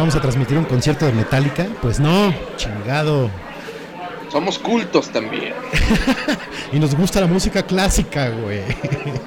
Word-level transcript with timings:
¿Vamos 0.00 0.16
a 0.16 0.20
transmitir 0.22 0.56
un 0.56 0.64
concierto 0.64 1.04
de 1.04 1.12
Metallica? 1.12 1.66
Pues 1.82 2.00
no, 2.00 2.34
chingado. 2.56 3.30
Somos 4.32 4.58
cultos 4.58 5.10
también. 5.10 5.52
y 6.72 6.78
nos 6.78 6.94
gusta 6.94 7.20
la 7.20 7.26
música 7.26 7.62
clásica, 7.64 8.30
güey. 8.30 8.62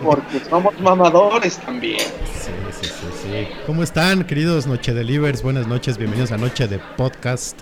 Porque 0.04 0.40
somos 0.50 0.74
mamadores 0.80 1.58
también. 1.58 2.00
Sí, 2.00 2.52
sí, 2.82 2.88
sí, 2.88 3.08
sí. 3.22 3.48
¿Cómo 3.68 3.84
están, 3.84 4.24
queridos 4.24 4.66
Noche 4.66 4.96
Delivers? 4.96 5.44
Buenas 5.44 5.68
noches, 5.68 6.00
bienvenidos 6.00 6.32
a 6.32 6.38
Noche 6.38 6.68
de 6.68 6.80
Podcast, 6.80 7.60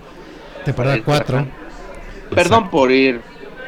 temporada 0.64 1.04
4. 1.04 1.48
Perdón 2.34 2.70
por 2.70 2.94
ir, 2.94 3.20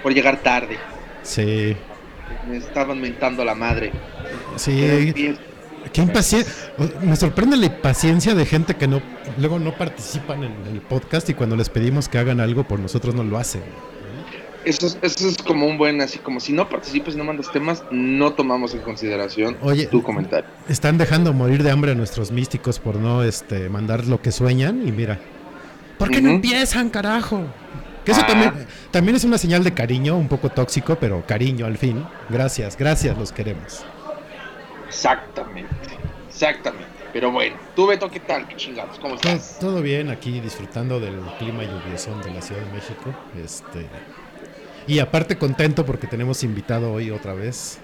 por 0.01 0.13
llegar 0.13 0.37
tarde. 0.37 0.77
Sí. 1.21 1.75
Me 2.47 2.55
estaban 2.55 3.01
mentando 3.01 3.43
la 3.43 3.55
madre. 3.55 3.91
Sí. 4.55 5.35
Qué 5.91 6.01
impaciencia. 6.01 6.51
Me 7.01 7.15
sorprende 7.15 7.57
la 7.57 7.65
impaciencia 7.67 8.33
de 8.35 8.45
gente 8.45 8.75
que 8.75 8.87
no 8.87 9.01
luego 9.37 9.59
no 9.59 9.75
participan 9.77 10.43
en 10.43 10.53
el 10.71 10.81
podcast 10.81 11.29
y 11.29 11.33
cuando 11.33 11.55
les 11.55 11.69
pedimos 11.69 12.07
que 12.09 12.17
hagan 12.17 12.39
algo 12.39 12.63
por 12.67 12.79
nosotros 12.79 13.13
no 13.15 13.23
lo 13.23 13.37
hacen. 13.37 13.61
Eso 14.65 14.87
es, 14.87 14.97
eso 15.01 15.27
es 15.27 15.37
como 15.39 15.67
un 15.67 15.77
buen, 15.77 15.99
así 15.99 16.19
como 16.19 16.39
si 16.39 16.53
no 16.53 16.69
participas 16.69 17.15
y 17.15 17.17
no 17.17 17.25
mandas 17.25 17.51
temas, 17.51 17.83
no 17.91 18.31
tomamos 18.31 18.73
en 18.73 18.79
consideración 18.79 19.57
Oye, 19.61 19.87
tu 19.87 20.01
comentario. 20.01 20.49
Están 20.69 20.97
dejando 20.97 21.33
morir 21.33 21.63
de 21.63 21.71
hambre 21.71 21.91
a 21.91 21.95
nuestros 21.95 22.31
místicos 22.31 22.79
por 22.79 22.95
no 22.95 23.23
este, 23.23 23.67
mandar 23.67 24.07
lo 24.07 24.21
que 24.21 24.31
sueñan 24.31 24.87
y 24.87 24.93
mira. 24.93 25.19
¿Por 25.97 26.09
qué 26.09 26.21
no 26.21 26.29
empiezan, 26.29 26.89
carajo? 26.89 27.43
Que 28.05 28.13
eso 28.13 28.21
Ah. 28.23 28.27
también, 28.27 28.53
también 28.91 29.15
es 29.17 29.25
una 29.25 29.37
señal 29.37 29.63
de 29.65 29.73
cariño, 29.73 30.17
un 30.17 30.29
poco 30.29 30.49
tóxico, 30.49 30.95
pero 30.97 31.25
cariño 31.25 31.65
al 31.65 31.77
fin. 31.77 32.05
Gracias, 32.29 32.77
gracias, 32.77 33.17
los 33.17 33.33
queremos. 33.33 33.85
Exactamente, 34.93 35.75
exactamente. 36.27 36.87
Pero 37.11 37.31
bueno, 37.31 37.55
tú 37.75 37.87
Beto, 37.87 38.09
¿qué 38.09 38.19
tal? 38.19 38.47
¿Qué 38.47 38.55
chingados? 38.55 38.97
¿Cómo 38.99 39.15
Todo, 39.17 39.33
estás? 39.33 39.59
todo 39.59 39.81
bien 39.81 40.09
aquí 40.09 40.39
disfrutando 40.39 40.99
del 40.99 41.19
clima 41.39 41.63
lluviosón 41.63 42.21
de 42.21 42.31
la 42.31 42.41
Ciudad 42.41 42.61
de 42.61 42.71
México. 42.71 43.13
Este, 43.43 43.87
y 44.87 44.99
aparte 44.99 45.37
contento 45.37 45.85
porque 45.85 46.07
tenemos 46.07 46.43
invitado 46.43 46.91
hoy 46.93 47.11
otra 47.11 47.33
vez. 47.33 47.79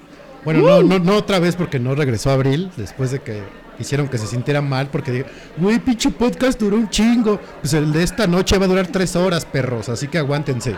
Bueno, 0.45 0.61
no, 0.61 0.83
no, 0.83 0.99
no 0.99 1.15
otra 1.15 1.39
vez 1.39 1.55
porque 1.55 1.79
no 1.79 1.95
regresó 1.95 2.31
Abril, 2.31 2.71
después 2.77 3.11
de 3.11 3.19
que 3.19 3.43
hicieron 3.77 4.07
que 4.07 4.17
se 4.17 4.25
sintiera 4.27 4.61
mal 4.61 4.87
porque 4.87 5.11
digo, 5.11 5.27
güey, 5.57 5.79
pinche 5.79 6.11
podcast 6.11 6.59
duró 6.59 6.77
un 6.77 6.89
chingo. 6.89 7.39
Pues 7.61 7.73
el 7.73 7.91
de 7.91 8.03
esta 8.03 8.25
noche 8.27 8.57
va 8.57 8.65
a 8.65 8.69
durar 8.69 8.87
tres 8.87 9.15
horas, 9.15 9.45
perros, 9.45 9.89
así 9.89 10.07
que 10.07 10.17
aguántense. 10.17 10.75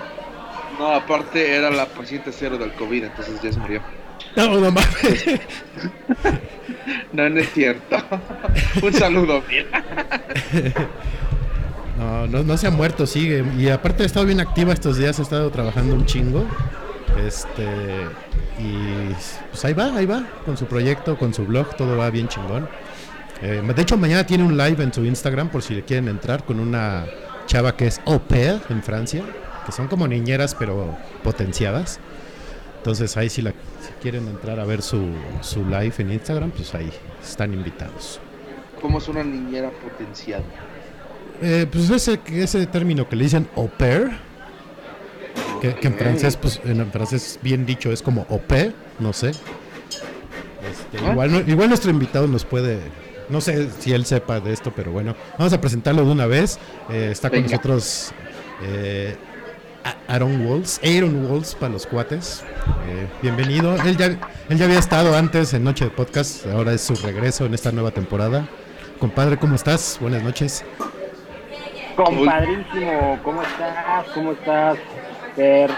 No, 0.80 0.88
aparte 0.94 1.56
era 1.56 1.70
la 1.70 1.86
paciente 1.86 2.32
cero 2.34 2.58
del 2.58 2.74
COVID, 2.74 3.04
entonces 3.04 3.40
ya 3.42 3.52
se 3.54 3.60
murió. 3.60 3.82
No, 4.36 4.60
no 4.60 4.72
mames. 4.72 5.26
No, 7.14 7.30
no 7.30 7.40
es 7.40 7.52
cierto. 7.54 7.98
un 8.82 8.94
saludo. 8.94 9.44
No, 11.98 12.28
no, 12.28 12.44
no 12.44 12.58
se 12.58 12.68
ha 12.68 12.72
muerto, 12.72 13.06
sigue. 13.06 13.44
Y 13.58 13.70
aparte 13.70 14.04
ha 14.04 14.06
estado 14.06 14.26
bien 14.26 14.40
activa 14.40 14.74
estos 14.74 14.98
días, 14.98 15.20
ha 15.20 15.22
estado 15.22 15.50
trabajando 15.52 15.94
un 15.94 16.06
chingo. 16.06 16.46
Este. 17.26 17.66
Y 18.60 19.14
pues 19.50 19.66
ahí 19.66 19.74
va, 19.74 19.96
ahí 19.96 20.06
va, 20.06 20.26
con 20.46 20.58
su 20.58 20.66
proyecto, 20.66 21.18
con 21.18 21.34
su 21.34 21.46
blog, 21.46 21.76
todo 21.76 21.98
va 21.98 22.10
bien 22.10 22.28
chingón. 22.28 22.68
Eh, 23.42 23.62
de 23.76 23.82
hecho, 23.82 23.98
mañana 23.98 24.26
tiene 24.26 24.44
un 24.44 24.56
live 24.58 24.84
en 24.84 24.94
su 24.94 25.04
Instagram 25.04 25.50
por 25.50 25.64
si 25.64 25.74
le 25.74 25.84
quieren 25.84 26.08
entrar 26.08 26.46
con 26.46 26.60
una 26.60 27.06
chava 27.48 27.76
que 27.76 27.88
es 27.88 28.00
au 28.06 28.20
pair 28.20 28.62
en 28.70 28.84
Francia, 28.84 29.24
que 29.66 29.72
son 29.72 29.88
como 29.88 30.08
niñeras 30.08 30.56
pero 30.56 30.96
potenciadas. 31.24 32.00
Entonces 32.78 33.18
ahí 33.18 33.30
si, 33.30 33.42
la, 33.42 33.54
quieren 34.02 34.28
entrar 34.28 34.60
a 34.60 34.66
ver 34.66 34.82
su, 34.82 35.08
su 35.42 35.64
live 35.66 35.94
en 36.00 36.12
Instagram, 36.12 36.52
pues 36.52 36.74
ahí 36.76 36.90
están 37.24 37.54
invitados. 37.54 38.20
¿Cómo 38.82 38.98
es 38.98 39.08
una 39.08 39.24
niñera 39.24 39.70
potenciada? 39.70 40.44
Eh, 41.42 41.68
pues 41.72 41.90
ese, 41.90 42.20
ese 42.28 42.66
término 42.68 43.08
que 43.08 43.16
le 43.16 43.24
dicen 43.26 43.48
au 43.56 43.68
pair, 43.70 44.12
que, 45.62 45.76
que 45.76 45.88
en 45.88 45.94
francés, 45.96 46.36
pues 46.38 46.60
en 46.66 46.92
francés 46.92 47.40
bien 47.42 47.66
dicho 47.66 47.92
es 47.92 48.02
como 48.02 48.26
au 48.30 48.40
pair, 48.40 48.74
no 49.00 49.14
sé. 49.14 49.30
Este, 49.30 50.98
Ah. 51.06 51.12
igual, 51.48 51.70
nuestro 51.70 51.90
invitado 51.92 52.28
nos 52.28 52.46
puede, 52.46 52.80
no 53.30 53.42
sé 53.42 53.70
si 53.80 53.94
él 53.94 54.06
sepa 54.06 54.40
de 54.40 54.52
esto, 54.54 54.72
pero 54.76 54.92
bueno, 54.92 55.16
vamos 55.38 55.54
a 55.54 55.62
presentarlo 55.62 56.04
de 56.06 56.12
una 56.12 56.26
vez. 56.28 56.60
Eh, 56.90 57.10
está 57.12 57.30
con 57.30 57.42
nosotros 57.44 58.12
eh, 58.64 59.16
Aaron 60.08 60.46
Walls, 60.46 60.80
Aaron 60.84 61.26
Walls 61.26 61.56
para 61.56 61.74
los 61.74 61.86
cuates. 61.86 62.44
Eh, 62.88 63.08
bienvenido. 63.22 63.76
Él 63.84 63.98
ya, 63.98 64.08
él 64.08 64.58
ya 64.58 64.66
había 64.66 64.80
estado 64.80 65.16
antes 65.16 65.54
en 65.54 65.64
Noche 65.64 65.86
de 65.86 65.92
Podcast, 65.92 66.46
ahora 66.48 66.74
es 66.74 66.82
su 66.82 66.96
regreso 66.96 67.46
en 67.46 67.54
esta 67.54 67.72
nueva 67.72 67.92
temporada. 67.92 68.48
Compadre, 69.00 69.38
¿cómo 69.38 69.56
estás? 69.56 69.98
Buenas 70.02 70.22
noches. 70.24 70.64
Compadrísimo, 71.96 73.20
¿cómo 73.24 73.42
estás? 73.42 74.06
¿Cómo 74.14 74.32
estás, 74.34 74.78
Fer, 75.36 75.72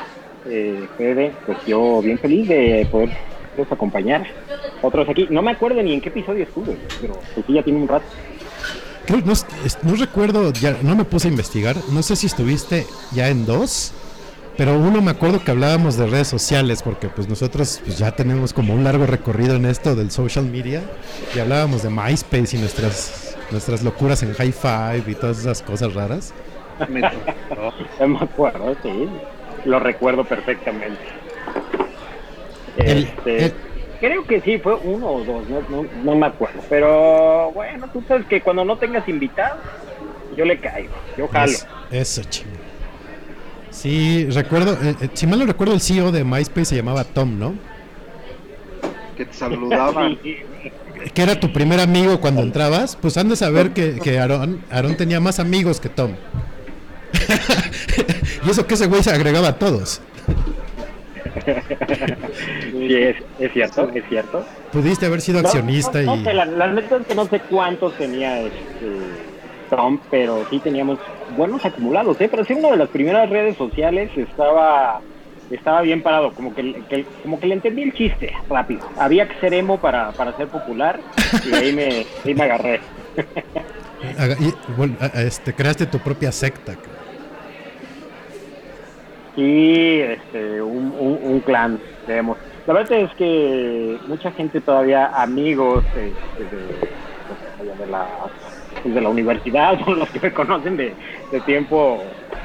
eh, 0.46 0.88
Fede? 0.98 1.34
Pues 1.46 1.58
yo 1.66 2.02
bien 2.02 2.18
feliz 2.18 2.48
de 2.48 2.88
poderlos 2.92 3.72
acompañar. 3.72 4.26
Otros 4.82 5.08
aquí, 5.08 5.28
no 5.30 5.42
me 5.42 5.52
acuerdo 5.52 5.82
ni 5.82 5.94
en 5.94 6.02
qué 6.02 6.10
episodio 6.10 6.44
estuve, 6.44 6.78
pero 7.00 7.14
pues 7.34 7.46
sí, 7.46 7.54
ya 7.54 7.64
tiene 7.64 7.80
un 7.80 7.88
rato. 7.88 8.06
Creo- 9.06 9.22
no, 9.26 9.34
no 9.84 9.96
recuerdo, 9.96 10.54
ya 10.54 10.78
no 10.82 10.96
me 10.96 11.04
puse 11.04 11.28
a 11.28 11.32
investigar, 11.32 11.76
no 11.92 12.02
sé 12.04 12.16
si 12.16 12.28
estuviste 12.28 12.86
ya 13.12 13.28
en 13.30 13.46
dos, 13.46 13.92
pero 14.58 14.78
uno 14.78 15.02
me 15.02 15.12
acuerdo 15.12 15.44
que 15.44 15.52
hablábamos 15.52 15.98
de 15.98 16.08
redes 16.08 16.28
sociales, 16.28 16.82
porque 16.84 17.10
pues 17.10 17.28
nosotros 17.28 17.82
pues, 17.86 17.98
ya 17.98 18.12
tenemos 18.12 18.54
como 18.54 18.74
un 18.74 18.84
largo 18.84 19.06
recorrido 19.06 19.56
en 19.56 19.66
esto 19.66 19.96
del 19.96 20.10
social 20.12 20.46
media, 20.46 20.84
y 21.36 21.40
hablábamos 21.40 21.84
de 21.84 21.90
MySpace 21.90 22.56
y 22.56 22.60
nuestras, 22.60 23.36
nuestras 23.52 23.84
locuras 23.84 24.24
en 24.24 24.34
High 24.34 24.54
Five 24.54 25.04
y 25.12 25.16
todas 25.16 25.40
esas 25.40 25.62
cosas 25.62 25.94
raras. 25.94 26.34
Me 26.90 27.06
acuerdo, 28.20 28.76
sí, 28.84 29.10
lo 29.66 29.80
recuerdo 29.80 30.24
perfectamente. 30.24 30.98
El- 32.78 33.04
Este, 33.04 33.46
el- 33.46 33.54
Creo 34.04 34.26
que 34.26 34.42
sí, 34.42 34.58
fue 34.58 34.76
uno 34.84 35.08
o 35.08 35.24
dos, 35.24 35.48
no, 35.48 35.62
no, 35.70 35.88
no 36.04 36.16
me 36.18 36.26
acuerdo. 36.26 36.60
Pero 36.70 37.54
bueno, 37.54 37.88
tú 37.94 38.04
sabes 38.06 38.26
que 38.26 38.42
cuando 38.42 38.66
no 38.66 38.78
tengas 38.78 39.08
invitados, 39.08 39.60
yo 40.36 40.44
le 40.44 40.60
caigo, 40.60 40.92
yo 41.18 41.26
jalo. 41.30 41.54
Es- 41.54 41.66
eso, 41.90 42.22
chingo. 42.30 42.50
Sí, 43.70 44.28
recuerdo, 44.32 44.74
eh, 44.84 44.96
eh, 45.00 45.10
si 45.14 45.26
mal 45.26 45.40
no 45.40 45.46
recuerdo, 45.46 45.74
el 45.74 45.80
CEO 45.80 46.12
de 46.12 46.26
MySpace 46.26 46.66
se 46.66 46.76
llamaba 46.76 47.06
Tom, 47.06 47.40
¿no? 47.40 47.54
Que 49.16 49.26
te 49.26 49.34
saludaban. 49.34 50.20
Sí, 51.06 51.10
que 51.14 51.22
era 51.22 51.40
tu 51.40 51.54
primer 51.54 51.80
amigo 51.80 52.20
cuando 52.20 52.42
entrabas, 52.42 52.98
pues 52.98 53.16
han 53.18 53.30
de 53.30 53.38
saber 53.38 53.72
que, 53.72 54.00
que 54.00 54.20
Aarón, 54.20 54.66
Aarón 54.70 54.98
tenía 54.98 55.22
más 55.22 55.40
amigos 55.40 55.80
que 55.80 55.88
Tom. 55.88 56.12
y 58.46 58.50
eso 58.50 58.68
que 58.68 58.74
ese 58.74 58.88
güey 58.88 59.02
se 59.02 59.12
agregaba 59.12 59.48
a 59.50 59.60
todos. 59.60 60.02
Sí, 62.72 62.96
es, 62.96 63.16
es 63.40 63.52
cierto, 63.54 63.90
es 63.94 64.04
cierto. 64.10 64.46
Pudiste 64.72 65.06
haber 65.06 65.22
sido 65.22 65.42
No, 65.42 65.48
accionista 65.48 66.02
no, 66.02 66.16
no 66.16 66.22
y... 66.22 66.24
sé, 66.24 66.34
la, 66.34 66.46
neta 66.68 66.98
es 66.98 67.08
que 67.08 67.16
no 67.16 67.26
sé 67.26 67.40
cuántos 67.42 67.94
tenía 67.98 68.40
este, 68.42 68.90
Trump, 69.70 70.02
pero 70.10 70.46
sí 70.50 70.60
teníamos 70.60 71.00
buenos 71.38 71.64
acumulados, 71.66 72.20
¿eh? 72.22 72.28
Pero 72.30 72.44
sí, 72.46 72.54
una 72.54 72.72
de 72.72 72.78
las 72.78 72.90
primeras 72.90 73.30
redes 73.30 73.56
sociales 73.58 74.10
estaba 74.16 75.02
estaba 75.52 75.82
bien 75.82 76.02
parado, 76.02 76.32
como 76.34 76.56
que, 76.56 76.82
que- 76.90 77.06
como 77.22 77.40
que 77.40 77.46
le 77.48 77.54
entendí 77.56 77.84
el 77.84 77.94
chiste 77.94 78.34
rápido. 78.50 78.90
Había 78.98 79.28
que 79.28 79.40
ser 79.40 79.54
emo 79.54 79.80
para, 79.80 80.12
para 80.14 80.36
ser 80.36 80.48
popular 80.48 81.00
y 81.46 81.54
ahí 81.54 81.72
me, 81.74 82.06
ahí 82.26 82.34
me 82.34 82.44
agarré. 82.44 82.80
y, 84.40 84.54
bueno, 84.76 84.96
este, 85.14 85.54
creaste 85.54 85.86
tu 85.86 86.00
propia 86.00 86.32
secta. 86.32 86.76
Sí, 89.36 90.00
este, 90.00 90.62
un, 90.62 90.94
un, 91.00 91.20
un 91.24 91.40
clan, 91.42 91.80
digamos. 92.08 92.38
La 92.68 92.74
verdad 92.74 93.00
es 93.00 93.12
que 93.16 93.98
mucha 94.08 94.32
gente 94.32 94.62
todavía, 94.62 95.08
amigos 95.08 95.84
este, 95.88 96.56
de, 96.56 96.62
de, 97.66 97.76
de 97.78 97.92
la, 97.92 98.08
pues, 98.82 98.94
de 98.94 99.02
la 99.02 99.10
universidad, 99.10 99.78
o 99.88 99.94
los 99.94 100.10
que 100.10 100.20
me 100.20 100.34
conocen 100.34 100.78
de, 100.78 100.94
de 101.32 101.42
tiempo 101.42 102.02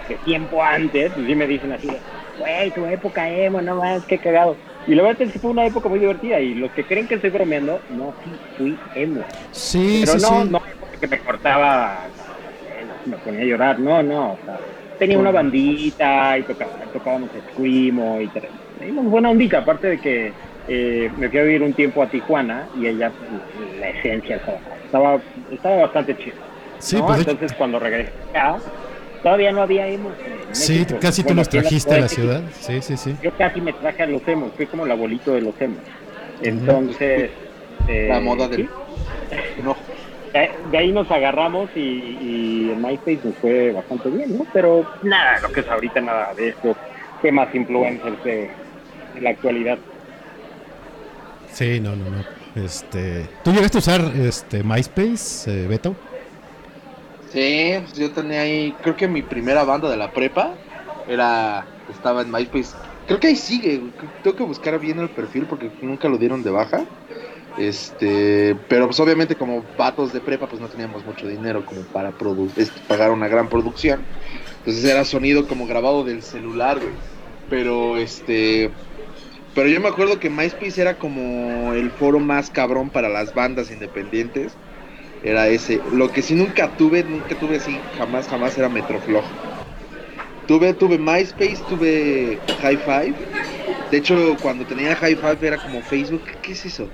de 0.09 0.15
tiempo 0.17 0.63
antes, 0.63 1.13
pues 1.13 1.27
sí 1.27 1.35
me 1.35 1.47
dicen 1.47 1.73
así, 1.73 1.89
güey, 2.39 2.71
tu 2.71 2.87
época 2.87 3.29
emo, 3.29 3.61
no 3.61 3.77
más, 3.77 4.05
qué 4.07 4.17
cagado. 4.19 4.57
Y 4.87 4.95
la 4.95 5.03
verdad 5.03 5.21
es 5.23 5.33
que 5.33 5.39
fue 5.39 5.51
una 5.51 5.67
época 5.67 5.91
muy 5.91 5.99
divertida 5.99 6.41
y 6.41 6.55
los 6.55 6.71
que 6.71 6.85
creen 6.85 7.07
que 7.07 7.17
estoy 7.17 7.29
bromeando, 7.29 7.79
no, 7.91 8.15
sí, 8.25 8.31
fui 8.57 8.79
emo. 8.95 9.23
Sí, 9.53 10.03
Pero 10.07 10.19
sí, 10.19 10.27
no, 10.31 10.43
sí. 10.45 10.49
no 10.51 10.63
que 10.99 11.07
me 11.07 11.19
cortaba, 11.19 11.99
me 13.05 13.17
ponía 13.19 13.43
a 13.43 13.45
llorar, 13.45 13.79
no, 13.79 14.03
no, 14.03 14.33
o 14.33 14.39
sea, 14.45 14.59
tenía 14.99 15.19
una 15.19 15.31
bandita 15.31 16.39
y 16.39 16.43
tocaba, 16.43 16.71
tocábamos 16.93 17.31
Screamo 17.53 18.21
y 18.21 18.27
te- 18.29 18.49
teníamos 18.79 19.07
buena 19.11 19.31
ondita, 19.31 19.59
aparte 19.59 19.87
de 19.89 19.99
que 19.99 20.33
eh, 20.69 21.11
me 21.17 21.29
fui 21.29 21.39
a 21.39 21.43
vivir 21.43 21.63
un 21.63 21.73
tiempo 21.73 22.03
a 22.03 22.07
Tijuana 22.09 22.69
y 22.79 22.87
ella, 22.87 23.11
pues, 23.11 23.81
la 23.81 23.89
esencia 23.91 24.37
estaba, 24.37 24.59
estaba, 24.85 25.21
estaba 25.53 25.77
bastante 25.77 26.17
chido. 26.19 26.37
Sí, 26.79 26.97
¿no? 26.97 27.07
pues 27.07 27.21
Entonces 27.21 27.53
cuando 27.55 27.79
regresé 27.79 28.13
acá, 28.33 28.59
todavía 29.23 29.51
no 29.53 29.63
había 29.63 29.87
emos. 29.89 30.13
en 30.49 30.55
sí, 30.55 30.87
casi 31.01 31.23
tú 31.23 31.29
Bueno, 31.29 31.41
los 31.41 31.49
aquí 31.49 31.57
en 31.59 31.63
trajiste 31.63 31.95
a 31.95 31.99
la 32.01 32.09
Ciudad. 32.09 32.43
Sí, 32.53 32.83
sí, 32.83 32.97
sí. 32.97 33.15
Yo 33.23 33.31
casi 33.33 33.61
me 33.61 33.73
traje 33.73 34.03
a 34.03 34.07
los 34.07 34.27
emos, 34.29 34.53
fui 34.57 34.67
como 34.67 34.85
el 34.85 34.93
abuelito 34.93 35.33
de 35.35 35.41
los 35.41 35.55
emos. 35.61 35.79
Entonces... 36.43 37.31
eh, 37.89 38.07
La 38.09 38.21
moda 38.21 38.49
del. 38.49 38.63
sí, 38.63 38.69
No. 39.65 39.77
De 40.33 40.79
ahí 40.79 40.93
nos 40.93 41.11
agarramos 41.11 41.71
y, 41.75 41.81
y 41.81 42.71
en 42.71 42.83
MySpace 42.83 43.21
nos 43.25 43.35
fue 43.37 43.73
bastante 43.73 44.11
bien, 44.11 44.37
¿no? 44.37 44.47
Pero 44.53 44.87
nada, 45.03 45.41
lo 45.41 45.53
que 45.53 45.61
es 45.61 45.69
ahorita 45.69 46.01
nada 46.01 46.35
de 46.35 46.49
estos 46.51 46.77
temas 47.23 47.55
influencers 47.55 48.23
de, 48.25 48.51
de 49.15 49.21
la 49.21 49.31
actualidad. 49.31 49.79
Sí, 51.53 51.81
no, 51.81 51.97
no, 51.97 52.05
no. 52.11 52.65
Este, 52.65 53.27
¿Tú 53.43 53.53
llegaste 53.53 53.79
a 53.79 53.81
usar 53.81 54.01
este, 54.17 54.63
MySpace, 54.63 55.51
eh, 55.51 55.67
Beto? 55.67 55.95
Sí, 57.31 57.75
pues 57.81 57.95
yo 57.95 58.11
tenía 58.11 58.41
ahí, 58.41 58.75
creo 58.83 58.97
que 58.97 59.07
mi 59.07 59.23
primera 59.23 59.65
banda 59.65 59.91
de 59.91 59.97
la 59.97 60.11
prepa 60.11 60.55
era, 61.09 61.67
estaba 61.91 62.23
en 62.23 62.31
MySpace. 62.31 62.75
Creo 63.07 63.21
que 63.21 63.29
ahí 63.29 63.37
sigue, 63.37 63.81
tengo 64.23 64.37
que 64.37 64.45
buscar 64.45 64.79
bien 64.79 64.99
el 64.99 65.09
perfil 65.09 65.47
porque 65.47 65.71
nunca 65.83 66.09
lo 66.09 66.19
dieron 66.19 66.43
de 66.43 66.51
baja. 66.51 66.83
Este, 67.59 68.57
pero 68.69 68.87
pues 68.87 69.01
obviamente 69.01 69.35
como 69.35 69.65
vatos 69.77 70.13
de 70.13 70.21
prepa 70.21 70.47
pues 70.47 70.61
no 70.61 70.69
teníamos 70.69 71.05
mucho 71.05 71.27
dinero 71.27 71.67
como 71.67 71.81
para 71.81 72.13
este, 72.57 72.81
pagar 72.87 73.11
una 73.11 73.27
gran 73.27 73.49
producción. 73.49 74.01
Entonces 74.59 74.85
era 74.85 75.05
sonido 75.05 75.49
como 75.49 75.67
grabado 75.67 76.05
del 76.05 76.23
celular, 76.23 76.79
güey. 76.79 76.93
Pero 77.51 77.97
este. 77.97 78.71
Pero 79.55 79.69
yo 79.69 79.81
me 79.81 79.89
acuerdo 79.89 80.21
que 80.21 80.31
MySpace 80.31 80.81
era 80.81 80.99
como 80.99 81.73
el 81.73 81.91
foro 81.91 82.21
más 82.21 82.51
cabrón 82.51 82.91
para 82.91 83.09
las 83.09 83.35
bandas 83.35 83.73
independientes. 83.73 84.53
Era 85.25 85.49
ese. 85.49 85.81
Lo 85.93 86.13
que 86.13 86.23
sí 86.23 86.35
nunca 86.35 86.77
tuve, 86.77 87.03
nunca 87.03 87.35
tuve 87.41 87.57
así, 87.57 87.77
jamás, 87.97 88.29
jamás 88.29 88.57
era 88.57 88.69
Metroflog. 88.69 89.25
Tuve, 90.47 90.75
tuve 90.75 90.97
MySpace, 90.97 91.59
tuve 91.69 92.39
High 92.61 92.77
Five. 92.77 93.15
De 93.91 93.97
hecho, 93.97 94.37
cuando 94.41 94.65
tenía 94.65 94.95
High 94.95 95.17
Five 95.17 95.39
era 95.41 95.57
como 95.57 95.83
Facebook. 95.83 96.23
¿Qué 96.43 96.53
es 96.53 96.65
eso? 96.65 96.89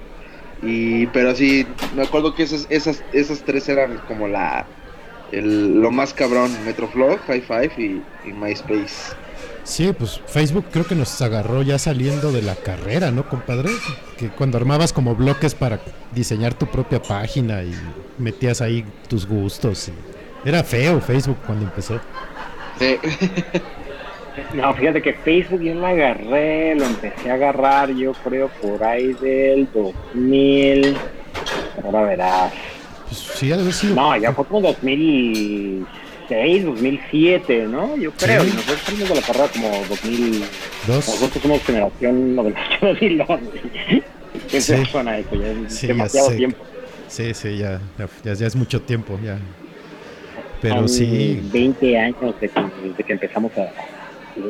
Y, 0.63 1.07
pero 1.09 1.35
sí, 1.35 1.67
me 1.95 2.03
acuerdo 2.03 2.35
que 2.35 2.43
esas, 2.43 2.67
esas, 2.71 3.03
esas 3.13 3.43
tres 3.43 3.69
eran 3.69 3.99
como 4.09 4.29
la, 4.29 4.67
el, 5.33 5.81
lo 5.81 5.91
más 5.91 6.15
cabrón, 6.15 6.51
Metroflog, 6.65 7.19
High 7.27 7.43
Five 7.43 7.73
y, 7.77 8.29
y, 8.29 8.33
MySpace. 8.33 9.15
Sí, 9.65 9.93
pues 9.99 10.21
Facebook 10.27 10.67
creo 10.71 10.87
que 10.87 10.95
nos 10.95 11.21
agarró 11.23 11.63
ya 11.63 11.79
saliendo 11.79 12.33
de 12.33 12.43
la 12.43 12.55
carrera, 12.55 13.11
¿no, 13.11 13.29
compadre? 13.29 13.71
Que 14.19 14.29
cuando 14.29 14.59
armabas 14.59 14.93
como 14.93 15.15
bloques 15.15 15.55
para 15.55 15.81
diseñar 16.15 16.55
tu 16.55 16.67
propia 16.67 17.03
página 17.03 17.63
y 17.63 17.75
metías 18.19 18.61
ahí 18.61 18.85
tus 19.09 19.27
gustos. 19.27 19.89
Y... 19.89 20.49
Era 20.49 20.63
feo 20.63 21.01
Facebook 21.01 21.39
cuando 21.47 21.65
empezó. 21.65 21.99
Sí. 22.79 22.99
No, 24.55 24.75
fíjate 24.75 25.01
que 25.03 25.13
Facebook 25.15 25.61
yo 25.63 25.75
lo 25.75 25.87
agarré, 25.87 26.75
lo 26.75 26.85
empecé 26.87 27.31
a 27.31 27.35
agarrar 27.35 27.91
yo 27.95 28.13
creo 28.25 28.49
por 28.61 28.83
ahí 28.83 29.13
del 29.15 29.69
2000. 29.73 30.97
Ahora 31.85 32.03
verás. 32.03 32.53
Pues 33.09 33.19
sí, 33.19 33.53
ha 33.53 33.57
de 33.57 33.63
haber 33.63 33.75
sido. 33.75 33.95
No, 33.95 34.17
ya 34.17 34.33
fue 34.33 34.45
como 34.47 34.61
2006, 34.63 36.65
2007, 36.65 37.67
¿no? 37.69 37.97
Yo 37.97 38.11
creo. 38.13 38.43
Sí. 38.43 38.51
Y 38.51 38.55
nosotros 38.57 38.81
salimos 38.85 39.09
de 39.09 39.15
la 39.15 39.23
carrera 39.23 39.49
como 39.53 39.69
2000. 39.89 40.45
Dos. 40.87 41.09
Nosotros 41.09 41.43
somos 41.43 41.63
generación 41.63 42.35
98, 42.37 42.87
2002. 42.87 43.29
¿Qué 44.51 44.61
Sí. 44.61 44.77
se 44.77 44.85
suena 44.87 45.19
eso? 45.19 45.35
Ya 45.37 45.49
es 45.49 45.73
Sí, 45.75 45.87
ya 45.87 45.93
demasiado 45.93 46.31
sé. 46.31 46.37
tiempo. 46.37 46.59
Sí, 47.09 47.35
sí, 47.35 47.59
ya, 47.59 47.81
ya, 47.99 48.09
ya- 48.25 48.35
ya 48.35 48.47
es 48.47 48.57
mucho 48.57 48.81
tiempo, 48.83 49.19
ya. 49.23 49.39
Pero 50.61 50.89
sí. 50.89 51.41
20 51.53 51.99
años 51.99 52.35
de 52.41 52.49
que, 52.49 52.61
de 52.97 53.05
que 53.05 53.13
empezamos 53.13 53.53
a 53.59 53.69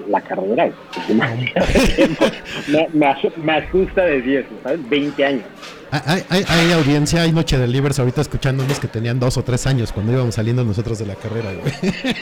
la 0.08 0.20
carrera. 0.20 0.66
es 0.66 1.08
demasiado 1.08 1.66
tiempo. 1.96 2.24
me, 2.68 2.88
me, 2.92 3.14
me 3.42 3.52
asusta 3.52 4.04
decir 4.04 4.38
eso, 4.38 4.48
¿sabes? 4.62 4.88
20 4.88 5.24
años. 5.24 5.42
Hay, 5.90 6.22
hay, 6.28 6.44
hay 6.48 6.72
audiencia, 6.72 7.22
hay 7.22 7.32
Noche 7.32 7.56
de 7.56 7.68
Libres 7.68 7.98
ahorita 7.98 8.20
escuchando 8.20 8.64
unos 8.64 8.80
que 8.80 8.88
tenían 8.88 9.20
dos 9.20 9.36
o 9.36 9.44
tres 9.44 9.66
años 9.66 9.92
cuando 9.92 10.12
íbamos 10.12 10.34
saliendo 10.34 10.64
nosotros 10.64 10.98
de 10.98 11.06
la 11.06 11.14
carrera, 11.14 11.52
güey. 11.52 11.72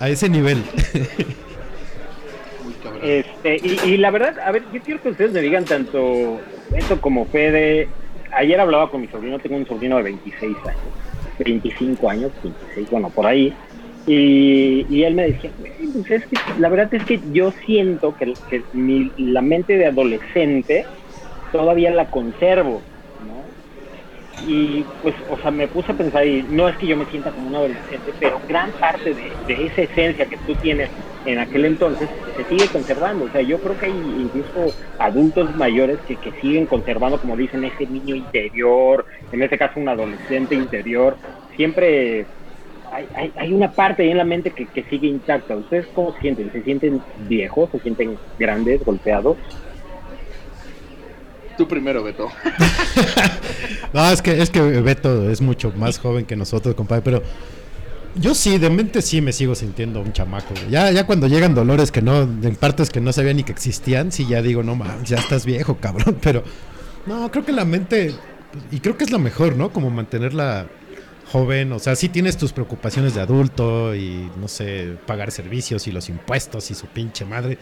A 0.00 0.08
ese 0.08 0.28
nivel. 0.28 0.62
Muy 2.64 2.72
cabrón. 2.82 3.00
Este, 3.02 3.56
y, 3.62 3.90
y 3.90 3.96
la 3.98 4.10
verdad, 4.10 4.38
a 4.40 4.50
ver, 4.50 4.62
yo 4.72 4.80
quiero 4.80 5.02
que 5.02 5.10
ustedes 5.10 5.32
me 5.32 5.40
digan 5.40 5.64
tanto 5.64 6.40
Beto 6.70 7.00
como 7.00 7.26
Fede. 7.26 7.88
Ayer 8.32 8.58
hablaba 8.58 8.90
con 8.90 9.02
mi 9.02 9.08
sobrino, 9.08 9.38
tengo 9.38 9.56
un 9.56 9.66
sobrino 9.66 9.96
de 9.98 10.02
26 10.04 10.56
años, 10.66 10.80
25 11.38 12.10
años, 12.10 12.32
26, 12.42 12.90
bueno, 12.90 13.10
por 13.10 13.26
ahí. 13.26 13.54
Y, 14.06 14.86
y 14.88 15.04
él 15.04 15.14
me 15.14 15.28
decía, 15.28 15.52
"Güey, 15.56 15.88
pues 15.92 16.10
es 16.10 16.26
que 16.26 16.36
la 16.58 16.68
verdad 16.68 16.92
es 16.94 17.04
que 17.06 17.22
yo 17.32 17.52
siento 17.64 18.14
que, 18.14 18.38
que 18.46 18.66
mi- 18.72 19.12
la 19.16 19.40
mente 19.42 19.78
de 19.78 19.86
adolescente 19.86 20.90
todavía 21.50 21.90
la 21.92 22.10
conservo, 22.10 22.88
¿no? 23.18 23.56
Y 24.38 24.86
pues, 25.00 25.16
o 25.28 25.38
sea, 25.38 25.50
me 25.52 25.68
puse 25.68 25.92
a 25.92 25.96
pensar, 25.96 26.26
y 26.26 26.44
no 26.48 26.68
es 26.68 26.76
que 26.78 26.86
yo 26.88 26.96
me 26.96 27.06
sienta 27.06 27.32
como 27.32 27.48
un 27.48 27.56
adolescente, 27.56 28.14
pero 28.18 28.42
gran 28.46 28.74
parte 28.78 29.14
de, 29.14 29.38
de 29.46 29.66
esa 29.66 29.82
esencia 29.82 30.28
que 30.28 30.38
tú 30.38 30.56
tienes 30.58 30.90
en 31.24 31.38
aquel 31.38 31.64
entonces 31.66 32.10
se 32.36 32.44
sigue 32.46 32.70
conservando. 32.70 33.26
O 33.26 33.30
sea, 33.30 33.42
yo 33.42 33.60
creo 33.60 33.76
que 33.78 33.86
hay 33.86 34.20
incluso 34.22 34.76
adultos 34.98 35.54
mayores 35.54 36.00
que, 36.06 36.18
que 36.18 36.32
siguen 36.40 36.66
conservando, 36.66 37.20
como 37.20 37.36
dicen, 37.36 37.64
ese 37.64 37.86
niño 37.86 38.14
interior, 38.16 39.06
en 39.30 39.42
este 39.42 39.58
caso 39.58 39.80
un 39.80 39.88
adolescente 39.88 40.54
interior. 40.56 41.18
Siempre 41.56 42.30
hay, 42.94 43.08
hay, 43.14 43.32
hay 43.36 43.52
una 43.52 43.72
parte 43.72 44.02
ahí 44.02 44.10
en 44.10 44.18
la 44.18 44.24
mente 44.24 44.50
que, 44.50 44.66
que 44.66 44.84
sigue 44.84 45.08
intacta. 45.08 45.56
¿Ustedes 45.56 45.86
cómo 45.94 46.14
se 46.14 46.20
sienten? 46.20 46.52
¿Se 46.52 46.62
sienten 46.62 47.02
viejos? 47.28 47.70
¿Se 47.70 47.80
sienten 47.80 48.16
grandes, 48.38 48.84
golpeados? 48.84 49.36
Tú 51.56 51.68
primero, 51.68 52.02
Beto. 52.02 52.28
No, 53.92 54.10
es 54.10 54.22
que, 54.22 54.42
es 54.42 54.50
que 54.50 54.60
Beto 54.60 55.30
es 55.30 55.40
mucho 55.40 55.72
más 55.76 56.00
joven 56.00 56.24
que 56.24 56.34
nosotros, 56.34 56.74
compadre, 56.74 57.02
pero 57.02 57.22
yo 58.16 58.34
sí, 58.34 58.58
de 58.58 58.68
mente 58.68 59.02
sí 59.02 59.20
me 59.20 59.32
sigo 59.32 59.54
sintiendo 59.54 60.00
un 60.00 60.12
chamaco. 60.12 60.48
güey. 60.50 60.68
Ya, 60.68 60.90
ya 60.90 61.06
cuando 61.06 61.28
llegan 61.28 61.54
dolores 61.54 61.92
que 61.92 62.02
no, 62.02 62.22
en 62.22 62.56
partes 62.56 62.90
que 62.90 63.00
no 63.00 63.12
sabía 63.12 63.32
ni 63.34 63.44
que 63.44 63.52
existían, 63.52 64.10
sí 64.10 64.26
ya 64.28 64.42
digo, 64.42 64.64
no 64.64 64.74
mames, 64.74 65.08
ya 65.08 65.18
estás 65.18 65.46
viejo, 65.46 65.76
cabrón. 65.76 66.18
Pero 66.22 66.42
no, 67.06 67.30
creo 67.30 67.44
que 67.44 67.52
la 67.52 67.64
mente, 67.64 68.12
y 68.72 68.80
creo 68.80 68.96
que 68.96 69.04
es 69.04 69.12
la 69.12 69.18
mejor, 69.18 69.54
¿no? 69.54 69.70
Como 69.70 69.90
mantenerla 69.90 70.66
joven, 71.34 71.72
o 71.72 71.78
sea, 71.80 71.96
sí 71.96 72.08
tienes 72.08 72.36
tus 72.36 72.52
preocupaciones 72.52 73.14
de 73.14 73.20
adulto 73.20 73.94
y, 73.94 74.30
no 74.40 74.46
sé, 74.46 74.96
pagar 75.06 75.32
servicios 75.32 75.86
y 75.88 75.92
los 75.92 76.08
impuestos 76.08 76.70
y 76.70 76.74
su 76.74 76.86
pinche 76.86 77.24
madre. 77.24 77.58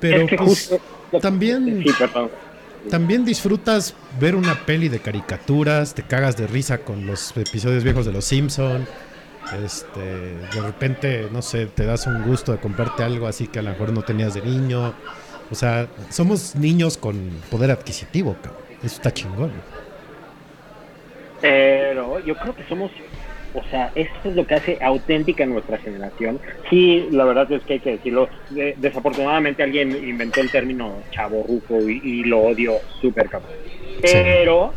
Pero 0.00 0.22
Es 0.24 0.30
que 0.30 0.36
pues, 0.36 0.68
justo- 0.68 1.20
también... 1.20 1.82
Sí. 1.86 1.92
También 2.88 3.26
disfrutas 3.26 3.94
ver 4.18 4.34
una 4.34 4.64
peli 4.64 4.88
de 4.88 5.00
caricaturas, 5.00 5.94
te 5.94 6.02
cagas 6.02 6.36
de 6.38 6.46
risa 6.46 6.78
con 6.78 7.06
los 7.06 7.36
episodios 7.36 7.84
viejos 7.84 8.06
de 8.06 8.12
Los 8.12 8.24
Simpson. 8.24 8.86
Este, 9.62 10.00
de 10.00 10.60
repente, 10.62 11.28
no 11.30 11.42
sé, 11.42 11.66
te 11.66 11.84
das 11.84 12.06
un 12.06 12.22
gusto 12.26 12.52
de 12.52 12.58
comprarte 12.58 13.02
algo 13.02 13.26
así 13.26 13.48
que 13.48 13.58
a 13.58 13.62
lo 13.62 13.70
mejor 13.70 13.92
no 13.92 14.00
tenías 14.02 14.32
de 14.32 14.40
niño. 14.40 14.94
O 15.50 15.54
sea, 15.54 15.88
somos 16.08 16.56
niños 16.56 16.96
con 16.96 17.16
poder 17.50 17.70
adquisitivo, 17.70 18.34
cabrón. 18.42 18.62
Eso 18.82 18.96
está 18.96 19.12
chingón. 19.12 19.52
Pero 21.40 22.18
yo 22.20 22.34
creo 22.36 22.54
que 22.54 22.64
somos, 22.64 22.90
o 23.54 23.62
sea, 23.70 23.90
esto 23.94 24.28
es 24.28 24.36
lo 24.36 24.46
que 24.46 24.54
hace 24.54 24.78
auténtica 24.80 25.46
nuestra 25.46 25.78
generación. 25.78 26.38
Sí, 26.68 27.08
la 27.10 27.24
verdad 27.24 27.50
es 27.52 27.62
que 27.62 27.74
hay 27.74 27.80
que 27.80 27.92
decirlo. 27.92 28.28
De- 28.50 28.74
desafortunadamente 28.78 29.62
alguien 29.62 29.90
inventó 29.90 30.40
el 30.40 30.50
término 30.50 30.94
chaborruco 31.10 31.80
y, 31.88 32.00
y 32.02 32.24
lo 32.24 32.40
odio 32.40 32.74
súper 33.00 33.28
cabrón. 33.28 33.50
Pero 34.02 34.72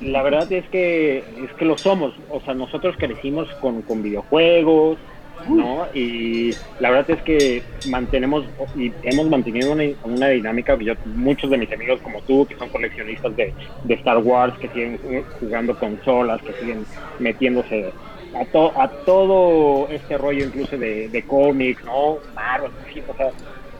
la 0.00 0.22
verdad 0.22 0.50
es 0.52 0.64
que 0.68 1.18
es 1.18 1.52
que 1.58 1.64
lo 1.64 1.78
somos. 1.78 2.14
O 2.30 2.40
sea, 2.40 2.54
nosotros 2.54 2.96
crecimos 2.98 3.48
con, 3.60 3.82
con 3.82 4.02
videojuegos, 4.02 4.98
¿no? 5.44 5.86
Y 5.92 6.56
la 6.78 6.90
verdad 6.90 7.10
es 7.10 7.22
que 7.22 7.62
mantenemos 7.84 8.46
y 8.74 8.92
hemos 9.02 9.28
mantenido 9.28 9.72
una, 10.02 10.28
dinámica. 10.28 10.76
Yo, 10.80 10.94
muchos 11.04 11.50
de 11.50 11.58
mis 11.58 11.72
amigos 11.72 12.00
como 12.02 12.20
tú, 12.22 12.46
que 12.46 12.56
son 12.56 12.68
coleccionistas 12.70 13.34
de, 13.36 13.54
de 13.84 13.94
Star 13.94 14.18
Wars, 14.18 14.54
que 14.58 14.68
siguen 14.68 14.98
ju- 14.98 15.24
jugando 15.38 15.76
consolas, 15.76 16.42
que 16.42 16.52
siguen 16.54 16.86
metiéndose 17.18 17.92
a, 18.34 18.44
to- 18.46 18.72
a 18.80 18.88
todo 19.04 19.88
este 19.90 20.18
rollo 20.18 20.44
incluso 20.44 20.76
de, 20.76 21.08
de 21.08 21.22
cómics, 21.26 21.82
¿no? 21.84 22.18
Marvel, 22.34 22.72
o 23.06 23.14
sea, 23.14 23.30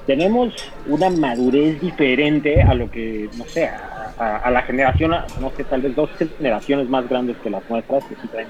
tenemos 0.06 0.54
una 0.84 1.10
madurez 1.10 1.80
diferente 1.80 2.62
a 2.62 2.74
lo 2.74 2.88
que, 2.90 3.28
no 3.36 3.44
sé, 3.52 3.64
a, 3.66 4.14
a- 4.16 4.36
a 4.38 4.50
la 4.50 4.62
generación, 4.62 5.12
no 5.40 5.50
sé, 5.56 5.64
tal 5.64 5.82
vez 5.82 5.94
dos 5.94 6.10
generaciones 6.38 6.88
más 6.88 7.08
grandes 7.08 7.36
que 7.40 7.50
las 7.50 7.68
nuestras, 7.68 8.04
que 8.04 8.14
sí 8.16 8.28
traen 8.28 8.48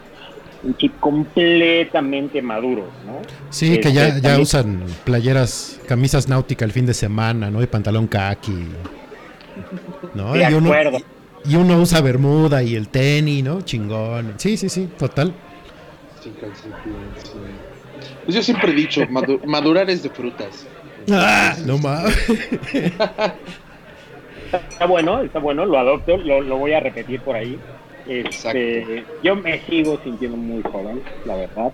un 0.62 0.76
chip 0.76 0.98
completamente 1.00 2.40
maduro, 2.42 2.88
¿no? 3.06 3.20
Sí, 3.50 3.68
que 3.78 3.88
Este, 3.88 3.92
ya, 3.92 4.08
ya 4.08 4.14
también- 4.14 4.40
usan 4.40 4.82
playeras, 5.04 5.80
camisas 5.86 6.28
náuticas 6.28 6.66
el 6.66 6.72
fin 6.72 6.86
de 6.86 6.94
semana, 6.94 7.50
¿no? 7.50 7.62
Y 7.62 7.66
pantalón 7.66 8.06
khaki. 8.06 8.66
¿No? 10.14 10.32
De 10.34 10.50
y, 10.50 10.54
uno, 10.54 10.68
acuerdo. 10.72 10.98
y 11.44 11.56
uno 11.56 11.80
usa 11.80 12.00
bermuda 12.00 12.62
y 12.62 12.75
el 12.76 12.88
tenis, 12.88 13.42
¿no? 13.44 13.62
Chingón. 13.62 14.34
Sí, 14.36 14.56
sí, 14.56 14.68
sí, 14.68 14.88
total. 14.98 15.32
Sí. 16.22 16.32
Pues 18.25 18.34
yo 18.34 18.42
siempre 18.42 18.72
he 18.72 18.75
dicho, 18.75 19.02
madu- 19.08 19.40
madurar 19.46 19.88
es 19.88 20.02
de 20.02 20.10
frutas. 20.10 20.66
Ah, 21.10 21.54
no 21.64 21.78
mames. 21.78 22.16
Está 24.70 24.86
bueno, 24.86 25.22
está 25.22 25.38
bueno, 25.40 25.66
lo 25.66 25.78
adopto, 25.78 26.16
lo, 26.16 26.40
lo 26.40 26.56
voy 26.56 26.72
a 26.72 26.80
repetir 26.80 27.20
por 27.20 27.34
ahí. 27.36 27.58
Este, 28.08 29.04
yo 29.22 29.36
me 29.36 29.60
sigo 29.60 29.98
sintiendo 30.02 30.36
muy 30.36 30.62
joven, 30.62 31.02
la 31.25 31.36
verdad. 31.36 31.72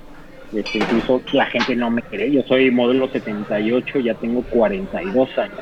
Este, 0.55 0.79
incluso 0.79 1.23
la 1.33 1.47
gente 1.47 1.75
no 1.77 1.91
me 1.91 2.03
cree. 2.03 2.31
Yo 2.31 2.43
soy 2.43 2.71
modelo 2.71 3.09
78, 3.09 4.01
ya 4.01 4.15
tengo 4.15 4.43
42 4.43 5.39
años. 5.39 5.59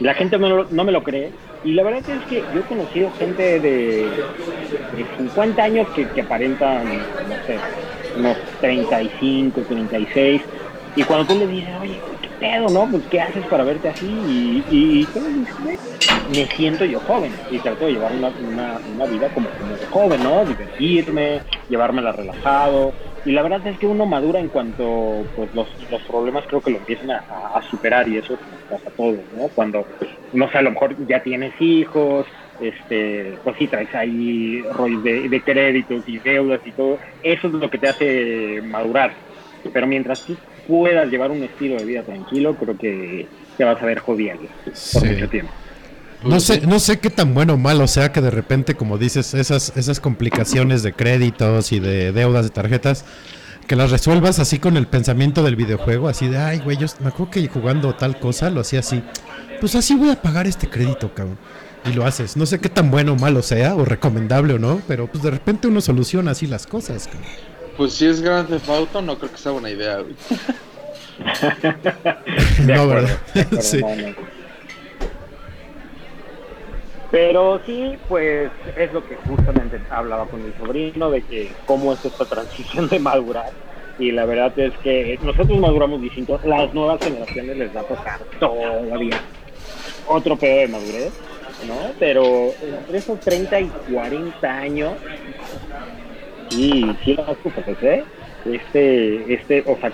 La 0.00 0.14
gente 0.14 0.38
no, 0.38 0.64
no 0.64 0.84
me 0.84 0.92
lo 0.92 1.02
cree. 1.02 1.30
Y 1.64 1.72
la 1.72 1.82
verdad 1.82 2.02
es 2.08 2.24
que 2.26 2.36
yo 2.54 2.60
he 2.60 2.62
conocido 2.62 3.10
gente 3.18 3.58
de, 3.58 4.04
de 4.06 5.06
50 5.16 5.60
años 5.62 5.88
que, 5.88 6.06
que 6.08 6.20
aparentan, 6.20 6.84
no 6.86 7.34
sé, 7.46 7.58
unos 8.16 8.36
35, 8.60 9.60
36. 9.62 10.42
Y 10.94 11.02
cuando 11.02 11.26
tú 11.26 11.38
le 11.38 11.46
dices, 11.48 11.70
oye, 11.80 11.94
¿qué 11.94 12.07
pedo, 12.38 12.68
no? 12.68 12.90
Pues, 12.90 13.04
¿qué 13.10 13.20
haces 13.20 13.44
para 13.46 13.64
verte 13.64 13.88
así? 13.88 14.06
Y, 14.06 14.64
y, 14.70 15.00
y 15.02 15.06
tú 15.06 15.20
le 15.20 15.30
dices, 15.30 15.54
"Güey, 15.62 15.78
me 16.28 16.46
siento 16.46 16.84
yo 16.84 17.00
joven 17.00 17.32
y 17.50 17.58
trato 17.58 17.86
de 17.86 17.92
llevar 17.92 18.12
una, 18.12 18.28
una, 18.28 19.06
vida 19.06 19.28
como, 19.30 19.48
como 19.50 19.76
de 19.76 19.86
joven, 19.86 20.22
¿no? 20.22 20.44
Divertirme, 20.44 21.42
llevármela 21.68 22.12
relajado. 22.12 22.92
Y 23.24 23.32
la 23.32 23.42
verdad 23.42 23.66
es 23.66 23.78
que 23.78 23.86
uno 23.86 24.06
madura 24.06 24.38
en 24.38 24.48
cuanto 24.48 25.24
pues 25.34 25.52
los, 25.54 25.68
los 25.90 26.02
problemas 26.02 26.44
creo 26.46 26.60
que 26.60 26.70
lo 26.70 26.78
empiezan 26.78 27.10
a, 27.10 27.60
superar 27.70 28.08
y 28.08 28.18
eso 28.18 28.38
pasa 28.68 28.88
a 28.88 28.92
todos, 28.92 29.20
¿no? 29.36 29.48
Cuando, 29.48 29.86
no 30.32 30.50
sé, 30.50 30.58
a 30.58 30.62
lo 30.62 30.70
mejor 30.70 30.94
ya 31.06 31.22
tienes 31.22 31.52
hijos, 31.60 32.26
este, 32.60 33.38
pues 33.42 33.56
sí 33.58 33.66
traes 33.66 33.94
ahí 33.94 34.62
rollos 34.72 35.02
de, 35.02 35.28
de 35.28 35.40
créditos 35.42 36.02
y 36.06 36.18
deudas 36.18 36.60
y 36.64 36.72
todo, 36.72 36.98
eso 37.22 37.46
es 37.48 37.52
lo 37.52 37.68
que 37.70 37.78
te 37.78 37.88
hace 37.88 38.62
madurar. 38.62 39.12
Pero 39.72 39.86
mientras 39.86 40.24
tú 40.24 40.36
puedas 40.68 41.10
llevar 41.10 41.32
un 41.32 41.42
estilo 41.42 41.76
de 41.76 41.84
vida 41.84 42.02
tranquilo, 42.04 42.54
creo 42.56 42.78
que 42.78 43.26
te 43.56 43.64
vas 43.64 43.82
a 43.82 43.86
ver 43.86 43.98
jodiendo 43.98 44.44
por 44.64 44.74
Sí. 44.76 45.00
mucho 45.06 45.28
tiempo. 45.28 45.52
No 46.24 46.38
sé, 46.40 46.60
no 46.66 46.78
sé 46.80 46.98
qué 46.98 47.10
tan 47.10 47.32
bueno 47.32 47.54
o 47.54 47.56
malo 47.56 47.86
sea 47.86 48.12
que 48.12 48.20
de 48.20 48.30
repente, 48.30 48.74
como 48.74 48.98
dices, 48.98 49.34
esas, 49.34 49.72
esas 49.76 49.98
complicaciones 50.00 50.82
de 50.82 50.92
créditos 50.92 51.72
y 51.72 51.80
de 51.80 52.12
deudas 52.12 52.44
de 52.44 52.50
tarjetas, 52.50 53.04
que 53.68 53.76
las 53.76 53.90
resuelvas 53.90 54.38
así 54.38 54.58
con 54.58 54.76
el 54.76 54.86
pensamiento 54.86 55.42
del 55.42 55.54
videojuego, 55.56 56.08
así 56.08 56.28
de, 56.28 56.38
ay, 56.38 56.58
güey, 56.58 56.76
yo 56.76 56.86
me 57.00 57.08
acuerdo 57.08 57.30
que 57.30 57.46
jugando 57.48 57.94
tal 57.94 58.18
cosa 58.18 58.50
lo 58.50 58.60
hacía 58.62 58.80
así. 58.80 59.02
Pues 59.60 59.74
así 59.74 59.94
voy 59.94 60.10
a 60.10 60.20
pagar 60.20 60.46
este 60.46 60.68
crédito, 60.68 61.12
cabrón. 61.14 61.38
Y 61.84 61.92
lo 61.92 62.04
haces. 62.04 62.36
No 62.36 62.46
sé 62.46 62.58
qué 62.58 62.68
tan 62.68 62.90
bueno 62.90 63.12
o 63.12 63.16
malo 63.16 63.40
sea, 63.42 63.76
o 63.76 63.84
recomendable 63.84 64.54
o 64.54 64.58
no, 64.58 64.80
pero 64.88 65.06
pues 65.06 65.22
de 65.22 65.30
repente 65.30 65.68
uno 65.68 65.80
soluciona 65.80 66.32
así 66.32 66.46
las 66.46 66.66
cosas, 66.66 67.06
cabrón. 67.06 67.57
Pues 67.78 67.94
si 67.94 68.06
es 68.06 68.20
Grand 68.20 68.46
Theft 68.48 68.68
Auto, 68.68 69.00
no 69.00 69.16
creo 69.18 69.30
que 69.32 69.38
sea 69.38 69.52
buena 69.52 69.70
idea, 69.70 70.00
güey. 70.00 70.14
De 72.66 72.74
No, 72.74 72.82
acuerdo, 72.82 73.06
¿verdad? 73.06 73.18
de 73.34 73.40
acuerdo, 73.40 73.62
Sí. 73.62 73.80
no, 73.80 73.96
no. 73.96 74.14
Pero 77.10 77.60
sí, 77.64 77.96
pues 78.08 78.50
es 78.76 78.92
lo 78.92 79.06
que 79.08 79.16
justamente 79.26 79.80
hablaba 79.90 80.26
con 80.26 80.44
mi 80.44 80.52
sobrino, 80.58 81.10
de 81.10 81.22
que 81.22 81.50
cómo 81.66 81.94
es 81.94 82.04
esta 82.04 82.24
transición 82.26 82.88
de 82.88 82.98
madurar. 82.98 83.50
Y 83.98 84.12
la 84.12 84.26
verdad 84.26 84.56
es 84.58 84.72
que 84.82 85.18
nosotros 85.22 85.58
maduramos 85.58 86.00
distinto, 86.02 86.38
las 86.44 86.72
nuevas 86.74 87.02
generaciones 87.02 87.56
les 87.56 87.74
va 87.74 87.80
a 87.80 87.84
tocar 87.84 88.20
todavía 88.38 89.18
otro 90.06 90.36
pedo 90.36 90.58
de 90.60 90.68
madurez, 90.68 91.12
¿no? 91.66 91.92
Pero 91.98 92.52
entre 92.62 92.98
esos 92.98 93.18
30 93.20 93.60
y 93.60 93.66
40 93.92 94.48
años, 94.48 94.92
sí, 96.50 96.84
sí 97.04 97.14
lo 97.14 97.24
vas 97.24 97.36
¿eh? 97.82 98.04
Este, 98.44 99.34
este, 99.34 99.64
o 99.66 99.76
sea, 99.78 99.92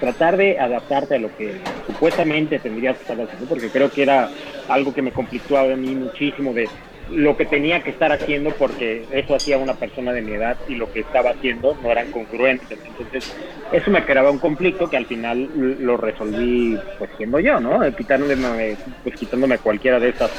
tratar 0.00 0.36
de 0.36 0.58
adaptarte 0.58 1.16
a 1.16 1.18
lo 1.18 1.34
que 1.36 1.54
supuestamente 1.86 2.58
tendrías 2.58 2.96
que 2.96 3.02
estar 3.02 3.20
haciendo, 3.20 3.46
porque 3.46 3.70
creo 3.70 3.90
que 3.90 4.02
era 4.02 4.30
algo 4.68 4.94
que 4.94 5.02
me 5.02 5.12
conflictuaba 5.12 5.72
a 5.72 5.76
mí 5.76 5.94
muchísimo 5.94 6.52
de 6.52 6.68
lo 7.10 7.36
que 7.36 7.46
tenía 7.46 7.82
que 7.82 7.90
estar 7.90 8.10
haciendo 8.12 8.50
porque 8.50 9.04
eso 9.12 9.34
hacía 9.36 9.58
una 9.58 9.74
persona 9.74 10.12
de 10.12 10.22
mi 10.22 10.32
edad 10.32 10.56
y 10.68 10.74
lo 10.74 10.90
que 10.92 11.00
estaba 11.00 11.30
haciendo 11.30 11.76
no 11.82 11.90
eran 11.90 12.10
congruentes. 12.10 12.78
Entonces, 12.84 13.32
eso 13.72 13.90
me 13.90 14.04
creaba 14.04 14.30
un 14.30 14.38
conflicto 14.38 14.88
que 14.88 14.96
al 14.96 15.06
final 15.06 15.48
lo 15.80 15.96
resolví 15.96 16.76
pues 16.98 17.10
siendo 17.16 17.38
yo, 17.38 17.60
¿no? 17.60 17.84
Eh, 17.84 17.94
Quitándome, 17.96 18.76
pues 19.02 19.16
quitándome 19.16 19.58
cualquiera 19.58 20.00
de 20.00 20.08
estas 20.10 20.30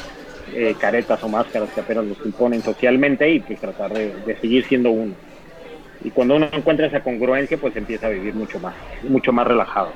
eh, 0.54 0.76
caretas 0.80 1.24
o 1.24 1.30
máscaras 1.30 1.70
que 1.74 1.80
apenas 1.80 2.06
nos 2.06 2.26
imponen 2.26 2.62
socialmente 2.62 3.30
y 3.30 3.40
pues 3.40 3.60
tratar 3.60 3.94
de, 3.94 4.14
de 4.26 4.36
seguir 4.38 4.66
siendo 4.68 4.92
uno. 4.92 5.14
Y 6.04 6.12
cuando 6.12 6.36
uno 6.36 6.48
encuentra 6.52 6.88
esa 6.88 7.02
congruencia, 7.02 7.58
pues 7.58 7.76
empieza 7.76 8.08
a 8.08 8.10
vivir 8.10 8.34
mucho 8.34 8.60
más, 8.60 8.76
mucho 9.04 9.32
más 9.34 9.48
relajado. 9.48 9.92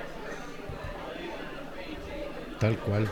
Tal 2.60 2.78
cual. 2.78 3.08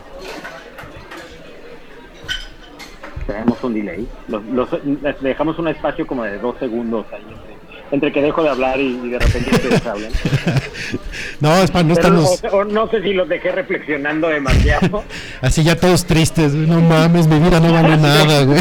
Tenemos 3.26 3.62
un 3.62 3.74
delay. 3.74 4.08
Los, 4.28 4.68
dejamos 5.20 5.58
un 5.58 5.68
espacio 5.68 6.06
como 6.06 6.24
de 6.24 6.38
dos 6.38 6.56
segundos 6.58 7.06
ahí 7.12 7.22
entre, 7.22 7.56
entre 7.92 8.12
que 8.12 8.22
dejo 8.22 8.42
de 8.42 8.48
hablar 8.50 8.80
y, 8.80 8.98
y 9.04 9.08
de 9.10 9.18
repente 9.18 9.50
ustedes 9.52 9.86
hablan. 9.86 10.12
No, 11.40 11.56
es 11.62 11.70
para 11.70 11.84
no 11.84 11.94
estarnos 11.94 12.42
o- 12.52 12.56
o 12.58 12.64
no 12.64 12.90
sé 12.90 13.00
si 13.02 13.14
los 13.14 13.26
dejé 13.28 13.50
reflexionando 13.52 14.28
demasiado. 14.28 15.04
así 15.40 15.62
ya 15.64 15.74
todos 15.74 16.04
tristes. 16.04 16.54
güey, 16.54 16.66
No 16.66 16.80
mames, 16.82 17.26
mi 17.28 17.38
vida 17.38 17.60
no 17.60 17.72
vale 17.72 17.96
nada, 17.96 18.44
güey. 18.44 18.60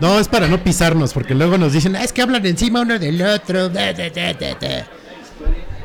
No, 0.00 0.20
es 0.20 0.28
para 0.28 0.46
no 0.46 0.62
pisarnos, 0.62 1.12
porque 1.12 1.34
luego 1.34 1.58
nos 1.58 1.72
dicen, 1.72 1.96
"Ah, 1.96 2.04
es 2.04 2.12
que 2.12 2.22
hablan 2.22 2.46
encima 2.46 2.82
uno 2.82 2.96
del 2.98 3.20
otro. 3.22 3.68
da, 3.68 3.92
da, 3.92 4.08
da, 4.08 4.32
da, 4.34 4.54
da". 4.54 4.86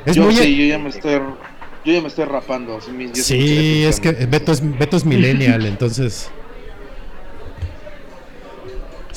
Es 0.06 0.16
yo 0.16 0.24
muy. 0.24 0.36
sí, 0.36 0.56
yo 0.56 0.66
ya 0.66 0.78
me 0.78 0.90
estoy, 0.90 1.14
yo 1.14 1.94
ya 1.94 2.02
me 2.02 2.08
estoy 2.08 2.26
rapando. 2.26 2.78
así 2.78 2.92
sí 3.24 3.84
es 3.86 4.00
que. 4.00 4.12
Beto 4.12 4.52
es, 4.52 4.78
Beto 4.78 4.96
es 4.98 5.06
millennial, 5.06 5.66
entonces. 5.66 6.30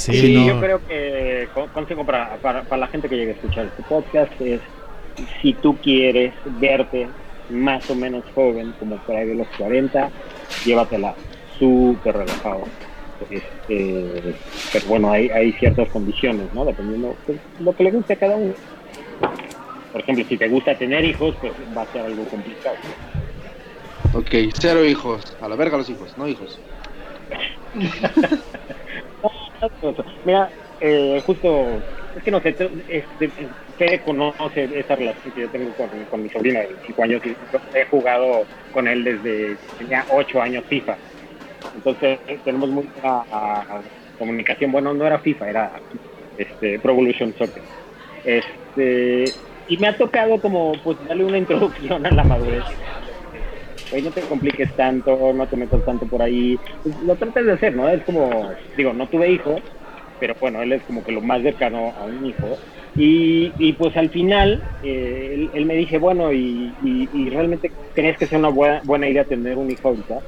Sí, 0.04 0.12
Sí, 0.20 0.34
no. 0.36 0.46
yo 0.48 0.60
creo 0.60 0.80
que 0.86 1.48
con- 1.54 1.68
consejo 1.68 2.04
para, 2.04 2.36
para, 2.36 2.62
para 2.62 2.80
la 2.80 2.86
gente 2.88 3.08
que 3.08 3.16
llegue 3.16 3.30
a 3.32 3.34
escuchar 3.34 3.66
este 3.66 3.82
podcast 3.84 4.32
es, 4.40 4.60
si 5.40 5.52
tú 5.54 5.76
quieres 5.76 6.32
verte 6.58 7.06
más 7.50 7.88
o 7.90 7.94
menos 7.94 8.24
joven, 8.34 8.72
como 8.78 8.96
por 8.98 9.14
ahí 9.16 9.28
de 9.28 9.34
los 9.36 9.46
40, 9.58 10.10
llévatela 10.64 11.14
súper 11.58 12.16
relajado. 12.16 12.64
Este, 13.30 14.34
pero 14.72 14.86
bueno, 14.86 15.12
hay, 15.12 15.28
hay 15.30 15.52
ciertas 15.52 15.88
condiciones, 15.90 16.52
¿no? 16.54 16.64
Dependiendo 16.64 17.14
de 17.28 17.38
lo 17.60 17.74
que 17.76 17.84
le 17.84 17.90
guste 17.92 18.14
a 18.14 18.16
cada 18.16 18.34
uno. 18.36 18.54
Por 19.92 20.00
ejemplo, 20.00 20.24
si 20.28 20.36
te 20.36 20.48
gusta 20.48 20.76
tener 20.76 21.04
hijos, 21.04 21.36
pues 21.40 21.52
va 21.76 21.82
a 21.82 21.86
ser 21.92 22.00
algo 22.06 22.24
complicado. 22.24 22.76
Ok, 24.14 24.52
cero 24.58 24.84
hijos. 24.84 25.36
A 25.40 25.48
la 25.48 25.54
verga 25.54 25.76
los 25.76 25.88
hijos, 25.90 26.16
no 26.18 26.26
hijos. 26.26 26.58
Mira, 30.24 30.50
eh, 30.80 31.22
justo, 31.24 31.82
es 32.16 32.22
que 32.24 32.30
no 32.30 32.40
sé, 32.40 32.54
Fede 33.78 34.02
conoce 34.04 34.64
esa 34.78 34.96
relación 34.96 35.32
que 35.32 35.40
yo 35.42 35.50
tengo 35.50 35.72
con, 36.08 36.22
mi 36.22 36.28
sobrina 36.30 36.60
de 36.60 36.76
5 36.84 37.02
años 37.02 37.22
y 37.24 37.36
he 37.74 37.86
jugado 37.86 38.44
con 38.72 38.88
él 38.88 39.04
desde 39.04 39.56
tenía 39.78 40.06
8 40.10 40.42
años 40.42 40.64
FIFA. 40.68 40.98
Entonces 41.74 42.18
tenemos 42.44 42.68
mucha 42.70 42.90
ah, 43.04 43.82
comunicación. 44.18 44.72
Bueno, 44.72 44.92
no 44.92 45.06
era 45.06 45.20
FIFA, 45.20 45.50
era 45.50 45.82
este, 46.36 46.78
Pro 46.80 46.92
Evolution 46.92 47.34
Soccer. 47.34 47.62
Este, 48.24 49.34
y 49.68 49.76
me 49.78 49.88
ha 49.88 49.96
tocado 49.96 50.40
como 50.40 50.72
pues 50.82 50.98
darle 51.06 51.24
una 51.24 51.38
introducción 51.38 52.04
a 52.04 52.10
la 52.10 52.24
madurez. 52.24 52.64
No 54.02 54.12
te 54.12 54.26
compliques 54.26 54.74
tanto, 54.74 55.32
no 55.34 55.48
te 55.48 55.56
metas 55.56 55.84
tanto 55.84 56.08
por 56.08 56.22
ahí. 56.22 56.60
Pues, 56.82 56.96
lo 56.98 57.16
tratas 57.18 57.44
de 57.46 57.52
hacer, 57.52 57.74
¿no? 57.76 57.88
Es 57.88 58.02
como, 58.04 58.60
digo, 58.72 58.92
no 58.94 59.08
tuve 59.08 59.30
hijo, 59.30 59.56
pero 60.18 60.34
bueno, 60.40 60.62
él 60.62 60.72
es 60.72 60.84
como 60.84 61.02
que 61.04 61.12
lo 61.12 61.20
más 61.22 61.42
cercano 61.42 61.90
a 61.96 62.04
un 62.04 62.24
hijo. 62.24 62.62
Y, 62.94 63.54
y 63.58 63.74
pues 63.74 63.96
al 63.96 64.10
final, 64.10 64.66
eh, 64.82 65.30
él, 65.34 65.50
él 65.54 65.66
me 65.66 65.76
dice, 65.76 65.98
bueno, 65.98 66.32
y, 66.32 66.76
y- 66.80 67.10
y 67.12 67.30
realmente 67.30 67.76
crees 67.92 68.18
que 68.18 68.28
sea 68.28 68.38
una 68.38 68.48
buena, 68.50 68.82
buena 68.84 69.08
idea 69.08 69.24
tener 69.26 69.56
un 69.58 69.70
hijo 69.70 69.88
ahorita? 69.88 70.22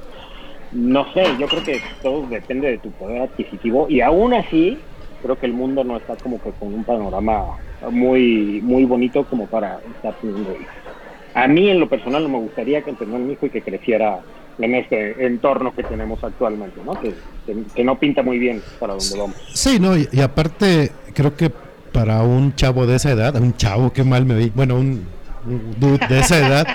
No 0.71 1.05
sé, 1.13 1.37
yo 1.37 1.49
creo 1.49 1.63
que 1.63 1.87
todo 2.01 2.27
depende 2.27 2.69
de 2.69 2.79
tu 2.79 2.93
poder 2.93 3.21
adquisitivo 3.21 3.87
y 3.89 4.01
aún 4.01 4.33
así 4.33 4.85
creo 5.21 5.37
que 5.39 5.45
el 5.47 5.53
mundo 5.53 5.83
no 5.83 5.97
está 5.97 6.17
como 6.17 6.41
que 6.41 6.53
con 6.55 6.73
un 6.73 6.85
panorama 6.85 7.47
muy 7.81 8.61
muy 8.63 8.85
bonito 8.85 9.27
como 9.27 9.47
para 9.49 9.79
estar 9.85 10.17
teniendo 10.19 10.55
hijos. 10.57 10.94
A 11.35 11.47
mí 11.47 11.69
en 11.69 11.79
lo 11.79 11.87
personal 11.89 12.23
no 12.23 12.29
me 12.29 12.39
gustaría 12.39 12.81
que 12.81 12.93
tener 12.93 13.13
un 13.13 13.29
hijo 13.31 13.45
y 13.45 13.49
que 13.49 13.61
creciera 13.61 14.19
en 14.57 14.73
este 14.73 15.25
entorno 15.25 15.75
que 15.75 15.83
tenemos 15.83 16.23
actualmente, 16.23 16.79
¿no? 16.85 16.93
Que, 16.99 17.13
que, 17.45 17.57
que 17.75 17.83
no 17.83 17.99
pinta 17.99 18.23
muy 18.23 18.39
bien 18.39 18.61
para 18.79 18.93
donde 18.93 19.17
vamos. 19.19 19.35
Sí, 19.53 19.77
no, 19.79 19.97
y, 19.97 20.07
y 20.13 20.21
aparte, 20.21 20.91
creo 21.13 21.35
que 21.35 21.51
para 21.91 22.21
un 22.23 22.55
chavo 22.55 22.87
de 22.87 22.95
esa 22.95 23.11
edad, 23.11 23.35
un 23.35 23.55
chavo, 23.57 23.91
qué 23.91 24.03
mal 24.05 24.25
me 24.25 24.35
vi, 24.35 24.51
bueno, 24.55 24.75
un, 24.75 25.05
un 25.45 25.75
dude 25.77 25.99
de 26.07 26.19
esa 26.19 26.39
edad, 26.39 26.65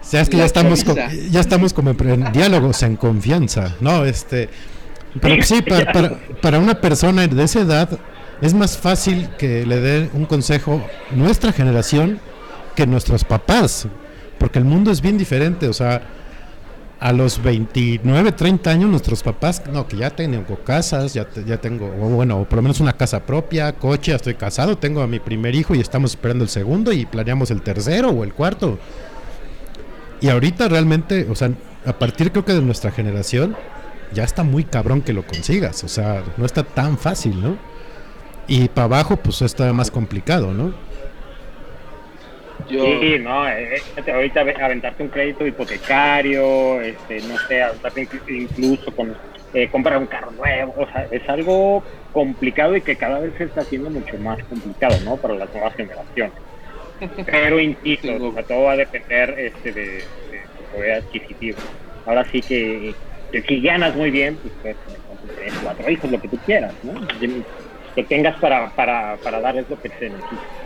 o 0.00 0.04
sea, 0.06 0.22
es 0.22 0.28
que 0.30 0.38
ya 0.38 0.44
estamos, 0.46 0.82
co- 0.82 0.94
camisa. 0.94 1.22
ya 1.30 1.40
estamos 1.40 1.72
como 1.74 1.90
en 1.90 2.32
diálogos, 2.32 2.82
en 2.82 2.96
confianza, 2.96 3.74
¿no? 3.80 4.04
Este, 4.06 4.48
pero 5.20 5.42
sí, 5.42 5.60
para, 5.68 5.92
para, 5.92 6.18
para 6.40 6.58
una 6.58 6.80
persona 6.80 7.26
de 7.26 7.42
esa 7.42 7.60
edad 7.60 7.88
es 8.40 8.54
más 8.54 8.78
fácil 8.78 9.28
que 9.38 9.64
le 9.66 9.80
dé 9.80 10.10
un 10.14 10.24
consejo 10.26 10.82
nuestra 11.10 11.52
generación 11.52 12.18
que 12.74 12.86
nuestros 12.86 13.24
papás, 13.24 13.86
porque 14.38 14.58
el 14.58 14.64
mundo 14.64 14.90
es 14.90 15.00
bien 15.00 15.18
diferente, 15.18 15.68
o 15.68 15.72
sea, 15.72 16.02
a 17.00 17.12
los 17.12 17.42
29, 17.42 18.32
30 18.32 18.70
años 18.70 18.90
nuestros 18.90 19.22
papás, 19.22 19.62
no, 19.70 19.86
que 19.86 19.98
ya 19.98 20.10
tengo 20.10 20.56
casas, 20.64 21.12
ya, 21.12 21.26
ya 21.46 21.58
tengo, 21.58 21.88
bueno, 21.90 22.44
por 22.44 22.56
lo 22.56 22.62
menos 22.62 22.80
una 22.80 22.94
casa 22.94 23.26
propia, 23.26 23.72
coche, 23.74 24.12
ya 24.12 24.16
estoy 24.16 24.34
casado, 24.34 24.78
tengo 24.78 25.02
a 25.02 25.06
mi 25.06 25.20
primer 25.20 25.54
hijo 25.54 25.74
y 25.74 25.80
estamos 25.80 26.12
esperando 26.12 26.44
el 26.44 26.50
segundo 26.50 26.92
y 26.92 27.04
planeamos 27.04 27.50
el 27.50 27.62
tercero 27.62 28.08
o 28.10 28.24
el 28.24 28.32
cuarto. 28.32 28.78
Y 30.20 30.30
ahorita 30.30 30.68
realmente, 30.68 31.26
o 31.28 31.34
sea, 31.34 31.50
a 31.84 31.92
partir 31.98 32.32
creo 32.32 32.44
que 32.44 32.54
de 32.54 32.62
nuestra 32.62 32.90
generación, 32.90 33.56
ya 34.14 34.24
está 34.24 34.42
muy 34.42 34.64
cabrón 34.64 35.02
que 35.02 35.12
lo 35.12 35.26
consigas, 35.26 35.84
o 35.84 35.88
sea, 35.88 36.22
no 36.36 36.46
está 36.46 36.62
tan 36.62 36.96
fácil, 36.96 37.42
¿no? 37.42 37.58
Y 38.46 38.68
para 38.68 38.84
abajo, 38.84 39.16
pues 39.16 39.42
es 39.42 39.54
todavía 39.54 39.76
más 39.76 39.90
complicado, 39.90 40.54
¿no? 40.54 40.72
Yo, 42.66 43.00
Sí, 43.00 43.18
no, 43.20 43.48
eh, 43.48 43.84
eh, 43.96 44.10
ahorita 44.12 44.40
ave- 44.42 44.56
aventarte 44.60 45.02
un 45.02 45.10
crédito 45.10 45.46
hipotecario, 45.46 46.80
este, 46.80 47.22
no 47.22 47.36
sé, 47.46 47.62
aventarte 47.62 48.02
inclu- 48.08 48.22
incluso 48.26 48.92
con 48.94 49.16
eh, 49.52 49.70
comprar 49.70 49.98
un 49.98 50.06
carro 50.06 50.32
nuevo, 50.32 50.74
o 50.76 50.86
sea, 50.90 51.02
es 51.10 51.28
algo 51.28 51.84
complicado 52.10 52.76
y 52.76 52.82
que 52.82 52.96
cada 52.96 53.20
vez 53.20 53.34
se 53.36 53.44
está 53.44 53.62
haciendo 53.62 53.90
mucho 53.90 54.18
más 54.18 54.42
complicado, 54.48 55.00
¿no? 55.00 55.20
Para 55.20 55.34
las 55.34 55.52
nuevas 55.52 55.74
generaciones. 55.76 56.34
Pero 57.24 57.60
insisto, 57.60 58.06
o 58.16 58.32
sea, 58.34 58.44
todo 58.44 58.62
va 58.64 58.72
a 58.72 58.76
depender 58.76 59.34
este, 59.38 59.72
de, 59.72 59.82
de 60.30 60.48
tu 60.56 60.64
poder 60.66 60.92
adquisitivo. 60.92 61.58
ahora 62.04 62.26
sí 62.32 62.42
que, 62.44 62.98
que 63.30 63.42
si 63.42 63.60
ganas 63.62 63.94
muy 63.96 64.10
bien, 64.10 64.40
pues 64.40 64.54
puedes 64.60 64.80
tener 64.82 65.02
cuatro 65.60 65.90
hijos, 65.90 66.10
lo 66.10 66.20
que 66.20 66.28
tú 66.28 66.40
quieras, 66.42 66.76
¿no? 66.82 66.94
Que 67.94 68.04
tengas 68.04 68.38
para, 68.40 68.74
para, 68.74 69.18
para 69.22 69.40
darles 69.40 69.68
lo 69.68 69.78
que 69.80 69.90
se 69.98 70.10
necesita. 70.10 70.63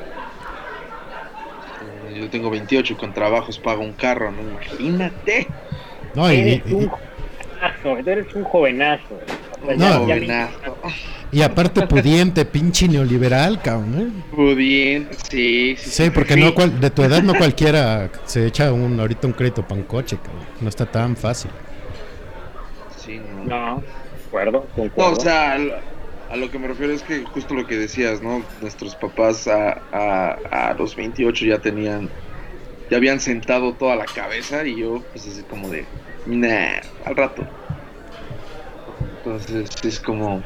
Yo 2.18 2.28
tengo 2.30 2.50
28 2.50 2.92
y 2.92 2.96
con 2.96 3.12
trabajos 3.14 3.58
pago 3.58 3.82
un 3.82 3.92
carro, 3.92 4.30
¿no? 4.32 4.40
Imagínate. 4.42 5.46
No, 6.14 6.32
y, 6.32 6.36
eres 6.36 6.62
y- 6.66 6.72
un 6.74 6.88
jovenazo, 6.88 7.98
eres 8.10 8.34
un 8.34 8.44
jovenazo. 8.44 9.20
O 9.62 9.66
sea, 9.66 9.76
No, 9.76 9.84
ya- 9.84 9.90
ya- 9.90 9.98
Jovenazo. 9.98 10.76
y 11.32 11.42
aparte 11.42 11.86
pudiente, 11.86 12.44
pinche 12.44 12.86
neoliberal, 12.88 13.60
cabrón. 13.60 13.94
¿eh? 14.00 14.34
Pudiente, 14.34 15.16
sí, 15.30 15.76
sí. 15.78 15.90
Sí, 16.04 16.10
porque 16.10 16.36
no 16.36 16.54
cual- 16.54 16.80
de 16.80 16.90
tu 16.90 17.02
edad 17.02 17.22
no 17.22 17.34
cualquiera 17.34 18.10
se 18.24 18.46
echa 18.46 18.72
un 18.72 18.98
ahorita 19.00 19.26
un 19.26 19.32
crédito 19.32 19.62
para 19.62 19.80
un 19.80 19.86
coche, 19.86 20.16
cabrón. 20.22 20.44
No 20.60 20.68
está 20.68 20.86
tan 20.86 21.16
fácil. 21.16 21.50
Sí, 22.96 23.20
no. 23.44 23.44
No, 23.44 23.80
de 23.80 23.86
acuerdo, 24.28 24.66
No, 24.76 24.82
concuerdo. 24.82 25.12
o 25.12 25.20
sea, 25.20 25.56
a 26.30 26.36
lo 26.36 26.50
que 26.50 26.58
me 26.58 26.68
refiero 26.68 26.92
es 26.92 27.02
que 27.02 27.24
justo 27.24 27.54
lo 27.54 27.66
que 27.66 27.76
decías, 27.76 28.22
¿no? 28.22 28.42
Nuestros 28.60 28.94
papás 28.94 29.48
a, 29.48 29.80
a, 29.92 30.70
a 30.70 30.74
los 30.74 30.94
28 30.94 31.46
ya 31.46 31.58
tenían, 31.58 32.08
ya 32.90 32.98
habían 32.98 33.20
sentado 33.20 33.72
toda 33.74 33.96
la 33.96 34.04
cabeza 34.04 34.66
y 34.66 34.80
yo, 34.80 35.02
pues 35.12 35.26
así 35.26 35.42
como 35.42 35.68
de, 35.68 35.84
nah, 36.26 36.80
al 37.04 37.16
rato. 37.16 37.46
Entonces 39.18 39.70
es 39.84 40.00
como 40.00 40.42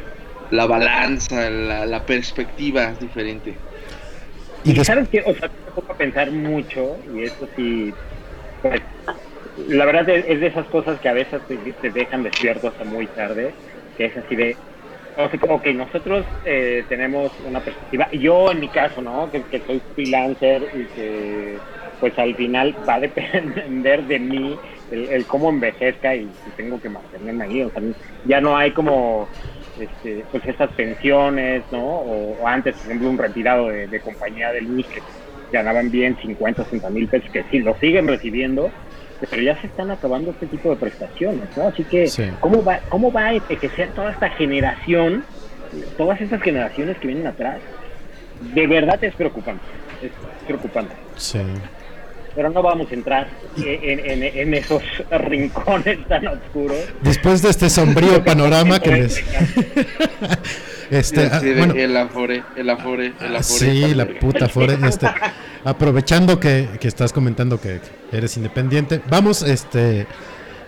la 0.51 0.67
balanza, 0.67 1.51
la, 1.51 1.87
la 1.87 2.07
perspectiva 2.07 2.91
es 2.91 3.01
diferente. 3.01 3.55
Y 4.65 4.75
sabes 4.85 5.09
que, 5.09 5.21
o 5.21 5.35
sea, 5.35 5.49
me 5.49 5.73
pongo 5.75 5.93
a 5.93 5.97
pensar 5.97 6.31
mucho, 6.31 6.97
y 7.13 7.23
eso 7.25 7.49
sí, 7.57 7.93
pues, 8.61 8.81
la 9.69 9.85
verdad 9.85 10.09
es, 10.09 10.25
es 10.29 10.41
de 10.41 10.47
esas 10.47 10.67
cosas 10.67 11.01
que 11.01 11.09
a 11.09 11.13
veces 11.13 11.41
te, 11.49 11.57
te 11.57 11.91
dejan 11.91 12.23
despierto 12.23 12.69
hasta 12.69 12.85
muy 12.85 13.07
tarde, 13.09 13.53
que 13.97 14.05
es 14.05 14.17
así 14.17 14.37
de, 14.37 14.57
sea, 15.15 15.39
como 15.39 15.61
que 15.61 15.75
nosotros 15.75 16.27
eh, 16.45 16.87
tenemos 16.89 17.33
una 17.41 17.63
perspectiva, 17.63 18.09
yo 18.13 18.51
en 18.51 18.61
mi 18.61 18.71
caso, 18.71 19.03
¿no? 19.03 19.31
Que, 19.31 19.45
soy 19.67 19.83
freelancer 19.95 20.71
y 20.73 20.89
que 20.89 21.63
pues 21.99 22.19
al 22.19 22.35
final 22.35 22.77
va 22.87 22.95
a 22.95 23.01
depender 23.01 24.07
de 24.07 24.19
mí 24.19 24.61
el, 24.89 25.27
cómo 25.27 25.51
envejezca 25.51 26.17
y 26.17 26.37
si 26.43 26.53
tengo 26.53 26.81
que 26.81 26.89
mantenerme 26.89 27.45
ahí, 27.45 27.63
o 27.63 27.71
sea, 27.71 27.83
ya 28.25 28.41
no 28.41 28.57
hay 28.57 28.73
como 28.73 29.31
este, 29.77 30.27
pues 30.31 30.45
esas 30.47 30.73
pensiones, 30.75 31.65
¿no? 31.71 31.83
O, 31.85 32.43
o 32.43 32.49
antes, 32.49 32.77
por 32.77 32.87
ejemplo, 32.87 33.11
un 33.11 33.19
retirado 33.19 33.69
de, 33.69 33.89
de 33.89 34.01
compañía 34.01 34.51
de 34.53 34.63
luz 34.63 34.87
que 34.93 35.03
ganaban 35.51 35.91
bien 35.91 36.17
50, 36.17 36.65
60 36.65 36.91
mil 36.91 37.09
pesos, 37.09 37.29
que 37.33 37.45
sí, 37.45 37.59
lo 37.61 37.77
siguen 37.79 38.09
recibiendo, 38.09 38.75
pero 39.31 39.43
ya 39.43 39.61
se 39.61 39.67
están 39.67 39.91
acabando 39.91 40.31
este 40.31 40.47
tipo 40.47 40.71
de 40.71 40.77
prestaciones, 40.77 41.45
¿no? 41.57 41.69
Así 41.69 41.85
que, 41.85 42.07
Sí. 42.07 42.25
¿cómo 42.41 42.63
va, 42.65 42.81
cómo 42.89 43.13
va 43.13 43.27
a 43.27 43.33
envejecer 43.35 43.91
toda 43.91 44.11
esta 44.13 44.29
generación, 44.31 45.25
todas 45.97 46.21
estas 46.21 46.43
generaciones 46.43 46.97
que 46.99 47.07
vienen 47.09 47.27
atrás? 47.27 47.59
De 48.55 48.67
verdad 48.67 49.03
es 49.03 49.15
preocupante, 49.15 49.63
es 50.03 50.11
preocupante. 50.47 50.95
sí. 51.17 51.39
Pero 52.35 52.51
no 52.51 52.63
vamos 52.63 52.91
a 52.91 52.95
entrar 52.95 53.29
en, 53.57 54.01
en- 54.01 54.23
en 54.23 54.55
esos 54.55 54.83
rincones 55.11 56.07
tan 56.09 56.27
oscuros. 56.27 56.79
Después 57.03 57.43
de 57.43 57.51
este 57.51 57.69
sombrío 57.71 58.25
panorama 58.25 58.81
que 58.81 58.91
les 58.93 59.23
este 60.91 61.29
ah, 61.33 61.41
bueno, 61.57 61.75
el 61.75 61.97
afore, 61.97 62.43
el 62.57 62.71
afore, 62.71 63.13
el 63.21 63.37
afore. 63.37 63.43
Sí, 63.43 63.95
la 63.95 64.07
puta 64.07 64.49
Fore, 64.49 64.77
este, 64.87 65.07
aprovechando 65.65 66.39
que, 66.41 66.69
que 66.81 66.89
estás 66.89 67.13
comentando 67.13 67.61
que 67.61 67.81
eres 68.11 68.37
independiente, 68.37 69.01
vamos 69.09 69.43
este 69.43 70.07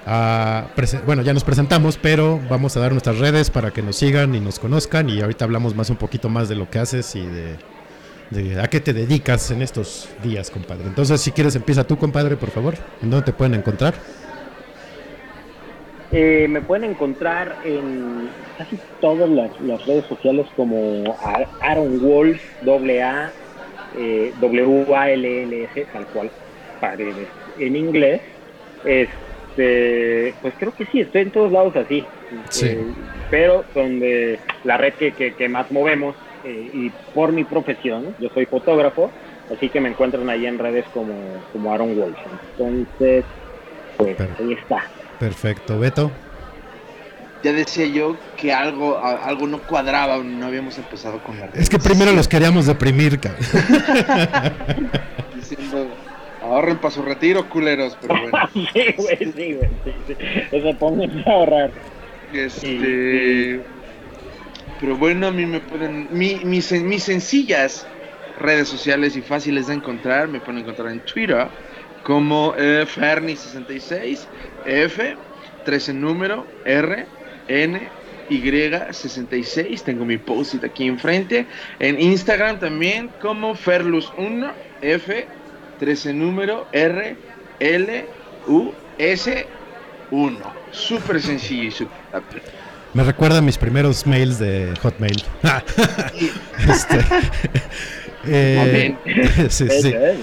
a 0.07 0.67
bueno, 1.07 1.23
ya 1.23 1.33
nos 1.33 1.45
presentamos, 1.45 1.97
pero 1.97 2.39
vamos 2.51 2.77
a 2.77 2.81
dar 2.81 2.93
nuestras 2.93 3.19
redes 3.19 3.49
para 3.51 3.71
que 3.71 3.81
nos 3.83 3.97
sigan 3.97 4.35
y 4.35 4.41
nos 4.41 4.59
conozcan 4.59 5.09
y 5.09 5.21
ahorita 5.23 5.45
hablamos 5.47 5.75
más 5.75 5.89
un 5.91 5.97
poquito 5.97 6.29
más 6.29 6.49
de 6.49 6.57
lo 6.57 6.69
que 6.69 6.79
haces 6.79 7.15
y 7.17 7.23
de, 7.27 7.57
de 8.31 8.61
a 8.61 8.69
qué 8.69 8.81
te 8.81 8.93
dedicas 8.93 9.51
en 9.51 9.63
estos 9.63 10.09
días, 10.23 10.51
compadre. 10.51 10.85
Entonces, 10.87 11.21
si 11.21 11.33
quieres 11.33 11.55
empieza 11.57 11.85
tú, 11.85 11.97
compadre, 11.97 12.37
por 12.37 12.51
favor. 12.51 12.75
¿En 13.03 13.11
dónde 13.11 13.27
te 13.27 13.33
pueden 13.33 13.55
encontrar? 13.55 13.95
Eh, 16.13 16.47
me 16.49 16.61
pueden 16.61 16.91
encontrar 16.91 17.57
en 17.65 18.29
casi 18.57 18.79
todas 19.01 19.29
las, 19.29 19.51
las 19.61 19.85
redes 19.85 20.05
sociales 20.07 20.47
como 20.55 21.17
Aaron 21.61 22.01
Wolf, 22.01 22.41
doble 22.63 23.03
A, 23.03 23.33
eh, 23.99 24.33
W-A-L-L-S, 24.41 25.87
tal 25.93 26.07
cual, 26.07 26.31
paredes 26.81 27.27
en 27.59 27.77
inglés. 27.77 28.21
Este, 28.85 30.35
pues 30.41 30.55
creo 30.59 30.75
que 30.75 30.87
sí, 30.87 31.01
estoy 31.01 31.23
en 31.23 31.31
todos 31.31 31.51
lados 31.51 31.75
así. 31.77 32.05
Sí. 32.49 32.67
Eh, 32.67 32.85
pero 33.31 33.65
donde 33.75 34.39
la 34.63 34.77
red 34.77 34.95
que, 34.95 35.13
que, 35.13 35.35
que 35.35 35.49
más 35.49 35.71
movemos, 35.73 36.15
eh, 36.45 36.71
y 36.73 36.91
por 37.15 37.33
mi 37.33 37.45
profesión, 37.45 38.15
yo 38.19 38.29
soy 38.35 38.47
fotógrafo, 38.47 39.11
así 39.55 39.69
que 39.69 39.81
me 39.81 39.89
encuentran 39.89 40.29
ahí 40.29 40.47
en 40.47 40.59
redes 40.59 40.85
como, 40.93 41.15
como 41.53 41.73
Aaron 41.73 41.97
Wolf. 41.97 42.17
Entonces, 42.59 43.25
pues 43.97 44.17
Pero- 44.17 44.35
ahí 44.39 44.53
está. 44.53 44.85
Perfecto, 45.19 45.79
Beto. 45.79 46.11
Ya 47.43 47.53
decía 47.53 47.87
yo 47.87 48.17
que 48.39 48.55
algo, 48.55 48.99
algo 48.99 49.47
no 49.47 49.59
cuadraba, 49.59 50.17
no 50.19 50.47
habíamos 50.47 50.79
empezado 50.79 51.19
con 51.23 51.39
la 51.39 51.47
Es 51.55 51.69
que 51.69 51.79
primero 51.79 52.13
los 52.13 52.27
queríamos 52.27 52.65
deprimir, 52.65 53.21
cabrón. 53.21 53.45
diciendo 55.35 55.89
ahorren 56.45 56.79
para 56.79 56.91
su 56.95 57.03
retiro, 57.03 57.49
culeros, 57.49 57.97
pero 58.01 58.15
bueno. 58.21 58.39
Sí, 58.73 58.95
güey, 58.97 59.17
sí, 59.19 59.55
güey. 59.55 59.71
Sí, 59.85 60.15
sí. 60.51 60.61
Sea, 60.61 60.79
pónganse 60.79 61.29
a 61.29 61.33
ahorrar. 61.33 61.71
Este, 62.33 63.61
pero 64.85 64.99
bueno, 64.99 65.29
a 65.29 65.33
mí 65.33 65.47
me 65.47 65.63
pueden, 65.63 66.09
mi, 66.11 66.45
mis, 66.45 66.71
mis 66.73 67.05
sencillas 67.05 67.91
redes 68.35 68.69
sociales 68.69 69.17
y 69.17 69.23
fáciles 69.23 69.67
de 69.69 69.73
encontrar, 69.77 70.29
me 70.29 70.43
pueden 70.43 70.61
encontrar 70.61 70.91
en 70.93 71.03
Twitter 71.03 71.55
como 72.03 72.55
eh, 72.59 72.85
Ferni66, 72.87 74.29
F, 74.63 75.25
13 75.63 75.95
número, 75.95 76.55
R, 76.65 77.15
N, 77.47 77.97
Y66, 78.29 79.85
tengo 79.85 80.05
mi 80.05 80.19
post 80.19 80.63
aquí 80.63 80.87
enfrente, 80.87 81.49
en 81.79 81.99
Instagram 81.99 82.59
también 82.59 83.17
como 83.19 83.55
Ferlus1, 83.55 84.59
F, 84.83 85.35
13 85.79 86.13
número, 86.13 86.69
R, 86.73 87.23
L, 87.59 88.13
U, 88.45 88.79
S, 88.99 89.51
1. 90.11 90.63
Súper 90.69 91.23
sencillo 91.23 91.69
y 91.69 91.71
súper. 91.71 92.03
Me 92.95 93.03
recuerda 93.03 93.39
a 93.39 93.43
mis 93.43 93.59
primeros 93.59 94.07
mails 94.07 94.39
de 94.39 94.75
Hotmail. 94.83 95.23
Este, 96.69 96.99
eh, 98.27 98.97
sí, 99.51 99.67
sí, 99.69 99.93
¿eh? 99.95 100.17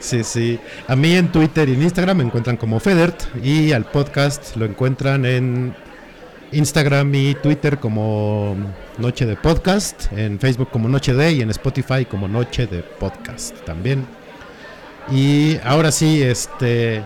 Sí, 0.00 0.24
sí. 0.24 0.58
A 0.88 0.96
mí 0.96 1.14
en 1.14 1.30
Twitter 1.30 1.68
y 1.68 1.74
en 1.74 1.82
Instagram 1.82 2.16
me 2.16 2.24
encuentran 2.24 2.56
como 2.56 2.80
Federt 2.80 3.22
y 3.44 3.72
al 3.72 3.84
podcast 3.84 4.56
lo 4.56 4.64
encuentran 4.64 5.24
en 5.24 5.74
Instagram 6.52 7.14
y 7.14 7.34
Twitter 7.36 7.78
como 7.78 8.56
Noche 8.98 9.26
de 9.26 9.36
Podcast, 9.36 10.10
en 10.12 10.40
Facebook 10.40 10.70
como 10.70 10.88
Noche 10.88 11.14
de 11.14 11.32
y 11.32 11.42
en 11.42 11.50
Spotify 11.50 12.04
como 12.06 12.26
Noche 12.26 12.66
de 12.66 12.82
Podcast 12.82 13.54
también. 13.64 14.04
Y 15.12 15.58
ahora 15.64 15.92
sí, 15.92 16.22
este, 16.22 17.04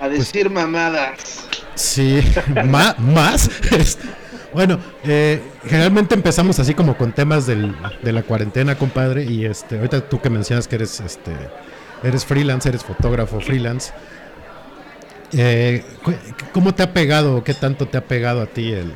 A 0.00 0.08
decir 0.08 0.50
mamadas. 0.50 1.46
Sí, 1.74 2.20
ma- 2.66 2.96
más. 2.98 3.48
Bueno, 4.54 4.78
eh, 5.04 5.40
generalmente 5.66 6.14
empezamos 6.14 6.58
así 6.58 6.72
como 6.74 6.96
con 6.96 7.12
temas 7.12 7.46
del- 7.46 7.74
de 8.02 8.12
la 8.12 8.22
cuarentena, 8.22 8.76
compadre. 8.76 9.24
Y 9.24 9.44
este, 9.44 9.76
ahorita 9.76 10.00
tú 10.08 10.20
que 10.20 10.30
mencionas 10.30 10.66
que 10.66 10.76
eres, 10.76 11.00
este, 11.00 11.32
eres 12.02 12.24
freelance, 12.24 12.68
eres 12.68 12.82
fotógrafo 12.84 13.40
freelance. 13.40 13.92
eh, 15.34 15.84
¿Cómo 16.52 16.74
te 16.74 16.82
ha 16.82 16.94
pegado, 16.94 17.44
qué 17.44 17.52
tanto 17.52 17.86
te 17.86 17.98
ha 17.98 18.04
pegado 18.04 18.40
a 18.40 18.46
ti 18.46 18.72
el 18.72 18.92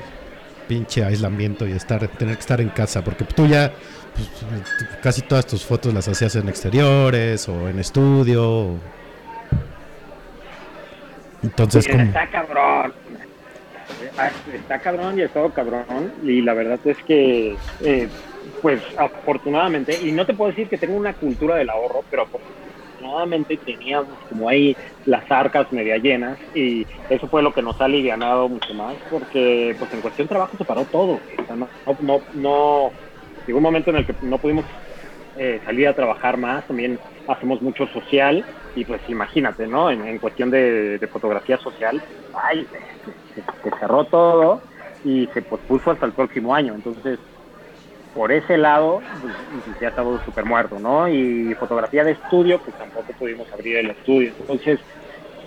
pinche 0.66 1.04
aislamiento 1.04 1.66
y 1.68 1.72
estar, 1.72 2.08
tener 2.08 2.36
que 2.36 2.40
estar 2.40 2.60
en 2.62 2.70
casa? 2.70 3.04
Porque 3.04 3.24
tú 3.24 3.46
ya 3.46 3.70
pues, 4.14 4.28
casi 5.02 5.20
todas 5.20 5.46
tus 5.46 5.62
fotos 5.64 5.92
las 5.92 6.08
hacías 6.08 6.34
en 6.36 6.48
exteriores 6.48 7.46
o 7.50 7.68
en 7.68 7.78
estudio. 7.78 8.48
o- 8.50 8.78
Entonces, 11.42 11.86
¿cómo? 11.88 12.02
Está 12.04 12.30
cabrón. 12.30 12.92
Ah, 14.16 14.32
Está 14.46 14.80
cabrón 14.80 15.18
y 15.18 15.22
ha 15.22 15.26
estado 15.26 15.52
cabrón. 15.52 16.14
Y 16.22 16.42
la 16.42 16.54
verdad 16.54 16.80
es 16.84 16.98
que, 17.04 17.60
eh, 17.78 18.12
pues 18.60 18.82
afortunadamente, 18.96 19.98
y 20.00 20.12
no 20.12 20.26
te 20.26 20.34
puedo 20.34 20.50
decir 20.50 20.68
que 20.68 20.78
tengo 20.78 20.96
una 20.96 21.14
cultura 21.14 21.56
del 21.56 21.70
ahorro, 21.70 22.06
pero 22.10 22.24
afortunadamente 22.24 23.58
teníamos 23.64 24.20
como 24.26 24.48
ahí 24.48 24.76
las 25.04 25.24
arcas 25.30 25.70
media 25.72 25.98
llenas 25.98 26.38
y 26.52 26.86
eso 27.08 27.28
fue 27.28 27.42
lo 27.42 27.52
que 27.54 27.62
nos 27.62 27.80
ha 27.80 27.84
alivianado 27.86 28.48
mucho 28.48 28.74
más 28.74 28.98
porque 29.08 29.74
pues 29.78 29.92
en 29.92 30.00
cuestión 30.02 30.26
de 30.26 30.30
trabajo 30.30 30.56
se 30.56 30.64
paró 30.64 30.86
todo. 30.86 31.24
O 31.38 31.46
sea, 31.46 31.56
no, 31.56 31.70
no, 32.00 32.26
no- 32.32 32.92
llegó 33.46 33.58
un 33.58 33.62
momento 33.64 33.90
en 33.90 33.96
el 33.96 34.06
que 34.06 34.16
no 34.20 34.40
pudimos 34.40 34.66
eh, 35.34 35.60
salir 35.64 35.88
a 35.88 35.94
trabajar 35.94 36.36
más, 36.38 36.66
también 36.66 37.00
hacemos 37.26 37.62
mucho 37.62 37.86
social 37.88 38.46
y 38.74 38.84
pues 38.84 39.00
imagínate, 39.08 39.66
¿no? 39.66 39.90
En, 39.90 40.18
cuestión 40.18 40.50
de, 40.50 41.08
fotografía 41.12 41.58
social, 41.58 42.02
ay, 42.34 42.66
se, 43.34 43.70
cerró 43.78 44.04
todo 44.04 44.62
y 45.04 45.28
se 45.34 45.42
pospuso 45.42 45.90
hasta 45.90 46.06
el 46.06 46.12
próximo 46.12 46.54
año. 46.54 46.74
Entonces, 46.74 47.18
por 48.14 48.32
ese 48.32 48.56
lado, 48.56 49.02
pues, 49.64 49.80
ya 49.80 49.88
estaba 49.88 50.24
súper 50.24 50.44
muerto, 50.44 50.78
¿no? 50.78 51.08
Y 51.08 51.54
fotografía 51.54 52.04
de 52.04 52.12
estudio, 52.12 52.58
pues 52.60 52.76
tampoco 52.76 53.12
pudimos 53.18 53.50
abrir 53.52 53.76
el 53.76 53.90
estudio. 53.90 54.32
Entonces, 54.40 54.80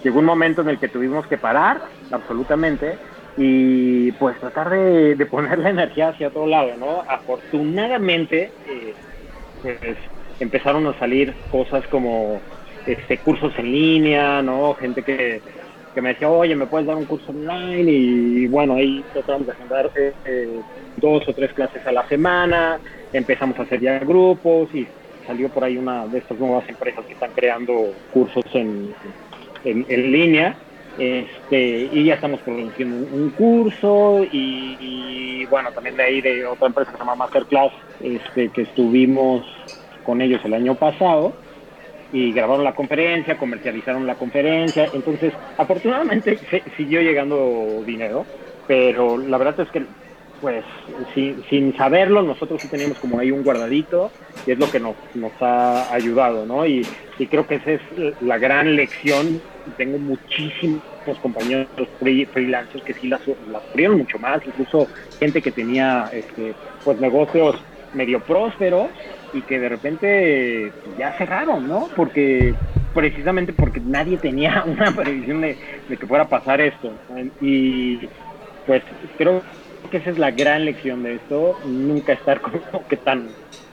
llegó 0.03 0.19
un 0.19 0.25
momento 0.25 0.61
en 0.61 0.69
el 0.69 0.79
que 0.79 0.87
tuvimos 0.87 1.25
que 1.27 1.37
parar, 1.37 1.81
absolutamente, 2.11 2.97
y 3.37 4.11
pues 4.13 4.39
tratar 4.39 4.69
de, 4.69 5.25
poner 5.29 5.59
la 5.59 5.69
energía 5.69 6.09
hacia 6.09 6.29
otro 6.29 6.47
lado, 6.47 6.75
¿no? 6.77 7.03
Afortunadamente, 7.07 8.51
eh, 8.67 8.93
pues 9.61 9.97
empezaron 10.39 10.85
a 10.87 10.97
salir 10.99 11.33
cosas 11.51 11.85
como 11.87 12.39
este 12.85 13.17
cursos 13.17 13.53
en 13.57 13.71
línea, 13.71 14.41
¿no? 14.41 14.73
Gente 14.75 15.01
que, 15.03 15.41
me 16.01 16.09
decía, 16.09 16.29
oye, 16.29 16.55
¿me 16.55 16.65
puedes 16.65 16.87
dar 16.87 16.97
un 16.97 17.05
curso 17.05 17.31
online? 17.31 17.89
Y 17.89 18.47
bueno, 18.47 18.75
ahí 18.75 19.03
tratamos 19.13 19.47
de 19.47 19.53
agendar 19.53 19.89
eh, 19.95 20.13
eh, 20.25 20.59
dos 20.97 21.27
o 21.27 21.33
tres 21.33 21.53
clases 21.53 21.85
a 21.87 21.91
la 21.91 22.07
semana, 22.07 22.79
empezamos 23.13 23.57
a 23.59 23.63
hacer 23.63 23.79
ya 23.79 23.99
grupos 23.99 24.73
y 24.73 24.85
salió 25.25 25.49
por 25.49 25.63
ahí 25.63 25.77
una 25.77 26.05
de 26.07 26.17
estas 26.19 26.37
nuevas 26.37 26.67
empresas 26.67 27.05
que 27.05 27.13
están 27.13 27.31
creando 27.31 27.93
cursos 28.11 28.43
en, 28.53 28.93
en 29.63 30.11
línea 30.11 30.55
este, 30.97 31.89
y 31.91 32.05
ya 32.05 32.13
estamos 32.13 32.39
produciendo 32.39 32.95
un, 33.13 33.29
curso 33.31 34.25
y, 34.31 35.45
bueno, 35.49 35.71
también 35.71 35.97
de 35.97 36.03
ahí 36.03 36.21
de 36.21 36.45
otra 36.45 36.67
empresa 36.67 36.91
que 36.91 36.97
se 36.97 37.03
llama 37.03 37.15
Masterclass, 37.15 37.73
este, 38.01 38.49
que 38.49 38.61
estuvimos 38.61 39.45
con 40.05 40.21
ellos 40.21 40.39
el 40.45 40.53
año 40.53 40.75
pasado 40.75 41.33
y 42.15 42.31
grabaron 42.31 42.63
la 42.63 42.73
conferencia, 42.73 43.37
comercializaron 43.37 44.07
la 44.07 44.15
conferencia, 44.15 44.87
entonces 44.93 45.33
afortunadamente 45.57 46.39
siguió 46.77 47.01
llegando 47.01 47.83
dinero, 47.85 48.25
pero 48.67 49.17
la 49.17 49.37
verdad 49.37 49.59
es 49.59 49.69
que 49.69 49.83
pues 50.39 50.63
sin, 51.13 51.43
sin 51.49 51.75
saberlo 51.75 52.21
nosotros 52.21 52.61
sí 52.61 52.69
teníamos 52.69 52.99
como 52.99 53.19
ahí 53.19 53.31
un 53.31 53.43
guardadito 53.43 54.11
y 54.47 54.51
es 54.51 54.57
lo 54.57 54.71
que 54.71 54.79
nos, 54.79 54.95
nos 55.13 55.33
ha 55.41 55.93
ayudado, 55.93 56.45
¿no? 56.45 56.65
Y, 56.65 56.87
y 57.19 57.27
creo 57.27 57.45
que 57.47 57.55
esa 57.55 57.71
es 57.71 57.81
la 58.21 58.37
gran 58.37 58.77
lección 58.77 59.41
tengo 59.77 59.97
muchísimos 59.97 60.83
compañeros 61.21 61.67
freelancers 61.99 62.83
que 62.83 62.93
sí 62.93 63.09
las, 63.09 63.21
las 63.51 63.91
mucho 63.91 64.19
más, 64.19 64.39
incluso 64.45 64.87
gente 65.19 65.41
que 65.41 65.51
tenía 65.51 66.09
este, 66.13 66.53
pues 66.85 66.97
negocios 67.01 67.57
medio 67.95 68.19
prósperos 68.19 68.89
y 69.33 69.41
que 69.41 69.59
de 69.59 69.69
repente 69.69 70.71
ya 70.97 71.13
cerraron, 71.17 71.67
¿no? 71.67 71.89
Porque 71.95 72.53
precisamente 72.93 73.53
porque 73.53 73.79
nadie 73.79 74.17
tenía 74.17 74.63
una 74.67 74.91
previsión 74.91 75.41
de, 75.41 75.57
que 75.87 76.07
fuera 76.07 76.25
a 76.25 76.29
pasar 76.29 76.61
esto. 76.61 76.91
Y 77.41 78.07
pues 78.65 78.83
creo 79.17 79.41
que 79.89 79.97
esa 79.97 80.09
es 80.09 80.17
la 80.17 80.31
gran 80.31 80.65
lección 80.65 81.03
de 81.03 81.15
esto, 81.15 81.59
nunca 81.65 82.13
estar 82.13 82.41
como 82.41 82.87
que 82.87 82.97
tan 82.97 83.27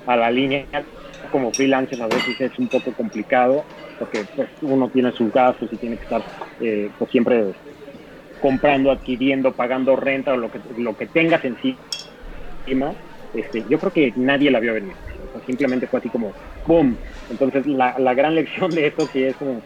a 0.06 0.16
la 0.16 0.30
línea 0.30 0.64
como 1.30 1.52
freelancer 1.52 2.02
a 2.02 2.08
veces 2.08 2.40
es 2.40 2.58
un 2.58 2.66
poco 2.66 2.92
complicado 2.92 3.64
porque 3.98 4.24
pues, 4.34 4.48
uno 4.62 4.88
tiene 4.88 5.12
sus 5.12 5.32
gastos 5.32 5.72
y 5.72 5.76
tiene 5.76 5.96
que 5.96 6.02
estar 6.02 6.22
eh, 6.60 6.90
pues, 6.98 7.10
siempre 7.10 7.52
comprando, 8.40 8.90
adquiriendo, 8.90 9.52
pagando 9.52 9.94
renta 9.94 10.32
o 10.32 10.36
lo 10.36 10.50
que, 10.50 10.58
lo 10.76 10.96
que 10.96 11.06
tengas 11.06 11.44
encima. 11.44 11.78
Este, 13.34 13.64
yo 13.68 13.78
creo 13.78 13.92
que 13.92 14.12
nadie 14.16 14.50
la 14.50 14.60
vio 14.60 14.74
venir. 14.74 14.92
simplemente 15.46 15.86
fue 15.86 16.00
así 16.00 16.08
como 16.08 16.32
¡boom! 16.66 16.96
Entonces 17.30 17.66
la, 17.66 17.98
la 17.98 18.14
gran 18.14 18.34
lección 18.36 18.70
de 18.70 18.86
esto 18.86 19.06
sí 19.12 19.22
es 19.24 19.36
como 19.36 19.62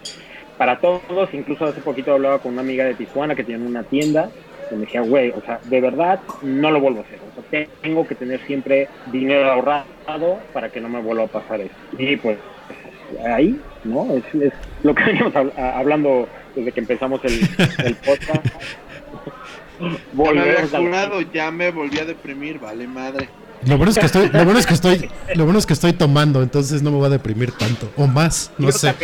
para 0.58 0.78
todos, 0.78 1.34
incluso 1.34 1.66
hace 1.66 1.80
poquito 1.80 2.12
hablaba 2.12 2.38
con 2.38 2.52
una 2.52 2.62
amiga 2.62 2.84
de 2.84 2.94
Tijuana 2.94 3.34
que 3.34 3.44
tiene 3.44 3.66
una 3.66 3.82
tienda 3.82 4.30
me 4.74 4.78
decía, 4.78 5.00
güey, 5.02 5.30
o 5.30 5.40
sea, 5.42 5.60
de 5.64 5.80
verdad 5.80 6.20
no 6.42 6.70
lo 6.70 6.80
vuelvo 6.80 7.00
a 7.00 7.02
hacer. 7.02 7.18
O 7.36 7.50
sea, 7.50 7.66
tengo 7.82 8.06
que 8.06 8.14
tener 8.14 8.40
siempre 8.46 8.88
dinero 9.12 9.50
ahorrado 9.50 10.40
para 10.52 10.70
que 10.70 10.80
no 10.80 10.88
me 10.88 11.00
vuelva 11.00 11.24
a 11.24 11.28
pasar 11.28 11.60
eso. 11.60 11.74
Y 11.98 12.16
pues 12.16 12.38
ahí, 13.24 13.60
¿no? 13.84 14.12
Es, 14.12 14.24
es 14.34 14.52
lo 14.82 14.94
que 14.94 15.04
veníamos 15.06 15.34
hablando 15.56 16.28
desde 16.54 16.72
que 16.72 16.80
empezamos 16.80 17.20
el, 17.24 17.40
el 17.84 17.94
podcast. 18.04 18.46
Ya 20.34 21.32
ya 21.32 21.50
me 21.50 21.70
volví 21.70 21.98
a 21.98 22.04
deprimir, 22.04 22.58
vale 22.58 22.86
madre. 22.86 23.28
Lo 23.64 23.76
bueno 23.78 23.90
es 23.90 23.98
que 23.98 24.06
estoy, 24.06 24.28
lo 24.28 24.44
bueno 24.44 24.58
es 24.58 24.66
que 24.66 24.74
estoy, 24.74 25.08
lo 25.34 25.44
bueno 25.44 25.58
es 25.58 25.66
que 25.66 25.72
estoy 25.72 25.92
tomando, 25.92 26.42
entonces 26.42 26.82
no 26.82 26.90
me 26.90 26.98
voy 26.98 27.06
a 27.06 27.10
deprimir 27.10 27.52
tanto 27.52 27.90
o 27.96 28.06
más, 28.06 28.52
no 28.58 28.70
sé. 28.70 28.94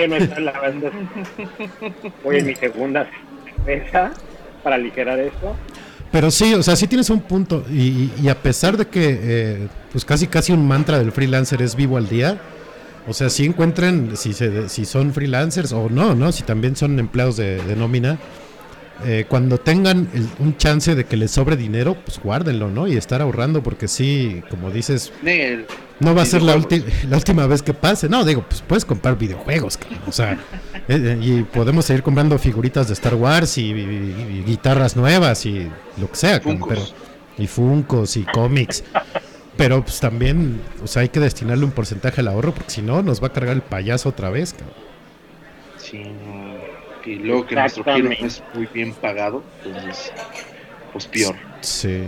Voy 2.22 2.36
en 2.36 2.46
mi 2.46 2.54
segunda 2.54 3.08
cerveza 3.56 4.12
para 4.62 4.76
aligerar 4.76 5.18
esto. 5.18 5.56
Pero 6.12 6.30
sí, 6.30 6.52
o 6.54 6.62
sea, 6.62 6.76
sí 6.76 6.86
tienes 6.86 7.08
un 7.08 7.20
punto. 7.20 7.64
Y, 7.70 8.28
a 8.28 8.34
pesar 8.34 8.76
de 8.76 8.86
que, 8.86 9.18
eh, 9.22 9.68
pues 9.90 10.04
casi 10.04 10.26
casi 10.26 10.52
un 10.52 10.68
mantra 10.68 10.98
del 10.98 11.10
freelancer 11.10 11.62
es 11.62 11.74
vivo 11.74 11.96
al 11.96 12.08
día, 12.08 12.38
o 13.08 13.14
sea, 13.14 13.30
si 13.30 13.44
encuentran, 13.44 14.16
si, 14.16 14.32
se, 14.32 14.68
si 14.68 14.84
son 14.84 15.12
freelancers 15.12 15.72
o 15.72 15.88
no, 15.88 16.14
¿no? 16.14 16.30
Si 16.30 16.44
también 16.44 16.76
son 16.76 16.98
empleados 16.98 17.36
de, 17.36 17.74
nómina, 17.76 18.18
eh, 19.04 19.24
cuando 19.28 19.58
tengan 19.58 20.08
un 20.38 20.56
chance 20.56 20.94
de 20.94 21.04
que 21.04 21.16
les 21.16 21.30
sobre 21.30 21.56
dinero, 21.56 21.96
pues 22.04 22.20
guárdenlo, 22.20 22.70
¿no? 22.70 22.86
Y 22.86 22.96
estar 22.96 23.20
ahorrando, 23.20 23.62
porque 23.62 23.88
sí, 23.88 24.42
como 24.48 24.70
dices, 24.70 25.12
no 25.98 26.14
va 26.14 26.22
a 26.22 26.26
ser 26.26 26.42
la, 26.42 26.54
la 27.08 27.16
última 27.16 27.46
vez 27.46 27.62
que 27.62 27.74
pase. 27.74 28.08
No, 28.08 28.24
digo, 28.24 28.44
pues 28.48 28.62
puedes 28.62 28.84
comprar 28.84 29.18
videojuegos, 29.18 29.78
o 30.06 30.12
sea, 30.12 30.32
eh, 30.32 30.38
eh, 30.88 31.18
y 31.20 31.42
podemos 31.42 31.84
seguir 31.84 32.02
comprando 32.02 32.38
figuritas 32.38 32.88
de 32.88 32.94
Star 32.94 33.14
Wars 33.14 33.58
y, 33.58 33.72
guitarras 34.46 34.96
nuevas 34.96 35.46
y 35.46 35.68
lo 35.98 36.10
que 36.10 36.16
sea, 36.16 36.40
pero, 36.40 36.82
y 37.38 37.46
funcos 37.46 38.16
y 38.16 38.24
cómics. 38.24 38.84
Pero 39.56 39.82
pues 39.82 40.00
también, 40.00 40.60
o 40.82 40.86
sea, 40.86 41.02
hay 41.02 41.08
que 41.08 41.20
destinarle 41.20 41.64
un 41.64 41.72
porcentaje 41.72 42.20
al 42.20 42.28
ahorro 42.28 42.54
porque 42.54 42.70
si 42.70 42.82
no 42.82 43.02
nos 43.02 43.22
va 43.22 43.28
a 43.28 43.32
cargar 43.32 43.54
el 43.54 43.62
payaso 43.62 44.08
otra 44.08 44.30
vez. 44.30 44.54
Sí, 45.76 46.04
y 47.06 47.16
luego 47.16 47.46
que 47.46 47.54
nuestro 47.54 47.84
giro 47.84 48.08
no 48.08 48.26
es 48.26 48.42
muy 48.54 48.66
bien 48.72 48.92
pagado, 48.94 49.42
pues, 49.62 50.12
pues 50.92 51.06
peor. 51.06 51.36
Sí. 51.60 52.04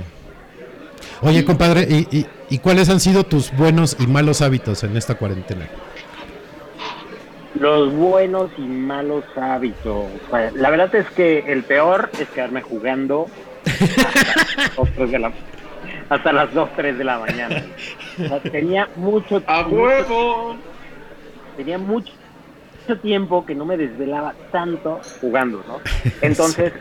Oye, 1.21 1.45
compadre, 1.45 1.83
¿y, 1.89 2.27
¿y 2.51 2.59
cuáles 2.59 2.89
han 2.89 3.01
sido 3.01 3.25
tus 3.25 3.53
buenos 3.57 3.97
y 3.99 4.07
malos 4.07 4.43
hábitos 4.43 4.85
en 4.85 4.97
esta 4.97 5.15
cuarentena? 5.15 5.69
Los 7.59 7.95
buenos 7.95 8.51
y 8.59 8.63
malos 8.63 9.25
hábitos. 9.37 10.07
la 10.55 10.71
verdad 10.71 10.93
es 10.95 11.09
que 11.11 11.45
el 11.47 11.63
peor 11.63 12.11
es 12.19 12.29
quedarme 12.29 12.63
jugando 12.63 13.27
hasta, 16.11 16.33
las 16.33 16.53
2, 16.53 16.69
3 16.77 16.99
de 16.99 17.05
la 17.05 17.21
mañana. 17.21 17.65
tenía 18.51 18.89
mucho 18.97 19.41
tiempo. 19.41 19.53
¡A 19.53 19.67
huevo! 19.69 20.57
Tenía 21.57 21.79
mucho 21.79 22.13
tiempo 22.97 23.45
que 23.45 23.55
no 23.55 23.65
me 23.65 23.77
desvelaba 23.77 24.35
tanto 24.53 25.01
jugando, 25.21 25.65
¿no? 25.67 25.81
Entonces, 26.23 26.73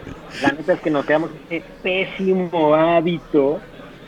la 0.42 0.52
neta 0.52 0.74
es 0.74 0.82
que 0.82 0.90
nos 0.90 1.06
quedamos 1.06 1.32
ese 1.50 1.64
pésimo 1.82 2.76
hábito 2.76 3.60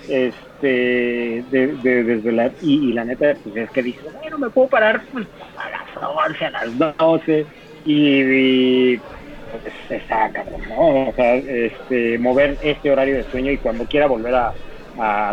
este 0.07 1.43
de, 1.51 2.03
desvelar 2.03 2.51
y, 2.61 2.93
la 2.93 3.05
neta 3.05 3.35
pues 3.43 3.55
es 3.55 3.69
que 3.71 3.83
dices, 3.83 4.05
bueno, 4.21 4.37
me 4.37 4.49
puedo 4.49 4.67
parar 4.67 5.01
pues, 5.11 5.25
a 5.57 5.69
las 5.69 6.27
11, 6.29 6.45
a 6.45 6.51
las 6.51 6.97
12 6.97 7.45
y, 7.85 8.97
pues, 8.97 9.73
se 9.87 9.99
saca, 10.07 10.43
¿no? 10.69 11.09
O 11.09 11.13
sea, 11.15 11.35
este, 11.35 12.17
mover 12.17 12.57
este 12.61 12.91
horario 12.91 13.15
de 13.15 13.23
sueño 13.23 13.51
y 13.51 13.57
cuando 13.57 13.85
quiera 13.85 14.07
volver 14.07 14.35
a, 14.35 14.53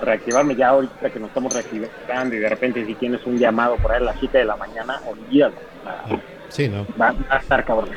reactivarme 0.01 0.57
ya 0.57 0.71
ahorita 0.71 1.11
que 1.11 1.21
nos 1.21 1.29
estamos 1.29 1.55
reactivando 1.55 2.35
y 2.35 2.41
de 2.41 2.49
repente 2.49 2.85
si 2.85 2.97
tienes 2.97 3.25
un 3.25 3.39
llamado 3.39 3.77
por 3.77 3.93
ahí 3.93 3.99
a 3.99 4.07
las 4.07 4.17
7 4.19 4.39
de 4.39 4.45
la 4.45 4.57
mañana, 4.57 5.01
olvídalo. 5.07 5.55
Sí, 6.53 6.69
¿no? 6.69 6.87
Va, 7.01 7.15
a 7.31 7.39
estar 7.39 7.65
cabrón. 7.65 7.91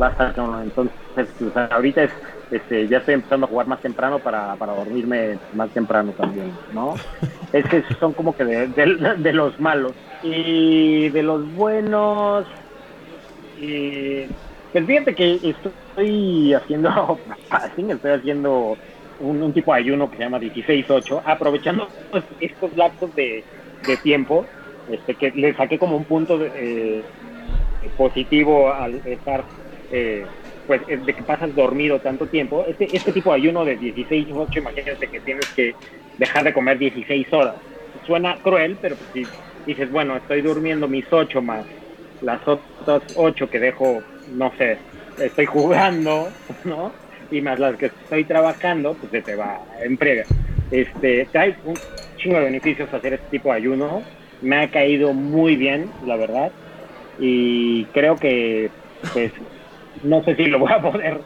va 0.00 0.08
a 0.08 0.10
estar 0.10 0.34
cabrón. 0.34 0.62
Entonces, 0.62 0.94
pues, 1.38 1.56
ahorita 1.70 2.04
es 2.04 2.10
este, 2.50 2.86
ya 2.86 2.98
estoy 2.98 3.14
empezando 3.14 3.46
a 3.46 3.48
jugar 3.48 3.66
más 3.66 3.80
temprano 3.80 4.20
para, 4.20 4.54
para 4.54 4.72
dormirme 4.74 5.38
más 5.54 5.68
temprano 5.70 6.12
también, 6.12 6.52
¿no? 6.72 6.94
Es 7.52 7.64
que 7.66 7.82
son 8.00 8.12
como 8.12 8.36
que 8.36 8.44
de, 8.44 9.32
los 9.32 9.58
malos. 9.60 9.92
Y 10.22 11.08
de 11.10 11.22
los 11.22 11.50
buenos, 11.54 12.44
eh, 13.60 14.28
pues 14.72 14.84
fíjate 14.84 15.14
que 15.14 15.34
estoy 15.42 16.52
haciendo, 16.54 17.18
estoy 17.76 18.10
haciendo 18.10 18.76
un, 19.20 19.52
tipo 19.52 19.72
de 19.72 19.78
ayuno 19.78 20.10
que 20.10 20.16
se 20.16 20.24
llama 20.24 20.38
16-8, 20.38 21.22
aprovechando 21.24 21.88
estos 22.40 22.76
lapsos 22.76 23.14
de, 23.14 23.44
tiempo, 24.02 24.44
este, 24.90 25.14
que 25.14 25.30
le 25.30 25.54
saqué 25.54 25.78
como 25.78 25.96
un 25.96 26.04
punto 26.04 26.38
eh, 26.42 27.02
positivo 27.96 28.72
al 28.72 28.94
estar... 29.06 29.44
Eh, 29.92 30.24
pues 30.66 30.84
de 30.84 31.14
que 31.14 31.22
pasas 31.22 31.54
dormido 31.54 32.00
tanto 32.00 32.26
tiempo, 32.26 32.64
este, 32.66 32.88
este 32.92 33.12
tipo 33.12 33.30
de 33.30 33.36
ayuno 33.36 33.64
de 33.64 33.76
16, 33.76 34.26
8, 34.34 34.58
imagínate 34.58 35.06
que 35.06 35.20
tienes 35.20 35.46
que 35.54 35.76
dejar 36.18 36.42
de 36.42 36.52
comer 36.52 36.76
16 36.76 37.32
horas. 37.32 37.54
Suena 38.04 38.34
cruel, 38.42 38.76
pero 38.82 38.96
pues, 38.96 39.10
si 39.12 39.24
dices, 39.64 39.88
bueno, 39.92 40.16
estoy 40.16 40.40
durmiendo 40.40 40.88
mis 40.88 41.04
ocho 41.12 41.40
más 41.40 41.64
las 42.22 42.40
otras 42.46 43.02
ocho 43.16 43.48
que 43.48 43.58
dejo, 43.58 44.02
no 44.32 44.52
sé, 44.56 44.78
estoy 45.20 45.46
jugando, 45.46 46.28
¿no? 46.64 46.92
Y 47.30 47.40
más 47.40 47.58
las 47.58 47.76
que 47.76 47.86
estoy 47.86 48.24
trabajando, 48.24 48.94
pues 48.94 49.10
se 49.10 49.22
te 49.22 49.34
va 49.34 49.60
en 49.82 49.98
frega. 49.98 50.24
Este, 50.70 51.26
trae 51.32 51.56
un 51.64 51.74
chingo 52.16 52.38
de 52.38 52.44
beneficios 52.44 52.92
hacer 52.92 53.14
este 53.14 53.26
tipo 53.30 53.50
de 53.50 53.56
ayuno. 53.56 54.02
Me 54.42 54.62
ha 54.62 54.70
caído 54.70 55.12
muy 55.12 55.56
bien, 55.56 55.90
la 56.04 56.16
verdad. 56.16 56.52
Y 57.18 57.84
creo 57.86 58.16
que, 58.16 58.70
pues, 59.12 59.32
no 60.02 60.22
sé 60.24 60.36
si 60.36 60.46
lo 60.46 60.58
voy 60.58 60.72
a 60.72 60.80
poder 60.80 61.20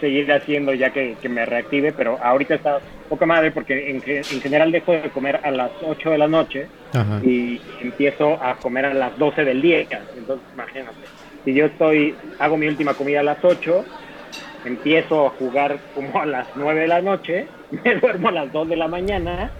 seguir 0.00 0.30
haciendo 0.32 0.74
ya 0.74 0.90
que, 0.90 1.16
que 1.20 1.28
me 1.28 1.46
reactive, 1.46 1.92
pero 1.92 2.18
ahorita 2.22 2.54
está 2.54 2.80
poca 3.08 3.26
madre 3.26 3.52
porque 3.52 3.90
en, 3.90 4.02
en, 4.04 4.40
general 4.40 4.72
dejo 4.72 4.92
de 4.92 5.10
comer 5.10 5.40
a 5.44 5.50
las 5.50 5.70
8 5.82 6.10
de 6.10 6.18
la 6.18 6.28
noche 6.28 6.66
Ajá. 6.92 7.20
y 7.22 7.60
empiezo 7.80 8.42
a 8.42 8.56
comer 8.56 8.86
a 8.86 8.94
las 8.94 9.16
12 9.18 9.44
del 9.44 9.62
día. 9.62 9.80
Entonces, 10.16 10.46
imagínate, 10.54 10.96
si 11.44 11.54
yo 11.54 11.66
estoy, 11.66 12.14
hago 12.38 12.56
mi 12.56 12.66
última 12.66 12.94
comida 12.94 13.20
a 13.20 13.22
las 13.22 13.44
8, 13.44 13.84
empiezo 14.64 15.26
a 15.26 15.30
jugar 15.30 15.78
como 15.94 16.20
a 16.20 16.26
las 16.26 16.48
9 16.56 16.80
de 16.80 16.88
la 16.88 17.00
noche, 17.00 17.46
me 17.84 17.94
duermo 17.96 18.28
a 18.28 18.32
las 18.32 18.52
2 18.52 18.68
de 18.68 18.76
la 18.76 18.88
mañana, 18.88 19.50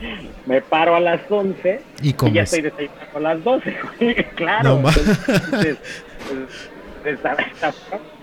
me 0.46 0.62
paro 0.62 0.94
a 0.96 1.00
las 1.00 1.20
11 1.30 1.80
Y 2.02 2.10
y 2.10 2.32
ya 2.32 2.42
estoy 2.42 2.62
desayunando 2.62 3.16
a 3.16 3.20
las 3.20 3.44
12. 3.44 3.76
claro. 4.36 4.68
No 4.76 4.78
ma- 4.82 4.90
entonces, 4.90 5.78
pues, 7.02 7.18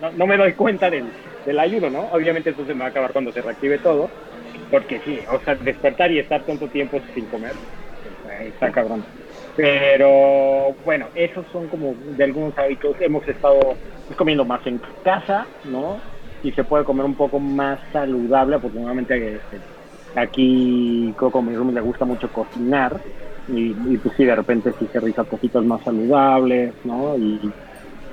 no, 0.02 0.12
no 0.12 0.28
me 0.28 0.38
doy 0.38 0.54
cuenta 0.54 0.90
del, 0.90 1.06
del 1.46 1.60
ayuno, 1.60 1.90
¿no? 1.90 2.02
Obviamente 2.12 2.50
eso 2.52 2.66
se 2.66 2.74
me 2.74 2.82
va 2.82 2.86
a 2.88 2.90
acabar 2.90 3.12
cuando 3.14 3.32
se 3.32 3.42
reactive 3.42 3.78
todo, 3.80 4.10
porque 4.72 5.00
sí, 5.06 5.20
o 5.32 5.40
sea, 5.44 5.56
despertar 5.56 6.12
y 6.12 6.20
estar 6.20 6.42
tanto 6.44 6.68
tiempo 6.68 7.00
sin 7.14 7.26
comer, 7.28 7.54
pues, 8.24 8.42
está 8.48 8.72
cabrón. 8.72 9.04
Pero 9.56 10.76
bueno, 10.84 11.08
esos 11.14 11.46
son 11.52 11.68
como 11.68 11.94
de 12.18 12.24
algunos 12.24 12.58
hábitos. 12.58 12.96
Hemos 13.00 13.28
estado 13.28 13.60
pues, 14.08 14.18
comiendo 14.18 14.44
más 14.46 14.66
en 14.66 14.82
casa, 15.04 15.46
¿no? 15.66 16.00
Y 16.44 16.52
se 16.52 16.64
puede 16.64 16.84
comer 16.84 17.06
un 17.06 17.14
poco 17.16 17.40
más 17.40 17.80
saludable. 17.94 18.56
Afortunadamente, 18.56 19.36
este, 19.36 19.60
aquí 20.16 21.14
Coco, 21.18 21.42
mi 21.42 21.56
roomie, 21.56 21.74
le 21.74 21.82
gusta 21.82 22.06
mucho 22.06 22.28
cocinar. 22.30 23.00
Y, 23.48 23.76
y, 23.90 24.00
pues 24.02 24.16
sí, 24.16 24.24
de 24.24 24.36
repente 24.36 24.74
sí 24.80 24.88
se 24.92 25.00
risa 25.02 25.24
cositas 25.26 25.64
más 25.66 25.84
saludables, 25.84 26.74
¿no? 26.86 27.18
Y, 27.18 27.52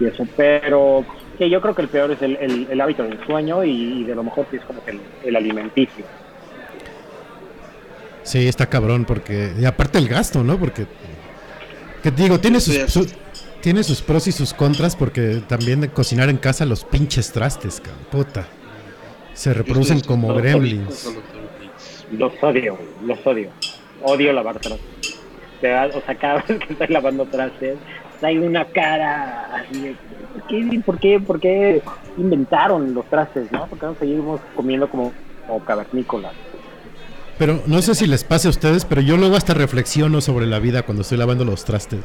y 0.00 0.04
eso. 0.06 0.26
Pero 0.36 1.04
sí, 1.38 1.48
yo 1.48 1.60
creo 1.60 1.74
que 1.74 1.82
el 1.82 1.88
peor 1.88 2.10
es 2.10 2.20
el, 2.22 2.36
el- 2.36 2.66
el 2.68 2.80
hábito 2.80 3.04
del 3.04 3.24
sueño 3.26 3.62
y, 3.64 4.00
y 4.00 4.04
de 4.04 4.14
lo 4.16 4.24
mejor 4.24 4.46
sí 4.50 4.56
es 4.56 4.64
como 4.64 4.84
que 4.84 4.90
el, 4.92 5.00
el 5.24 5.36
alimenticio. 5.36 6.04
Sí, 8.22 8.46
está 8.48 8.66
cabrón, 8.66 9.04
porque. 9.04 9.52
Y 9.58 9.64
aparte 9.64 9.98
el 9.98 10.08
gasto, 10.08 10.42
¿no? 10.44 10.58
Porque. 10.58 10.86
Que 12.02 12.10
te 12.10 12.22
digo, 12.22 12.40
tiene 12.40 12.60
sus, 12.60 12.74
su- 12.92 13.06
tiene 13.60 13.82
sus 13.82 14.02
pros 14.02 14.26
y 14.26 14.32
sus 14.32 14.52
contras, 14.54 14.96
porque 14.96 15.42
también 15.46 15.80
de 15.80 15.88
cocinar 15.90 16.28
en 16.28 16.38
casa 16.38 16.64
los 16.64 16.84
pinches 16.84 17.30
trastes, 17.32 17.80
cabrón. 17.80 18.04
Puta. 18.10 18.46
Se 19.34 19.54
reproducen 19.54 20.00
como 20.00 20.34
gremlins. 20.34 21.14
Los 22.12 22.32
odio, 22.42 22.78
los 23.04 23.24
odio. 23.26 23.50
Odio 24.02 24.32
lavar 24.32 24.58
trastes. 24.58 25.18
O 25.94 26.00
sea, 26.00 26.14
cada 26.18 26.42
vez 26.48 26.58
que 26.58 26.72
estoy 26.72 26.88
lavando 26.88 27.26
trastes, 27.26 27.78
hay 28.22 28.38
una 28.38 28.64
cara 28.64 29.54
así 29.54 29.80
de, 29.80 29.96
¿por 30.34 30.46
qué, 30.46 30.80
por 30.80 30.98
qué, 30.98 31.20
por 31.20 31.40
qué 31.40 31.82
inventaron 32.16 32.94
los 32.94 33.04
trastes, 33.06 33.50
no? 33.52 33.66
Porque 33.66 33.86
no 33.86 33.94
seguimos 33.94 34.40
comiendo 34.54 34.88
como, 34.88 35.12
como 35.46 35.64
cavernícolas. 35.64 36.32
Pero 37.38 37.62
no 37.66 37.80
sé 37.80 37.94
si 37.94 38.06
les 38.06 38.22
pase 38.24 38.48
a 38.48 38.50
ustedes, 38.50 38.84
pero 38.84 39.00
yo 39.00 39.16
luego 39.16 39.36
hasta 39.36 39.54
reflexiono 39.54 40.20
sobre 40.20 40.46
la 40.46 40.58
vida 40.58 40.82
cuando 40.82 41.02
estoy 41.02 41.16
lavando 41.16 41.44
los 41.44 41.64
trastes. 41.64 42.00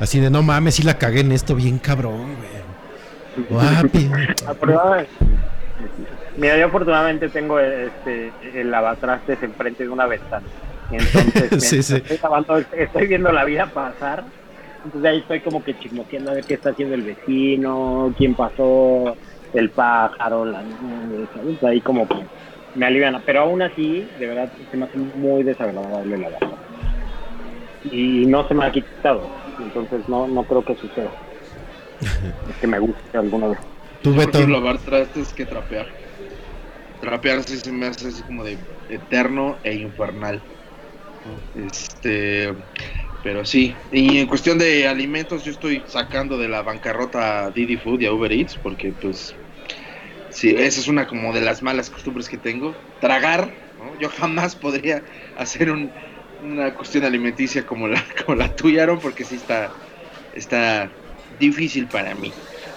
Así 0.00 0.18
de, 0.18 0.30
no 0.30 0.42
mames, 0.42 0.76
si 0.76 0.82
la 0.82 0.98
cagué 0.98 1.20
en 1.20 1.32
esto 1.32 1.54
bien 1.54 1.78
cabrón, 1.78 2.36
güey. 2.36 3.48
Guapi. 3.50 4.10
Mira, 6.36 6.56
yo 6.56 6.66
afortunadamente 6.66 7.28
tengo 7.28 7.60
este, 7.60 8.32
el 8.54 8.70
lavatrastes 8.70 9.42
enfrente 9.42 9.84
de 9.84 9.90
una 9.90 10.06
ventana. 10.06 10.46
Entonces, 10.90 11.64
Sí, 11.68 11.82
sí. 11.82 11.96
Estoy, 11.96 12.18
lavando, 12.22 12.58
estoy 12.58 13.06
viendo 13.06 13.32
la 13.32 13.44
vida 13.44 13.66
pasar. 13.66 14.24
Entonces 14.84 15.10
ahí 15.10 15.18
estoy 15.18 15.40
como 15.40 15.62
que 15.62 15.78
chismoseando 15.78 16.30
a 16.32 16.34
ver 16.34 16.44
qué 16.44 16.54
está 16.54 16.70
haciendo 16.70 16.94
el 16.94 17.02
vecino, 17.02 18.12
quién 18.16 18.34
pasó, 18.34 19.16
el 19.54 19.70
pájaro, 19.70 20.44
la 20.44 20.62
nube, 20.62 21.26
¿sabes? 21.34 21.62
Ahí 21.62 21.80
como 21.80 22.08
que 22.08 22.16
me 22.74 22.86
aliviana. 22.86 23.22
Pero 23.24 23.42
aún 23.42 23.62
así, 23.62 24.08
de 24.18 24.26
verdad, 24.26 24.50
se 24.70 24.76
me 24.76 24.86
hace 24.86 24.98
muy 24.98 25.44
desagradable 25.44 26.18
lavar. 26.18 26.40
Y 27.90 28.26
no 28.26 28.46
se 28.48 28.54
me 28.54 28.64
ha 28.64 28.72
quitado. 28.72 29.28
Entonces 29.60 30.08
no, 30.08 30.26
no 30.26 30.42
creo 30.44 30.64
que 30.64 30.74
suceda. 30.76 31.10
Es 32.50 32.56
que 32.56 32.66
me 32.66 32.78
guste 32.80 33.16
alguna 33.16 33.48
vez. 33.48 33.58
Tú, 34.02 34.12
Beto. 34.14 34.44
lavar 34.48 34.78
trastes 34.78 35.32
que 35.32 35.46
trapear. 35.46 35.86
Trapear 37.02 37.42
sí 37.42 37.58
se 37.58 37.72
me 37.72 37.86
hace 37.86 38.06
así 38.06 38.22
como 38.22 38.44
de 38.44 38.60
eterno 38.88 39.58
e 39.64 39.74
infernal. 39.74 40.46
Este, 41.54 42.54
pero 43.22 43.44
sí. 43.44 43.76
Y 43.90 44.18
en 44.18 44.28
cuestión 44.28 44.56
de 44.58 44.86
alimentos, 44.86 45.42
yo 45.42 45.50
estoy 45.50 45.84
sacando 45.88 46.38
de 46.38 46.48
la 46.48 46.62
bancarrota 46.62 47.46
a 47.46 47.50
Didi 47.50 47.76
Food 47.76 48.02
y 48.02 48.06
a 48.06 48.12
Uber 48.12 48.32
Eats 48.32 48.56
porque, 48.62 48.92
pues, 48.92 49.34
sí, 50.30 50.50
esa 50.50 50.80
es 50.80 50.86
una 50.86 51.08
como 51.08 51.32
de 51.34 51.40
las 51.40 51.62
malas 51.62 51.90
costumbres 51.90 52.28
que 52.28 52.38
tengo. 52.38 52.78
Tragar. 53.00 53.52
Yo 53.98 54.08
jamás 54.08 54.54
podría 54.54 55.02
hacer 55.34 55.72
un- 55.72 55.92
una 56.38 56.72
cuestión 56.74 57.04
alimenticia 57.04 57.66
como 57.66 57.88
la, 57.88 58.04
como 58.26 58.36
la 58.36 58.54
tuya, 58.54 58.84
Aaron, 58.84 59.00
porque 59.00 59.24
sí 59.24 59.34
está, 59.36 59.74
está 60.32 60.96
difícil 61.28 61.90
para 61.90 62.14
mí. 62.14 62.32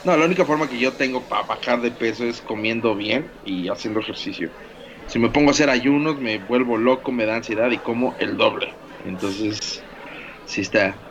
No, 0.06 0.16
la 0.18 0.26
única 0.26 0.46
forma 0.46 0.70
que 0.70 0.78
yo 0.78 0.96
tengo 0.98 1.28
para 1.28 1.48
bajar 1.48 1.82
de 1.82 1.92
peso 1.92 2.26
es 2.26 2.42
comiendo 2.42 2.96
bien 2.96 3.34
y 3.44 3.68
haciendo 3.70 4.00
ejercicio. 4.02 4.54
Si 5.08 5.20
me 5.20 5.30
pongo 5.32 5.50
a 5.50 5.52
hacer 5.52 5.70
ayunos, 5.70 6.20
me 6.20 6.38
vuelvo 6.40 6.78
loco, 6.78 7.12
me 7.12 7.26
da 7.26 7.38
ansiedad 7.38 7.72
y 7.72 7.82
como 7.82 8.16
el 8.20 8.38
doble. 8.38 8.78
Entonces, 9.00 9.58
sí 10.46 10.62
está, 10.62 11.04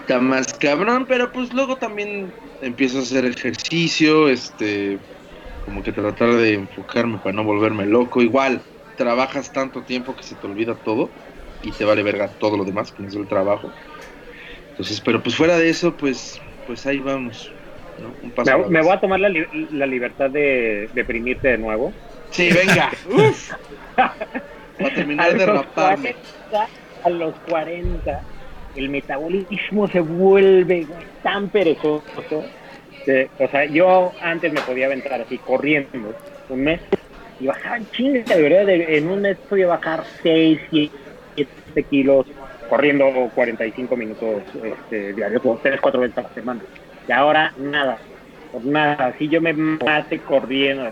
está 0.00 0.20
más 0.20 0.52
cabrón, 0.54 1.06
pero 1.08 1.32
pues 1.32 1.52
luego 1.54 1.78
también 1.78 2.36
empiezo 2.60 2.98
a 2.98 3.02
hacer 3.02 3.26
ejercicio, 3.26 4.28
este, 4.28 5.00
como 5.60 5.82
que 5.82 5.92
tratar 5.92 6.34
de 6.34 6.54
enfocarme 6.54 7.20
para 7.20 7.34
no 7.36 7.44
volverme 7.44 7.86
loco. 7.86 8.22
Igual, 8.22 8.66
trabajas 8.96 9.52
tanto 9.52 9.84
tiempo 9.84 10.16
que 10.16 10.24
se 10.24 10.36
te 10.36 10.46
olvida 10.46 10.80
todo 10.82 11.18
y 11.62 11.74
te 11.76 11.84
vale 11.84 12.02
verga 12.04 12.36
todo 12.38 12.56
lo 12.58 12.64
demás, 12.64 12.92
que 12.92 13.02
no 13.02 13.08
es 13.08 13.16
el 13.16 13.28
trabajo. 13.28 13.76
Entonces, 14.70 15.00
pero 15.02 15.22
pues 15.22 15.36
fuera 15.36 15.58
de 15.58 15.70
eso, 15.70 15.96
pues, 15.96 16.38
pues 16.64 16.86
ahí 16.86 17.00
vamos. 17.00 17.59
¿No? 18.00 18.14
Un 18.22 18.30
paso 18.32 18.58
Me, 18.58 18.66
me 18.68 18.82
voy 18.82 18.92
a 18.92 19.00
tomar 19.00 19.20
la, 19.20 19.28
li- 19.28 19.46
la 19.72 19.86
libertad 19.86 20.30
de 20.30 20.88
deprimirte 20.94 21.48
de 21.48 21.58
nuevo. 21.58 21.92
Sí, 22.30 22.50
venga. 22.52 22.90
Uf. 23.10 23.52
Para 23.96 24.94
terminar 24.94 25.36
de 25.36 25.46
raparme. 25.46 26.14
40, 26.50 26.68
a 27.04 27.10
los 27.10 27.34
40, 27.48 28.20
el 28.76 28.88
metabolismo 28.88 29.88
se 29.88 30.00
vuelve 30.00 30.86
tan 31.22 31.48
perezoso. 31.48 32.44
que, 33.04 33.28
o 33.38 33.48
sea, 33.48 33.64
yo 33.66 34.12
antes 34.22 34.52
me 34.52 34.60
podía 34.60 34.86
aventar 34.86 35.20
así 35.20 35.38
corriendo 35.38 36.14
un 36.48 36.64
mes 36.64 36.80
y 37.40 37.46
bajaba 37.46 37.76
en 37.78 37.90
chinga, 37.90 38.36
de 38.36 38.42
verdad. 38.42 38.68
en 38.68 39.08
un 39.08 39.22
mes 39.22 39.36
podía 39.48 39.66
bajar 39.66 40.04
6, 40.22 40.60
7 40.70 41.82
kilos 41.90 42.26
corriendo 42.68 43.06
45 43.34 43.96
minutos 43.96 44.42
este, 44.62 45.12
diarios, 45.14 45.42
o 45.44 45.58
3, 45.62 45.80
4 45.80 46.00
veces 46.00 46.18
a 46.18 46.22
la 46.22 46.28
semana. 46.34 46.60
Y 47.08 47.12
ahora 47.12 47.52
nada, 47.58 47.98
por 48.52 48.64
nada. 48.64 49.14
Si 49.18 49.28
yo 49.28 49.40
me 49.40 49.52
mate 49.52 50.18
corriendo, 50.20 50.90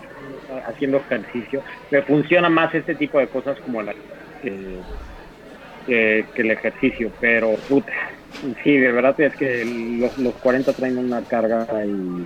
haciendo 0.67 0.97
ejercicio, 0.97 1.61
me 1.91 2.01
funciona 2.01 2.49
más 2.49 2.73
este 2.73 2.95
tipo 2.95 3.19
de 3.19 3.27
cosas 3.27 3.57
como 3.59 3.81
la 3.81 3.93
que, 4.41 4.77
que- 5.85 6.25
que 6.33 6.41
el 6.41 6.51
ejercicio, 6.51 7.11
pero 7.19 7.53
puta, 7.67 7.91
sí, 8.63 8.77
de 8.77 8.91
verdad 8.91 9.19
es 9.19 9.35
que 9.35 9.65
los, 9.99 10.17
los 10.17 10.33
40 10.35 10.73
traen 10.73 10.97
una 10.97 11.21
carga 11.23 11.65
y 11.85 12.25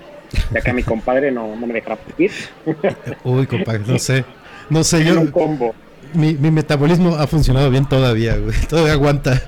de 0.52 0.60
acá 0.60 0.74
mi 0.74 0.84
compadre 0.84 1.32
no, 1.32 1.56
no 1.56 1.68
me 1.68 1.74
deja 1.74 1.92
repetir. 1.92 2.32
Uy, 3.24 3.46
compadre, 3.48 3.82
no 3.88 4.00
sé. 4.00 4.26
No 4.70 4.84
sé, 4.84 5.04
yo. 5.06 5.20
un 5.20 5.28
combo. 5.28 5.76
Mi, 6.14 6.34
mi 6.34 6.52
metabolismo 6.52 7.16
ha 7.16 7.28
funcionado 7.28 7.70
bien 7.70 7.86
todavía, 7.88 8.36
güey. 8.38 8.56
Todavía 8.70 8.94
aguanta. 8.94 9.42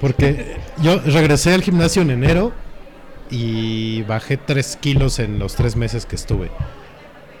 Porque 0.00 0.56
yo 0.82 1.00
regresé 1.04 1.52
al 1.52 1.62
gimnasio 1.62 2.02
en 2.02 2.10
enero 2.10 2.52
y 3.30 4.02
bajé 4.02 4.36
3 4.36 4.76
kilos 4.76 5.18
en 5.18 5.38
los 5.38 5.54
3 5.54 5.76
meses 5.76 6.06
que 6.06 6.16
estuve. 6.16 6.50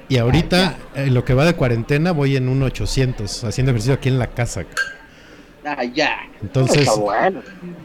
Y 0.08 0.18
ahorita, 0.18 0.76
en 0.94 1.14
lo 1.14 1.24
que 1.24 1.34
va 1.34 1.44
de 1.44 1.54
cuarentena, 1.54 2.12
voy 2.12 2.36
en 2.36 2.48
un 2.48 2.62
800 2.62 3.44
haciendo 3.44 3.72
ejercicio 3.72 3.94
aquí 3.94 4.08
en 4.08 4.18
la 4.18 4.28
casa. 4.28 4.64
Ah, 5.64 5.82
ya. 5.82 6.28
Entonces, 6.40 6.88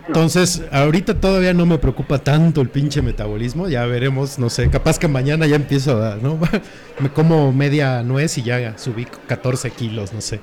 entonces, 0.06 0.62
ahorita 0.72 1.20
todavía 1.20 1.52
no 1.56 1.66
me 1.66 1.80
preocupa 1.80 2.20
tanto 2.20 2.62
el 2.62 2.70
pinche 2.70 3.02
metabolismo. 3.02 3.68
Ya 3.70 3.86
veremos, 3.86 4.38
no 4.38 4.52
sé, 4.52 4.70
capaz 4.70 5.00
que 5.00 5.08
mañana 5.08 5.48
ya 5.48 5.56
empiezo 5.56 6.04
a, 6.04 6.18
¿no? 6.18 6.38
Me 7.00 7.10
como 7.10 7.52
media 7.52 8.04
nuez 8.04 8.38
y 8.38 8.44
ya 8.44 8.78
subí 8.78 9.06
14 9.06 9.72
kilos, 9.72 10.14
no 10.14 10.22
sé. 10.22 10.40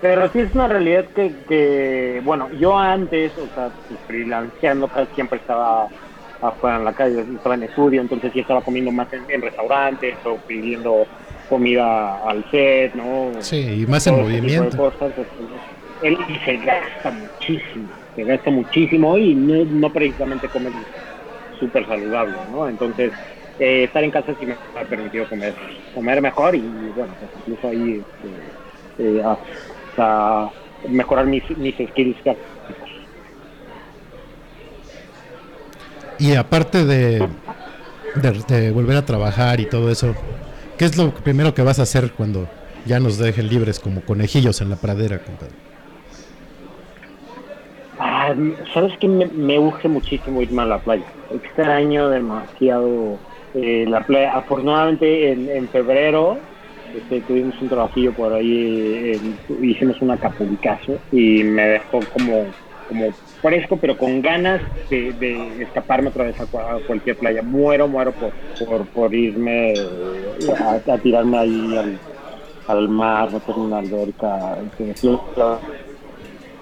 Pero 0.00 0.30
sí 0.32 0.40
es 0.40 0.54
una 0.54 0.68
realidad 0.68 1.06
que, 1.14 1.36
que, 1.46 2.20
bueno, 2.24 2.48
yo 2.52 2.76
antes, 2.76 3.36
o 3.38 3.48
sea, 3.50 3.72
pues, 3.86 4.00
freelanceando 4.06 4.90
casi 4.90 5.12
siempre 5.14 5.38
estaba 5.38 5.88
afuera 6.40 6.76
en 6.76 6.84
la 6.84 6.94
calle, 6.94 7.24
estaba 7.34 7.54
en 7.54 7.64
estudio, 7.64 8.00
entonces 8.00 8.32
sí 8.32 8.40
estaba 8.40 8.62
comiendo 8.62 8.92
más 8.92 9.08
en, 9.12 9.42
restaurantes 9.42 10.18
o 10.24 10.40
pidiendo 10.46 11.08
comida 11.48 12.18
al 12.28 12.44
set, 12.50 12.94
¿no? 12.94 13.32
Sí, 13.40 13.82
y 13.82 13.86
más 13.86 14.06
en 14.06 14.16
movimiento. 14.16 14.92
él 16.00 16.18
se 16.44 16.56
gasta 16.58 17.10
muchísimo, 17.10 17.94
se 18.14 18.24
gasta 18.24 18.50
muchísimo 18.50 19.18
y 19.18 19.34
no, 19.34 19.64
no 19.64 19.92
precisamente 19.92 20.48
comer 20.48 20.72
súper 21.58 21.86
saludable, 21.86 22.38
¿no? 22.46 22.68
Entonces, 22.68 23.12
eh, 23.58 23.84
estar 23.84 24.04
en 24.04 24.10
casa 24.10 24.34
sí 24.38 24.46
me 24.46 24.60
ha 24.74 24.84
permitido 24.84 25.26
comer, 25.28 25.56
comer 25.92 26.22
mejor 26.22 26.54
y, 26.54 26.92
bueno, 26.92 27.16
pues 27.18 27.30
incluso 27.34 27.68
ahí 27.68 28.04
este, 28.06 28.54
eh, 28.98 29.22
hasta 29.98 30.50
mejorar 30.88 31.26
mis, 31.26 31.42
mis 31.56 31.74
skills. 31.74 32.16
Y 36.18 36.34
aparte 36.34 36.84
de, 36.84 37.28
de, 38.48 38.70
volver 38.72 38.96
a 38.96 39.04
trabajar 39.04 39.60
y 39.60 39.66
todo 39.66 39.90
eso, 39.90 40.14
¿qué 40.76 40.84
es 40.84 40.96
lo 40.96 41.12
primero 41.12 41.54
que 41.54 41.62
vas 41.62 41.78
a 41.78 41.82
hacer 41.82 42.12
cuando 42.12 42.48
ya 42.86 42.98
nos 42.98 43.18
dejen 43.18 43.48
libres 43.48 43.78
como 43.78 44.00
conejillos 44.00 44.60
en 44.60 44.70
la 44.70 44.76
pradera, 44.76 45.18
compadre? 45.18 45.54
Ah, 48.00 48.34
Sabes 48.74 48.96
que 48.98 49.08
me, 49.08 49.26
me 49.26 49.58
urge 49.58 49.88
muchísimo 49.88 50.42
irme 50.42 50.62
a 50.62 50.66
la 50.66 50.78
playa. 50.78 51.04
Extraño 51.30 52.08
demasiado 52.08 53.18
eh, 53.54 53.84
la 53.88 54.00
playa. 54.00 54.36
Afortunadamente 54.36 55.32
en, 55.32 55.68
febrero 55.68 56.38
este, 56.96 57.20
tuvimos 57.22 57.60
un 57.60 57.68
trabajillo 57.68 58.12
por 58.12 58.32
ahí, 58.32 59.20
hicimos 59.60 60.00
un 60.00 60.10
acapulcazo 60.10 60.98
y 61.12 61.42
me 61.44 61.62
dejó 61.68 62.00
como, 62.12 62.46
como 62.88 63.12
fresco, 63.42 63.76
pero 63.76 63.96
con 63.96 64.22
ganas 64.22 64.60
de, 64.90 65.62
escaparme 65.62 66.08
otra 66.08 66.24
vez 66.24 66.40
a, 66.40 66.46
cualquier 66.86 67.16
playa. 67.16 67.42
Muero, 67.42 67.88
muero 67.88 68.12
por, 68.12 68.86
por, 68.86 69.14
irme 69.14 69.74
a, 70.58 70.98
tirarme 70.98 71.38
ahí 71.38 71.76
al, 71.76 71.98
al 72.68 72.88
mar, 72.88 73.32
meterme 73.32 73.64
una 73.64 73.78
alberca. 73.78 74.58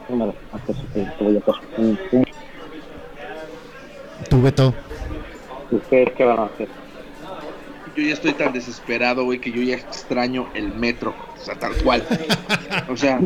Una 0.08 0.26
de 0.26 0.32
las 0.52 0.62
cosas 0.62 0.84
que 0.92 1.24
voy 1.24 1.36
a 1.36 1.40
pasar. 1.40 1.62
¿Tú, 4.30 4.42
Beto? 4.42 4.74
¿Ustedes 5.70 6.12
qué 6.12 6.24
van 6.24 6.38
a 6.38 6.44
hacer? 6.44 6.68
Yo 7.96 8.02
ya 8.02 8.12
estoy 8.12 8.32
tan 8.34 8.52
desesperado, 8.52 9.24
güey, 9.24 9.40
que 9.40 9.50
yo 9.50 9.62
ya 9.62 9.74
extraño 9.74 10.48
el 10.54 10.74
metro. 10.74 11.14
O 11.34 11.44
sea, 11.44 11.54
tal 11.58 11.74
cual. 11.82 12.06
O 12.88 12.96
sea, 12.96 13.20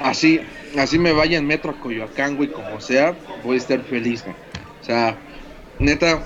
así, 0.00 0.40
así 0.76 0.98
me 0.98 1.12
vaya 1.12 1.38
en 1.38 1.46
metro 1.46 1.70
a 1.70 1.80
Coyoacán, 1.80 2.36
güey, 2.36 2.50
como 2.50 2.80
sea, 2.80 3.16
voy 3.44 3.54
a 3.54 3.58
estar 3.58 3.80
feliz, 3.84 4.24
güey. 4.24 4.34
O 4.80 4.84
sea, 4.84 5.16
neta, 5.78 6.22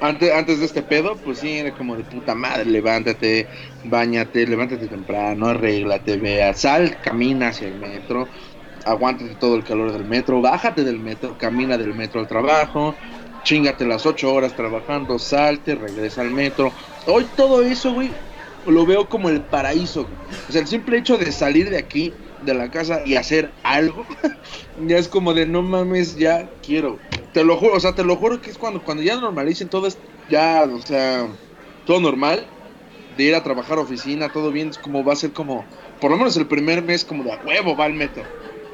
antes, 0.00 0.32
antes 0.32 0.58
de 0.58 0.66
este 0.66 0.82
pedo, 0.82 1.16
pues 1.16 1.38
sí, 1.38 1.58
era 1.58 1.72
como 1.72 1.96
de 1.96 2.04
puta 2.04 2.34
madre, 2.34 2.66
levántate, 2.66 3.46
bañate, 3.84 4.46
levántate 4.46 4.88
temprano, 4.88 5.48
arréglate, 5.48 6.16
vea, 6.16 6.54
sal, 6.54 6.98
camina 7.02 7.48
hacia 7.48 7.68
el 7.68 7.78
metro, 7.78 8.28
aguántate 8.84 9.34
todo 9.36 9.56
el 9.56 9.64
calor 9.64 9.92
del 9.92 10.04
metro, 10.04 10.40
bájate 10.40 10.84
del 10.84 10.98
metro, 10.98 11.36
camina 11.38 11.76
del 11.76 11.94
metro 11.94 12.20
al 12.20 12.28
trabajo, 12.28 12.94
chingate 13.46 13.86
las 13.86 14.04
ocho 14.06 14.34
horas 14.34 14.56
trabajando, 14.56 15.20
salte, 15.20 15.76
regresa 15.76 16.20
al 16.20 16.32
metro. 16.32 16.72
Hoy 17.06 17.24
todo 17.36 17.62
eso, 17.62 17.94
güey, 17.94 18.10
lo 18.66 18.84
veo 18.84 19.08
como 19.08 19.28
el 19.28 19.40
paraíso. 19.40 20.08
O 20.48 20.52
sea, 20.52 20.60
el 20.60 20.66
simple 20.66 20.98
hecho 20.98 21.16
de 21.16 21.30
salir 21.30 21.70
de 21.70 21.78
aquí, 21.78 22.12
de 22.42 22.54
la 22.54 22.72
casa 22.72 23.02
y 23.06 23.14
hacer 23.14 23.52
algo, 23.62 24.04
ya 24.86 24.98
es 24.98 25.06
como 25.06 25.32
de 25.32 25.46
no 25.46 25.62
mames, 25.62 26.16
ya 26.16 26.50
quiero. 26.60 26.98
Te 27.32 27.44
lo 27.44 27.56
juro, 27.56 27.74
o 27.74 27.80
sea, 27.80 27.94
te 27.94 28.02
lo 28.02 28.16
juro 28.16 28.42
que 28.42 28.50
es 28.50 28.58
cuando, 28.58 28.82
cuando 28.82 29.04
ya 29.04 29.14
normalicen 29.14 29.68
todo, 29.68 29.86
es 29.86 29.96
ya, 30.28 30.64
o 30.64 30.82
sea, 30.82 31.28
todo 31.86 32.00
normal, 32.00 32.44
de 33.16 33.22
ir 33.22 33.34
a 33.36 33.44
trabajar 33.44 33.78
oficina, 33.78 34.32
todo 34.32 34.50
bien, 34.50 34.70
es 34.70 34.78
como 34.78 35.04
va 35.04 35.12
a 35.12 35.16
ser 35.16 35.32
como, 35.32 35.64
por 36.00 36.10
lo 36.10 36.16
menos 36.16 36.36
el 36.36 36.46
primer 36.46 36.82
mes 36.82 37.04
como 37.04 37.22
de 37.22 37.32
a 37.32 37.40
huevo 37.44 37.76
va 37.76 37.84
al 37.84 37.94
metro 37.94 38.24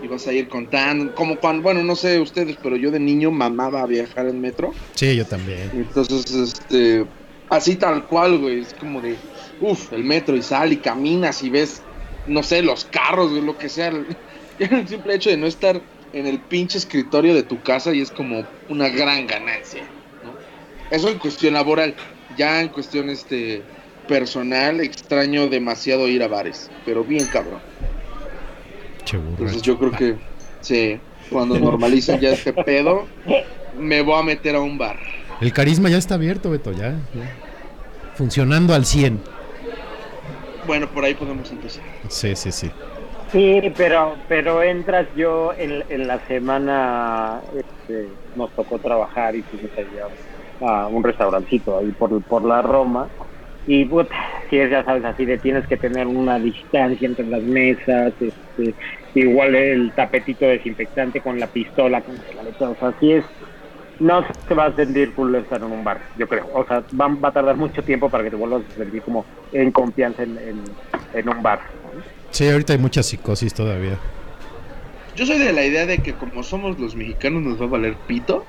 y 0.03 0.09
vas 0.09 0.27
a 0.27 0.33
ir 0.33 0.49
contando, 0.49 1.15
como 1.15 1.37
cuando, 1.37 1.63
bueno, 1.63 1.83
no 1.83 1.95
sé 1.95 2.19
ustedes, 2.21 2.57
pero 2.63 2.77
yo 2.77 2.91
de 2.91 2.99
niño 2.99 3.31
mamaba 3.31 3.83
a 3.83 3.87
viajar 3.87 4.27
en 4.27 4.41
metro. 4.41 4.73
Sí, 4.95 5.17
yo 5.17 5.25
también. 5.25 5.71
Entonces, 5.73 6.25
este, 6.31 7.07
así 7.49 7.77
tal 7.77 8.07
cual, 8.07 8.39
güey, 8.39 8.61
es 8.61 8.75
como 8.75 9.01
de, 9.01 9.17
uff, 9.61 9.93
el 9.93 10.05
metro 10.05 10.37
y 10.37 10.43
sal 10.43 10.73
y 10.73 10.77
caminas 10.79 11.43
y 11.43 11.51
ves, 11.51 11.83
no 12.27 12.43
sé, 12.43 12.63
los 12.63 12.85
carros, 12.87 13.31
lo 13.31 13.57
que 13.57 13.69
sea. 13.69 13.93
el 14.59 14.89
simple 14.89 15.15
hecho 15.15 15.31
de 15.31 15.37
no 15.37 15.47
estar 15.47 15.81
en 16.13 16.27
el 16.27 16.41
pinche 16.41 16.79
escritorio 16.79 17.35
de 17.35 17.45
tu 17.45 17.63
casa 17.63 17.95
y 17.95 18.01
es 18.01 18.11
como 18.11 18.45
una 18.69 18.89
gran 18.89 19.27
ganancia, 19.27 19.89
¿no? 20.25 20.35
Eso 20.91 21.09
en 21.09 21.19
cuestión 21.19 21.55
laboral, 21.55 21.95
ya 22.37 22.61
en 22.61 22.69
cuestión, 22.69 23.09
este, 23.09 23.63
personal, 24.07 24.81
extraño 24.81 25.49
demasiado 25.49 26.09
ir 26.09 26.23
a 26.23 26.29
bares, 26.29 26.71
pero 26.85 27.05
bien 27.05 27.27
cabrón. 27.33 27.61
Entonces 29.11 29.63
yo 29.63 29.79
creo 29.79 29.91
que 29.91 30.17
sí, 30.61 30.99
cuando 31.31 31.59
normalicen 31.59 32.21
ya 32.21 32.31
este 32.31 32.53
pedo, 32.53 33.07
me 33.79 34.03
voy 34.03 34.21
a 34.21 34.23
meter 34.23 34.55
a 34.57 34.61
un 34.61 34.79
bar. 34.79 34.97
El 35.41 35.53
carisma 35.53 35.89
ya 35.89 35.99
está 35.99 36.15
abierto, 36.15 36.51
Beto, 36.51 36.73
ya. 36.73 36.95
Funcionando 38.15 38.75
al 38.75 38.85
100. 38.85 39.21
Bueno, 40.67 40.89
por 40.89 41.05
ahí 41.05 41.15
podemos 41.15 41.51
empezar. 41.51 41.83
Sí, 42.09 42.37
sí, 42.37 42.53
sí. 42.53 42.71
Sí, 43.33 43.73
pero 43.77 44.15
pero 44.29 44.63
entras 44.63 45.07
yo 45.17 45.53
en, 45.57 46.07
la 46.07 46.21
semana, 46.27 47.41
este, 47.57 48.09
nos 48.37 48.51
tocó 48.51 48.79
trabajar 48.79 49.35
y 49.35 49.43
fuimos 49.43 49.71
allá 49.77 50.07
a 50.61 50.87
un 50.87 51.03
restaurancito 51.03 51.79
ahí 51.79 51.91
por, 51.93 52.23
por 52.23 52.45
la 52.45 52.61
Roma 52.61 53.09
y 53.67 53.85
puta, 53.85 54.15
si 54.51 54.59
es, 54.59 54.71
ya 54.71 54.85
sabes, 54.85 55.05
así 55.05 55.25
de 55.25 55.39
tienes 55.39 55.67
que 55.67 55.77
tener 55.77 56.07
una 56.07 56.39
distancia 56.39 57.07
entre 57.07 57.27
las 57.27 57.43
mesas, 57.43 58.13
este, 58.21 58.75
igual 59.15 59.55
el 59.55 59.93
tapetito 59.93 60.47
desinfectante 60.47 61.21
con 61.21 61.39
la 61.39 61.47
pistola, 61.47 62.01
con 62.01 62.17
la 62.17 62.69
o 62.69 62.77
sea, 62.77 62.89
así 62.89 63.13
es, 63.13 63.25
no 64.01 64.25
se 64.49 64.55
va 64.55 64.67
a 64.67 64.75
sentir 64.75 65.13
cool 65.13 65.37
estar 65.37 65.61
en 65.61 65.71
un 65.71 65.85
bar, 65.85 66.01
yo 66.19 66.27
creo, 66.27 66.49
o 66.53 66.67
sea, 66.67 66.83
va, 67.01 67.07
va 67.07 67.29
a 67.29 67.33
tardar 67.33 67.57
mucho 67.57 67.83
tiempo 67.83 68.11
para 68.11 68.25
que 68.25 68.31
te 68.31 68.37
vuelvas 68.37 68.63
a 68.73 68.79
sentir 68.79 69.03
como 69.03 69.25
en 69.53 69.71
confianza 69.71 70.25
en, 70.25 70.39
en, 71.15 71.29
un 71.29 71.43
bar. 71.43 71.61
Sí, 72.31 72.49
ahorita 72.49 72.73
hay 72.73 72.79
mucha 72.79 73.03
psicosis 73.03 73.55
todavía. 73.55 73.97
Yo 75.15 75.27
soy 75.27 75.39
de 75.39 75.53
la 75.53 75.65
idea 75.65 75.87
de 75.87 75.99
que 75.99 76.15
como 76.15 76.43
somos 76.43 76.81
los 76.81 76.97
mexicanos 76.97 77.43
nos 77.43 77.61
va 77.61 77.67
a 77.67 77.69
valer 77.69 77.95
pito 78.07 78.45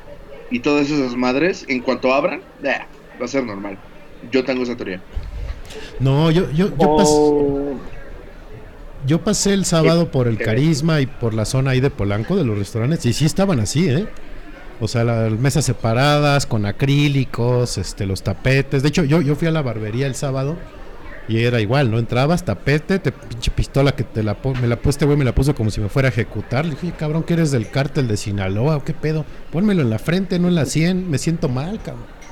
y 0.50 0.62
todas 0.62 0.90
esas 0.90 1.16
madres, 1.16 1.66
en 1.68 1.82
cuanto 1.82 2.14
abran, 2.14 2.42
va 2.64 3.26
a 3.26 3.28
ser 3.28 3.44
normal. 3.44 3.78
Yo 4.32 4.44
tengo 4.44 4.64
esa 4.64 4.76
teoría. 4.76 5.02
No, 6.00 6.32
yo, 6.32 6.50
yo, 6.52 6.70
yo, 6.78 6.96
pasé, 6.98 7.14
oh. 7.16 7.76
yo 9.06 9.24
pasé 9.24 9.54
el 9.54 9.66
sábado 9.66 10.12
por 10.12 10.28
el 10.28 10.38
Carisma 10.38 11.02
y 11.02 11.06
por 11.06 11.34
la 11.34 11.46
zona 11.46 11.72
ahí 11.72 11.80
de 11.80 11.90
Polanco 11.90 12.36
de 12.36 12.44
los 12.44 12.58
restaurantes 12.58 13.06
y 13.06 13.14
sí 13.14 13.26
estaban 13.26 13.60
así, 13.60 13.90
¿eh? 13.90 14.08
O 14.80 14.88
sea, 14.88 15.04
las 15.04 15.32
mesas 15.32 15.66
separadas 15.66 16.46
con 16.46 16.66
acrílicos, 16.66 17.78
este, 17.78 18.06
los 18.06 18.24
tapetes. 18.24 18.82
De 18.82 18.90
hecho, 18.90 19.04
yo, 19.04 19.22
yo 19.22 19.36
fui 19.36 19.48
a 19.48 19.52
la 19.52 19.62
barbería 19.62 20.08
el 20.08 20.16
sábado 20.16 20.58
y 21.28 21.44
era 21.44 21.62
igual, 21.62 21.90
¿no? 21.90 22.00
Entrabas, 22.00 22.44
tapete, 22.44 23.00
te 23.00 23.12
pinche 23.12 23.52
pistola 23.52 23.96
que 23.96 24.04
te 24.04 24.24
la 24.24 24.36
me 24.62 24.68
la 24.68 24.76
puse, 24.76 25.06
güey, 25.06 25.18
me 25.18 25.24
la 25.24 25.34
puso 25.34 25.56
como 25.56 25.72
si 25.72 25.80
me 25.80 25.90
fuera 25.90 26.10
a 26.10 26.12
ejecutar. 26.12 26.66
Le 26.66 26.72
dije, 26.72 26.92
cabrón, 26.98 27.24
que 27.24 27.34
eres 27.34 27.52
del 27.52 27.70
cártel 27.70 28.08
de 28.08 28.18
Sinaloa, 28.18 28.84
¿qué 28.84 28.94
pedo? 28.94 29.26
Pónmelo 29.52 29.84
en 29.84 29.90
la 29.90 30.00
frente, 30.00 30.38
no 30.40 30.48
en 30.50 30.56
la 30.56 30.66
sien, 30.66 31.10
me 31.10 31.18
siento 31.18 31.48
mal, 31.48 31.80
cabrón. 31.82 32.23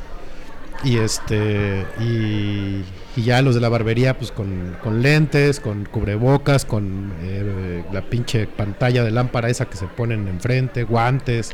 Y 0.84 0.98
este 0.98 1.86
y, 2.00 2.84
ya 3.22 3.42
los 3.42 3.56
de 3.56 3.62
la 3.62 3.70
barbería 3.70 4.18
pues 4.18 4.32
con, 4.32 4.78
lentes, 5.02 5.60
con 5.60 5.86
cubrebocas, 5.86 6.66
con 6.66 7.14
eh, 7.22 7.84
la 7.92 8.02
pinche 8.02 8.48
pantalla 8.48 9.04
de 9.04 9.12
lámpara 9.12 9.50
esa 9.50 9.66
que 9.66 9.78
se 9.78 9.86
ponen 9.86 10.28
enfrente, 10.28 10.84
guantes. 10.84 11.52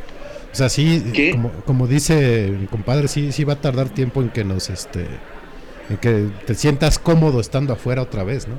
O 0.51 0.55
sea, 0.55 0.69
sí, 0.69 1.31
como, 1.33 1.51
como 1.65 1.87
dice 1.87 2.55
mi 2.57 2.67
compadre, 2.67 3.07
sí, 3.07 3.31
sí 3.31 3.43
va 3.43 3.53
a 3.53 3.61
tardar 3.61 3.89
tiempo 3.89 4.21
en 4.21 4.29
que 4.29 4.43
nos 4.43 4.69
este 4.69 5.07
en 5.89 5.97
que 5.97 6.29
te 6.45 6.55
sientas 6.55 6.99
cómodo 6.99 7.39
estando 7.39 7.73
afuera 7.73 8.01
otra 8.01 8.23
vez, 8.23 8.47
¿no? 8.47 8.55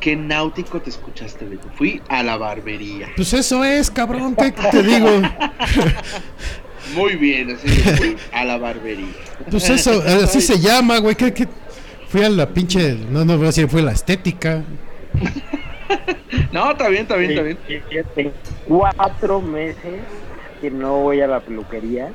Qué 0.00 0.16
náutico 0.16 0.80
te 0.80 0.90
escuchaste, 0.90 1.46
Fui 1.76 2.02
a 2.08 2.22
la 2.22 2.36
barbería. 2.36 3.08
Pues 3.16 3.32
eso 3.32 3.64
es, 3.64 3.90
cabrón, 3.90 4.36
¿qué 4.36 4.52
te 4.52 4.82
digo? 4.82 5.08
Muy 6.94 7.16
bien, 7.16 7.50
así 7.50 8.16
a 8.32 8.44
la 8.44 8.58
barbería. 8.58 9.06
Pues 9.50 9.68
eso, 9.70 10.02
así 10.24 10.40
se 10.40 10.58
llama, 10.58 10.98
güey. 10.98 11.14
¿Qué, 11.14 11.48
Fui 12.08 12.22
a 12.22 12.28
la 12.28 12.46
pinche. 12.48 12.96
No, 13.10 13.24
no 13.24 13.34
voy 13.36 13.44
a 13.44 13.46
decir, 13.46 13.68
fue 13.68 13.82
la 13.82 13.92
estética. 13.92 14.62
no, 16.52 16.70
está 16.70 16.88
bien, 16.88 17.02
está 17.02 17.16
bien, 17.16 17.30
está 17.32 17.42
bien. 17.42 17.58
Tengo 18.14 18.32
cuatro 18.68 19.40
meses 19.40 20.00
que 20.60 20.70
no 20.70 20.98
voy 21.00 21.20
a 21.20 21.26
la 21.26 21.40
peluquería. 21.40 22.10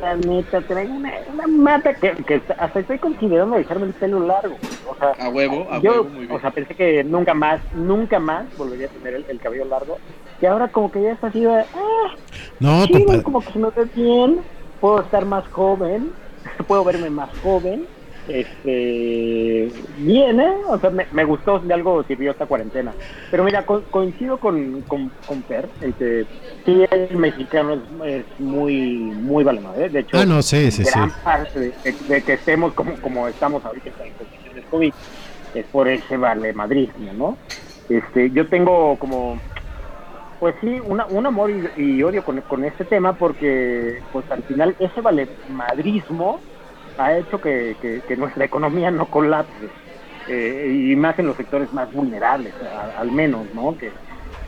la 0.00 0.14
neta, 0.14 0.60
traigo 0.60 0.94
una, 0.94 1.12
una 1.32 1.46
mata 1.46 1.94
que, 1.94 2.12
que 2.24 2.40
hasta 2.56 2.78
estoy 2.80 2.98
considerando 2.98 3.56
dejarme 3.56 3.86
el 3.86 3.94
pelo 3.94 4.20
largo. 4.24 4.56
O 4.88 4.96
sea, 4.96 5.10
A 5.18 5.28
huevo, 5.28 5.66
a 5.70 5.80
yo, 5.80 5.90
huevo, 5.92 6.04
muy 6.04 6.26
bien. 6.26 6.32
o 6.32 6.40
sea, 6.40 6.50
pensé 6.52 6.74
que 6.74 7.02
nunca 7.02 7.34
más, 7.34 7.60
nunca 7.74 8.20
más 8.20 8.44
volvería 8.56 8.86
a 8.86 8.90
tener 8.90 9.14
el, 9.14 9.24
el 9.28 9.40
cabello 9.40 9.64
largo. 9.64 9.98
Y 10.40 10.46
ahora 10.46 10.68
como 10.68 10.90
que 10.90 11.02
ya 11.02 11.12
está 11.12 11.28
así 11.28 11.40
de, 11.40 11.50
ah, 11.60 12.14
No, 12.60 12.86
chido, 12.86 13.22
como 13.22 13.40
que 13.40 13.52
se 13.52 13.58
me 13.58 13.68
ve 13.70 13.84
bien, 13.94 14.40
puedo 14.80 15.00
estar 15.02 15.24
más 15.24 15.46
joven, 15.48 16.10
puedo 16.66 16.84
verme 16.84 17.10
más 17.10 17.30
joven. 17.40 17.86
Este, 18.28 19.70
bien, 19.98 20.40
¿eh? 20.40 20.52
O 20.68 20.78
sea, 20.80 20.90
me, 20.90 21.06
me 21.12 21.24
gustó, 21.24 21.60
de 21.60 21.72
algo 21.72 22.02
sirvió 22.04 22.32
esta 22.32 22.46
cuarentena. 22.46 22.92
Pero 23.30 23.44
mira, 23.44 23.64
co- 23.64 23.84
coincido 23.90 24.38
con, 24.38 24.82
con, 24.82 25.10
con 25.26 25.42
Per, 25.42 25.68
en 25.80 25.92
que 25.92 26.26
sí, 26.64 26.84
el 26.90 27.16
mexicano 27.16 27.74
es, 27.74 27.80
es 28.04 28.40
muy, 28.40 28.74
muy 28.98 29.44
vale 29.44 29.60
madre. 29.60 29.88
De 29.90 30.00
hecho, 30.00 30.18
Ah, 30.18 30.26
no, 30.26 30.42
sí, 30.42 30.70
sí, 30.72 30.84
sí. 30.84 30.90
gran 30.90 31.10
parte 31.22 31.58
de, 31.60 31.72
de- 31.84 31.92
de 32.14 32.22
que 32.22 32.32
estemos 32.34 32.72
como, 32.74 32.94
como 33.00 33.28
estamos 33.28 33.64
ahorita 33.64 33.90
en 34.04 34.12
condiciones 34.14 34.64
COVID 34.70 34.92
es 35.54 35.64
por 35.66 35.88
ese 35.88 36.16
vale 36.16 36.52
madrismo, 36.52 37.12
¿no? 37.14 37.38
Este, 37.88 38.30
yo 38.30 38.48
tengo 38.48 38.96
como, 38.98 39.38
pues 40.38 40.54
sí, 40.60 40.80
una, 40.80 41.06
un 41.06 41.26
amor 41.26 41.50
y, 41.76 42.02
odio 42.02 42.22
con, 42.24 42.40
con 42.42 42.64
este 42.64 42.84
tema 42.84 43.16
porque, 43.16 44.04
pues 44.10 44.30
al 44.30 44.44
final, 44.44 44.76
ese 44.78 45.00
vale 45.00 45.32
madrismo 45.46 46.46
ha 46.96 47.16
hecho 47.18 47.40
que, 47.40 47.78
que- 47.80 48.16
nuestra 48.16 48.44
economía 48.44 48.90
no 48.90 49.08
colapse. 49.10 49.74
eh, 50.26 50.68
y 50.92 50.96
más 50.96 51.18
en 51.18 51.26
los 51.26 51.36
sectores 51.36 51.72
más 51.72 51.90
vulnerables, 51.92 52.56
al 52.62 53.12
menos, 53.12 53.52
¿no? 53.52 53.76
Que, 53.76 54.00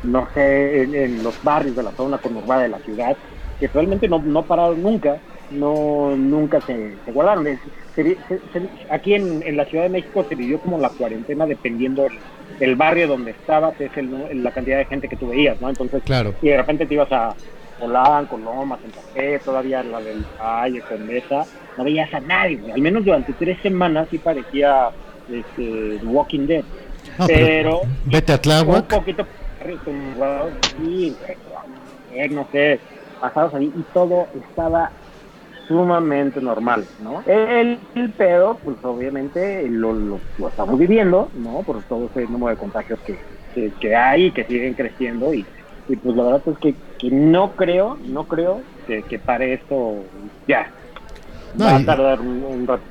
no 0.03 0.29
sé, 0.35 0.83
en, 0.83 1.23
los 1.23 1.41
barrios 1.43 1.77
de 1.77 1.83
la 1.85 1.93
zona 1.95 2.19
conurbada 2.21 2.63
de 2.63 2.69
la 2.69 2.81
ciudad, 2.81 3.19
que 3.59 3.69
realmente 3.69 4.09
no, 4.09 4.23
no 4.25 4.47
pararon 4.47 4.83
nunca, 4.83 5.23
no 5.49 6.17
nunca 6.17 6.63
se, 6.63 7.01
se 7.05 7.13
guardaron. 7.13 7.47
Se- 7.95 8.23
se- 8.53 8.71
aquí 8.91 9.15
en, 9.15 9.43
en 9.43 9.57
la 9.57 9.67
Ciudad 9.67 9.85
de 9.85 9.91
México 9.91 10.25
se 10.29 10.35
vivió 10.37 10.61
como 10.61 10.79
la 10.79 10.91
cuarentena 10.91 11.47
dependiendo 11.47 12.13
del, 12.59 12.69
del 12.69 12.77
barrio 12.77 13.09
donde 13.09 13.31
estabas, 13.33 13.81
es 13.81 13.91
el, 13.97 14.43
la 14.43 14.51
cantidad 14.51 14.79
de 14.79 14.85
gente 14.87 15.09
que 15.09 15.17
tú 15.17 15.29
veías, 15.29 15.61
¿no? 15.61 15.69
Entonces, 15.69 16.03
Claro. 16.05 16.35
y 16.43 16.49
de 16.49 16.57
repente 16.57 16.87
te 16.87 16.95
ibas 16.95 17.11
a 17.13 17.35
Polanco, 17.81 18.37
Lomas, 18.39 18.81
en 18.85 18.91
Café, 18.91 19.39
todavía 19.45 19.83
la 19.85 20.01
del 20.01 20.25
Valle, 20.41 20.81
Condesa, 20.83 21.45
no 21.77 21.85
veías 21.85 22.13
a 22.13 22.21
nadie, 22.21 22.57
güey. 22.57 22.73
al 22.73 22.81
menos 22.81 23.05
durante 23.05 23.33
tres 23.35 23.59
semanas 23.63 24.09
sí 24.11 24.19
parecía 24.19 24.89
este, 25.31 26.01
Walking 26.05 26.47
Dead. 26.47 26.65
No, 27.19 27.27
pero, 27.27 27.39
pero 27.39 27.81
vete 28.07 28.33
a 28.33 28.35
un 28.37 28.41
Tláhuac. 28.43 28.87
poquito 28.87 29.27
retumbados, 29.65 30.53
sí, 30.77 31.17
no 32.31 32.47
sé, 32.53 32.81
pasados 33.21 33.55
ahí 33.55 33.73
y 33.77 33.83
todo 33.95 34.27
estaba 34.35 34.91
sumamente 35.69 36.41
normal, 36.41 36.85
¿no? 37.03 37.23
El, 37.27 37.79
el 37.95 38.11
pedo, 38.11 38.59
pues 38.65 38.77
obviamente 38.83 39.69
lo, 39.69 39.93
lo, 39.93 40.19
lo 40.39 40.49
estamos 40.49 40.79
viviendo, 40.79 41.31
¿no? 41.35 41.63
Por 41.63 41.83
todo 41.83 42.07
ese 42.11 42.23
número 42.27 42.49
de 42.49 42.57
contagios 42.57 42.99
que, 43.07 43.19
que, 43.55 43.71
que 43.79 43.95
hay 43.95 44.27
y 44.27 44.31
que 44.33 44.45
siguen 44.45 44.75
creciendo 44.75 45.33
y, 45.35 45.45
y 45.89 45.97
pues 45.97 46.17
la 46.17 46.23
verdad 46.25 46.43
es 46.47 46.59
que, 46.59 46.75
que 46.99 47.11
no 47.11 47.53
creo, 47.53 47.99
no 48.07 48.25
creo 48.25 48.63
que, 48.87 49.03
que 49.03 49.19
pare 49.19 49.55
esto 49.55 49.97
ya. 50.47 50.71
No, 51.55 51.65
Va 51.67 51.77
a 51.77 51.85
tardar 51.85 52.21
un, 52.21 52.43
un 52.43 52.67
rato. 52.67 52.83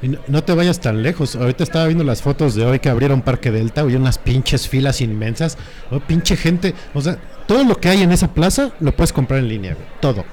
Y 0.00 0.08
no, 0.08 0.18
no 0.28 0.44
te 0.44 0.54
vayas 0.54 0.80
tan 0.80 1.02
lejos. 1.02 1.34
Ahorita 1.36 1.64
estaba 1.64 1.86
viendo 1.86 2.04
las 2.04 2.22
fotos 2.22 2.54
de 2.54 2.64
hoy 2.64 2.78
que 2.78 2.88
abrieron 2.88 3.20
Parque 3.22 3.50
Delta. 3.50 3.80
Había 3.80 3.98
unas 3.98 4.16
pinches 4.18 4.68
filas 4.68 5.00
inmensas. 5.00 5.58
Oh, 5.90 5.98
pinche 6.00 6.36
gente. 6.36 6.74
O 6.94 7.00
sea, 7.00 7.18
todo 7.46 7.64
lo 7.64 7.76
que 7.76 7.88
hay 7.88 8.02
en 8.02 8.12
esa 8.12 8.32
plaza 8.32 8.70
lo 8.80 8.92
puedes 8.92 9.12
comprar 9.12 9.40
en 9.40 9.48
línea. 9.48 9.74
güey. 9.74 9.86
Todo. 10.00 10.24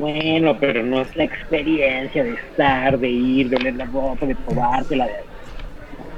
Bueno, 0.00 0.56
pero 0.58 0.82
no 0.82 1.02
es 1.02 1.14
la 1.14 1.24
experiencia 1.24 2.24
de 2.24 2.32
estar, 2.34 2.98
de 2.98 3.08
ir, 3.08 3.48
de 3.50 3.56
oler 3.56 3.74
la 3.74 3.84
ropa, 3.84 4.26
de 4.26 4.34
probártela. 4.34 5.04
De... 5.06 5.12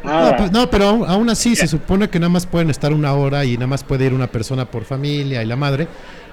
No, 0.04 0.36
pues, 0.36 0.52
no, 0.52 0.70
pero 0.70 0.84
aún, 0.88 1.04
aún 1.08 1.30
así 1.30 1.54
se 1.56 1.66
supone 1.68 2.08
que 2.08 2.18
nada 2.18 2.30
más 2.30 2.46
pueden 2.46 2.70
estar 2.70 2.92
una 2.92 3.12
hora 3.14 3.44
y 3.44 3.54
nada 3.54 3.66
más 3.66 3.84
puede 3.84 4.06
ir 4.06 4.14
una 4.14 4.26
persona 4.28 4.64
por 4.66 4.84
familia 4.84 5.42
y 5.42 5.46
la 5.46 5.56
madre. 5.56 5.86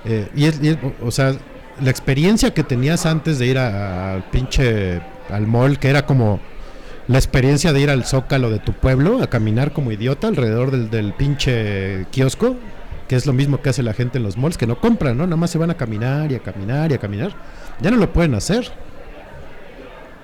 Eh, 0.06 0.28
y, 0.36 0.46
es, 0.46 0.60
y 0.64 0.70
es- 0.70 0.78
o- 1.04 1.12
sea, 1.12 1.34
la 1.82 1.90
experiencia 1.90 2.54
que 2.54 2.64
tenías 2.64 3.06
antes 3.06 3.40
de 3.40 3.46
ir 3.48 3.58
al 3.58 4.24
pinche 4.32 5.02
al 5.30 5.46
mall, 5.48 5.78
que 5.80 5.90
era 5.90 6.06
como 6.06 6.40
la 7.08 7.18
experiencia 7.18 7.74
de 7.74 7.80
ir 7.82 7.90
al 7.90 8.06
zócalo 8.06 8.50
de 8.50 8.60
tu 8.60 8.74
pueblo 8.74 9.22
a 9.24 9.28
caminar 9.28 9.72
como 9.72 9.92
idiota 9.92 10.28
alrededor 10.28 10.72
del, 10.72 10.90
del 10.90 11.14
pinche 11.14 12.06
kiosco, 12.12 12.56
que 13.10 13.16
es 13.18 13.26
lo 13.26 13.34
mismo 13.34 13.60
que 13.62 13.70
hace 13.70 13.84
la 13.84 13.94
gente 13.94 14.18
en 14.20 14.24
los 14.24 14.38
malls, 14.38 14.58
que 14.58 14.68
no 14.68 14.80
compran, 14.80 15.18
¿no? 15.18 15.26
Nada 15.26 15.36
más 15.36 15.50
se 15.52 15.58
van 15.58 15.72
a 15.72 15.76
caminar 15.76 16.32
y 16.32 16.36
a 16.36 16.40
caminar 16.40 16.92
y 16.92 16.94
a 16.94 16.98
caminar. 17.00 17.32
Ya 17.82 17.92
no 17.92 17.98
lo 17.98 18.14
pueden 18.14 18.36
hacer. 18.36 18.72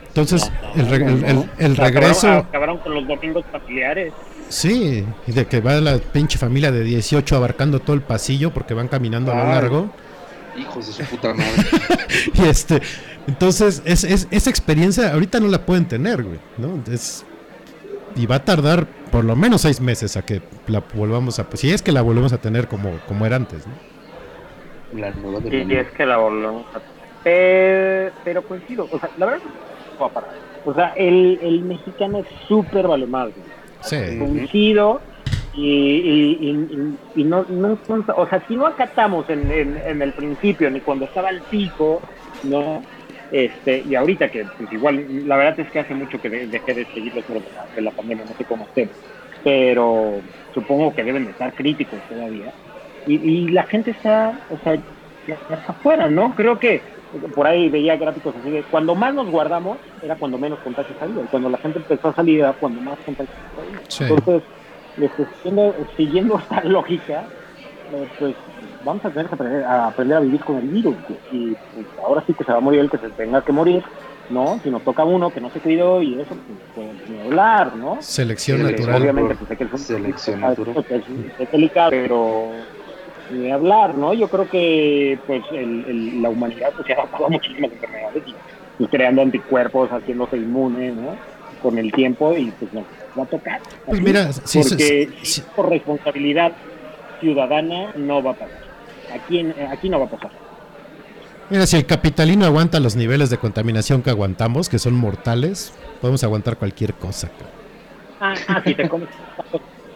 Entonces, 0.08 0.50
el, 0.76 0.88
re- 0.90 0.96
el- 0.98 1.24
el- 1.26 1.50
el 1.58 1.74
Acabaron- 1.74 1.78
regreso... 1.78 2.32
Acabaron 2.32 2.78
con 2.78 2.94
los 2.94 3.06
domingos 3.08 3.44
familiares. 3.52 4.14
Sí, 4.48 5.04
y 5.28 5.32
de 5.32 5.46
que 5.48 5.60
va 5.60 5.74
la 5.82 5.98
pinche 5.98 6.38
familia 6.38 6.72
de 6.72 6.84
18 6.84 7.36
abarcando 7.36 7.80
todo 7.80 7.96
el 7.96 8.02
pasillo 8.02 8.54
porque 8.54 8.74
van 8.74 8.88
caminando 8.88 9.32
a 9.34 9.36
lo 9.36 9.44
largo. 9.46 9.90
Hijos 10.58 10.88
de 10.88 10.94
su 10.94 11.04
puta 11.10 11.34
madre. 11.34 11.52
Y 12.34 12.44
este, 12.48 12.82
entonces, 13.28 13.82
es, 13.84 14.04
es- 14.06 14.28
esa 14.32 14.50
experiencia 14.50 15.12
ahorita 15.12 15.40
no 15.42 15.48
la 15.48 15.66
pueden 15.66 15.86
tener, 15.86 16.24
güey, 16.24 16.40
¿no? 16.58 16.82
Es, 16.94 17.26
y 18.16 18.26
va 18.26 18.36
a 18.36 18.46
tardar 18.46 18.86
por 19.12 19.24
lo 19.26 19.36
menos 19.36 19.62
seis 19.62 19.82
meses 19.82 20.16
a 20.18 20.24
que 20.26 20.42
la 20.68 20.82
volvamos 20.94 21.40
a, 21.40 21.46
si 21.54 21.72
es 21.72 21.82
que 21.82 21.92
la 21.92 22.02
volvemos 22.02 22.34
a 22.34 22.38
tener 22.40 22.68
como, 22.68 22.92
como 23.08 23.26
era 23.26 23.36
antes, 23.36 23.66
¿no? 23.68 23.74
La 25.00 25.12
nueva 25.12 25.40
de 25.42 25.64
Y 25.64 25.74
es 25.76 25.88
que 25.92 26.06
la 26.06 26.18
volvemos 26.18 26.66
a... 26.76 26.80
Pero, 27.24 28.12
pero 28.24 28.44
coincido, 28.44 28.88
o 28.92 29.00
sea, 29.00 29.10
la 29.18 29.26
verdad 29.26 29.42
no 29.44 30.00
va 30.00 30.08
a 30.08 30.10
parar. 30.14 30.30
O 30.64 30.74
sea, 30.74 30.94
el, 30.96 31.40
el 31.42 31.62
mexicano 31.62 32.20
es 32.20 32.26
súper 32.48 32.88
vale 32.88 33.06
madre. 33.08 33.34
Sí. 33.82 33.98
coincido 34.18 35.02
y, 35.54 35.62
y, 35.68 36.50
y- 37.16 37.22
y 37.22 37.24
no, 37.24 37.46
no, 37.50 37.78
no- 37.88 38.06
o 38.16 38.28
sea, 38.28 38.44
si 38.48 38.56
no 38.56 38.66
acatamos 38.66 39.30
en, 39.30 39.52
en, 39.52 39.78
en 39.86 40.02
el 40.02 40.14
principio 40.14 40.70
ni 40.72 40.82
cuando 40.82 41.06
estaba 41.06 41.30
el 41.30 41.42
pico, 41.42 42.02
no, 42.44 42.82
este, 43.30 43.82
y 43.86 43.96
ahorita 43.96 44.30
que 44.32 44.46
pues 44.58 44.72
igual, 44.72 45.06
la 45.28 45.38
verdad 45.38 45.60
es 45.60 45.72
que 45.72 45.80
hace 45.80 45.94
mucho 45.96 46.20
que 46.20 46.30
de- 46.30 46.48
dejé 46.48 46.74
de 46.74 46.86
seguir 46.94 47.14
los 47.16 47.28
números 47.28 47.50
de 47.50 47.82
la- 47.82 47.90
la 47.90 47.92
pandemia, 47.92 48.26
no 48.26 48.36
sé 48.36 48.46
cómo 48.46 48.66
estén, 48.68 48.92
pero 49.44 50.22
supongo 50.54 50.94
que 50.94 51.04
deben 51.04 51.26
de 51.26 51.32
estar 51.32 51.54
críticos 51.54 52.06
todavía. 52.08 52.54
Y, 53.06 53.16
y 53.16 53.48
la 53.50 53.64
gente 53.64 53.92
está, 53.92 54.40
o 54.48 54.58
sea, 54.60 54.74
está 55.28 55.72
afuera, 55.72 56.10
¿no? 56.10 56.34
Creo 56.36 56.60
que 56.60 56.82
por 57.34 57.48
ahí 57.48 57.70
veía 57.70 57.96
gráficos 57.98 58.36
así 58.36 58.50
de 58.52 58.64
cuando 58.64 58.96
más 58.96 59.14
nos 59.14 59.30
guardamos 59.30 59.80
era 60.02 60.18
cuando 60.18 60.38
menos 60.38 60.60
contagios 60.60 60.98
había, 61.02 61.24
y 61.24 61.28
cuando 61.28 61.50
la 61.50 61.58
gente 61.60 61.80
empezó 61.80 62.10
a 62.10 62.16
salir 62.16 62.40
era 62.40 62.54
cuando 62.54 62.82
más 62.82 63.00
contagios 63.06 63.38
había. 63.58 63.80
Sí. 63.88 64.04
Entonces, 64.04 64.44
este, 64.98 65.26
siguiendo, 65.42 65.76
siguiendo 65.98 66.40
esta 66.40 66.64
lógica, 66.64 67.30
eh, 67.92 68.08
pues 68.18 68.36
vamos 68.86 69.04
a 69.04 69.10
tener 69.10 69.28
que 69.28 69.36
aprender 69.36 69.64
a, 69.66 69.88
aprender 69.88 70.18
a 70.18 70.22
vivir 70.22 70.40
con 70.42 70.58
el 70.58 70.68
virus. 70.70 70.96
Y 71.32 71.48
pues, 71.74 71.86
ahora 72.06 72.24
sí 72.26 72.34
que 72.34 72.44
se 72.46 72.52
va 72.52 72.60
a 72.60 72.62
morir 72.62 72.80
el 72.82 72.90
que 72.90 72.98
se 73.00 73.10
tenga 73.10 73.42
que 73.44 73.52
morir, 73.52 73.84
¿no? 74.30 74.60
Si 74.64 74.70
nos 74.70 74.84
toca 74.84 75.04
uno 75.04 75.32
que 75.32 75.42
no 75.42 75.50
se 75.50 75.60
cuidó 75.60 76.02
y 76.02 76.14
eso, 76.22 76.30
pues, 76.30 76.60
pues 76.98 77.10
ni 77.10 77.20
hablar, 77.22 77.76
¿no? 77.76 77.98
Selección 78.02 78.64
natural. 78.64 79.02
Obviamente, 79.02 79.36
pues 79.36 79.50
sé 79.50 79.58
que 79.58 79.64
el 79.66 79.78
Selección 79.78 80.44
ah, 80.44 80.50
natural. 80.50 80.86
Es, 80.90 81.04
es 81.40 81.52
delicado, 81.52 81.90
pero 81.90 82.52
ni 83.32 83.52
hablar, 83.52 83.96
¿no? 83.96 84.14
Yo 84.14 84.28
creo 84.30 84.48
que 84.50 85.18
pues 85.26 85.44
el, 85.52 85.84
el- 85.88 86.22
la 86.22 86.30
humanidad 86.30 86.70
pues, 86.76 86.86
se 86.88 86.94
ha 86.94 86.98
adaptado 86.98 87.26
a 87.26 87.30
muchísimas 87.30 87.72
enfermedades 87.72 88.24
y, 88.80 88.84
y 88.84 88.88
creando 88.88 89.22
anticuerpos, 89.24 89.90
haciéndose 89.90 90.38
inmune, 90.38 90.92
¿no? 90.92 91.16
Con 91.62 91.80
el 91.80 91.92
tiempo 91.92 92.36
y 92.38 92.52
pues 92.60 92.72
nos 92.72 92.84
va 93.18 93.24
a 93.24 93.26
tocar. 93.26 93.60
Pues 93.88 94.00
mira, 94.02 94.32
sí, 94.32 94.62
sí, 94.62 94.70
porque 94.70 95.10
sí. 95.24 95.44
por 95.56 95.70
responsabilidad 95.70 96.52
ciudadana 97.20 97.94
no 97.96 98.22
va 98.22 98.32
a 98.32 98.34
pasar. 98.36 98.65
Aquí, 99.16 99.40
en- 99.40 99.56
aquí 99.72 99.90
no 99.90 100.00
va 100.00 100.06
a 100.06 100.10
pasar. 100.10 100.32
Mira, 101.50 101.66
si 101.68 101.78
el 101.78 101.86
capitalino 101.86 102.46
aguanta 102.46 102.80
los 102.80 102.96
niveles 102.96 103.30
de 103.30 103.38
contaminación 103.38 104.02
que 104.02 104.10
aguantamos, 104.10 104.68
que 104.68 104.80
son 104.80 104.96
mortales, 104.96 105.74
podemos 106.02 106.24
aguantar 106.24 106.58
cualquier 106.58 106.94
cosa. 106.96 107.30
Ah, 108.20 108.34
ah, 108.48 108.62
si 108.66 108.74
te 108.74 108.90
comes 108.90 109.10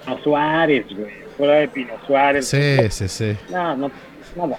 Pino 0.06 0.20
Suárez, 0.24 0.86
güey. 0.96 1.12
Fuera 1.38 1.54
de 1.56 1.68
Pino 1.70 1.94
Suárez. 2.06 2.48
Sí, 2.48 2.76
sí, 2.90 3.08
sí. 3.08 3.36
No, 3.52 3.76
no, 3.76 3.92
nada. 4.36 4.58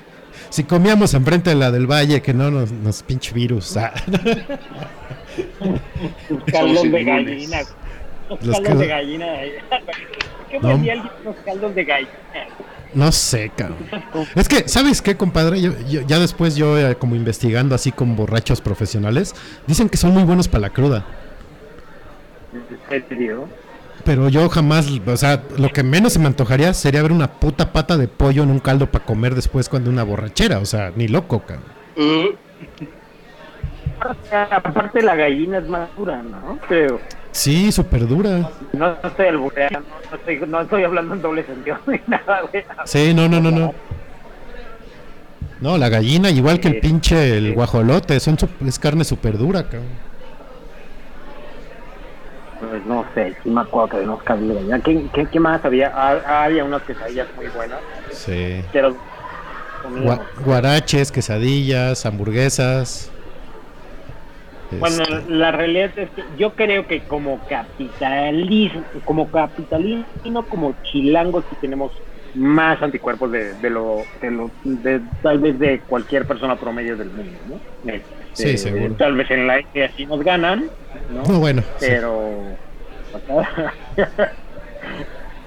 Si 0.49 0.65
comíamos 0.65 1.13
enfrente 1.15 1.51
de 1.51 1.57
la 1.57 1.71
del 1.71 1.87
valle, 1.87 2.23
que 2.23 2.33
no 2.35 2.51
nos, 2.51 2.73
nos 2.73 3.03
pinche 3.03 3.33
virus. 3.35 3.77
ah. 3.77 3.93
Caldos 6.51 6.91
de 6.91 7.05
gallina. 7.05 7.59
Los 8.29 8.43
Los 8.47 8.61
caldos 8.61 8.79
de 8.81 8.87
gallina. 8.87 9.27
¿Qué 10.51 10.59
No. 10.59 10.69
vendía 10.69 10.93
alguien 10.95 11.11
unos 11.25 11.37
caldos 11.45 11.75
de 11.75 11.85
gallina? 11.85 12.11
No 12.95 13.13
sé, 13.13 13.53
cabrón. 13.57 13.79
Es 14.35 14.49
que, 14.49 14.69
¿sabes 14.69 15.01
qué, 15.01 15.17
compadre? 15.17 15.61
Yo, 15.61 15.73
yo- 15.89 16.01
ya 16.03 16.19
después 16.19 16.57
yo, 16.57 16.77
eh, 16.79 16.97
como 16.97 17.15
investigando 17.15 17.75
así 17.75 17.93
con 17.93 18.17
borrachos 18.17 18.61
profesionales, 18.61 19.35
dicen 19.67 19.89
que 19.89 19.97
son 19.97 20.13
muy 20.13 20.25
buenos 20.25 20.49
para 20.49 20.63
la 20.63 20.71
cruda. 20.71 21.05
¿En 22.91 23.09
serio? 23.09 23.49
Pero 24.05 24.29
yo 24.29 24.49
jamás, 24.49 24.87
o 25.07 25.17
sea, 25.17 25.43
lo 25.59 25.69
que 25.69 25.83
menos 25.83 26.15
se 26.15 26.19
me 26.19 26.27
antojaría 26.27 26.73
sería 26.75 27.03
ver 27.03 27.13
una 27.13 27.31
puta 27.39 27.73
pata 27.73 27.97
de 27.97 28.09
pollo 28.09 28.43
en 28.43 28.51
un 28.51 28.59
caldo 28.59 28.91
para 28.91 29.05
comer 29.05 29.35
después 29.35 29.69
cuando 29.69 29.91
una 29.91 30.03
borrachera, 30.05 30.59
o 30.59 30.65
sea, 30.65 30.91
ni 30.97 31.07
loco, 31.07 31.41
cabrón. 31.41 31.67
Uh, 31.97 32.35
Aparte 34.51 35.03
la 35.03 35.15
gallina 35.15 35.59
es 35.59 35.69
más 35.69 35.89
dura, 35.97 36.23
¿no? 36.23 36.59
Creo. 36.69 37.01
Sí, 37.33 37.71
súper 37.71 38.07
dura. 38.09 38.51
No, 38.73 38.97
no 39.03 39.09
estoy 39.09 39.27
albureando, 39.27 39.81
no 40.11 40.17
estoy, 40.17 40.41
no 40.49 40.61
estoy 40.63 40.85
hablando 40.85 41.15
en 41.15 41.23
doble 41.23 41.45
sentido 41.45 41.79
ni 41.87 42.01
nada, 42.07 42.43
güey. 42.51 42.65
Sí, 42.85 43.15
no, 43.15 43.29
no, 43.29 43.41
no, 43.41 43.51
no. 43.51 43.75
No, 45.61 45.77
la 45.77 45.89
gallina, 45.91 46.31
igual 46.31 46.59
que 46.59 46.69
el 46.69 46.81
pinche 46.81 47.37
el 47.37 47.53
guajolote, 47.55 48.19
son 48.19 48.37
es 48.67 48.79
carne 48.79 49.05
súper 49.05 49.37
dura, 49.37 49.65
cabrón. 49.65 49.89
Pues 52.61 52.85
no 52.87 53.05
sé, 53.15 53.35
sí 53.43 53.49
me 53.51 53.61
acuerdo 53.63 53.89
que 53.89 53.97
de 53.99 54.55
gallina. 54.55 54.81
¿Qué, 54.81 55.07
qué, 55.15 55.27
qué 55.27 55.41
más 55.41 55.65
había? 55.65 55.93
Ah, 55.95 56.45
había 56.45 56.65
unas 56.65 56.83
quesadillas 56.83 57.27
muy 57.37 57.47
buenas, 57.49 57.79
Sí. 58.13 58.63
pero 58.73 58.97
comíamos. 59.83 60.19
Gua- 60.19 60.45
guaraches, 60.45 61.11
quesadillas, 61.13 62.05
hamburguesas. 62.07 63.11
Bueno, 64.79 65.03
Este, 65.03 65.31
la 65.33 65.51
realidad 65.53 65.91
es 65.97 66.11
que 66.11 66.23
yo 66.39 66.55
creo 66.55 66.87
que 66.87 67.01
como 67.01 67.41
capitalismo, 67.49 68.85
como 69.05 69.31
capitalino, 69.31 70.05
como 70.49 70.75
chilangos, 70.85 71.45
sí 71.51 71.57
tenemos 71.61 71.91
más 72.35 72.81
anticuerpos 72.81 73.33
de, 73.33 73.55
de 73.55 73.71
lo, 73.71 74.03
de 74.23 74.31
lo, 74.31 74.51
de 74.63 75.01
tal 75.23 75.41
vez 75.41 75.59
de 75.59 75.81
cualquier 75.81 76.27
persona 76.27 76.55
promedio 76.57 76.97
del 76.97 77.11
mundo, 77.11 77.33
¿no? 77.49 77.93
Este, 77.93 78.21
Sí, 78.33 78.57
seguro. 78.57 78.95
Tal 78.95 79.17
vez 79.17 79.29
en 79.33 79.49
la 79.49 79.61
India 79.61 79.91
sí 79.97 80.07
nos 80.07 80.23
ganan, 80.23 80.71
¿no? 81.13 81.25
no, 81.25 81.41
bueno, 81.41 81.63
sí. 81.79 81.87
pero 81.89 82.31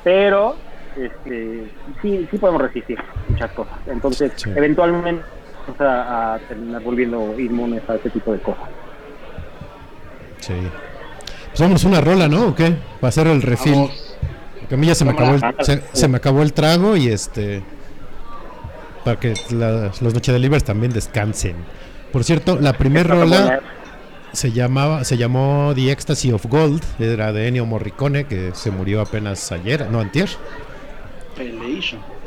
pero 0.03 0.55
este 0.97 1.63
sí 2.01 2.27
sí 2.29 2.37
podemos 2.37 2.61
resistir 2.61 2.99
muchas 3.29 3.51
cosas 3.51 3.73
entonces 3.87 4.31
Sí. 4.35 4.49
eventualmente 4.55 5.23
vamos 5.65 5.81
a, 5.81 6.33
a 6.35 6.39
terminar 6.39 6.81
volviendo 6.83 7.39
inmunes 7.39 7.81
a 7.89 7.95
ese 7.95 8.09
tipo 8.09 8.33
de 8.33 8.39
cosas 8.39 8.67
Sí. 10.45 10.53
Pues 11.49 11.59
vámonos 11.59 11.83
una 11.83 12.01
rola, 12.01 12.27
¿no? 12.27 12.47
¿O 12.47 12.55
qué? 12.55 12.73
Para 12.99 13.09
hacer 13.09 13.27
el 13.27 13.41
refil. 13.41 13.73
vamos. 13.73 14.15
Porque 14.59 14.75
a 14.75 14.77
mí 14.77 14.87
ya 14.87 14.95
se 14.95 15.05
me 15.05 15.11
acabó 15.11 15.35
el, 15.35 15.41
se, 15.65 15.83
se 15.91 16.07
me 16.07 16.17
acabó 16.17 16.41
el 16.41 16.53
trago 16.53 16.95
y 16.97 17.07
este 17.09 17.63
para 19.03 19.19
que 19.19 19.33
la- 19.51 19.91
los 20.01 20.13
noche 20.13 20.31
delivers 20.31 20.63
también 20.63 20.93
descansen. 20.93 21.55
Por 22.11 22.23
cierto, 22.23 22.57
la 22.59 22.73
primer 22.73 23.07
rola 23.07 23.59
se 24.31 24.51
llamaba 24.51 25.03
se 25.03 25.17
llamó 25.17 25.73
The 25.75 25.91
Ecstasy 25.91 26.31
of 26.31 26.45
Gold, 26.45 26.81
era 26.99 27.31
de 27.33 27.47
Ennio 27.49 27.65
Morricone 27.65 28.25
que 28.25 28.51
se 28.53 28.71
murió 28.71 29.01
apenas 29.01 29.51
ayer, 29.51 29.89
no 29.91 29.99
antier. 29.99 30.29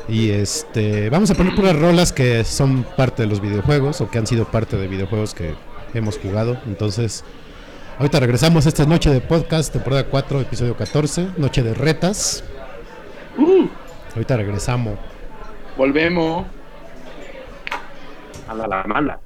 Y 0.07 0.29
este, 0.29 1.09
vamos 1.09 1.31
a 1.31 1.35
poner 1.35 1.55
puras 1.55 1.75
rolas 1.75 2.13
que 2.13 2.43
son 2.43 2.83
parte 2.95 3.23
de 3.23 3.27
los 3.27 3.41
videojuegos 3.41 3.99
o 4.01 4.09
que 4.09 4.17
han 4.19 4.27
sido 4.27 4.45
parte 4.45 4.77
de 4.77 4.87
videojuegos 4.87 5.33
que 5.33 5.53
hemos 5.93 6.17
jugado. 6.17 6.57
Entonces, 6.67 7.23
ahorita 7.97 8.19
regresamos 8.19 8.65
a 8.65 8.69
esta 8.69 8.85
noche 8.85 9.09
de 9.09 9.21
podcast, 9.21 9.73
temporada 9.73 10.05
4, 10.05 10.41
episodio 10.41 10.75
14, 10.75 11.29
noche 11.37 11.63
de 11.63 11.73
retas. 11.73 12.43
Ahorita 14.13 14.37
regresamos. 14.37 14.97
Volvemos. 15.77 16.45
a 18.47 18.53
la, 18.53 18.67
la 18.67 18.83
manda 18.85 19.19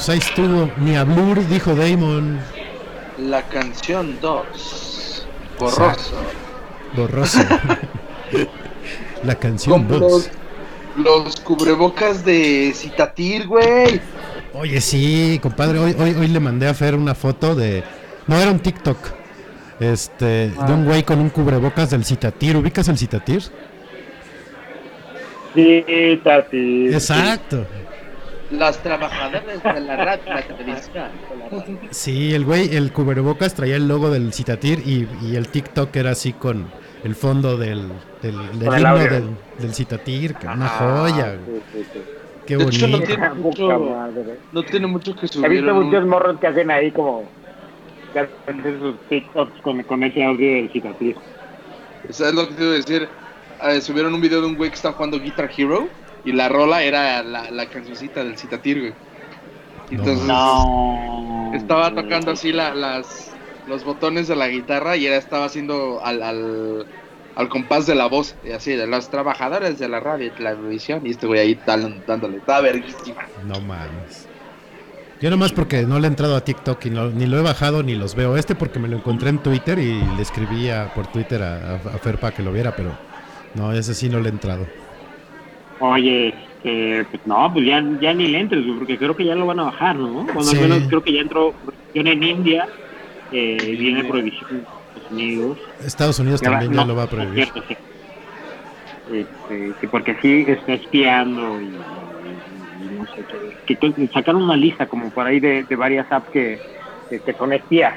Pues 0.00 0.08
ahí 0.08 0.18
estuvo, 0.18 0.70
ni 0.78 0.96
a 0.96 1.04
Blur, 1.04 1.46
dijo 1.46 1.74
Damon. 1.74 2.40
La 3.18 3.42
canción 3.42 4.16
2. 4.22 5.26
Borroso. 5.58 6.14
Borroso. 6.96 7.40
La 9.24 9.34
canción 9.34 9.86
Como 9.86 9.98
2. 9.98 10.00
los, 10.00 10.30
los 10.96 11.40
cubrebocas 11.42 12.24
de 12.24 12.72
Citatir, 12.74 13.46
güey. 13.46 14.00
Oye, 14.54 14.80
sí, 14.80 15.38
compadre, 15.42 15.78
hoy, 15.78 15.94
hoy, 15.98 16.14
hoy 16.14 16.28
le 16.28 16.40
mandé 16.40 16.66
a 16.66 16.72
Fer 16.72 16.94
una 16.94 17.14
foto 17.14 17.54
de... 17.54 17.84
No, 18.26 18.40
era 18.40 18.52
un 18.52 18.60
TikTok. 18.60 18.96
Este, 19.80 20.48
de 20.48 20.72
un 20.72 20.86
güey 20.86 21.02
con 21.02 21.18
un 21.18 21.28
cubrebocas 21.28 21.90
del 21.90 22.06
Citatir. 22.06 22.56
¿Ubicas 22.56 22.88
el 22.88 22.96
Citatir? 22.96 23.42
sí 25.54 25.84
tati 26.24 26.86
Exacto. 26.86 27.66
Las 28.50 28.82
trabajadoras 28.82 29.62
de 29.62 29.80
la 29.80 29.96
radio, 29.96 30.22
la 30.26 30.42
televisión. 30.42 31.08
Sí, 31.90 32.34
el 32.34 32.44
güey, 32.44 32.74
el 32.74 32.92
cubrebocas 32.92 33.54
traía 33.54 33.76
el 33.76 33.86
logo 33.86 34.10
del 34.10 34.32
Citatir 34.32 34.80
y, 34.84 35.06
y 35.24 35.36
el 35.36 35.48
TikTok 35.48 35.94
era 35.94 36.10
así 36.10 36.32
con 36.32 36.66
el 37.04 37.14
fondo 37.14 37.56
del, 37.56 37.88
del, 38.22 38.36
del 38.58 38.68
himno 38.76 38.88
audio. 38.88 39.08
del, 39.10 39.28
del 39.58 39.74
Citatir, 39.74 40.34
que 40.34 40.46
una 40.48 40.66
Ah, 40.66 40.78
joya. 41.08 41.36
sí, 41.46 41.60
sí, 41.72 41.86
sí. 41.92 42.00
Qué 42.46 42.56
De 42.56 42.64
hecho, 42.64 42.88
no 42.88 42.96
bonito. 42.98 43.06
tiene 43.14 43.30
mucho, 43.34 44.06
no 44.52 44.62
tiene 44.64 44.86
mucho 44.88 45.14
que 45.14 45.26
He 45.26 45.28
subir. 45.28 45.50
visto 45.50 45.70
en 45.70 45.76
un- 45.76 45.84
muchos 45.86 46.06
morros 46.06 46.40
que 46.40 46.46
hacen 46.48 46.70
ahí 46.72 46.90
como. 46.90 47.24
que 48.12 48.18
hacen 48.18 48.80
sus 48.80 48.96
TikToks 49.08 49.60
con, 49.62 49.80
con 49.84 50.02
ese 50.02 50.24
audio 50.24 50.54
del 50.56 50.72
cicatriz. 50.72 51.14
¿Sabes 52.08 52.34
lo 52.34 52.48
que 52.48 52.54
te 52.54 52.62
iba 52.64 52.72
a 52.72 52.76
decir? 52.76 53.08
Eh, 53.62 53.80
subieron 53.80 54.12
un 54.14 54.20
video 54.20 54.40
de 54.40 54.46
un 54.48 54.56
güey 54.56 54.70
que 54.70 54.76
está 54.76 54.90
jugando 54.92 55.20
Guitar 55.20 55.48
Hero 55.56 55.86
y 56.24 56.32
la 56.32 56.48
rola 56.48 56.82
era 56.82 57.22
la, 57.22 57.50
la 57.50 57.66
cancioncita 57.66 58.22
del 58.24 58.36
Citatir, 58.38 58.80
güey. 58.80 58.92
Entonces 59.90 60.24
No. 60.26 61.50
estaba 61.54 61.94
tocando 61.94 62.30
así 62.32 62.52
la- 62.52 62.74
las, 62.74 63.32
los 63.66 63.84
botones 63.84 64.28
de 64.28 64.36
la 64.36 64.48
guitarra 64.48 64.96
y 64.96 65.06
era 65.06 65.16
estaba 65.16 65.46
haciendo 65.46 66.00
al, 66.04 66.22
al, 66.22 66.86
al 67.34 67.48
compás 67.48 67.86
de 67.86 67.94
la 67.94 68.06
voz, 68.06 68.34
y 68.44 68.52
así, 68.52 68.72
de 68.74 68.86
los 68.86 69.08
trabajadores 69.10 69.78
de 69.78 69.88
la 69.88 69.98
radio 70.00 70.26
y 70.26 70.30
televisión. 70.30 71.02
Y 71.04 71.10
este 71.10 71.26
güey 71.26 71.40
ahí 71.40 71.54
tal- 71.56 72.02
dándole, 72.06 72.36
estaba 72.38 72.60
verguísima. 72.60 73.22
No 73.46 73.60
mames. 73.60 74.26
Yo 75.20 75.28
nomás 75.28 75.52
porque 75.52 75.82
no 75.82 75.98
le 75.98 76.06
he 76.06 76.10
entrado 76.10 76.34
a 76.36 76.44
TikTok 76.44 76.86
y 76.86 76.90
no- 76.90 77.10
ni 77.10 77.26
lo 77.26 77.38
he 77.38 77.42
bajado 77.42 77.82
ni 77.82 77.94
los 77.94 78.14
veo. 78.14 78.36
Este 78.36 78.54
porque 78.54 78.78
me 78.78 78.88
lo 78.88 78.96
encontré 78.96 79.28
en 79.30 79.38
Twitter 79.38 79.78
y 79.78 80.00
le 80.16 80.22
escribía 80.22 80.92
por 80.94 81.08
Twitter 81.08 81.42
a, 81.42 81.72
a, 81.72 81.74
a 81.74 81.98
Fer 81.98 82.18
para 82.18 82.34
que 82.34 82.42
lo 82.42 82.52
viera, 82.52 82.74
pero 82.76 82.92
no, 83.54 83.72
ese 83.72 83.92
sí 83.94 84.08
no 84.08 84.20
le 84.20 84.28
he 84.28 84.32
entrado. 84.32 84.66
Oye, 85.80 86.28
este, 86.28 87.04
pues 87.10 87.26
no, 87.26 87.50
pues 87.52 87.64
ya, 87.66 87.82
ya 88.00 88.12
ni 88.14 88.28
le 88.28 88.38
entres, 88.40 88.64
porque 88.78 88.98
creo 88.98 89.16
que 89.16 89.24
ya 89.24 89.34
lo 89.34 89.46
van 89.46 89.60
a 89.60 89.64
bajar, 89.64 89.96
¿no? 89.96 90.24
Bueno, 90.24 90.42
Sí. 90.44 90.56
al 90.56 90.62
menos 90.68 90.88
creo 90.88 91.02
que 91.02 91.12
ya 91.14 91.20
entró 91.22 91.52
prohibición 91.52 92.06
en 92.06 92.22
India, 92.22 92.68
eh, 93.32 93.76
viene 93.78 94.04
prohibición 94.04 94.50
en 94.50 94.58
Estados 94.58 95.10
Unidos. 95.10 95.58
Estados 95.84 96.18
Unidos 96.18 96.40
Ya 96.42 96.50
va- 96.50 96.58
también 96.58 96.72
ya 96.74 96.80
no, 96.82 96.86
lo 96.88 96.96
va 96.96 97.04
a 97.04 97.06
prohibir. 97.08 97.34
cierto, 97.50 97.62
sí. 97.66 97.76
Este, 99.12 99.72
que 99.80 99.88
porque 99.88 100.16
sí 100.22 100.44
está 100.46 100.74
espiando 100.74 101.60
y, 101.60 101.64
y- 101.64 102.84
y 102.84 102.98
no 102.98 103.04
sé 103.06 103.24
qué. 103.28 103.56
Que 103.66 103.76
to- 103.76 104.12
sacaron 104.12 104.42
una 104.42 104.56
lista 104.56 104.86
como 104.86 105.10
por 105.10 105.26
ahí 105.26 105.40
de, 105.40 105.64
de 105.64 105.76
varias 105.76 106.10
apps 106.12 106.28
que, 106.30 106.60
que, 107.08 107.18
que 107.20 107.32
son 107.32 107.52
espías. 107.54 107.94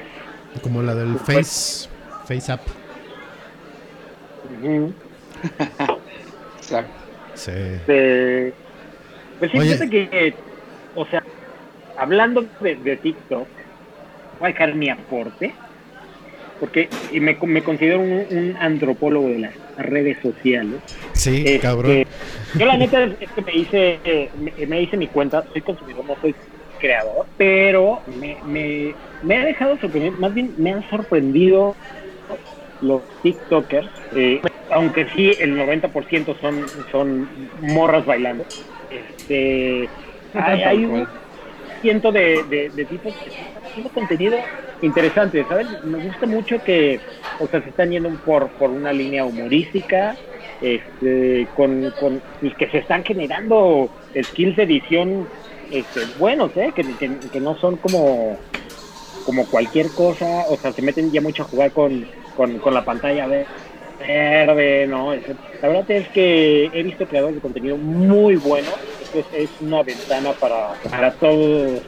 Como 0.62 0.82
la 0.82 0.96
del 0.96 1.20
Face, 1.20 1.90
Face 2.26 2.52
App. 2.52 2.62
Ujú. 4.62 4.94
Exacto. 6.58 7.03
Sí. 7.36 7.52
Este, 7.52 8.54
pues 9.40 9.52
sí, 9.52 9.60
fíjate 9.60 9.90
que, 9.90 10.34
o 10.96 11.06
sea, 11.06 11.24
hablando 11.98 12.46
de, 12.62 12.76
de 12.76 12.96
TikTok, 12.98 13.48
voy 14.40 14.50
a 14.50 14.52
dejar 14.54 14.76
mi 14.76 14.90
aporte, 14.90 15.54
porque 16.60 16.88
y 17.12 17.20
me, 17.20 17.38
me 17.42 17.64
considero 17.64 18.00
un, 18.00 18.26
un 18.30 18.56
antropólogo 18.60 19.28
de 19.28 19.40
las 19.40 19.54
redes 19.78 20.18
sociales. 20.22 20.80
Sí, 21.14 21.44
Este, 21.46 21.60
cabrón. 21.60 22.06
Yo 22.58 22.66
la 22.66 22.78
neta 22.78 23.04
es 23.04 23.30
que 23.36 23.42
me 23.42 23.54
hice, 23.54 24.00
eh, 24.06 24.30
me, 24.40 24.66
me 24.66 24.82
hice 24.82 24.96
mi 24.98 25.08
cuenta, 25.08 25.44
soy 25.52 25.62
consumidor, 25.62 26.06
no 26.06 26.16
soy 26.22 26.36
creador, 26.80 27.26
pero 27.38 28.02
me, 28.20 28.38
me, 28.46 28.94
me 29.24 29.38
ha 29.38 29.46
dejado 29.46 29.78
sorprender, 29.80 30.12
más 30.14 30.34
bien 30.34 30.54
me 30.58 30.74
han 30.74 30.88
sorprendido 30.90 31.76
los 32.84 33.02
TikTokers, 33.24 33.90
eh, 34.16 34.42
aunque 34.70 35.08
sí 35.16 35.32
el 35.40 35.58
90% 35.58 36.40
son, 36.40 36.66
son 36.92 37.28
morras 37.62 38.06
bailando. 38.06 38.46
Este, 38.92 39.90
hay, 40.34 40.62
hay 40.62 40.86
un 40.86 41.08
ciento 41.82 42.12
de, 42.12 42.44
de, 42.50 42.70
de 42.70 42.86
tipos 42.86 43.14
que 43.16 43.30
están 43.30 43.64
haciendo 43.66 43.90
contenido 43.90 44.38
interesante, 44.82 45.46
¿sabes? 45.48 45.68
Me 45.84 46.04
gusta 46.04 46.26
mucho 46.26 46.62
que, 46.64 47.00
o 47.40 47.48
sea, 47.48 47.62
se 47.62 47.70
están 47.70 47.92
yendo 47.92 48.10
por, 48.26 48.50
por 48.50 48.70
una 48.70 48.92
línea 48.92 49.26
humorística, 49.26 50.16
este, 50.62 51.48
con, 51.56 51.92
con 52.00 52.22
que 52.58 52.70
se 52.70 52.80
están 52.80 53.04
generando 53.04 53.90
skills 54.22 54.56
de 54.56 54.64
edición 54.64 55.28
este, 55.72 56.02
buenos, 56.20 56.56
¿eh? 56.58 56.72
Que, 56.76 56.84
que, 56.84 57.10
que 57.32 57.40
no 57.40 57.56
son 57.58 57.78
como, 57.78 58.38
como 59.26 59.46
cualquier 59.48 59.90
cosa, 59.90 60.46
o 60.50 60.58
sea, 60.58 60.72
se 60.72 60.82
meten 60.82 61.12
ya 61.12 61.22
mucho 61.22 61.44
a 61.44 61.48
jugar 61.48 61.72
con, 61.72 62.06
con, 62.36 62.60
con 62.60 62.74
la 62.74 62.84
pantalla 62.84 63.28
ve- 63.28 63.46
verde, 64.00 64.88
¿no? 64.88 65.14
La 65.14 65.68
verdad 65.68 65.90
es 65.92 66.08
que 66.10 66.66
he 66.74 66.84
visto 66.84 67.08
creadores 67.08 67.36
de 67.36 67.42
contenido 67.42 67.78
muy 67.78 68.36
buenos, 68.36 68.74
es, 69.14 69.26
es 69.32 69.50
una 69.62 69.84
ventana 69.84 70.34
para, 70.34 70.74
para 70.90 71.12
todos, 71.14 71.82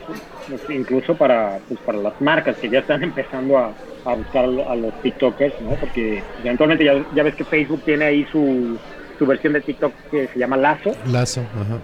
pues, 0.48 0.62
incluso 0.70 1.16
para, 1.16 1.60
pues, 1.68 1.80
para 1.82 1.98
las 1.98 2.20
marcas 2.22 2.56
que 2.58 2.70
ya 2.70 2.80
están 2.80 3.04
empezando 3.04 3.58
a, 3.58 3.74
a 4.06 4.14
buscar 4.16 4.46
a 4.46 4.76
los 4.76 4.94
TikTokers, 5.02 5.60
¿no? 5.62 5.72
Porque 5.72 6.24
eventualmente 6.44 6.86
ya, 6.86 7.04
ya 7.14 7.24
ves 7.24 7.36
que 7.36 7.44
Facebook 7.46 7.82
tiene 7.84 8.06
ahí 8.06 8.26
su, 8.32 8.78
su 9.18 9.26
versión 9.26 9.54
de 9.54 9.62
TikTok 9.62 9.94
que 10.12 10.28
se 10.28 10.40
llama 10.40 10.58
Lazo, 10.58 10.92
Lazo, 11.12 11.42
ajá. 11.42 11.82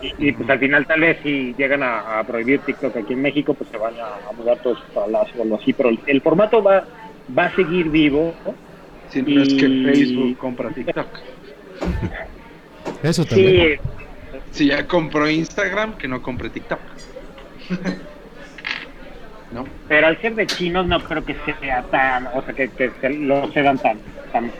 y, 0.00 0.28
y, 0.28 0.32
pues 0.32 0.48
al 0.48 0.60
final 0.60 0.86
tal 0.86 1.00
vez 1.00 1.18
si 1.22 1.54
llegan 1.54 1.82
a, 1.82 2.20
a 2.20 2.24
prohibir 2.24 2.60
TikTok 2.60 2.96
aquí 2.96 3.12
en 3.12 3.22
México, 3.22 3.54
pues 3.54 3.68
se 3.70 3.76
van 3.76 3.94
a, 4.00 4.28
a 4.28 4.32
mudar 4.32 4.58
todos 4.62 4.78
para 4.94 5.08
Lazo 5.08 5.32
o 5.38 5.42
algo 5.42 5.56
así, 5.56 5.72
pero 5.72 5.88
el, 5.88 5.98
el 6.06 6.22
formato 6.22 6.62
va, 6.62 6.86
va 7.36 7.46
a 7.46 7.54
seguir 7.56 7.88
vivo. 7.90 8.34
Si 9.10 9.22
no 9.22 9.42
es 9.42 9.54
que 9.54 9.60
Facebook 9.92 10.36
compra 10.38 10.70
TikTok. 10.70 11.06
Eso 13.02 13.24
también. 13.24 13.80
Sí, 13.80 14.38
Si 14.50 14.66
ya 14.66 14.86
compró 14.86 15.28
Instagram, 15.28 15.94
que 15.96 16.08
no 16.08 16.20
compre 16.22 16.50
TikTok. 16.50 16.80
¿No? 19.50 19.64
pero 19.88 20.08
al 20.08 20.20
ser 20.20 20.34
de 20.34 20.46
chinos 20.46 20.86
no 20.86 21.02
creo 21.02 21.24
que 21.24 21.34
sea 21.58 21.82
tan, 21.84 22.26
o 22.34 22.42
sea, 22.42 22.52
que, 22.52 22.68
que 22.68 22.90
se 23.00 23.08
lo 23.08 23.50
cedan 23.52 23.78
tan, 23.78 23.96
tan 24.30 24.50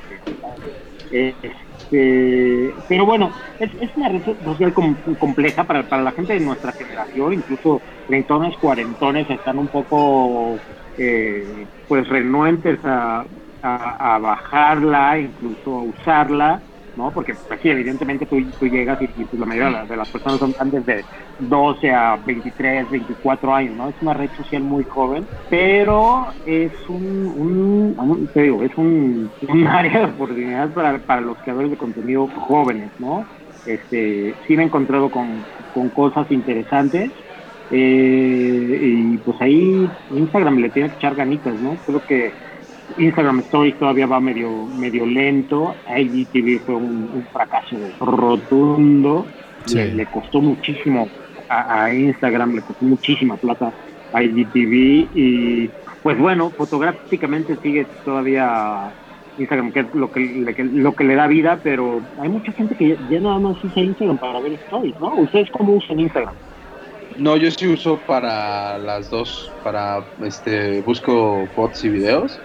este, 1.10 2.72
pero 2.88 3.04
bueno, 3.04 3.30
es, 3.60 3.70
es 3.82 3.90
una 3.96 4.08
red 4.08 4.22
social 4.42 4.72
com- 4.72 4.96
compleja 5.18 5.64
para, 5.64 5.82
para 5.82 6.02
la 6.02 6.12
gente 6.12 6.32
de 6.32 6.40
nuestra 6.40 6.72
generación, 6.72 7.34
incluso 7.34 7.82
treintones, 8.06 8.56
cuarentones 8.56 9.28
están 9.28 9.58
un 9.58 9.68
poco 9.68 10.58
eh, 10.98 11.68
pues 11.86 12.08
renuentes 12.08 12.80
a, 12.84 13.26
a, 13.62 14.18
bajarla, 14.18 15.18
incluso 15.20 15.76
a 15.78 15.84
usarla, 15.84 16.64
¿no? 16.96 17.12
Porque 17.14 17.34
pues, 17.48 17.60
sí, 17.62 17.68
evidentemente 17.70 18.26
tú, 18.26 18.36
tú 18.58 18.66
llegas 18.66 18.98
y, 19.02 19.26
pues, 19.26 19.40
la 19.40 19.46
mayoría 19.46 19.66
de 19.70 19.72
las, 19.74 19.88
de 19.88 19.96
las 19.96 20.10
personas 20.10 20.40
son 20.40 20.54
antes 20.58 20.84
de 20.86 21.06
12 21.38 21.90
a 21.92 22.16
23, 22.24 22.90
24 22.90 23.54
años, 23.54 23.76
¿no? 23.76 23.88
Es 23.90 23.96
una 24.02 24.14
red 24.14 24.30
social 24.36 24.62
muy 24.64 24.84
joven, 24.84 25.28
pero 25.48 26.34
es 26.44 26.72
un, 26.88 27.26
un- 27.28 27.94
un- 27.98 28.32
te 28.32 28.42
digo, 28.42 28.62
es 28.64 28.76
un, 28.76 29.34
un 29.40 29.66
área 29.68 30.00
de 30.06 30.12
oportunidad 30.12 30.72
para, 30.74 31.04
para 31.04 31.20
los 31.20 31.38
creadores 31.42 31.70
de 31.70 31.76
contenido 31.76 32.28
jóvenes, 32.34 32.92
¿no? 32.98 33.30
Este, 33.64 34.38
sí 34.46 34.56
me 34.56 34.62
he 34.62 34.66
encontrado 34.66 35.10
con, 35.10 35.48
con 35.70 35.90
cosas 35.90 36.30
interesantes. 36.30 37.12
Eh, 37.70 38.78
y 38.82 39.18
pues 39.18 39.36
ahí 39.40 39.90
Instagram 40.10 40.56
le 40.58 40.70
tiene 40.70 40.88
que 40.90 40.96
echar 40.96 41.14
ganitas, 41.14 41.54
¿no? 41.54 41.78
Creo 41.84 42.04
que 42.04 42.32
Instagram 42.96 43.40
Stories 43.40 43.78
todavía 43.78 44.06
va 44.06 44.20
medio 44.20 44.66
medio 44.66 45.04
lento. 45.06 45.76
IGTV 45.86 46.64
fue 46.64 46.74
un, 46.76 47.10
un 47.12 47.26
fracaso 47.32 47.76
rotundo. 48.00 49.26
Sí. 49.66 49.74
Le, 49.76 49.94
le 49.94 50.06
costó 50.06 50.40
muchísimo 50.40 51.10
a, 51.48 51.84
a 51.84 51.94
Instagram, 51.94 52.54
le 52.54 52.62
costó 52.62 52.84
muchísima 52.84 53.36
plata 53.36 53.74
a 54.12 54.22
IGTV. 54.22 55.10
Y 55.14 55.70
pues 56.02 56.18
bueno, 56.18 56.52
fotográficamente 56.56 57.56
sigue 57.58 57.88
todavía 58.04 58.94
Instagram, 59.36 59.72
que 59.72 59.80
es 59.80 59.94
lo 59.94 60.10
que, 60.10 60.20
le- 60.20 60.54
que- 60.54 60.64
lo 60.64 60.94
que 60.94 61.04
le 61.04 61.14
da 61.14 61.26
vida, 61.26 61.60
pero 61.62 62.06
hay 62.18 62.28
mucha 62.30 62.52
gente 62.52 62.74
que 62.76 62.88
ya, 62.88 62.96
ya 63.08 63.20
nada 63.20 63.38
más 63.38 63.62
usa 63.62 63.82
Instagram 63.82 64.18
para 64.18 64.40
ver 64.40 64.54
stories, 64.54 64.98
¿no? 64.98 65.14
¿Ustedes 65.16 65.50
cómo 65.50 65.74
usan 65.74 66.00
Instagram? 66.00 66.34
No, 67.18 67.36
yo 67.36 67.50
sí 67.50 67.66
uso 67.66 68.04
para 68.04 68.78
las 68.78 69.08
dos, 69.10 69.58
para 69.62 70.12
este 70.18 70.82
busco 70.82 71.48
bots 71.48 71.82
y 71.84 71.88
videos. 71.90 72.44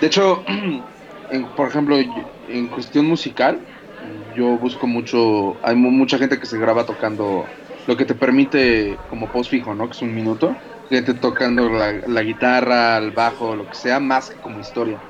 De 0.00 0.08
hecho, 0.08 0.44
en- 1.28 1.54
por 1.54 1.68
ejemplo, 1.68 1.98
en 1.98 2.70
cuestión 2.70 3.06
musical, 3.06 3.68
yo 3.98 4.58
busco 4.58 4.86
mucho, 4.88 5.64
hay 5.66 5.76
mu- 5.76 5.90
mucha 5.92 6.18
gente 6.18 6.40
que 6.40 6.46
se 6.46 6.58
graba 6.58 6.86
tocando 6.86 7.54
lo 7.86 7.96
que 7.96 8.06
te 8.06 8.14
permite 8.16 9.04
como 9.06 9.30
post 9.32 9.50
fijo, 9.50 9.74
¿no? 9.74 9.88
Que 9.88 9.94
es 9.96 10.02
un 10.02 10.14
minuto, 10.14 10.64
gente 10.88 11.14
tocando 11.14 11.70
la, 11.70 11.92
la 12.06 12.22
guitarra, 12.22 12.98
el 12.98 13.12
bajo, 13.12 13.56
lo 13.56 13.68
que 13.68 13.76
sea, 13.78 14.00
más 14.00 14.30
que 14.30 14.40
como 14.40 14.60
historia. 14.60 15.04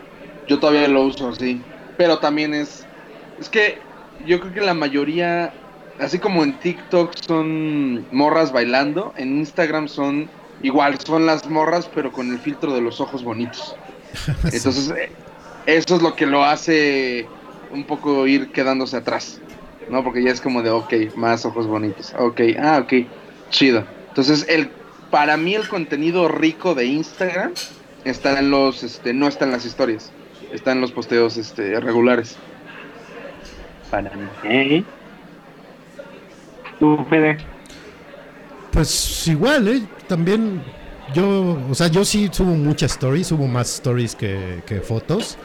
Yo 0.46 0.60
todavía 0.60 0.88
lo 0.88 1.04
uso 1.04 1.28
así, 1.28 1.70
pero 1.96 2.20
también 2.20 2.54
es, 2.54 2.90
es 3.36 3.48
que 3.50 3.90
yo 4.18 4.40
creo 4.40 4.52
que 4.52 4.60
la 4.60 4.74
mayoría 4.74 5.60
así 6.00 6.18
como 6.18 6.42
en 6.42 6.58
TikTok 6.58 7.14
son 7.26 8.06
morras 8.12 8.52
bailando, 8.52 9.12
en 9.16 9.38
Instagram 9.38 9.88
son 9.88 10.28
igual, 10.62 10.98
son 11.00 11.26
las 11.26 11.48
morras, 11.48 11.88
pero 11.94 12.12
con 12.12 12.30
el 12.30 12.38
filtro 12.38 12.74
de 12.74 12.80
los 12.80 13.00
ojos 13.00 13.22
bonitos. 13.22 13.76
Entonces, 14.44 14.90
eh, 14.90 15.10
eso 15.66 15.96
es 15.96 16.02
lo 16.02 16.14
que 16.14 16.26
lo 16.26 16.44
hace 16.44 17.26
un 17.72 17.84
poco 17.84 18.26
ir 18.26 18.52
quedándose 18.52 18.96
atrás, 18.96 19.40
¿no? 19.90 20.02
Porque 20.04 20.22
ya 20.22 20.30
es 20.30 20.40
como 20.40 20.62
de, 20.62 20.70
ok, 20.70 20.92
más 21.16 21.44
ojos 21.44 21.66
bonitos, 21.66 22.14
ok, 22.18 22.40
ah, 22.60 22.78
ok, 22.82 23.06
chido. 23.50 23.84
Entonces, 24.08 24.46
el, 24.48 24.70
para 25.10 25.36
mí 25.36 25.54
el 25.54 25.68
contenido 25.68 26.28
rico 26.28 26.74
de 26.74 26.86
Instagram 26.86 27.52
está 28.04 28.38
en 28.38 28.50
los, 28.50 28.82
este, 28.82 29.12
no 29.12 29.28
está 29.28 29.44
en 29.44 29.50
las 29.50 29.64
historias, 29.64 30.10
está 30.52 30.72
en 30.72 30.80
los 30.80 30.92
posteos, 30.92 31.36
este, 31.36 31.78
regulares. 31.80 32.36
Para 33.90 34.10
mí. 34.42 34.84
¿Tú, 36.78 37.04
Fede? 37.08 37.36
Pues 38.70 39.26
igual, 39.28 39.68
¿eh? 39.68 39.88
También 40.06 40.62
yo, 41.06 41.64
o 41.70 41.74
sea, 41.74 41.88
yo 41.88 42.04
sí 42.04 42.28
subo 42.32 42.54
muchas 42.54 42.92
stories, 42.92 43.28
subo 43.28 43.46
más 43.46 43.72
stories 43.74 44.14
que, 44.16 44.62
fotos. 44.84 45.38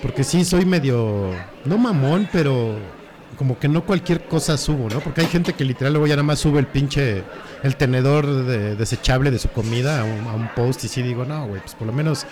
Porque 0.00 0.24
sí 0.24 0.44
soy 0.44 0.66
medio, 0.66 1.46
no 1.64 1.78
mamón, 1.78 2.28
pero 2.32 2.92
como 3.36 3.58
que 3.58 3.68
no 3.68 3.84
cualquier 3.86 4.26
cosa 4.26 4.56
subo, 4.58 4.90
¿no? 4.90 5.00
Porque 5.00 5.22
hay 5.22 5.28
gente 5.28 5.54
que 5.54 5.64
literal 5.64 5.92
luego 5.94 6.06
ya 6.08 6.16
nada 6.16 6.24
más 6.24 6.40
sube 6.40 6.58
el 6.60 6.66
pinche, 6.66 7.24
el 7.62 7.76
tenedor 7.76 8.26
de- 8.44 8.76
desechable 8.76 9.30
de 9.30 9.38
su 9.38 9.50
comida 9.50 10.00
a 10.02 10.04
un, 10.04 10.26
a 10.28 10.34
un 10.34 10.48
post 10.54 10.84
y 10.84 10.88
sí 10.88 11.02
digo, 11.02 11.24
no, 11.24 11.46
güey, 11.46 11.60
pues 11.62 11.74
por 11.74 11.86
lo 11.86 11.92
menos 11.92 12.26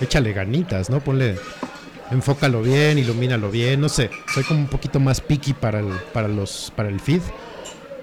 échale 0.00 0.32
ganitas, 0.32 0.90
¿no? 0.90 1.00
Ponle, 1.00 1.38
enfócalo 2.10 2.62
bien, 2.62 2.98
ilumínalo 2.98 3.50
bien, 3.50 3.80
no 3.80 3.88
sé. 3.88 4.10
Soy 4.34 4.44
como 4.44 4.60
un 4.60 4.68
poquito 4.68 5.00
más 5.00 5.20
picky 5.20 5.54
para 5.54 5.80
el, 5.80 5.88
para 6.12 6.28
los, 6.28 6.72
para 6.76 6.88
el 6.88 7.00
feed. 7.00 7.22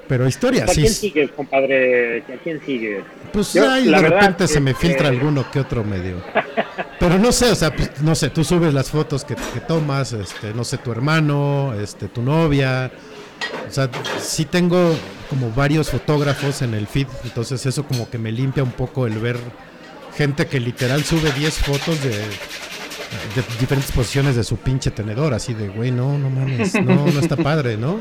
Pero 0.10 0.28
historia, 0.28 0.64
¿A 0.64 0.68
sí. 0.68 0.82
quién 0.82 0.94
sigues, 0.94 1.32
compadre? 1.32 2.24
¿A 2.24 2.44
quién 2.44 2.60
sigues? 2.66 3.04
Pues 3.32 3.54
Yo, 3.54 3.70
ay, 3.70 3.86
la 3.86 3.98
de 3.98 4.04
verdad, 4.04 4.20
repente 4.22 4.48
se 4.48 4.60
me 4.60 4.74
filtra 4.74 5.08
alguno 5.08 5.50
que 5.52 5.60
otro 5.60 5.84
medio. 5.84 6.16
Pero 7.00 7.20
no 7.20 7.32
sé, 7.32 7.52
o 7.52 7.56
sea, 7.56 7.74
pues, 7.74 8.02
no 8.02 8.16
sé, 8.16 8.32
tú 8.32 8.44
subes 8.44 8.74
las 8.74 8.90
fotos 8.90 9.24
que, 9.24 9.36
que 9.36 9.60
tomas, 9.68 10.12
este, 10.14 10.52
no 10.56 10.64
sé, 10.64 10.80
tu 10.80 10.92
hermano, 10.92 11.76
este, 11.80 12.08
tu 12.08 12.24
novia. 12.24 12.92
O 13.68 13.72
sea, 13.72 13.88
sí 14.20 14.46
tengo 14.46 14.96
como 15.30 15.52
varios 15.52 15.92
fotógrafos 15.92 16.64
en 16.64 16.74
el 16.74 16.88
feed, 16.88 17.08
entonces 17.24 17.64
eso 17.68 17.84
como 17.86 18.10
que 18.10 18.18
me 18.18 18.32
limpia 18.32 18.64
un 18.64 18.72
poco 18.72 19.06
el 19.06 19.20
ver 19.20 19.38
gente 20.18 20.48
que 20.48 20.60
literal 20.60 21.04
sube 21.04 21.32
10 21.32 21.54
fotos 21.60 22.04
de, 22.04 22.10
de 22.10 23.44
diferentes 23.60 23.92
posiciones 23.92 24.36
de 24.36 24.44
su 24.44 24.58
pinche 24.58 24.90
tenedor, 24.90 25.36
así 25.36 25.54
de, 25.54 25.68
güey, 25.68 25.92
no, 25.92 26.18
no 26.18 26.32
mames, 26.32 26.74
no, 26.84 27.06
no 27.06 27.20
está 27.20 27.38
padre, 27.38 27.78
¿no? 27.78 28.00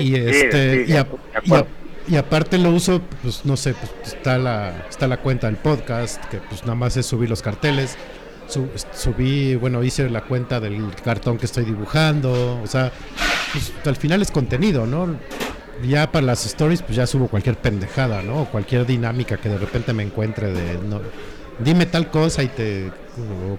Y 0.00 0.14
este 0.16 0.84
y, 0.88 0.92
a- 0.92 1.04
de 1.04 1.16
y 1.36 1.52
a- 1.52 1.58
acuerdo. 1.60 1.66
y 2.08 2.16
aparte 2.16 2.58
lo 2.58 2.70
uso 2.70 3.00
pues 3.22 3.44
no 3.44 3.56
sé 3.56 3.74
pues, 3.74 4.14
está 4.14 4.38
la 4.38 4.86
está 4.88 5.06
la 5.06 5.18
cuenta 5.18 5.46
del 5.46 5.56
podcast 5.56 6.24
que 6.26 6.38
pues 6.38 6.62
nada 6.62 6.74
más 6.74 6.96
es 6.96 7.06
subir 7.06 7.28
los 7.30 7.42
carteles 7.42 7.96
Su- 8.48 8.68
subí 8.94 9.54
bueno 9.56 9.82
hice 9.84 10.08
la 10.10 10.22
cuenta 10.22 10.58
del 10.60 10.82
cartón 11.04 11.38
que 11.38 11.46
estoy 11.46 11.64
dibujando 11.64 12.60
o 12.62 12.66
sea 12.66 12.90
pues 13.52 13.72
al 13.86 13.96
final 13.96 14.20
es 14.22 14.30
contenido 14.30 14.86
no 14.86 15.14
ya 15.86 16.10
para 16.10 16.26
las 16.26 16.44
stories 16.46 16.82
pues 16.82 16.96
ya 16.96 17.06
subo 17.06 17.28
cualquier 17.28 17.56
pendejada 17.56 18.22
no 18.22 18.42
o 18.42 18.44
cualquier 18.46 18.84
dinámica 18.86 19.36
que 19.36 19.48
de 19.48 19.58
repente 19.58 19.92
me 19.92 20.02
encuentre 20.02 20.52
de 20.52 20.78
no 20.88 21.00
dime 21.60 21.86
tal 21.86 22.10
cosa 22.10 22.42
y 22.42 22.48
te 22.48 22.88
o 22.88 23.58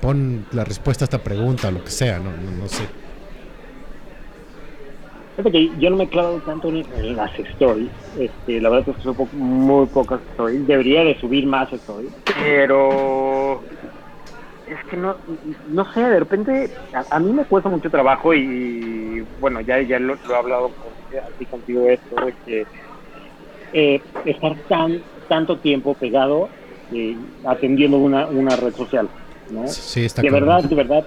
pon 0.00 0.46
la 0.52 0.64
respuesta 0.64 1.04
a 1.04 1.06
esta 1.06 1.18
pregunta 1.18 1.68
o 1.68 1.70
lo 1.72 1.84
que 1.84 1.90
sea 1.90 2.18
no 2.18 2.30
no, 2.30 2.50
no 2.62 2.68
sé 2.68 2.84
Fíjate 5.42 5.58
que 5.58 5.80
yo 5.80 5.90
no 5.90 5.96
me 5.96 6.04
he 6.04 6.08
clavado 6.08 6.38
tanto 6.40 6.68
en, 6.68 6.84
en 6.94 7.16
las 7.16 7.36
stories. 7.36 7.90
Este, 8.18 8.60
la 8.60 8.68
verdad 8.68 8.88
es 8.88 8.96
que 8.96 9.02
subo 9.02 9.28
muy 9.32 9.86
pocas 9.86 10.20
stories. 10.32 10.66
Debería 10.66 11.02
de 11.02 11.18
subir 11.18 11.46
más 11.46 11.72
stories. 11.72 12.12
Pero 12.38 13.60
es 14.68 14.84
que 14.88 14.96
no, 14.96 15.16
no 15.68 15.92
sé, 15.92 16.00
de 16.00 16.20
repente 16.20 16.70
a, 16.94 17.16
a 17.16 17.18
mí 17.18 17.32
me 17.32 17.44
cuesta 17.44 17.68
mucho 17.68 17.90
trabajo 17.90 18.32
y, 18.34 19.24
bueno, 19.40 19.60
ya, 19.60 19.80
ya 19.82 19.98
lo, 19.98 20.14
lo 20.14 20.34
he 20.34 20.36
hablado 20.36 20.68
con, 20.68 21.18
así 21.18 21.44
contigo 21.46 21.88
esto, 21.88 22.24
de 22.24 22.34
que 22.46 22.66
eh, 23.72 24.00
estar 24.24 24.54
tan 24.68 25.02
tanto 25.28 25.58
tiempo 25.58 25.94
pegado 25.94 26.48
eh, 26.92 27.16
atendiendo 27.44 27.98
una, 27.98 28.26
una 28.26 28.54
red 28.54 28.74
social, 28.74 29.08
¿no? 29.50 29.66
sí 29.66 30.04
está 30.04 30.22
de 30.22 30.28
cabrón. 30.28 30.48
verdad, 30.48 30.68
de 30.68 30.74
verdad, 30.76 31.04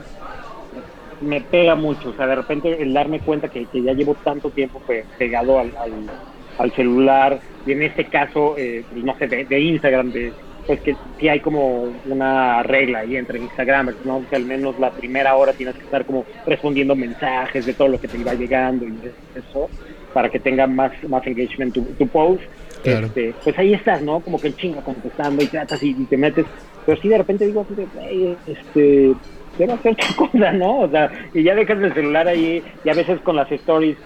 me 1.22 1.42
pega 1.42 1.76
mucho. 1.76 2.10
O 2.10 2.14
sea, 2.14 2.28
de 2.28 2.36
repente 2.36 2.82
el 2.82 2.94
darme 2.94 3.20
cuenta 3.20 3.48
que, 3.50 3.66
que 3.66 3.82
ya 3.82 3.94
llevo 3.94 4.16
tanto 4.24 4.50
tiempo 4.52 4.80
pe- 4.86 5.06
pegado 5.18 5.60
al, 5.60 5.72
al- 5.78 6.10
al 6.58 6.72
celular, 6.74 7.40
y 7.66 7.72
en 7.74 7.84
este 7.84 8.06
caso, 8.06 8.56
eh, 8.58 8.84
pues, 8.90 9.04
no 9.04 9.18
sé, 9.18 9.28
de, 9.28 9.46
de 9.46 9.60
Instagram, 9.60 10.12
de, 10.12 10.32
pues 10.68 10.80
que 10.82 10.96
sí 11.20 11.28
hay 11.28 11.40
como 11.42 11.94
una 12.06 12.64
regla 12.64 13.00
ahí 13.00 13.18
entre 13.18 13.40
Instagram, 13.40 13.94
¿no? 14.04 14.24
Que 14.30 14.36
al 14.38 14.46
menos 14.46 14.80
la 14.80 14.92
primera 14.92 15.36
hora 15.36 15.54
tienes 15.54 15.76
que 15.76 15.84
estar 15.84 16.06
como 16.06 16.26
respondiendo 16.46 16.96
mensajes 16.96 17.66
de 17.66 17.74
todo 17.74 17.88
lo 17.90 18.00
que 18.00 18.08
te 18.08 18.18
iba 18.18 18.34
llegando 18.34 18.86
y 18.86 18.94
eso, 19.36 19.70
para 20.14 20.30
que 20.30 20.40
tenga 20.40 20.66
más, 20.66 20.92
más 21.10 21.26
engagement 21.28 21.74
tu, 21.74 21.84
tu 21.98 22.08
post. 22.08 22.42
Claro. 22.84 23.08
Este, 23.08 23.34
pues 23.44 23.58
ahí 23.60 23.74
estás, 23.74 24.02
¿no? 24.02 24.20
Como 24.22 24.40
que 24.40 24.54
chinga 24.54 24.82
contestando 24.82 25.44
y 25.44 25.48
tratas 25.48 25.82
y, 25.84 25.90
y 25.90 26.06
te 26.06 26.18
metes. 26.18 26.46
Pero 26.86 27.02
sí, 27.02 27.10
de 27.10 27.18
repente 27.18 27.46
digo, 27.48 27.62
así 27.62 27.74
de, 27.74 27.86
"Güey, 27.94 28.38
este, 28.46 29.14
quiero 29.58 29.74
hacer 29.74 29.94
otra 29.94 30.08
cosa, 30.18 30.52
¿no? 30.54 30.80
O 30.80 30.90
sea, 30.90 31.12
y 31.34 31.44
ya 31.44 31.56
dejas 31.56 31.80
el 31.82 31.94
celular 31.94 32.28
ahí 32.28 32.64
y 32.84 32.90
a 32.90 32.94
veces 32.94 33.20
con 33.22 33.36
las 33.36 33.52
stories, 33.52 33.98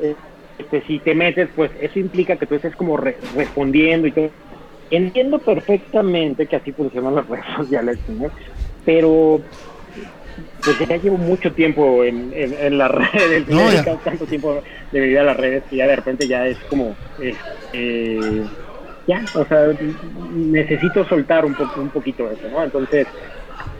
eh, 0.00 0.14
este, 0.58 0.82
si 0.86 0.98
te 1.00 1.14
metes, 1.14 1.48
pues 1.54 1.70
eso 1.80 1.98
implica 1.98 2.36
que 2.36 2.46
tú 2.46 2.54
estés 2.54 2.74
como 2.76 2.96
re- 2.96 3.16
respondiendo 3.34 4.06
y 4.06 4.12
todo. 4.12 4.30
Entiendo 4.90 5.38
perfectamente 5.38 6.46
que 6.46 6.56
así 6.56 6.72
funcionan 6.72 7.14
las 7.14 7.26
redes 7.28 7.44
sociales, 7.56 7.98
¿no? 8.08 8.30
Pero 8.84 9.40
pues 10.64 10.78
ya 10.88 10.96
llevo 10.96 11.18
mucho 11.18 11.52
tiempo 11.52 12.04
en, 12.04 12.32
en, 12.34 12.54
en 12.54 12.78
las 12.78 12.90
redes, 13.12 13.48
No, 13.48 13.68
he 13.68 13.72
dedicado 13.72 13.98
tanto 14.04 14.26
tiempo 14.26 14.62
de 14.90 15.00
mi 15.00 15.08
vida 15.08 15.20
a 15.22 15.24
las 15.24 15.36
redes 15.36 15.64
que 15.68 15.76
ya 15.76 15.86
de 15.86 15.96
repente 15.96 16.26
ya 16.28 16.46
es 16.46 16.58
como, 16.68 16.96
este, 17.18 18.44
ya, 19.06 19.28
o 19.34 19.44
sea, 19.46 19.66
necesito 20.30 21.04
soltar 21.06 21.44
un, 21.44 21.54
poco 21.54 21.80
un 21.80 21.90
poquito 21.90 22.30
eso, 22.30 22.48
¿no? 22.48 22.62
Entonces, 22.62 23.06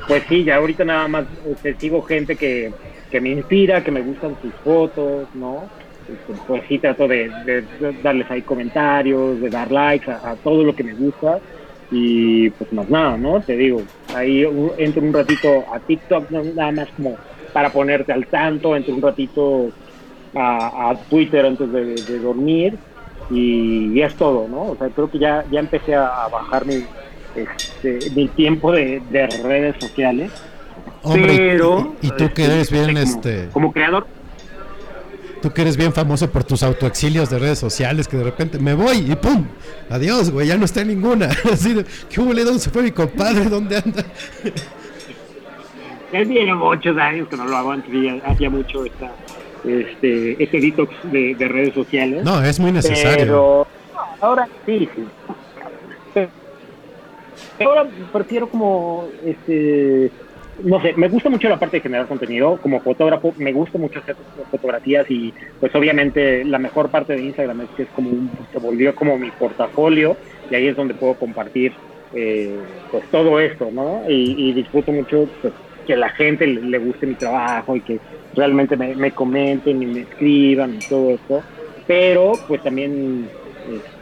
pues 0.06 0.22
sí, 0.28 0.44
ya 0.44 0.56
ahorita 0.56 0.84
nada 0.84 1.08
más 1.08 1.24
este, 1.50 1.74
sigo 1.74 2.02
gente 2.02 2.36
que, 2.36 2.72
que 3.10 3.20
me 3.20 3.30
inspira, 3.30 3.84
que 3.84 3.90
me 3.90 4.02
gustan 4.02 4.36
sus 4.42 4.52
fotos, 4.64 5.28
¿no? 5.34 5.64
Este, 6.08 6.34
pues 6.46 6.62
sí 6.68 6.78
trato 6.78 7.06
de, 7.06 7.30
darles 8.02 8.30
ahí 8.30 8.42
comentarios, 8.42 9.40
de 9.40 9.50
dar 9.50 9.70
likes 9.70 10.10
a, 10.10 10.34
todo 10.42 10.64
lo 10.64 10.74
que 10.74 10.82
me 10.82 10.94
gusta 10.94 11.38
y 11.90 12.50
pues 12.50 12.72
más 12.72 12.88
nada, 12.88 13.16
¿no? 13.16 13.40
Te 13.40 13.56
digo, 13.56 13.82
ahí 14.14 14.44
entro 14.78 15.02
un 15.02 15.12
ratito 15.12 15.64
a 15.72 15.78
TikTok, 15.78 16.30
nada 16.30 16.72
más 16.72 16.88
como 16.96 17.16
para 17.52 17.70
ponerte 17.70 18.12
al 18.12 18.26
tanto, 18.26 18.74
entro 18.74 18.94
un 18.94 19.02
ratito 19.02 19.68
a, 20.34 20.90
a 20.90 20.96
Twitter 21.08 21.44
antes 21.44 21.70
de, 21.70 22.18
dormir 22.18 22.74
y, 23.30 23.92
y 23.92 24.02
es 24.02 24.14
todo, 24.14 24.48
¿no? 24.48 24.70
O 24.70 24.76
sea, 24.76 24.88
creo 24.88 25.10
que 25.10 25.18
ya, 25.18 25.44
ya 25.50 25.60
empecé 25.60 25.94
a 25.94 26.28
bajar 26.32 26.66
mi, 26.66 26.82
este, 27.36 28.10
mi 28.10 28.28
tiempo 28.28 28.72
de, 28.72 29.02
de 29.10 29.26
redes 29.42 29.76
sociales. 29.80 30.30
Hombre, 31.02 31.36
pero 31.36 31.94
y, 32.00 32.06
y 32.08 32.10
tú 32.10 32.32
que 32.32 32.42
este, 32.42 32.54
eres 32.54 32.70
bien 32.70 32.86
como- 32.86 32.98
este 32.98 33.48
como 33.52 33.72
creador 33.72 34.06
Tú 35.40 35.50
que 35.52 35.62
eres 35.62 35.76
bien 35.76 35.92
famoso 35.92 36.30
por 36.30 36.44
tus 36.44 36.62
autoexilios 36.62 37.28
de 37.28 37.40
redes 37.40 37.58
sociales, 37.58 38.06
que 38.06 38.16
de 38.16 38.22
repente 38.22 38.60
me 38.60 38.74
voy 38.74 38.98
y 39.10 39.16
¡pum! 39.16 39.44
Adiós, 39.90 40.30
güey, 40.30 40.46
ya 40.46 40.56
no 40.56 40.64
está 40.64 40.82
en 40.82 40.88
ninguna. 40.88 41.30
Así 41.52 41.74
de, 41.74 41.84
¿qué 42.08 42.20
hubo? 42.20 42.32
¿Dónde 42.32 42.60
se 42.60 42.70
fue 42.70 42.84
mi 42.84 42.92
compadre? 42.92 43.46
¿Dónde 43.46 43.76
anda? 43.78 44.04
Ya 46.12 46.22
tiene 46.26 46.54
muchos 46.54 46.96
años 46.98 47.26
que 47.28 47.36
no 47.38 47.46
lo 47.46 47.56
hago, 47.56 47.72
antes 47.72 47.90
hacía 48.26 48.50
mucho 48.50 48.84
esta, 48.84 49.10
este, 49.64 50.42
este 50.42 50.60
detox 50.60 50.92
de, 51.10 51.34
de 51.34 51.48
redes 51.48 51.72
sociales. 51.72 52.22
No, 52.22 52.42
es 52.44 52.60
muy 52.60 52.70
necesario. 52.70 53.16
Pero 53.16 53.66
ahora 54.20 54.46
sí, 54.66 54.86
sí. 54.94 55.02
Ahora 57.64 57.86
prefiero 58.12 58.48
como, 58.48 59.08
este, 59.24 60.10
no 60.64 60.80
sé, 60.80 60.92
me 60.94 61.08
gusta 61.08 61.28
mucho 61.28 61.48
la 61.48 61.58
parte 61.58 61.78
de 61.78 61.82
generar 61.82 62.06
contenido. 62.06 62.58
Como 62.60 62.80
fotógrafo, 62.80 63.34
me 63.38 63.52
gusta 63.52 63.78
mucho 63.78 63.98
hacer 63.98 64.16
fotografías 64.50 65.10
y 65.10 65.32
pues 65.60 65.74
obviamente 65.74 66.44
la 66.44 66.58
mejor 66.58 66.90
parte 66.90 67.14
de 67.14 67.22
Instagram 67.22 67.62
es 67.62 67.68
que 67.76 67.82
es 67.84 67.88
como 67.90 68.10
un, 68.10 68.30
se 68.52 68.58
volvió 68.58 68.94
como 68.94 69.18
mi 69.18 69.30
portafolio 69.30 70.16
y 70.50 70.54
ahí 70.54 70.68
es 70.68 70.76
donde 70.76 70.94
puedo 70.94 71.14
compartir 71.14 71.72
eh, 72.14 72.58
pues 72.90 73.04
todo 73.10 73.40
esto, 73.40 73.70
¿no? 73.72 74.02
Y, 74.08 74.48
y 74.48 74.52
disfruto 74.52 74.92
mucho 74.92 75.28
pues, 75.40 75.52
que 75.86 75.96
la 75.96 76.10
gente 76.10 76.46
le, 76.46 76.78
guste 76.78 77.06
mi 77.06 77.14
trabajo 77.14 77.76
y 77.76 77.80
que 77.80 77.98
realmente 78.34 78.76
me, 78.76 78.94
me 78.94 79.12
comenten 79.12 79.82
y 79.82 79.86
me 79.86 80.00
escriban 80.00 80.74
y 80.74 80.78
todo 80.88 81.10
esto. 81.10 81.42
Pero 81.86 82.32
pues 82.46 82.62
también 82.62 83.28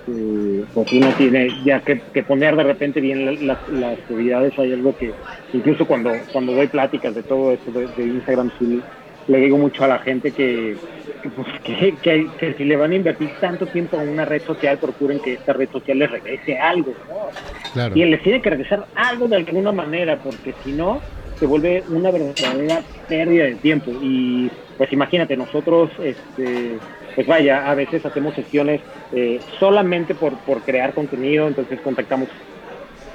este, 0.07 0.65
pues 0.73 0.93
uno 0.93 1.09
tiene 1.17 1.49
ya 1.65 1.81
que, 1.81 2.03
que 2.13 2.23
poner 2.23 2.57
de 2.57 2.65
repente 2.65 3.01
bien 3.01 3.25
la- 3.25 3.33
las, 3.33 3.69
las 3.69 3.99
prioridades. 4.01 4.59
Hay 4.59 4.73
algo 4.73 4.97
que 4.97 5.13
incluso 5.53 5.87
cuando, 5.87 6.13
cuando 6.33 6.53
doy 6.53 6.69
pláticas 6.69 7.15
de 7.15 7.23
todo 7.23 7.53
esto 7.53 7.71
de, 7.73 7.89
de 7.89 8.05
Instagram, 8.05 8.51
sí 8.59 8.81
le 9.27 9.39
digo 9.39 9.59
mucho 9.59 9.85
a 9.85 9.89
la 9.89 9.99
gente 10.01 10.33
que, 10.33 10.77
que, 11.23 11.29
pues, 11.31 11.47
que, 11.63 11.97
que- 12.03 12.27
que 12.39 12.55
si 12.55 12.65
le 12.65 12.77
van 12.77 12.93
a 12.93 12.97
invertir 12.97 13.31
tanto 13.41 13.67
tiempo 13.67 13.97
en 14.01 14.09
una 14.09 14.25
red 14.25 14.43
social, 14.45 14.79
procuren 14.79 15.21
que 15.21 15.35
esta 15.35 15.53
red 15.53 15.69
social 15.71 15.99
les 15.99 16.11
regrese 16.11 16.59
algo. 16.59 16.93
¿no? 17.09 17.29
Claro. 17.73 17.97
Y 17.97 18.05
les 18.05 18.23
tiene 18.23 18.43
que 18.43 18.51
regresar 18.51 18.87
algo 18.95 19.29
de 19.29 19.37
alguna 19.37 19.73
manera, 19.73 20.19
porque 20.23 20.55
si 20.65 20.73
no, 20.73 21.01
se 21.39 21.47
vuelve 21.47 21.85
una 21.89 22.11
verdadera 22.11 22.83
pérdida 23.09 23.45
de 23.45 23.55
tiempo. 23.57 23.93
Y 24.03 24.51
pues 24.77 24.93
imagínate, 24.93 25.37
nosotros, 25.37 25.91
este, 26.03 26.79
pues 27.15 27.27
vaya, 27.27 27.71
a 27.71 27.75
veces 27.75 28.05
hacemos 28.07 28.35
sesiones 28.35 28.83
eh, 29.13 29.45
solamente 29.59 30.15
por, 30.15 30.43
por 30.43 30.63
crear 30.65 30.95
contenido, 30.95 31.49
entonces 31.49 31.81
contactamos 31.81 32.29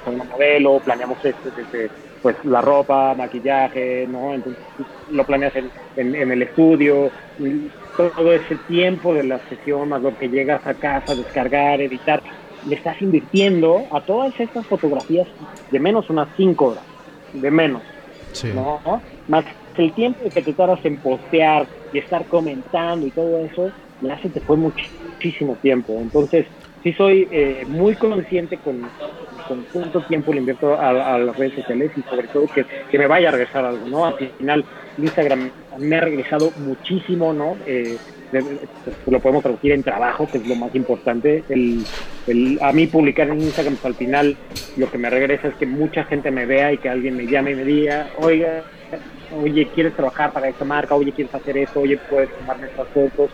con 0.04 0.14
una 0.14 0.24
modelo, 0.24 0.80
planeamos 0.80 1.24
esto 1.24 1.50
desde 1.50 1.92
pues 2.22 2.36
la 2.44 2.60
ropa, 2.60 3.14
maquillaje, 3.14 4.06
¿no? 4.08 4.34
Entonces 4.34 4.64
lo 5.08 5.24
planeas 5.26 5.54
en, 5.56 5.72
en- 5.96 6.14
en 6.14 6.32
el 6.32 6.42
estudio, 6.42 7.12
y 7.38 7.72
todo 7.96 8.32
ese 8.32 8.56
tiempo 8.58 9.14
de 9.14 9.24
la 9.24 9.40
sesión, 9.48 9.88
más 9.88 10.02
lo 10.02 10.16
que 10.16 10.28
llegas 10.28 10.66
a 10.66 10.74
casa, 10.74 11.14
descargar, 11.14 11.80
editar, 11.80 12.22
le 12.62 12.76
estás 12.76 13.00
invirtiendo 13.00 13.88
a 13.92 14.04
todas 14.04 14.38
estas 14.40 14.66
fotografías 14.66 15.28
de 15.70 15.80
menos 15.80 16.10
unas 16.10 16.28
5 16.36 16.66
horas, 16.66 16.84
de 17.32 17.50
menos. 17.50 17.82
Sí. 18.32 18.52
¿no? 18.52 18.80
Más 19.26 19.44
el 19.76 19.94
tiempo 19.94 20.30
que 20.32 20.42
te 20.42 20.54
tardas 20.54 20.84
en 20.84 21.00
postear 21.00 21.68
y 21.92 21.98
estar 21.98 22.26
comentando 22.26 23.06
y 23.06 23.12
todo 23.12 23.38
eso, 23.44 23.72
ya 24.00 24.20
se 24.20 24.30
te 24.30 24.40
fue 24.40 24.56
muchísimo 24.56 25.56
tiempo. 25.60 25.98
Entonces, 26.00 26.46
sí 26.82 26.92
soy 26.92 27.28
eh, 27.30 27.64
muy 27.66 27.96
consciente 27.96 28.58
con, 28.58 28.90
cuánto 29.72 30.02
tiempo 30.02 30.32
le 30.32 30.40
invierto 30.40 30.78
a, 30.78 30.92
las 31.18 31.36
redes 31.36 31.54
sociales 31.54 31.92
y 31.96 32.02
sobre 32.02 32.28
todo 32.28 32.48
que, 32.48 32.64
que 32.90 32.98
me 32.98 33.06
vaya 33.06 33.28
a 33.28 33.32
regresar 33.32 33.64
algo, 33.64 33.86
¿no? 33.86 34.04
Al 34.06 34.14
final, 34.14 34.64
Instagram 34.96 35.50
me 35.78 35.96
ha 35.96 36.00
regresado 36.00 36.52
muchísimo, 36.56 37.32
¿no? 37.32 37.56
Eh, 37.66 37.96
lo 39.06 39.20
podemos 39.20 39.42
traducir 39.42 39.72
en 39.72 39.82
trabajo, 39.82 40.28
que 40.30 40.38
es 40.38 40.46
lo 40.46 40.56
más 40.56 40.74
importante. 40.74 41.44
El, 41.48 41.84
el- 42.26 42.58
a 42.60 42.72
mí 42.72 42.86
publicar 42.86 43.28
en 43.28 43.40
Instagram, 43.42 43.76
pues, 43.76 43.84
al 43.86 43.94
final, 43.94 44.36
lo 44.76 44.90
que 44.90 44.98
me 44.98 45.10
regresa 45.10 45.48
es 45.48 45.54
que 45.56 45.66
mucha 45.66 46.04
gente 46.04 46.30
me 46.30 46.44
vea 46.46 46.72
y 46.72 46.78
que 46.78 46.88
alguien 46.88 47.16
me 47.16 47.26
llame 47.26 47.52
y 47.52 47.56
me 47.56 47.64
diga, 47.64 48.10
oiga, 48.16 48.64
oye, 49.30 49.70
¿quieres 49.72 49.94
trabajar 49.94 50.32
para 50.32 50.48
esta 50.48 50.64
marca? 50.64 50.94
Oye, 50.94 51.12
¿quieres 51.12 51.34
hacer 51.34 51.56
esto? 51.58 51.80
Oye, 51.80 51.98
¿puedes 52.08 52.34
tomarme 52.36 52.66
estas 52.66 52.88
fotos? 52.88 53.30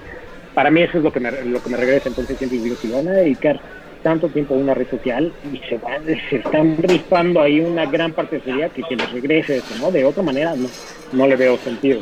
Para 0.54 0.70
mí 0.70 0.82
eso 0.82 0.98
es 0.98 1.04
lo 1.04 1.12
que 1.12 1.20
me, 1.20 1.30
lo 1.30 1.62
que 1.62 1.70
me 1.70 1.76
regresa. 1.76 2.08
Entonces 2.08 2.36
siempre 2.38 2.58
digo, 2.58 2.76
si 2.76 2.88
van 2.88 3.08
a 3.08 3.12
dedicar 3.12 3.60
tanto 4.02 4.28
tiempo 4.28 4.54
a 4.54 4.58
una 4.58 4.74
red 4.74 4.88
social 4.90 5.32
y 5.52 5.58
se, 5.68 5.78
van, 5.78 6.04
se 6.04 6.36
están 6.36 6.76
rifando 6.78 7.40
ahí 7.40 7.60
una 7.60 7.86
gran 7.86 8.12
parte 8.12 8.36
de 8.38 8.42
su 8.44 8.52
día, 8.52 8.68
que, 8.68 8.82
que 8.82 8.96
les 8.96 9.10
regrese 9.12 9.58
eso, 9.58 9.74
¿no? 9.80 9.90
De 9.92 10.04
otra 10.04 10.22
manera 10.22 10.54
no, 10.56 10.68
no 11.12 11.26
le 11.28 11.36
veo 11.36 11.56
sentido. 11.58 12.00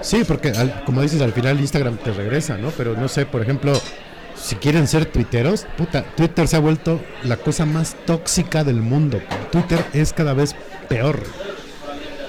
Sí, 0.00 0.22
porque 0.26 0.48
al- 0.50 0.84
como 0.84 1.00
dices, 1.02 1.20
al 1.22 1.32
final 1.32 1.58
Instagram 1.60 1.96
te 1.98 2.12
regresa, 2.12 2.56
¿no? 2.58 2.70
Pero 2.76 2.94
no 2.94 3.08
sé, 3.08 3.24
por 3.24 3.40
ejemplo, 3.42 3.72
si 4.34 4.56
quieren 4.56 4.86
ser 4.86 5.06
tuiteros, 5.06 5.66
puta, 5.76 6.02
Twitter 6.16 6.46
se 6.48 6.56
ha 6.56 6.60
vuelto 6.60 7.00
la 7.24 7.36
cosa 7.36 7.64
más 7.66 7.96
tóxica 8.04 8.64
del 8.64 8.76
mundo. 8.82 9.20
Twitter 9.52 9.78
es 9.92 10.12
cada 10.12 10.34
vez 10.34 10.54
peor. 10.88 11.20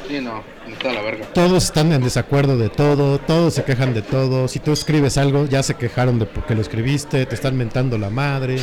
Sí, 0.08 0.20
no, 0.22 0.44
está 0.80 0.94
la 0.94 1.02
verga. 1.02 1.26
Todos 1.34 1.66
están 1.66 1.92
en 1.92 2.02
desacuerdo 2.02 2.58
de 2.58 2.70
todo, 2.70 3.20
todos 3.20 3.54
se 3.54 3.64
quejan 3.64 3.94
de 3.94 4.02
todo. 4.02 4.48
Si 4.48 4.60
tú 4.60 4.72
escribes 4.72 5.18
algo, 5.18 5.46
ya 5.46 5.62
se 5.62 5.76
quejaron 5.76 6.20
de 6.20 6.26
porque 6.26 6.56
lo 6.56 6.62
escribiste, 6.62 7.26
te 7.26 7.36
están 7.36 7.58
mentando 7.58 7.98
la 7.98 8.10
madre. 8.10 8.58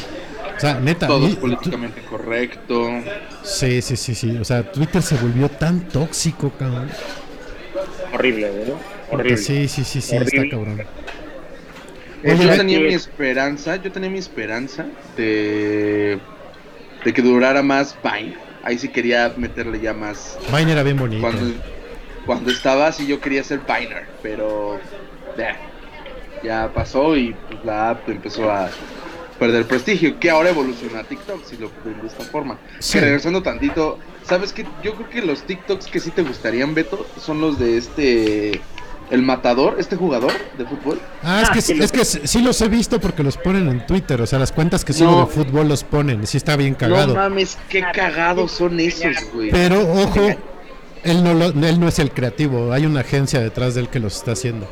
O 0.56 0.60
sea, 0.60 0.80
neta, 0.80 1.06
Todo 1.06 1.26
y- 1.28 1.32
es 1.32 1.36
políticamente 1.36 2.00
correcto. 2.02 2.88
Sí, 3.42 3.82
sí, 3.82 3.96
sí, 3.96 4.14
sí. 4.14 4.38
O 4.38 4.44
sea, 4.44 4.70
Twitter 4.72 5.02
se 5.02 5.16
volvió 5.16 5.48
tan 5.50 5.88
tóxico, 5.88 6.50
cabrón. 6.58 6.88
Horrible. 8.12 8.50
Porque 9.10 9.34
Horrible. 9.34 9.36
sí, 9.36 9.68
sí, 9.68 9.84
sí, 9.84 10.00
sí, 10.00 10.16
Horrible. 10.16 10.36
está 10.44 10.56
cabrón. 10.56 10.80
Eh, 12.22 12.32
Oye, 12.32 12.44
yo 12.46 12.56
tenía 12.56 12.78
que- 12.78 12.84
mi 12.88 12.94
esperanza, 12.94 13.76
yo 13.76 13.92
tenía 13.92 14.08
mi 14.10 14.18
esperanza 14.18 14.86
de, 15.16 16.18
de 17.04 17.12
que 17.12 17.20
durara 17.22 17.62
más 17.62 17.94
Vine. 18.02 18.34
Ahí 18.64 18.78
sí 18.78 18.88
quería 18.88 19.32
meterle 19.36 19.78
ya 19.80 19.92
más. 19.92 20.38
Vine 20.56 20.72
era 20.72 20.82
bien 20.82 20.96
bonito. 20.96 21.20
Cuando, 21.20 21.52
cuando 22.26 22.50
estaba 22.50 22.88
así 22.88 23.06
yo 23.06 23.20
quería 23.20 23.42
ser 23.44 23.60
Viner, 23.60 24.06
pero 24.22 24.78
ya, 25.38 25.56
ya 26.42 26.70
pasó 26.74 27.16
y 27.16 27.34
pues 27.48 27.64
la 27.64 27.90
app 27.90 28.08
empezó 28.08 28.50
a 28.50 28.68
perder 29.38 29.66
prestigio, 29.66 30.18
que 30.18 30.30
ahora 30.30 30.48
evoluciona 30.50 31.00
a 31.00 31.04
TikTok, 31.04 31.44
si 31.44 31.56
lo 31.58 31.70
ven 31.84 32.00
de 32.00 32.06
esta 32.08 32.24
forma. 32.24 32.58
Sí. 32.78 32.94
Que 32.98 33.04
regresando 33.04 33.42
tantito, 33.42 33.98
¿sabes 34.24 34.52
qué? 34.52 34.64
Yo 34.82 34.94
creo 34.94 35.10
que 35.10 35.22
los 35.22 35.42
TikToks 35.42 35.86
que 35.86 36.00
sí 36.00 36.10
te 36.10 36.22
gustarían, 36.22 36.74
Beto, 36.74 37.06
son 37.20 37.40
los 37.40 37.58
de 37.58 37.76
este... 37.78 38.60
El 39.08 39.22
matador, 39.22 39.76
este 39.78 39.94
jugador 39.94 40.32
de 40.58 40.64
fútbol. 40.66 41.00
Ah, 41.22 41.42
es 41.42 41.48
Ah, 41.48 41.52
que, 41.54 41.60
sí, 41.62 41.74
lo- 41.74 41.84
es 41.84 41.92
que 41.92 42.04
sí 42.04 42.40
los 42.42 42.60
he 42.60 42.66
visto 42.66 42.98
porque 42.98 43.22
los 43.22 43.36
ponen 43.36 43.68
en 43.68 43.86
Twitter. 43.86 44.20
O 44.20 44.26
sea, 44.26 44.40
las 44.40 44.50
cuentas 44.50 44.84
que 44.84 44.92
sigo 44.92 45.12
No. 45.12 45.20
de 45.20 45.26
fútbol 45.26 45.68
los 45.68 45.84
ponen. 45.84 46.24
y 46.24 46.26
Sí 46.26 46.38
está 46.38 46.56
bien 46.56 46.74
cagado. 46.74 47.08
No 47.08 47.14
mames, 47.14 47.56
qué 47.68 47.84
cagados 47.94 48.50
son 48.50 48.80
esos, 48.80 49.14
güey. 49.32 49.50
Pero 49.52 49.80
ojo, 49.92 50.28
él 51.06 51.24
no, 51.24 51.34
lo- 51.34 51.46
él 51.66 51.80
no 51.80 51.88
es 51.88 51.98
el 51.98 52.10
creativo. 52.10 52.72
Hay 52.72 52.86
una 52.86 53.00
agencia 53.00 53.40
detrás 53.40 53.74
de 53.74 53.82
él 53.82 53.88
que 53.88 53.98
los 54.00 54.16
está 54.16 54.32
haciendo. 54.32 54.68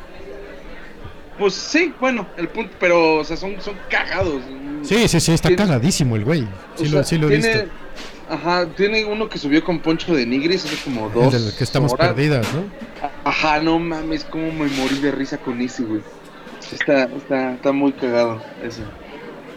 Pues 1.38 1.54
sí, 1.54 1.92
bueno, 2.00 2.26
el 2.36 2.48
punto, 2.48 2.72
pero, 2.78 3.16
o 3.16 3.24
sea, 3.24 3.36
son, 3.36 3.60
son 3.60 3.74
cagados. 3.90 4.40
Sí, 4.82 5.08
sí, 5.08 5.18
sí, 5.20 5.32
está 5.32 5.48
Tiene- 5.48 5.64
cagadísimo 5.64 6.14
el 6.16 6.24
güey. 6.24 6.46
Sí, 6.76 6.84
lo, 6.84 6.90
sea, 6.98 7.04
sí 7.04 7.18
lo 7.18 7.28
he 7.28 7.38
tiene, 7.40 7.62
visto. 7.62 7.70
Ajá, 8.30 8.66
tiene 8.76 9.04
uno 9.04 9.28
que 9.28 9.38
subió 9.38 9.62
con 9.64 9.80
Poncho 9.80 10.14
de 10.14 10.24
Nigris 10.26 10.64
hace 10.64 10.76
como 10.84 11.10
dos 11.10 11.34
que 11.58 11.64
estamos 11.64 11.92
horas. 11.92 12.08
perdidas, 12.08 12.46
¿no? 12.54 12.62
Ajá, 13.24 13.60
no 13.60 13.78
mames, 13.78 14.24
cómo 14.24 14.50
me 14.52 14.66
morí 14.68 14.98
de 15.00 15.10
risa 15.10 15.36
con 15.38 15.60
ese, 15.60 15.82
güey. 15.82 16.00
Está, 16.72 17.04
está, 17.04 17.52
está 17.54 17.72
muy 17.72 17.92
cagado 17.92 18.40
ese. 18.62 18.82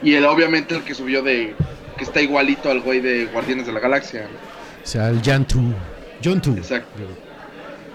Y 0.03 0.13
el, 0.15 0.25
obviamente 0.25 0.75
el 0.75 0.83
que 0.83 0.93
subió 0.93 1.21
de, 1.23 1.55
que 1.97 2.03
está 2.03 2.21
igualito 2.21 2.69
al 2.69 2.81
güey 2.81 2.99
de 2.99 3.27
Guardianes 3.27 3.65
de 3.67 3.71
la 3.71 3.79
Galaxia. 3.79 4.27
O 4.83 4.87
sea, 4.87 5.09
el 5.09 5.21
Jantu. 5.21 5.61
Jontu. 6.23 6.55
Exacto. 6.57 7.03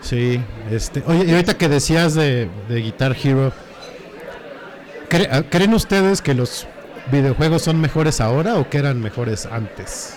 Sí, 0.00 0.40
este. 0.70 1.02
Oye, 1.06 1.24
y 1.26 1.30
ahorita 1.32 1.56
que 1.56 1.68
decías 1.68 2.14
de, 2.14 2.48
de 2.68 2.80
Guitar 2.80 3.16
Hero, 3.22 3.52
¿cre- 5.08 5.28
ah, 5.30 5.42
¿creen 5.48 5.74
ustedes 5.74 6.20
que 6.20 6.34
los 6.34 6.66
videojuegos 7.10 7.62
son 7.62 7.80
mejores 7.80 8.20
ahora 8.20 8.56
o 8.56 8.68
que 8.68 8.78
eran 8.78 9.00
mejores 9.00 9.46
antes? 9.46 10.14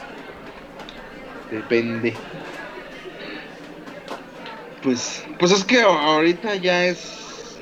Depende. 1.52 2.16
Pues, 4.82 5.24
pues 5.40 5.52
es 5.52 5.64
que 5.64 5.82
ahorita 5.82 6.56
ya 6.56 6.86
es, 6.86 7.58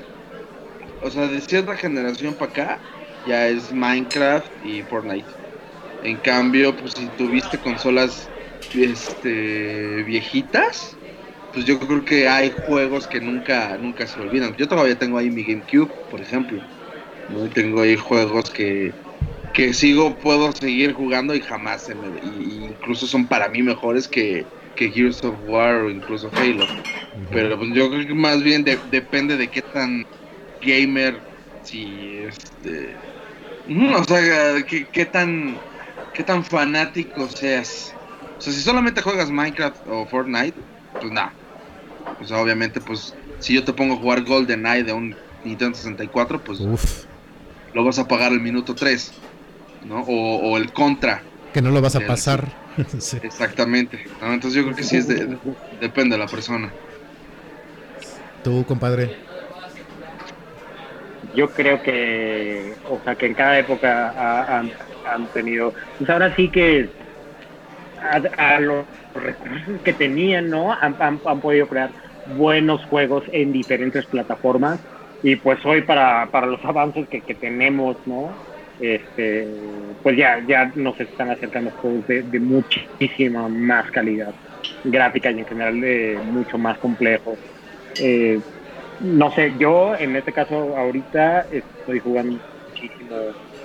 o 1.02 1.10
sea, 1.10 1.28
de 1.28 1.40
cierta 1.42 1.76
generación 1.78 2.34
para 2.34 2.52
acá, 2.52 2.80
ya 3.28 3.48
es 3.48 3.72
Minecraft 3.72 4.48
y 4.66 4.82
Fortnite. 4.84 5.28
En 6.04 6.18
cambio, 6.18 6.76
pues 6.76 6.94
si 6.94 7.06
tuviste 7.18 7.58
consolas, 7.60 8.28
este, 8.74 10.04
viejitas, 10.04 11.02
pues 11.52 11.66
yo 11.66 11.80
creo 11.80 12.06
que 12.06 12.28
hay 12.28 12.52
juegos 12.52 13.08
que 13.08 13.22
nunca, 13.22 13.78
nunca 13.78 14.08
se 14.08 14.20
olvidan. 14.22 14.56
Yo 14.58 14.68
todavía 14.68 14.98
tengo 15.00 15.18
ahí 15.18 15.30
mi 15.32 15.46
GameCube, 15.46 15.96
por 16.08 16.22
ejemplo. 16.22 16.68
Tengo 17.54 17.82
ahí 17.82 17.96
juegos 17.98 18.52
que, 18.52 19.00
que 19.54 19.74
sigo, 19.74 20.20
puedo 20.20 20.52
seguir 20.54 20.94
jugando 20.94 21.36
y 21.36 21.42
jamás 21.42 21.86
se 21.86 21.96
me... 21.96 22.10
y- 22.22 22.66
incluso 22.68 23.08
son 23.08 23.28
para 23.28 23.50
mí 23.50 23.64
mejores 23.64 24.08
que, 24.10 24.50
que 24.76 24.92
Gears 24.92 25.24
of 25.24 25.38
War 25.42 25.84
o 25.84 25.92
incluso 25.92 26.32
Halo. 26.36 26.76
Pero 27.30 27.58
pues 27.58 27.72
yo 27.74 27.90
creo 27.92 28.08
que 28.08 28.14
más 28.16 28.44
bien 28.44 28.64
de- 28.66 28.84
depende 28.86 29.38
de 29.38 29.52
qué 29.52 29.62
tan 29.64 30.06
gamer, 30.62 31.28
si 31.62 32.18
este... 32.20 33.00
O 33.68 34.04
sea, 34.06 34.64
qué, 34.68 34.90
qué 34.92 35.06
tan, 35.06 35.64
qué 36.14 36.24
tan 36.24 36.44
fanático 36.46 37.30
seas. 37.30 38.00
O 38.38 38.42
sea, 38.42 38.54
si 38.54 38.62
solamente 38.62 39.02
juegas 39.02 39.30
Minecraft 39.30 39.88
o 39.88 40.06
Fortnite, 40.08 40.60
pues 41.00 41.12
nada. 41.12 41.34
Pues 42.18 42.32
obviamente, 42.32 42.82
pues 42.82 43.14
si 43.40 43.54
yo 43.56 43.64
te 43.64 43.74
pongo 43.74 43.96
a 43.96 43.98
jugar 43.98 44.24
GoldenEye 44.24 44.84
de 44.84 44.94
un 44.94 45.16
Nintendo 45.44 45.76
64, 45.76 46.44
pues 46.44 46.60
Uf, 46.60 47.06
lo 47.74 47.84
vas 47.84 48.00
a 48.00 48.08
pagar 48.08 48.32
el 48.32 48.40
minuto 48.42 48.76
3, 48.76 49.12
¿no? 49.86 50.02
O, 50.02 50.52
o 50.52 50.58
el 50.58 50.72
contra, 50.74 51.24
que 51.54 51.62
no 51.62 51.72
lo 51.72 51.82
vas 51.82 51.96
a 51.96 52.02
pasar. 52.02 52.52
Sí. 53.00 53.18
exactamente. 53.22 54.04
¿no? 54.20 54.34
Entonces 54.34 54.58
yo 54.58 54.64
creo 54.64 54.76
que 54.76 54.84
sí 54.84 54.98
es 54.98 55.08
de, 55.08 55.38
depende 55.80 56.16
de 56.16 56.20
la 56.24 56.28
persona. 56.28 56.74
Tú, 58.44 58.66
compadre. 58.66 59.16
yo 61.36 61.54
creo 61.54 61.82
que, 61.82 62.76
o 62.90 63.00
sea, 63.04 63.16
que 63.16 63.28
en 63.28 63.34
cada 63.36 63.60
época 63.60 64.10
ha- 64.10 64.60
han, 64.60 64.72
han 65.06 65.28
tenido, 65.30 65.74
pues 65.98 66.10
ahora 66.10 66.36
sí 66.36 66.50
que 66.50 66.90
a, 68.04 68.56
a 68.56 68.60
los 68.60 68.86
recursos 69.14 69.82
que 69.84 69.94
tenían, 69.94 70.50
¿no? 70.50 70.74
Han, 70.74 71.20
podido 71.42 71.68
crear 71.68 71.92
buenos 72.26 72.84
juegos 72.86 73.24
en 73.32 73.52
diferentes 73.52 74.06
plataformas 74.06 74.80
y 75.22 75.36
pues 75.38 75.64
hoy 75.66 75.82
para, 75.82 76.30
para 76.32 76.48
los 76.48 76.64
avances 76.66 77.08
que, 77.10 77.22
que 77.22 77.36
tenemos, 77.36 77.98
¿no? 78.06 78.32
Este, 78.80 79.48
pues 80.02 80.18
ya, 80.18 80.44
ya 80.48 80.72
nos 80.76 81.00
están 81.00 81.30
acercando 81.30 81.72
juegos 81.72 82.08
de, 82.08 82.24
de 82.24 82.40
muchísima 82.40 83.48
más 83.48 83.90
calidad 83.92 84.34
gráfica 84.84 85.32
y 85.32 85.40
en 85.40 85.46
general 85.46 85.80
de 85.80 86.20
mucho 86.24 86.58
más 86.58 86.78
complejos. 86.80 87.40
Eh, 88.00 88.42
no 89.00 89.32
sé, 89.32 89.56
yo 89.58 89.96
en 89.96 90.16
este 90.16 90.34
caso 90.34 90.78
ahorita 90.78 91.48
estoy 91.52 92.00
jugando 92.00 92.40
muchísimo 92.68 93.16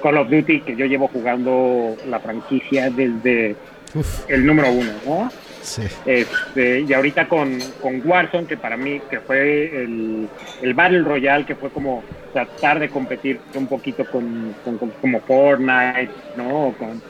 Call 0.03 0.18
of 0.18 0.30
Duty, 0.30 0.62
que 0.62 0.76
yo 0.76 0.86
llevo 0.86 1.09
jugando 1.09 1.97
la 2.05 2.20
franquicia 2.20 2.91
desde 2.91 3.57
Uf, 3.95 4.28
el 4.30 4.45
número 4.45 4.70
uno, 4.70 4.91
¿no? 5.07 5.30
sí. 5.62 5.82
Este, 6.07 6.80
y 6.80 6.93
ahorita 6.93 7.28
con, 7.28 7.59
con 7.82 8.01
Warzone, 8.05 8.47
que 8.47 8.57
para 8.57 8.76
mí 8.76 9.01
que 9.11 9.20
fue 9.20 9.82
el, 9.82 10.28
el 10.62 10.74
Battle 10.74 11.01
Royale, 11.03 11.45
que 11.45 11.55
fue 11.55 11.70
como 11.70 12.03
tratar 12.32 12.78
de 12.80 12.89
competir 12.89 13.41
un 13.55 13.66
poquito 13.66 14.05
con, 14.07 14.55
con- 14.64 14.78
con- 14.78 14.91
como 15.01 15.20
Fortnite, 15.20 16.11
¿no? 16.36 16.74
Con, 16.78 17.03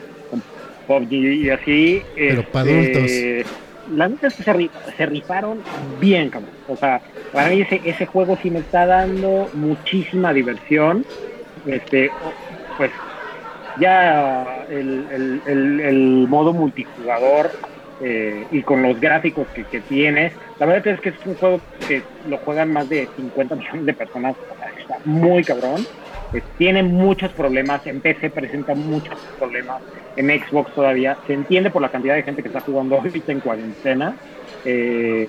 PUBG 0.87 1.13
y 1.13 1.51
así. 1.51 2.03
Pero 2.17 2.43
este, 2.81 3.45
la 3.95 4.09
neta 4.09 4.29
es 4.29 4.35
que 4.37 4.43
se, 4.43 4.71
se 4.97 5.07
rifaron 5.07 5.61
bien, 6.01 6.31
cabrón. 6.31 6.51
O 6.67 6.77
sea, 6.77 7.01
para 7.33 7.51
mí 7.51 7.61
ese, 7.61 7.81
ese 7.85 8.07
juego 8.07 8.39
sí 8.43 8.51
me 8.51 8.61
está 8.61 8.87
dando 8.87 9.51
muchísima 9.53 10.33
diversión. 10.33 11.05
Este, 11.67 12.11
pues 12.79 12.91
ya 13.79 14.67
el, 14.71 16.27
modo 16.29 16.53
multijugador 16.53 17.51
eh, 18.01 18.47
y 18.51 18.63
con 18.63 18.83
los 18.83 19.01
gráficos 19.01 19.47
que, 19.49 19.65
que 19.65 19.81
tienes, 19.81 20.33
la 20.59 20.67
verdad 20.67 20.95
es 20.95 21.01
que 21.01 21.11
es 21.11 21.27
un 21.27 21.35
juego 21.37 21.61
que 21.87 22.03
lo 22.29 22.39
juegan 22.39 22.73
más 22.73 22.89
de 22.89 23.09
50 23.17 23.55
millones 23.57 23.87
de 23.87 23.93
personas, 23.95 24.37
está 24.79 24.99
muy 25.05 25.45
cabrón. 25.45 25.87
Eh, 26.33 26.43
tiene 26.59 26.83
muchos 26.83 27.33
problemas, 27.33 27.87
en 27.87 28.01
PC 28.01 28.31
presenta 28.31 28.75
muchos 28.75 29.19
problemas, 29.39 29.81
en 30.17 30.29
Xbox 30.29 30.75
todavía, 30.75 31.17
se 31.27 31.33
entiende 31.33 31.71
por 31.71 31.81
la 31.81 31.89
cantidad 31.89 32.15
de 32.15 32.23
gente 32.23 32.43
que 32.43 32.49
está 32.49 32.61
jugando 32.61 32.97
ahorita 33.01 33.33
en 33.33 33.41
cuarentena, 33.41 34.15
eh, 34.65 35.29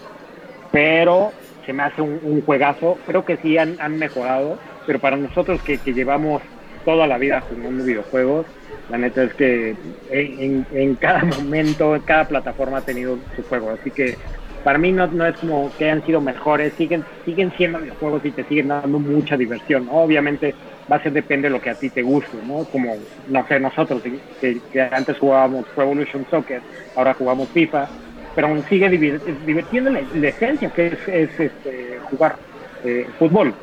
pero 0.72 1.32
se 1.66 1.74
me 1.74 1.84
hace 1.84 2.02
un, 2.02 2.42
juegazo, 2.46 2.98
creo 3.06 3.24
que 3.24 3.38
sí 3.38 3.58
han, 3.58 3.78
mejorado, 3.98 4.58
pero 4.86 5.00
para 5.00 5.16
nosotros 5.16 5.62
que 5.62 5.78
llevamos 5.94 6.42
toda 6.84 7.08
la 7.08 7.18
vida 7.18 7.42
jugando 7.42 7.84
videojuegos, 7.84 8.46
la 8.90 8.98
neta 8.98 9.24
es 9.24 9.34
que 9.36 9.76
en, 10.10 10.96
cada 10.96 11.24
momento, 11.38 11.96
en 11.96 12.02
cada 12.02 12.28
plataforma 12.28 12.78
ha 12.78 12.82
tenido 12.82 13.18
su 13.36 13.44
juego, 13.44 13.72
así 13.72 13.92
que 13.92 14.16
para 14.64 14.78
mí 14.78 14.92
no, 14.92 15.06
es 15.26 15.38
como 15.38 15.72
que 15.78 15.90
han 15.90 16.06
sido 16.06 16.22
mejores, 16.22 16.74
siguen, 16.78 17.04
siguen 17.24 17.52
siendo 17.56 17.80
videojuegos 17.80 18.26
y 18.26 18.32
te 18.32 18.44
siguen 18.44 18.68
dando 18.68 19.00
mucha 19.00 19.38
diversión. 19.38 19.88
Obviamente 19.90 20.54
va 20.92 20.98
a 20.98 21.04
ser 21.04 21.14
depende 21.14 21.48
de 21.48 21.54
lo 21.54 21.62
que 21.62 21.70
a 21.70 21.76
ti 21.76 21.90
te 21.90 22.02
guste, 22.02 22.38
¿no? 22.44 22.66
Como, 22.66 22.98
no 23.28 23.48
sé, 23.48 23.60
nosotros 23.60 24.02
que, 24.42 24.82
antes 24.92 25.18
jugábamos 25.18 25.66
Pro 25.74 25.86
Evolution 25.86 26.26
Soccer, 26.30 26.62
ahora 26.96 27.14
jugamos 27.14 27.50
FIFA, 27.52 27.88
pero 28.36 28.48
aún 28.48 28.64
sigue 28.68 28.90
divir- 28.90 29.22
divirtiendo 29.46 29.92
la, 29.92 30.02
esencia 30.28 30.70
que 30.70 30.88
es, 30.88 31.08
es, 31.08 31.40
este, 31.40 32.00
jugar 32.10 32.36
eh, 32.84 33.08
fútbol. 33.18 33.54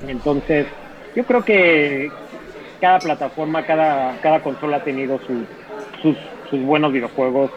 Entonces, 0.00 0.66
yo 1.14 1.24
creo 1.26 1.44
que 1.44 2.16
cada 2.80 3.02
plataforma, 3.02 3.64
cada, 3.64 4.18
cada 4.20 4.42
consola 4.42 4.78
ha 4.78 4.84
tenido 4.84 5.18
su- 5.20 5.48
sus, 6.02 6.18
sus 6.44 6.62
buenos 6.64 6.92
videojuegos 6.92 7.52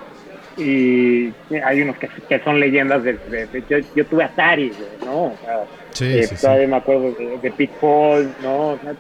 y 0.56 1.36
hay 1.64 1.82
unos 1.82 1.98
que, 2.00 2.10
que 2.28 2.40
son 2.44 2.60
leyendas 2.60 3.04
de, 3.04 3.20
de- 3.26 3.48
de- 3.48 3.66
yo, 3.70 3.78
yo 3.94 4.08
tuve 4.08 4.24
Atari, 4.24 4.78
¿no? 5.02 5.34
O 5.34 5.40
sea, 5.40 5.70
Sí, 5.94 6.24
eh, 6.24 6.24
sí, 6.24 6.38
sí. 6.38 6.42
todavía 6.42 6.68
me 6.68 6.78
acuerdo 6.78 7.14
de, 7.14 7.40
de 7.40 7.52
Pitfall, 7.52 8.36
¿no? 8.40 8.72
O 8.74 8.80
sea, 8.80 8.98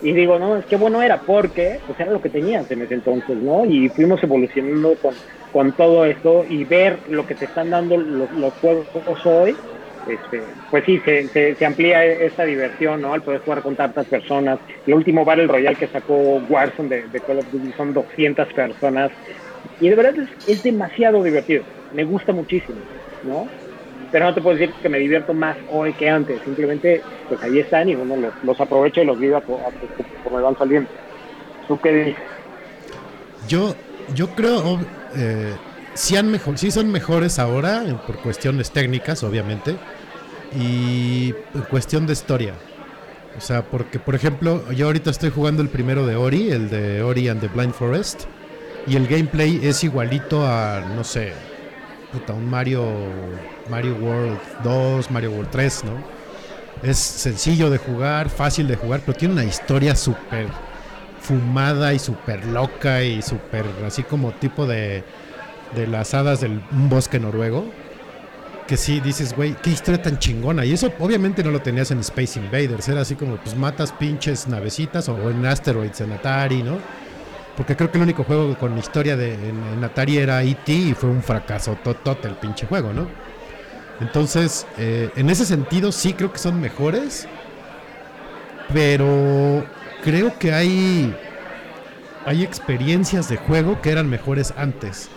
y 0.00 0.12
digo, 0.12 0.38
no, 0.38 0.56
es 0.58 0.66
que 0.66 0.76
bueno 0.76 1.02
era 1.02 1.24
porque, 1.24 1.82
pues 1.86 1.98
era 2.00 2.10
lo 2.12 2.20
que 2.20 2.30
tenías 2.30 2.70
en 2.70 2.82
ese 2.82 2.94
entonces, 2.94 3.36
¿no? 3.38 3.64
Y 3.64 3.88
fuimos 3.90 4.22
evolucionando 4.22 4.98
con, 4.98 5.20
con 5.50 5.76
todo 5.76 6.04
esto 6.04 6.44
y 6.46 6.64
ver 6.64 7.02
lo 7.06 7.26
que 7.26 7.36
te 7.36 7.46
están 7.46 7.70
dando 7.70 7.96
los, 7.96 8.30
los 8.32 8.54
juegos 8.56 9.20
hoy, 9.24 9.62
este, 10.08 10.42
pues 10.70 10.84
sí, 10.84 11.00
se, 11.04 11.28
se, 11.28 11.54
se 11.54 11.66
amplía 11.66 12.04
esta 12.04 12.44
diversión, 12.44 13.00
¿no? 13.00 13.14
Al 13.14 13.22
poder 13.22 13.40
jugar 13.40 13.62
con 13.62 13.76
tantas 13.76 14.06
personas. 14.06 14.58
El 14.86 14.94
último 14.94 15.24
Battle 15.24 15.46
Royale 15.46 15.76
que 15.76 15.86
sacó 15.88 16.42
Warzone 16.48 17.08
de, 17.08 17.20
Call 17.20 17.38
of 17.38 17.50
Duty 17.50 17.72
son 17.76 17.94
200 17.94 18.52
personas. 18.52 19.10
Y 19.80 19.88
de 19.88 19.96
verdad 19.96 20.14
es, 20.18 20.48
es 20.48 20.62
demasiado 20.62 21.22
divertido. 21.22 21.64
Me 21.92 22.04
gusta 22.04 22.32
muchísimo, 22.32 22.78
¿no? 23.24 23.48
Pero 24.12 24.26
no 24.26 24.34
te 24.34 24.40
puedo 24.40 24.56
decir 24.56 24.72
que 24.80 24.88
me 24.88 24.98
divierto 24.98 25.34
más 25.34 25.56
hoy 25.70 25.92
que 25.94 26.08
antes. 26.08 26.40
Simplemente, 26.44 27.02
pues 27.28 27.42
ahí 27.42 27.58
están 27.58 27.88
y 27.88 27.96
uno 27.96 28.16
los, 28.16 28.32
los 28.44 28.60
aprovecha 28.60 29.02
y 29.02 29.06
los 29.06 29.18
vive 29.18 29.40
como 29.42 30.40
van 30.40 30.56
saliendo. 30.56 30.88
¿Tú 31.66 31.80
qué 31.80 31.92
dices? 31.92 32.22
Yo, 33.48 33.74
yo 34.14 34.28
creo, 34.28 34.78
eh, 35.16 35.54
sí, 35.94 36.16
han 36.16 36.30
mejor, 36.30 36.58
sí 36.58 36.70
son 36.70 36.90
mejores 36.90 37.38
ahora, 37.38 37.84
eh, 37.86 37.96
por 38.06 38.16
cuestiones 38.18 38.70
técnicas, 38.70 39.22
obviamente, 39.22 39.76
y 40.58 41.34
en 41.54 41.62
cuestión 41.70 42.06
de 42.06 42.12
historia. 42.12 42.54
O 43.36 43.40
sea, 43.40 43.62
porque, 43.62 43.98
por 43.98 44.14
ejemplo, 44.14 44.70
yo 44.72 44.86
ahorita 44.86 45.10
estoy 45.10 45.30
jugando 45.30 45.62
el 45.62 45.68
primero 45.68 46.06
de 46.06 46.14
Ori, 46.16 46.50
el 46.50 46.70
de 46.70 47.02
Ori 47.02 47.28
and 47.28 47.40
the 47.40 47.48
Blind 47.48 47.72
Forest, 47.72 48.24
y 48.86 48.96
el 48.96 49.08
gameplay 49.08 49.60
es 49.62 49.82
igualito 49.82 50.46
a, 50.46 50.80
no 50.94 51.02
sé, 51.02 51.32
puta, 52.12 52.32
un 52.32 52.48
Mario, 52.48 52.84
Mario 53.70 53.96
World 53.96 54.38
2, 54.62 55.10
Mario 55.10 55.32
World 55.32 55.50
3, 55.50 55.84
¿no? 55.84 55.92
Es 56.82 56.98
sencillo 56.98 57.70
de 57.70 57.78
jugar, 57.78 58.28
fácil 58.28 58.68
de 58.68 58.76
jugar, 58.76 59.00
pero 59.04 59.16
tiene 59.16 59.34
una 59.34 59.44
historia 59.44 59.96
súper 59.96 60.46
fumada 61.20 61.94
y 61.94 61.98
súper 61.98 62.44
loca 62.46 63.02
y 63.02 63.22
súper 63.22 63.64
así 63.86 64.02
como 64.02 64.32
tipo 64.32 64.66
de, 64.66 65.02
de 65.74 65.86
las 65.86 66.14
hadas 66.14 66.40
del 66.40 66.60
bosque 66.70 67.18
noruego. 67.20 67.64
Que 68.66 68.76
sí, 68.78 69.00
dices, 69.00 69.36
güey, 69.36 69.54
qué 69.62 69.70
historia 69.70 70.02
tan 70.02 70.18
chingona. 70.18 70.64
Y 70.64 70.72
eso 70.72 70.90
obviamente 70.98 71.44
no 71.44 71.50
lo 71.50 71.60
tenías 71.60 71.90
en 71.90 72.00
Space 72.00 72.38
Invaders. 72.38 72.88
Era 72.88 73.02
así 73.02 73.14
como, 73.14 73.36
pues 73.36 73.54
matas 73.56 73.92
pinches 73.92 74.48
navecitas 74.48 75.08
o 75.08 75.30
en 75.30 75.44
Asteroids 75.44 76.00
en 76.00 76.12
Atari, 76.12 76.62
¿no? 76.62 76.78
Porque 77.56 77.76
creo 77.76 77.90
que 77.90 77.98
el 77.98 78.04
único 78.04 78.24
juego 78.24 78.56
con 78.58 78.76
historia 78.78 79.16
de, 79.16 79.34
en, 79.34 79.62
en 79.74 79.84
Atari 79.84 80.18
era 80.18 80.42
E.T. 80.42 80.72
y 80.72 80.94
fue 80.94 81.10
un 81.10 81.22
fracaso 81.22 81.76
totote 81.84 82.26
el 82.26 82.34
pinche 82.34 82.66
juego, 82.66 82.92
¿no? 82.92 83.06
Entonces, 84.00 84.66
eh, 84.78 85.10
en 85.14 85.30
ese 85.30 85.44
sentido 85.44 85.92
sí 85.92 86.14
creo 86.14 86.32
que 86.32 86.38
son 86.38 86.60
mejores. 86.60 87.28
Pero 88.72 89.64
creo 90.02 90.38
que 90.38 90.52
hay, 90.52 91.14
hay 92.26 92.42
experiencias 92.42 93.28
de 93.28 93.36
juego 93.36 93.80
que 93.80 93.90
eran 93.90 94.08
mejores 94.08 94.52
antes. 94.56 95.10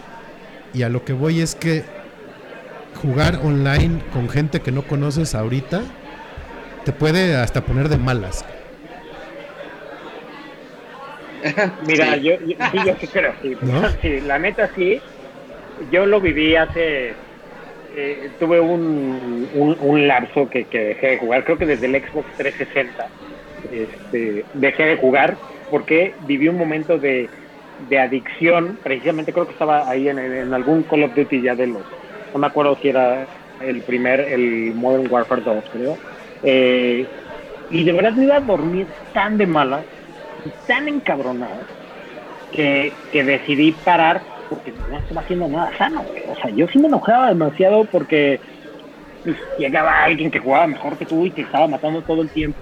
Y 0.73 0.83
a 0.83 0.89
lo 0.89 1.03
que 1.05 1.13
voy 1.13 1.41
es 1.41 1.55
que 1.55 1.83
jugar 2.95 3.39
online 3.43 3.99
con 4.11 4.29
gente 4.29 4.59
que 4.61 4.71
no 4.71 4.83
conoces 4.83 5.35
ahorita 5.35 5.81
te 6.85 6.91
puede 6.93 7.35
hasta 7.35 7.61
poner 7.61 7.89
de 7.89 7.97
malas. 7.97 8.45
Mira, 11.87 12.15
Sí. 12.15 12.23
yo, 12.23 12.31
yo- 12.39 12.55
sí, 12.71 12.77
yo 12.85 12.95
sí 12.99 13.07
creo, 13.07 13.33
sí. 13.41 13.57
¿No? 13.61 13.81
Sí, 14.01 14.21
la 14.21 14.39
neta 14.39 14.71
sí. 14.75 15.01
Yo 15.91 16.05
lo 16.05 16.19
viví 16.21 16.55
hace. 16.55 17.17
eh, 17.89 18.31
tuve 18.39 18.59
un, 18.59 19.49
un, 19.53 19.77
un 19.79 20.07
lapso 20.07 20.49
que, 20.49 20.67
que 20.67 20.79
dejé 20.79 21.07
de 21.07 21.17
jugar, 21.19 21.43
creo 21.45 21.57
que 21.57 21.65
desde 21.65 21.85
el 21.85 21.95
Xbox 21.95 22.27
360 22.37 23.11
este, 23.71 24.47
dejé 24.53 24.83
de 24.83 24.97
jugar 24.97 25.39
porque 25.69 26.15
viví 26.19 26.47
un 26.49 26.57
momento 26.57 26.99
de, 26.99 27.31
de 27.77 27.99
adicción, 27.99 28.77
precisamente 28.83 29.33
creo 29.33 29.45
que 29.45 29.53
estaba 29.53 29.89
ahí 29.89 30.07
en, 30.09 30.19
en 30.19 30.53
algún 30.53 30.83
Call 30.83 31.03
of 31.03 31.15
Duty 31.15 31.41
ya 31.41 31.55
de 31.55 31.67
los, 31.67 31.83
no 32.33 32.39
me 32.39 32.47
acuerdo 32.47 32.77
si 32.81 32.89
era 32.89 33.27
el 33.61 33.81
primer, 33.81 34.19
el 34.19 34.73
Modern 34.75 35.07
Warfare 35.09 35.41
2, 35.41 35.63
creo. 35.71 35.97
Eh, 36.43 37.05
y 37.69 37.83
de 37.83 37.91
verdad 37.91 38.13
me 38.13 38.25
iba 38.25 38.37
a 38.37 38.41
dormir 38.41 38.87
tan 39.13 39.37
de 39.37 39.47
mala, 39.47 39.83
tan 40.65 40.87
encabronado, 40.87 41.61
que, 42.51 42.93
que 43.11 43.23
decidí 43.23 43.71
parar 43.73 44.21
porque 44.49 44.71
no 44.89 44.97
estaba 44.97 45.21
haciendo 45.21 45.47
nada 45.47 45.77
sano. 45.77 46.05
O 46.29 46.35
sea, 46.35 46.49
yo 46.51 46.67
sí 46.67 46.79
me 46.79 46.87
enojaba 46.87 47.29
demasiado 47.29 47.85
porque 47.85 48.39
pues, 49.23 49.35
llegaba 49.57 50.03
alguien 50.03 50.31
que 50.31 50.39
jugaba 50.39 50.67
mejor 50.67 50.97
que 50.97 51.05
tú 51.05 51.25
y 51.25 51.31
que 51.31 51.41
estaba 51.41 51.67
matando 51.67 52.01
todo 52.01 52.21
el 52.21 52.29
tiempo. 52.29 52.57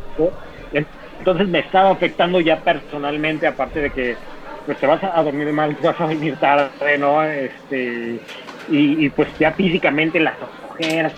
Entonces 1.20 1.48
me 1.48 1.60
estaba 1.60 1.92
afectando 1.92 2.40
ya 2.42 2.60
personalmente, 2.62 3.48
aparte 3.48 3.80
de 3.80 3.92
que 3.92 4.16
pues 4.66 4.80
te 4.80 4.88
vas 4.88 5.04
a 5.04 5.22
dormir 5.22 5.52
mal, 5.54 5.76
te 5.76 5.88
vas 5.88 6.00
a 6.00 6.08
venir 6.08 6.36
tarde, 6.38 6.98
¿no? 6.98 7.24
Este, 7.24 8.20
y, 8.68 9.10
pues 9.10 9.30
ya 9.40 9.52
físicamente 9.52 10.20
las 10.20 10.36
ojeras, 10.42 11.14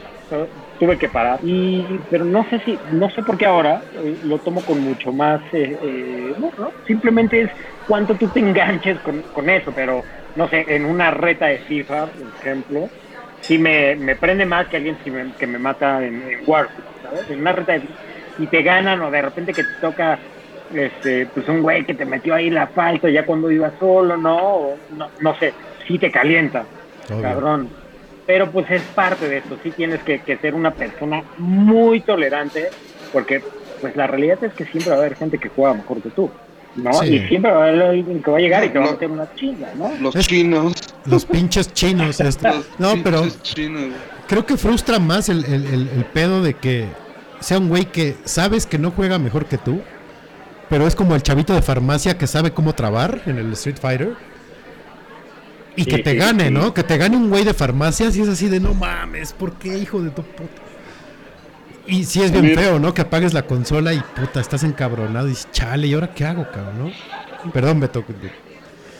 tuve 0.79 0.97
que 0.97 1.07
parar. 1.07 1.39
Y, 1.43 1.99
pero 2.09 2.25
no 2.25 2.47
sé 2.49 2.59
si, 2.65 2.77
no 2.91 3.09
sé 3.11 3.23
por 3.23 3.37
qué 3.37 3.45
ahora 3.45 3.81
eh, 3.93 4.17
lo 4.23 4.37
tomo 4.39 4.61
con 4.61 4.81
mucho 4.81 5.11
más, 5.13 5.41
eh, 5.53 5.77
eh, 5.81 6.35
no, 6.37 6.51
simplemente 6.85 7.43
es 7.43 7.49
cuánto 7.87 8.15
tú 8.15 8.27
te 8.27 8.39
enganches 8.39 8.99
con, 8.99 9.21
con 9.33 9.49
eso, 9.49 9.71
pero 9.73 10.03
no 10.35 10.47
sé, 10.49 10.65
en 10.67 10.85
una 10.85 11.11
reta 11.11 11.47
de 11.47 11.59
FIFA, 11.59 12.07
por 12.07 12.27
ejemplo, 12.41 12.89
sí 13.41 13.57
me, 13.57 13.95
me 13.95 14.15
prende 14.15 14.45
más 14.45 14.67
que 14.67 14.77
alguien 14.77 14.97
que 14.97 15.11
me, 15.11 15.31
que 15.39 15.47
me 15.47 15.57
mata 15.57 16.05
en, 16.05 16.21
en 16.21 16.45
¿sabes? 16.45 17.29
En 17.29 17.39
una 17.39 17.53
reta 17.53 17.73
de 17.73 17.83
y 18.39 18.45
te 18.47 18.61
ganan 18.61 19.01
o 19.01 19.11
de 19.11 19.21
repente 19.21 19.53
que 19.53 19.63
te 19.63 19.81
toca 19.81 20.19
este 20.73 21.25
pues 21.27 21.47
un 21.47 21.61
güey 21.61 21.85
que 21.85 21.93
te 21.93 22.05
metió 22.05 22.33
ahí 22.35 22.49
la 22.49 22.67
falta 22.67 23.09
ya 23.09 23.25
cuando 23.25 23.49
iba 23.51 23.71
solo, 23.79 24.17
¿no? 24.17 24.71
No, 24.95 25.07
no 25.19 25.39
sé, 25.39 25.53
sí 25.87 25.97
te 25.97 26.11
calienta, 26.11 26.65
Obvio. 27.09 27.21
cabrón. 27.21 27.69
Pero 28.25 28.51
pues 28.51 28.69
es 28.69 28.81
parte 28.93 29.29
de 29.29 29.37
esto, 29.37 29.57
sí 29.63 29.71
tienes 29.71 30.01
que, 30.03 30.19
que 30.19 30.37
ser 30.37 30.53
una 30.53 30.71
persona 30.71 31.23
muy 31.37 32.01
tolerante, 32.01 32.67
porque 33.13 33.41
pues 33.79 33.95
la 33.95 34.05
realidad 34.07 34.43
es 34.43 34.53
que 34.53 34.65
siempre 34.65 34.89
va 34.91 34.97
a 34.97 34.99
haber 34.99 35.15
gente 35.15 35.37
que 35.37 35.47
juega 35.49 35.73
mejor 35.75 36.01
que 36.01 36.09
tú, 36.09 36.29
¿no? 36.75 36.91
Sí. 36.93 37.15
Y 37.15 37.27
siempre 37.29 37.51
va 37.51 37.63
a 37.65 37.67
haber 37.69 37.81
alguien 37.83 38.21
que 38.21 38.29
va 38.31 38.37
a 38.37 38.41
llegar 38.41 38.65
y 38.65 38.69
te 38.69 38.79
va 38.79 38.83
a 38.83 38.87
No. 38.87 38.93
meter 38.93 39.09
una 39.11 39.33
chinga, 39.35 39.69
¿no? 39.75 39.91
Los 40.01 40.13
chinos. 40.27 40.73
Los 41.05 41.25
pinches 41.25 41.73
chinos. 41.73 42.19
este. 42.19 42.49
los 42.49 42.67
No, 42.79 42.95
pero 43.01 43.25
chinos. 43.43 43.93
creo 44.27 44.45
que 44.45 44.57
frustra 44.57 44.99
más 44.99 45.29
el, 45.29 45.45
el- 45.45 45.65
el- 45.65 45.89
el 45.95 46.05
pedo 46.11 46.43
de 46.43 46.53
que 46.53 46.85
sea 47.39 47.59
un 47.59 47.69
güey 47.69 47.85
que 47.85 48.15
sabes 48.25 48.65
que 48.65 48.77
no 48.77 48.91
juega 48.91 49.17
mejor 49.19 49.45
que 49.45 49.57
tú, 49.57 49.79
pero 50.69 50.87
es 50.87 50.95
como 50.95 51.15
el 51.15 51.23
chavito 51.23 51.53
de 51.53 51.61
farmacia 51.61 52.17
que 52.17 52.27
sabe 52.27 52.51
cómo 52.51 52.73
trabar 52.73 53.21
en 53.25 53.37
el 53.37 53.53
Street 53.53 53.77
Fighter. 53.79 54.15
Y 55.75 55.83
Sí, 55.83 55.89
que 55.91 55.99
te 55.99 56.15
gane, 56.15 56.45
sí. 56.45 56.51
¿no? 56.51 56.73
Que 56.73 56.83
te 56.83 56.97
gane 56.97 57.15
un 57.15 57.29
güey 57.29 57.43
de 57.43 57.53
farmacias 57.53 58.15
y 58.17 58.21
es 58.21 58.29
así 58.29 58.47
de 58.49 58.59
no 58.59 58.73
mames, 58.73 59.33
¿por 59.33 59.53
qué, 59.53 59.77
hijo 59.77 60.01
de 60.01 60.09
tu 60.09 60.23
puta? 60.23 60.61
Y 61.85 62.03
sí 62.03 62.21
es 62.21 62.31
bien 62.31 62.53
feo, 62.53 62.79
¿no? 62.79 62.93
Que 62.93 63.01
apagues 63.01 63.33
la 63.33 63.43
consola 63.43 63.93
y 63.93 63.99
puta, 63.99 64.41
estás 64.41 64.63
encabronado 64.63 65.27
y 65.27 65.29
dices, 65.29 65.49
chale, 65.51 65.87
¿y 65.87 65.93
ahora 65.93 66.13
qué 66.13 66.25
hago, 66.25 66.45
cabrón? 66.51 66.93
¿no? 67.45 67.51
Perdón, 67.51 67.79
Beto. 67.79 68.03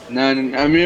No, 0.10 0.34
no, 0.34 0.60
a 0.60 0.68
mí 0.68 0.80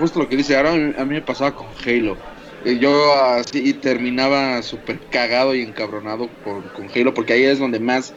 justo 0.00 0.18
lo 0.18 0.28
que 0.28 0.36
dice 0.36 0.56
ahora, 0.56 0.72
a 0.72 0.76
mí, 0.76 0.92
a 0.98 1.04
mí 1.04 1.14
me 1.14 1.22
pasaba 1.22 1.54
con 1.54 1.68
Halo. 1.86 2.16
Eh, 2.64 2.78
Yo 2.80 3.14
así 3.34 3.72
terminaba 3.74 4.60
súper 4.62 4.98
cagado 5.10 5.54
y 5.54 5.62
encabronado 5.62 6.28
por, 6.44 6.72
con 6.72 6.88
Halo, 6.94 7.14
porque 7.14 7.34
ahí 7.34 7.44
es 7.44 7.60
donde 7.60 7.78
más, 7.78 8.12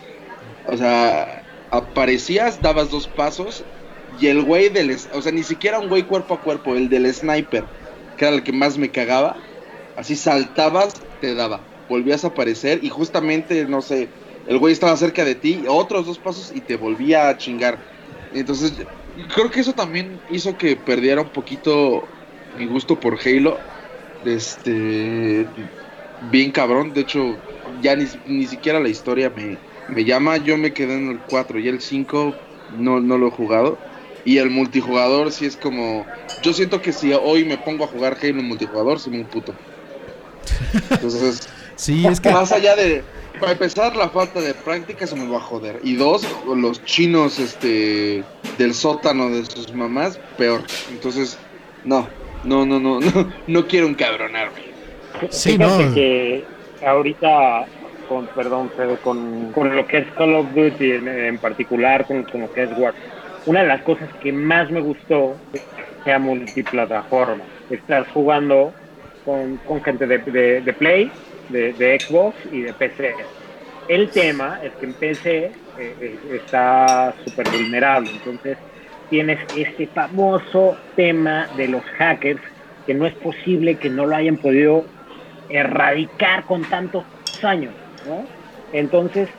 o 0.66 0.76
sea, 0.76 1.43
aparecías, 1.74 2.62
dabas 2.62 2.90
dos 2.92 3.08
pasos 3.08 3.68
y 4.08 4.28
el 4.28 4.44
güey 4.44 4.70
del, 4.70 4.96
o 5.12 5.22
sea, 5.22 5.32
ni 5.32 5.44
siquiera 5.44 5.80
un 5.80 5.90
güey 5.90 6.06
cuerpo 6.06 6.36
a 6.36 6.42
cuerpo, 6.44 6.76
el 6.76 6.90
del 6.90 7.12
sniper, 7.14 7.74
que 8.16 8.26
era 8.26 8.36
el 8.36 8.44
que 8.44 8.52
más 8.54 8.78
me 8.78 8.92
cagaba, 8.92 9.48
así 9.96 10.16
saltabas, 10.16 10.94
te 11.20 11.34
daba, 11.36 11.72
volvías 11.88 12.24
a 12.24 12.28
aparecer 12.28 12.84
y 12.84 12.90
justamente, 12.90 13.66
no 13.66 13.82
sé, 13.82 14.14
el 14.46 14.58
güey 14.60 14.74
estaba 14.74 14.96
cerca 14.98 15.26
de 15.26 15.36
ti, 15.36 15.66
otros 15.68 16.06
dos 16.06 16.20
pasos 16.20 16.52
y 16.54 16.62
te 16.62 16.76
volvía 16.78 17.30
a 17.30 17.38
chingar. 17.38 17.84
Entonces, 18.30 18.88
creo 19.34 19.50
que 19.52 19.62
eso 19.62 19.74
también 19.74 20.24
hizo 20.28 20.58
que 20.58 20.76
perdiera 20.76 21.22
un 21.22 21.32
poquito 21.32 22.14
mi 22.52 22.66
gusto 22.66 23.00
por 23.00 23.20
Halo. 23.26 23.68
Este, 24.24 25.52
bien 26.20 26.52
cabrón. 26.52 26.94
De 26.94 27.02
hecho, 27.02 27.44
ya 27.80 27.96
ni, 27.96 28.06
ni 28.26 28.48
siquiera 28.48 28.80
la 28.80 28.90
historia 28.90 29.30
me, 29.30 29.64
me 29.90 30.04
llama. 30.06 30.38
Yo 30.38 30.58
me 30.58 30.74
quedé 30.74 30.96
en 30.96 31.10
el 31.10 31.20
4 31.20 31.60
y 31.60 31.68
el 31.68 31.82
5 31.82 32.36
no, 32.78 33.00
no 33.00 33.18
lo 33.18 33.28
he 33.28 33.32
jugado. 33.32 33.78
Y 34.26 34.38
el 34.38 34.50
multijugador 34.50 35.32
sí 35.32 35.46
es 35.46 35.58
como... 35.58 36.06
Yo 36.42 36.54
siento 36.54 36.82
que 36.82 36.94
si 36.94 37.14
hoy 37.14 37.44
me 37.44 37.58
pongo 37.58 37.84
a 37.84 37.88
jugar 37.88 38.18
Halo 38.22 38.40
en 38.40 38.48
multijugador, 38.48 39.00
soy 39.00 39.18
un 39.18 39.26
puto. 39.26 39.54
Entonces, 40.90 41.50
Sí, 41.76 42.06
es 42.06 42.20
que 42.20 42.32
más 42.32 42.52
allá 42.52 42.76
de... 42.76 43.04
Para 43.40 43.54
empezar, 43.54 43.96
la 43.96 44.10
falta 44.10 44.40
de 44.40 44.54
práctica 44.54 45.08
se 45.08 45.16
me 45.16 45.28
va 45.28 45.38
a 45.38 45.42
joder. 45.42 45.80
Y 45.84 45.96
dos, 45.96 46.26
los 46.46 46.84
chinos 46.86 47.40
este 47.40 48.24
del 48.58 48.74
sótano 48.74 49.30
de 49.30 49.44
sus 49.46 49.74
mamás, 49.74 50.20
peor. 50.38 50.62
Entonces, 50.92 51.38
no, 51.84 52.08
no, 52.44 52.66
no, 52.66 52.80
no, 52.80 53.00
no, 53.00 53.34
no 53.48 53.68
quiero 53.68 53.88
encabronarme. 53.88 54.62
Sí, 55.30 55.58
Fíjate 55.58 55.86
no. 55.86 55.94
que 55.94 56.46
ahorita, 56.86 57.66
con, 58.06 58.28
perdón, 58.28 58.72
Fede, 58.72 58.98
con, 59.00 59.52
con 59.52 59.76
lo 59.76 59.86
que 59.88 60.00
es 60.00 60.12
Call 60.14 60.36
of 60.36 60.54
Duty 60.54 60.92
en, 60.92 61.40
particular, 61.40 62.06
con, 62.06 62.24
con 62.24 62.42
lo 62.42 62.52
que 62.52 62.64
es 62.64 62.70
War, 62.78 62.94
una 63.46 63.62
de 63.62 63.68
las 63.68 63.82
cosas 63.84 64.10
que 64.22 64.32
más 64.32 64.70
me 64.72 64.82
gustó 64.82 65.36
sea 66.04 66.20
multiplataforma. 66.20 67.44
Estás 67.70 68.08
jugando 68.10 68.74
con, 69.24 69.58
con 69.58 69.82
gente 69.84 70.06
de, 70.08 70.18
de- 70.62 70.74
Play, 70.74 71.12
de, 71.50 71.74
de 71.74 72.00
Xbox 72.00 72.38
y 72.52 72.62
de 72.62 72.74
PC. 72.74 73.16
El 73.88 74.12
tema 74.12 74.60
es 74.64 74.76
que 74.78 74.86
en 74.86 74.94
PC 74.94 75.46
eh, 75.46 75.54
eh, 75.76 76.20
está 76.44 77.14
súper 77.24 77.48
vulnerable, 77.50 78.12
entonces 78.12 78.58
tienes 79.10 79.40
este 79.54 79.88
famoso 79.88 80.78
tema 80.96 81.50
de 81.52 81.68
los 81.68 81.84
hackers 81.98 82.42
que 82.86 82.94
no 82.94 83.06
es 83.06 83.16
posible 83.16 83.78
que 83.78 83.90
no 83.90 84.06
lo 84.06 84.16
hayan 84.16 84.38
podido 84.38 84.86
erradicar 85.50 86.46
con 86.46 86.68
tantos 86.70 87.06
años, 87.42 87.76
Entonces 88.72 89.30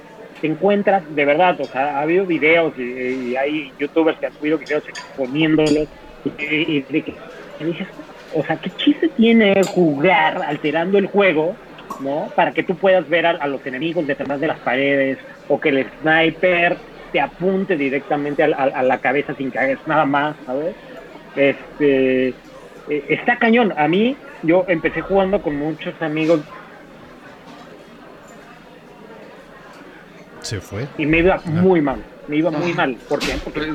te 0.40 0.46
encuentras, 0.48 1.04
de 1.08 1.24
verdad, 1.24 1.60
o 1.60 1.68
sea, 1.68 1.98
ha 1.98 2.02
habido 2.02 2.26
videos 2.26 2.76
y, 2.76 3.34
hay 3.36 3.74
youtubers 3.78 4.18
que 4.18 4.26
han 4.26 4.34
subido 4.34 4.58
videos 4.58 4.86
exponiéndolos 4.88 5.88
y, 6.22 6.34
y 6.38 7.64
dices, 7.64 7.88
o 8.30 8.44
sea, 8.44 8.58
¿qué 8.58 8.70
chiste 8.72 9.08
tiene 9.10 9.62
jugar 9.64 10.42
alterando 10.42 10.98
el 10.98 11.06
juego, 11.06 11.56
¿no? 11.98 12.32
Para 12.34 12.52
que 12.52 12.64
tú 12.64 12.76
puedas 12.78 13.08
ver 13.08 13.26
a, 13.26 13.46
los 13.46 13.64
enemigos 13.64 14.06
detrás 14.06 14.40
de 14.40 14.46
las 14.48 14.60
paredes 14.60 15.18
o 15.46 15.60
que 15.60 15.68
el 15.70 15.90
sniper 15.98 16.82
te 17.12 17.20
apunte 17.20 17.76
directamente 17.76 18.42
a, 18.42 18.46
a- 18.46 18.82
la 18.82 18.98
cabeza 19.00 19.34
sin 19.34 19.50
que 19.50 19.58
hagas 19.58 19.80
nada 19.86 20.04
más, 20.04 20.36
¿sabes? 20.44 20.76
Este, 21.34 22.28
eh, 22.28 22.36
está 22.86 23.38
cañón. 23.38 23.72
A 23.76 23.88
mí, 23.88 24.20
yo 24.42 24.64
empecé 24.68 25.00
jugando 25.00 25.42
con 25.42 25.56
muchos 25.56 26.00
amigos 26.02 26.46
se 30.44 30.60
fue. 30.60 30.86
y 30.98 31.06
me 31.06 31.18
iba 31.18 31.40
muy 31.46 31.80
mal. 31.80 32.02
Me 32.28 32.36
iba 32.36 32.50
muy 32.50 32.72
mal. 32.72 32.96
¿Por 33.08 33.18
qué? 33.18 33.32
Porque 33.42 33.72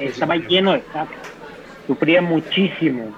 estaba 0.00 0.36
lleno 0.36 0.72
de 0.74 0.80
hackers. 0.92 1.20
Sufría 1.86 2.20
muchísimo. 2.22 3.12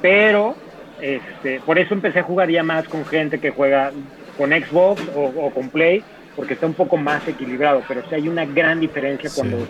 Pero, 0.00 0.54
este, 1.00 1.60
por 1.60 1.78
eso 1.78 1.94
empecé 1.94 2.20
a 2.20 2.22
jugar 2.22 2.50
ya 2.50 2.62
más 2.62 2.88
con 2.88 3.04
gente 3.04 3.38
que 3.38 3.50
juega 3.50 3.92
con 4.38 4.50
Xbox 4.50 5.02
o, 5.14 5.24
o 5.24 5.50
con 5.50 5.68
Play, 5.68 6.02
porque 6.36 6.54
está 6.54 6.66
un 6.66 6.74
poco 6.74 6.96
más 6.96 7.26
equilibrado. 7.28 7.82
Pero 7.86 8.02
sí 8.08 8.14
hay 8.14 8.28
una 8.28 8.44
gran 8.44 8.80
diferencia 8.80 9.28
Sí. 9.28 9.40
cuando. 9.40 9.66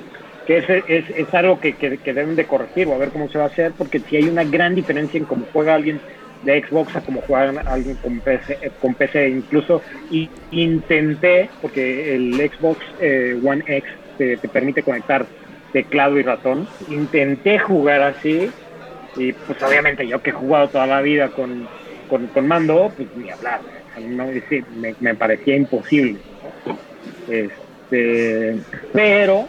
Que 0.46 0.58
es, 0.58 0.68
es, 0.68 1.04
es 1.10 1.32
algo 1.34 1.60
que, 1.60 1.74
que, 1.74 1.98
que 1.98 2.12
deben 2.12 2.34
de 2.34 2.46
corregir 2.46 2.88
o 2.88 2.94
a 2.94 2.98
ver 2.98 3.10
cómo 3.10 3.28
se 3.28 3.38
va 3.38 3.44
a 3.44 3.46
hacer, 3.46 3.70
porque 3.78 4.00
sí 4.00 4.16
hay 4.16 4.24
una 4.28 4.42
gran 4.42 4.74
diferencia 4.74 5.16
en 5.18 5.24
cómo 5.24 5.46
juega 5.52 5.74
alguien 5.74 6.00
de 6.42 6.62
Xbox 6.62 6.96
a 6.96 7.00
cómo 7.00 7.22
juega 7.26 7.60
alguien 7.62 7.96
con 7.96 8.20
PC, 8.20 8.72
con 8.80 8.94
PC. 8.94 9.28
Incluso 9.28 9.82
y, 10.10 10.28
intenté, 10.50 11.48
porque 11.60 12.14
el 12.14 12.34
Xbox 12.34 12.80
eh, 13.00 13.40
One 13.44 13.64
X 13.66 13.90
te, 14.18 14.36
te 14.36 14.48
permite 14.48 14.82
conectar 14.82 15.26
teclado 15.72 16.18
y 16.18 16.22
ratón, 16.22 16.68
intenté 16.88 17.58
jugar 17.58 18.02
así 18.02 18.50
y 19.16 19.32
pues 19.32 19.62
obviamente 19.62 20.06
yo 20.06 20.22
que 20.22 20.30
he 20.30 20.34
jugado 20.34 20.68
toda 20.68 20.86
la 20.86 21.00
vida 21.00 21.28
con, 21.28 21.66
con, 22.08 22.26
con 22.28 22.46
mando, 22.46 22.92
pues 22.96 23.08
ni 23.16 23.30
hablar, 23.30 23.60
no, 24.00 24.26
me, 24.76 24.94
me 25.00 25.14
parecía 25.14 25.56
imposible. 25.56 26.18
Este, 27.28 28.58
pero 28.92 29.46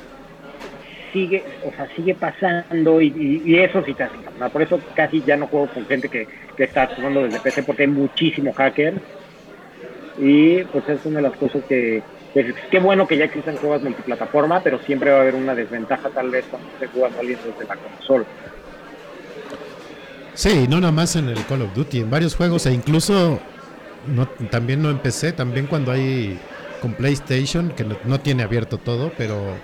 sigue, 1.13 1.43
o 1.65 1.71
sea, 1.75 1.87
sigue 1.95 2.15
pasando 2.15 2.99
y, 2.99 3.55
eso 3.55 3.83
sí 3.85 3.93
te 3.93 4.03
hace 4.03 4.15
encabronar. 4.17 4.51
Por 4.51 4.61
eso 4.63 4.79
casi 4.95 5.21
ya 5.21 5.37
no 5.37 5.47
juego 5.47 5.67
con 5.67 5.85
gente 5.85 6.09
que, 6.09 6.27
que 6.57 6.63
está 6.65 6.87
jugando 6.87 7.23
desde 7.23 7.39
PC 7.39 7.63
porque 7.63 7.83
hay 7.83 7.89
muchísimo 7.89 8.51
hacker. 8.51 8.95
Y 10.17 10.63
pues 10.65 10.87
es 10.89 11.05
una 11.05 11.17
de 11.17 11.23
las 11.23 11.37
cosas 11.37 11.63
que, 11.67 12.03
qué 12.69 12.79
bueno 12.79 13.07
que 13.07 13.17
ya 13.17 13.25
existen 13.25 13.57
juegos 13.57 13.83
multiplataforma, 13.83 14.61
pero 14.61 14.79
siempre 14.79 15.11
va 15.11 15.17
a 15.17 15.21
haber 15.21 15.35
una 15.35 15.55
desventaja 15.55 16.09
tal 16.09 16.29
vez 16.29 16.45
cuando 16.49 16.67
esté 16.69 16.87
jugando 16.87 17.19
alguien 17.19 17.39
desde 17.45 17.67
la 17.67 17.75
consola. 17.75 18.25
Sí, 20.33 20.67
no 20.67 20.79
nada 20.79 20.91
más 20.91 21.15
en 21.15 21.29
el 21.29 21.45
Call 21.45 21.61
of 21.61 21.73
Duty, 21.73 21.99
en 22.01 22.09
varios 22.09 22.35
juegos 22.35 22.65
e 22.65 22.73
incluso 22.73 23.39
no, 24.07 24.27
también 24.49 24.81
no 24.81 24.89
empecé, 24.89 25.31
también 25.31 25.67
cuando 25.67 25.91
hay 25.91 26.39
con 26.81 26.93
PlayStation, 26.93 27.69
que 27.69 27.85
no 28.03 28.19
tiene 28.19 28.43
abierto 28.43 28.77
todo, 28.77 29.11
pero 29.17 29.55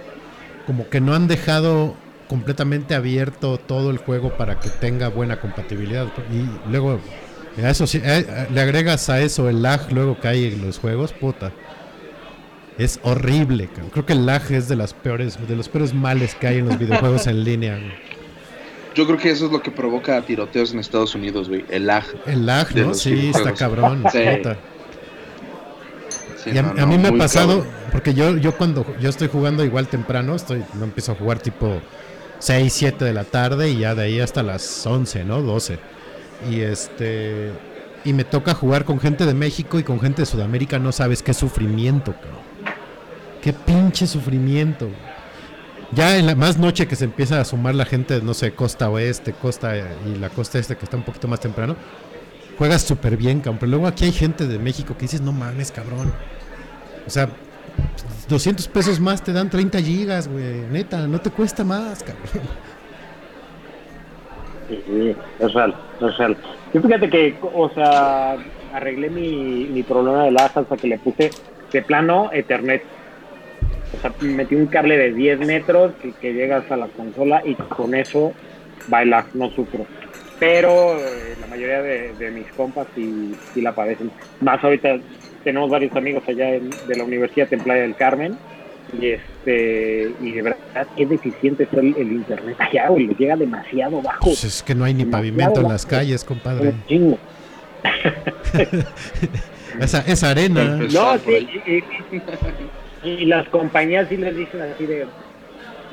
como 0.70 0.88
que 0.88 1.02
no 1.02 1.16
han 1.16 1.28
dejado 1.28 1.96
completamente 2.28 2.94
abierto 2.94 3.58
todo 3.58 3.90
el 3.90 3.98
juego 3.98 4.38
para 4.38 4.60
que 4.60 4.70
tenga 4.70 5.08
buena 5.08 5.42
compatibilidad. 5.42 6.06
Y 6.32 6.70
luego, 6.70 7.00
a 7.58 7.70
eso 7.72 7.86
le 8.54 8.62
agregas 8.62 9.10
a 9.10 9.20
eso 9.20 9.50
el 9.50 9.64
lag 9.64 9.92
luego 9.92 10.20
que 10.20 10.28
hay 10.28 10.46
en 10.46 10.64
los 10.64 10.78
juegos, 10.78 11.12
puta. 11.12 11.52
Es 12.78 13.00
horrible, 13.02 13.66
cabrón. 13.66 13.90
creo 13.90 14.06
que 14.06 14.14
el 14.14 14.28
lag 14.28 14.44
es 14.52 14.68
de 14.70 14.76
las 14.76 14.94
peores, 14.94 15.40
de 15.48 15.56
los 15.56 15.68
peores 15.68 15.92
males 15.92 16.36
que 16.36 16.46
hay 16.46 16.58
en 16.60 16.68
los 16.68 16.78
videojuegos 16.78 17.26
en 17.26 17.44
línea. 17.44 17.74
güey. 17.74 17.92
Yo 18.94 19.08
creo 19.08 19.18
que 19.18 19.32
eso 19.32 19.48
es 19.48 19.52
lo 19.52 19.64
que 19.64 19.72
provoca 19.72 20.22
tiroteos 20.22 20.72
en 20.72 20.78
Estados 20.82 21.16
Unidos, 21.16 21.50
güey. 21.50 21.66
El 21.72 21.88
lag. 21.88 22.06
El 22.28 22.46
lag, 22.46 22.76
¿no? 22.76 22.94
Sí, 22.94 23.32
está 23.34 23.56
cabrón. 23.56 24.04
Sí. 24.12 24.20
puta. 24.38 24.56
Sí, 26.44 26.52
Y 26.54 26.58
a, 26.58 26.62
no, 26.64 26.70
a 26.72 26.74
no, 26.74 26.88
mí 26.88 26.98
me 26.98 27.10
ha 27.10 27.18
pasado, 27.18 27.60
cabrón. 27.60 27.74
porque 27.92 28.14
yo, 28.14 28.38
yo 28.38 28.56
cuando 28.58 28.86
yo 29.00 29.10
estoy 29.10 29.28
jugando 29.28 29.64
igual 29.66 29.88
temprano, 29.88 30.36
estoy 30.36 30.64
no 30.74 30.86
empiezo 30.86 31.12
a 31.12 31.16
jugar 31.16 31.40
tipo 31.40 31.82
6, 32.40 32.72
7 32.72 33.04
de 33.06 33.14
la 33.14 33.26
tarde 33.26 33.70
y 33.70 33.80
ya 33.80 33.96
de 33.96 34.04
ahí 34.04 34.20
hasta 34.20 34.44
las 34.44 34.86
11, 34.86 35.26
¿no? 35.26 35.42
12. 35.42 35.80
Y 36.50 36.62
este 36.62 37.52
y 38.06 38.14
me 38.14 38.24
toca 38.24 38.54
jugar 38.54 38.86
con 38.86 39.00
gente 39.00 39.26
de 39.26 39.34
México 39.34 39.78
y 39.80 39.84
con 39.84 40.00
gente 40.00 40.22
de 40.22 40.26
Sudamérica, 40.26 40.80
no 40.80 40.92
sabes 40.94 41.22
qué 41.22 41.34
sufrimiento, 41.34 42.14
cabrón. 42.14 42.48
Qué 43.42 43.52
pinche 43.54 44.08
sufrimiento. 44.08 44.90
Ya 45.92 46.18
en 46.18 46.28
la 46.28 46.36
más 46.36 46.58
noche 46.58 46.88
que 46.88 46.96
se 46.96 47.06
empieza 47.06 47.42
a 47.42 47.46
sumar 47.46 47.74
la 47.76 47.84
gente, 47.86 48.22
no 48.22 48.34
sé, 48.34 48.54
costa 48.54 48.90
oeste, 48.90 49.34
costa 49.34 49.74
y 50.06 50.16
la 50.20 50.30
costa 50.30 50.60
este 50.60 50.78
que 50.78 50.86
está 50.86 50.98
un 50.98 51.04
poquito 51.04 51.28
más 51.28 51.40
temprano, 51.40 51.76
juegas 52.60 52.82
súper 52.82 53.16
bien, 53.16 53.40
cabrón. 53.40 53.58
Pero 53.62 53.70
luego 53.72 53.88
aquí 53.88 54.06
hay 54.06 54.12
gente 54.12 54.46
de 54.46 54.60
México 54.60 54.94
que 54.96 55.04
dices, 55.04 55.22
no 55.22 55.32
mames, 55.32 55.72
cabrón. 55.72 56.12
O 57.08 57.10
sea, 57.10 57.30
200 58.28 58.68
pesos 58.68 59.00
más 59.00 59.24
te 59.24 59.32
dan 59.32 59.50
30 59.50 59.80
gigas, 59.80 60.28
güey. 60.28 60.68
Neta, 60.70 61.08
no 61.08 61.20
te 61.20 61.32
cuesta 61.32 61.64
más, 61.64 62.04
cabrón. 62.04 62.48
Sí, 64.68 64.84
sí, 64.86 65.16
es 65.40 65.54
real, 65.54 65.74
es 66.02 66.18
real. 66.18 66.38
Yo 66.74 66.82
fíjate 66.82 67.10
que, 67.10 67.36
o 67.42 67.70
sea, 67.70 68.38
arreglé 68.74 69.10
mi, 69.10 69.66
mi 69.72 69.82
problema 69.82 70.26
de 70.26 70.32
lag 70.32 70.52
hasta 70.54 70.78
que 70.78 70.88
le 70.88 71.00
puse 71.00 71.32
de 71.72 71.82
plano 71.82 72.30
Ethernet. 72.32 72.84
O 73.98 74.02
sea, 74.02 74.14
metí 74.22 74.54
un 74.54 74.68
cable 74.68 74.98
de 74.98 75.14
10 75.14 75.40
metros 75.40 75.94
que, 76.02 76.12
que 76.12 76.34
llegas 76.34 76.70
a 76.70 76.78
la 76.78 76.88
consola 76.90 77.42
y 77.44 77.56
con 77.56 77.96
eso 77.96 78.34
baila, 78.90 79.26
no 79.34 79.50
sufro. 79.50 79.88
Pero 80.40 80.98
eh, 81.00 81.36
la 81.42 81.48
mayoría 81.48 81.82
de, 81.82 82.14
de 82.14 82.32
mis 82.32 82.48
compas 82.54 82.88
sí, 82.96 83.36
sí 83.54 83.62
la 83.62 83.74
padecen. 83.74 84.10
Más 84.42 84.64
ahorita 84.64 84.98
tenemos 85.44 85.70
varios 85.70 85.96
amigos 85.96 86.24
allá 86.28 86.56
en- 86.56 86.70
de 86.70 86.96
la 86.96 87.04
Universidad 87.04 87.48
en 87.54 87.60
Playa 87.62 87.82
del 87.84 87.96
Carmen 87.96 88.38
y 89.00 89.08
este 89.10 90.12
y 90.22 90.32
de 90.32 90.42
verdad 90.42 90.88
qué 90.98 91.06
deficiente 91.06 91.64
está 91.64 91.80
el, 91.80 91.96
el 91.98 92.12
internet 92.12 92.56
allá, 92.60 92.88
güey, 92.90 93.08
les 93.08 93.18
llega 93.18 93.36
demasiado 93.36 94.02
bajo. 94.02 94.20
Pues 94.26 94.44
es 94.44 94.64
que 94.64 94.74
no 94.74 94.84
hay 94.86 94.94
ni 94.94 95.06
pavimento 95.06 95.62
en 95.62 95.68
las 95.70 95.86
calles, 95.86 96.24
compadre. 96.24 96.74
Chingo. 96.88 97.18
Esa, 99.80 100.00
esa 100.08 100.32
arena. 100.32 100.78
No, 100.92 101.18
sí, 101.20 101.48
y, 101.66 101.72
y- 101.76 101.84
y 103.22 103.26
las 103.26 103.48
compañías 103.50 104.10
sí 104.10 104.18
les 104.18 104.36
dicen 104.36 104.62
así 104.62 104.86
de, 104.86 105.06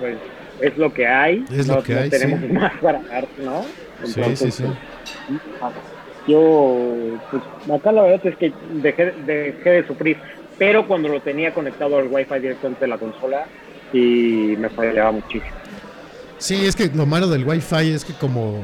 pues 0.00 0.16
es 0.60 0.76
lo 0.76 0.92
que 0.92 1.06
hay, 1.06 1.44
Es 1.54 1.68
no, 1.68 1.76
lo 1.76 1.82
que 1.84 1.94
no 1.94 2.00
hay, 2.00 2.10
tenemos 2.10 2.40
sí. 2.40 2.46
más 2.48 2.72
para 2.80 3.00
dar, 3.02 3.26
¿no? 3.44 3.64
Sí, 4.04 4.20
Entonces, 4.20 4.54
sí, 4.54 4.64
sí. 4.64 5.38
pues, 5.60 5.72
Yo, 6.26 7.18
pues 7.30 7.42
acá 7.78 7.92
la 7.92 8.02
verdad 8.02 8.26
es 8.26 8.36
que 8.36 8.52
dejé, 8.74 9.12
dejé 9.24 9.70
de 9.70 9.86
sufrir, 9.86 10.18
pero 10.58 10.86
cuando 10.86 11.08
lo 11.08 11.20
tenía 11.20 11.54
conectado 11.54 11.98
al 11.98 12.08
Wi-Fi 12.08 12.40
directamente 12.40 12.80
de 12.80 12.88
la 12.88 12.98
consola, 12.98 13.46
y 13.92 14.56
me 14.58 14.68
fallaba 14.68 15.12
muchísimo. 15.12 15.52
Sí, 16.38 16.66
es 16.66 16.76
que 16.76 16.88
lo 16.88 17.06
malo 17.06 17.28
del 17.28 17.46
Wi-Fi 17.46 17.92
es 17.92 18.04
que 18.04 18.12
como 18.14 18.62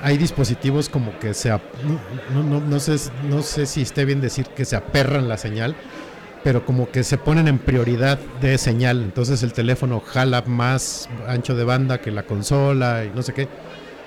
hay 0.00 0.18
dispositivos 0.18 0.88
como 0.88 1.18
que 1.18 1.34
se 1.34 1.48
no, 1.50 2.42
no, 2.42 2.60
no 2.60 2.80
sé 2.80 3.10
no 3.28 3.42
sé 3.42 3.66
si 3.66 3.82
esté 3.82 4.04
bien 4.04 4.20
decir 4.20 4.46
que 4.46 4.64
se 4.64 4.76
aperran 4.76 5.28
la 5.28 5.36
señal, 5.36 5.74
pero 6.44 6.64
como 6.64 6.90
que 6.92 7.04
se 7.04 7.18
ponen 7.18 7.48
en 7.48 7.58
prioridad 7.58 8.20
de 8.40 8.58
señal, 8.58 9.02
entonces 9.02 9.42
el 9.42 9.54
teléfono 9.54 10.00
jala 10.00 10.44
más 10.46 11.08
ancho 11.26 11.56
de 11.56 11.64
banda 11.64 12.00
que 12.02 12.12
la 12.12 12.24
consola 12.24 13.06
y 13.06 13.10
no 13.12 13.22
sé 13.22 13.34
qué. 13.34 13.48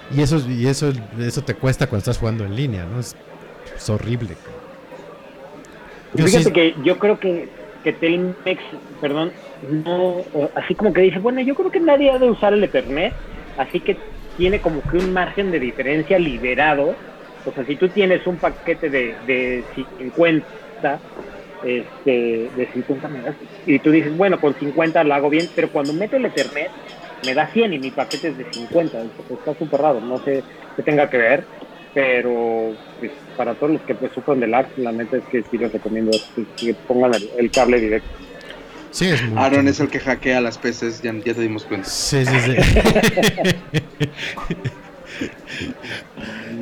Y 0.10 0.22
eso 0.22 0.40
y 0.50 0.68
eso 0.68 0.92
eso 1.20 1.44
te 1.44 1.56
cuesta 1.56 1.88
cuando 1.88 2.00
estás 2.00 2.20
jugando 2.20 2.46
en 2.46 2.56
línea, 2.56 2.86
¿no? 2.86 3.00
Es, 3.00 3.18
es 3.78 3.90
horrible. 3.90 4.38
Yo 6.14 6.26
Fíjate 6.26 6.46
sí- 6.46 6.54
que 6.54 6.76
yo 6.84 7.00
creo 7.00 7.20
que, 7.20 7.50
que 7.84 7.94
Telmex, 7.94 8.64
perdón, 9.00 9.34
no, 9.62 10.26
así 10.56 10.76
como 10.76 10.94
que 10.94 11.02
dice, 11.02 11.20
bueno, 11.20 11.42
yo 11.42 11.56
creo 11.56 11.72
que 11.72 11.80
nadie 11.80 12.12
ha 12.12 12.20
de 12.20 12.30
usar 12.30 12.54
el 12.54 12.64
Ethernet, 12.64 13.14
así 13.58 13.82
que 13.82 14.04
tiene 14.36 14.62
como 14.62 14.86
que 14.86 14.98
un 14.98 15.12
margen 15.14 15.52
de 15.52 15.60
diferencia 15.60 16.20
liberado. 16.20 17.02
O 17.44 17.52
sea, 17.54 17.66
si 17.66 17.78
tú 17.78 17.90
tienes 17.92 18.26
un 18.28 18.40
paquete 18.40 18.90
de, 18.90 19.18
de 19.22 19.68
50, 19.98 21.02
este, 21.66 22.50
de 22.56 22.70
50 22.74 23.08
megas, 23.10 23.36
y 23.66 23.80
tú 23.80 23.92
dices, 23.92 24.16
bueno, 24.16 24.40
con 24.40 24.58
50 24.58 25.04
lo 25.04 25.14
hago 25.14 25.30
bien, 25.30 25.50
pero 25.56 25.70
cuando 25.72 25.94
meto 25.94 26.16
el 26.18 26.26
Ethernet, 26.26 26.70
me 27.26 27.34
da 27.34 27.48
100 27.48 27.74
y 27.74 27.80
mi 27.80 27.92
paquete 27.92 28.30
es 28.30 28.38
de 28.38 28.46
50, 28.52 28.98
está 29.32 29.54
súper 29.58 29.82
raro, 29.82 30.00
no 30.02 30.20
sé 30.20 30.44
qué 30.76 30.84
tenga 30.84 31.10
que 31.10 31.18
ver, 31.18 31.44
pero 31.94 32.74
pues, 33.00 33.12
para 33.36 33.54
todos 33.56 33.74
los 33.74 33.82
que 33.82 33.96
pues, 33.96 34.12
sufren 34.14 34.40
de 34.40 34.48
lag, 34.48 34.68
la 34.78 34.92
neta 34.92 35.18
es 35.18 35.24
que 35.26 35.44
sí 35.50 35.58
les 35.58 35.72
recomiendo 35.74 36.12
pues, 36.36 36.48
que 36.60 36.74
pongan 36.88 37.14
el, 37.16 37.30
el 37.38 37.52
cable 37.52 37.80
directo. 37.80 38.08
Sí, 38.92 39.06
es 39.10 39.22
muy 39.24 39.38
Aaron 39.44 39.68
es 39.68 39.80
el 39.80 39.90
que 39.90 40.00
hackea 40.00 40.40
las 40.42 40.58
peces, 40.58 41.02
ya, 41.02 41.14
ya 41.14 41.34
te 41.34 41.42
dimos 41.42 41.66
cuenta. 41.66 41.88
Sí, 41.90 42.24
sí, 42.26 42.40
sí. 42.40 42.56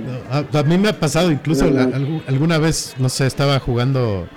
No, 0.06 0.14
a, 0.30 0.60
a 0.60 0.64
mí 0.64 0.78
me 0.78 0.90
ha 0.90 1.00
pasado 1.00 1.32
incluso 1.32 1.70
la- 1.70 1.86
algu- 1.88 2.22
alguna 2.28 2.58
vez, 2.58 2.96
no 3.00 3.10
sé, 3.10 3.26
estaba 3.28 3.60
jugando 3.60 4.28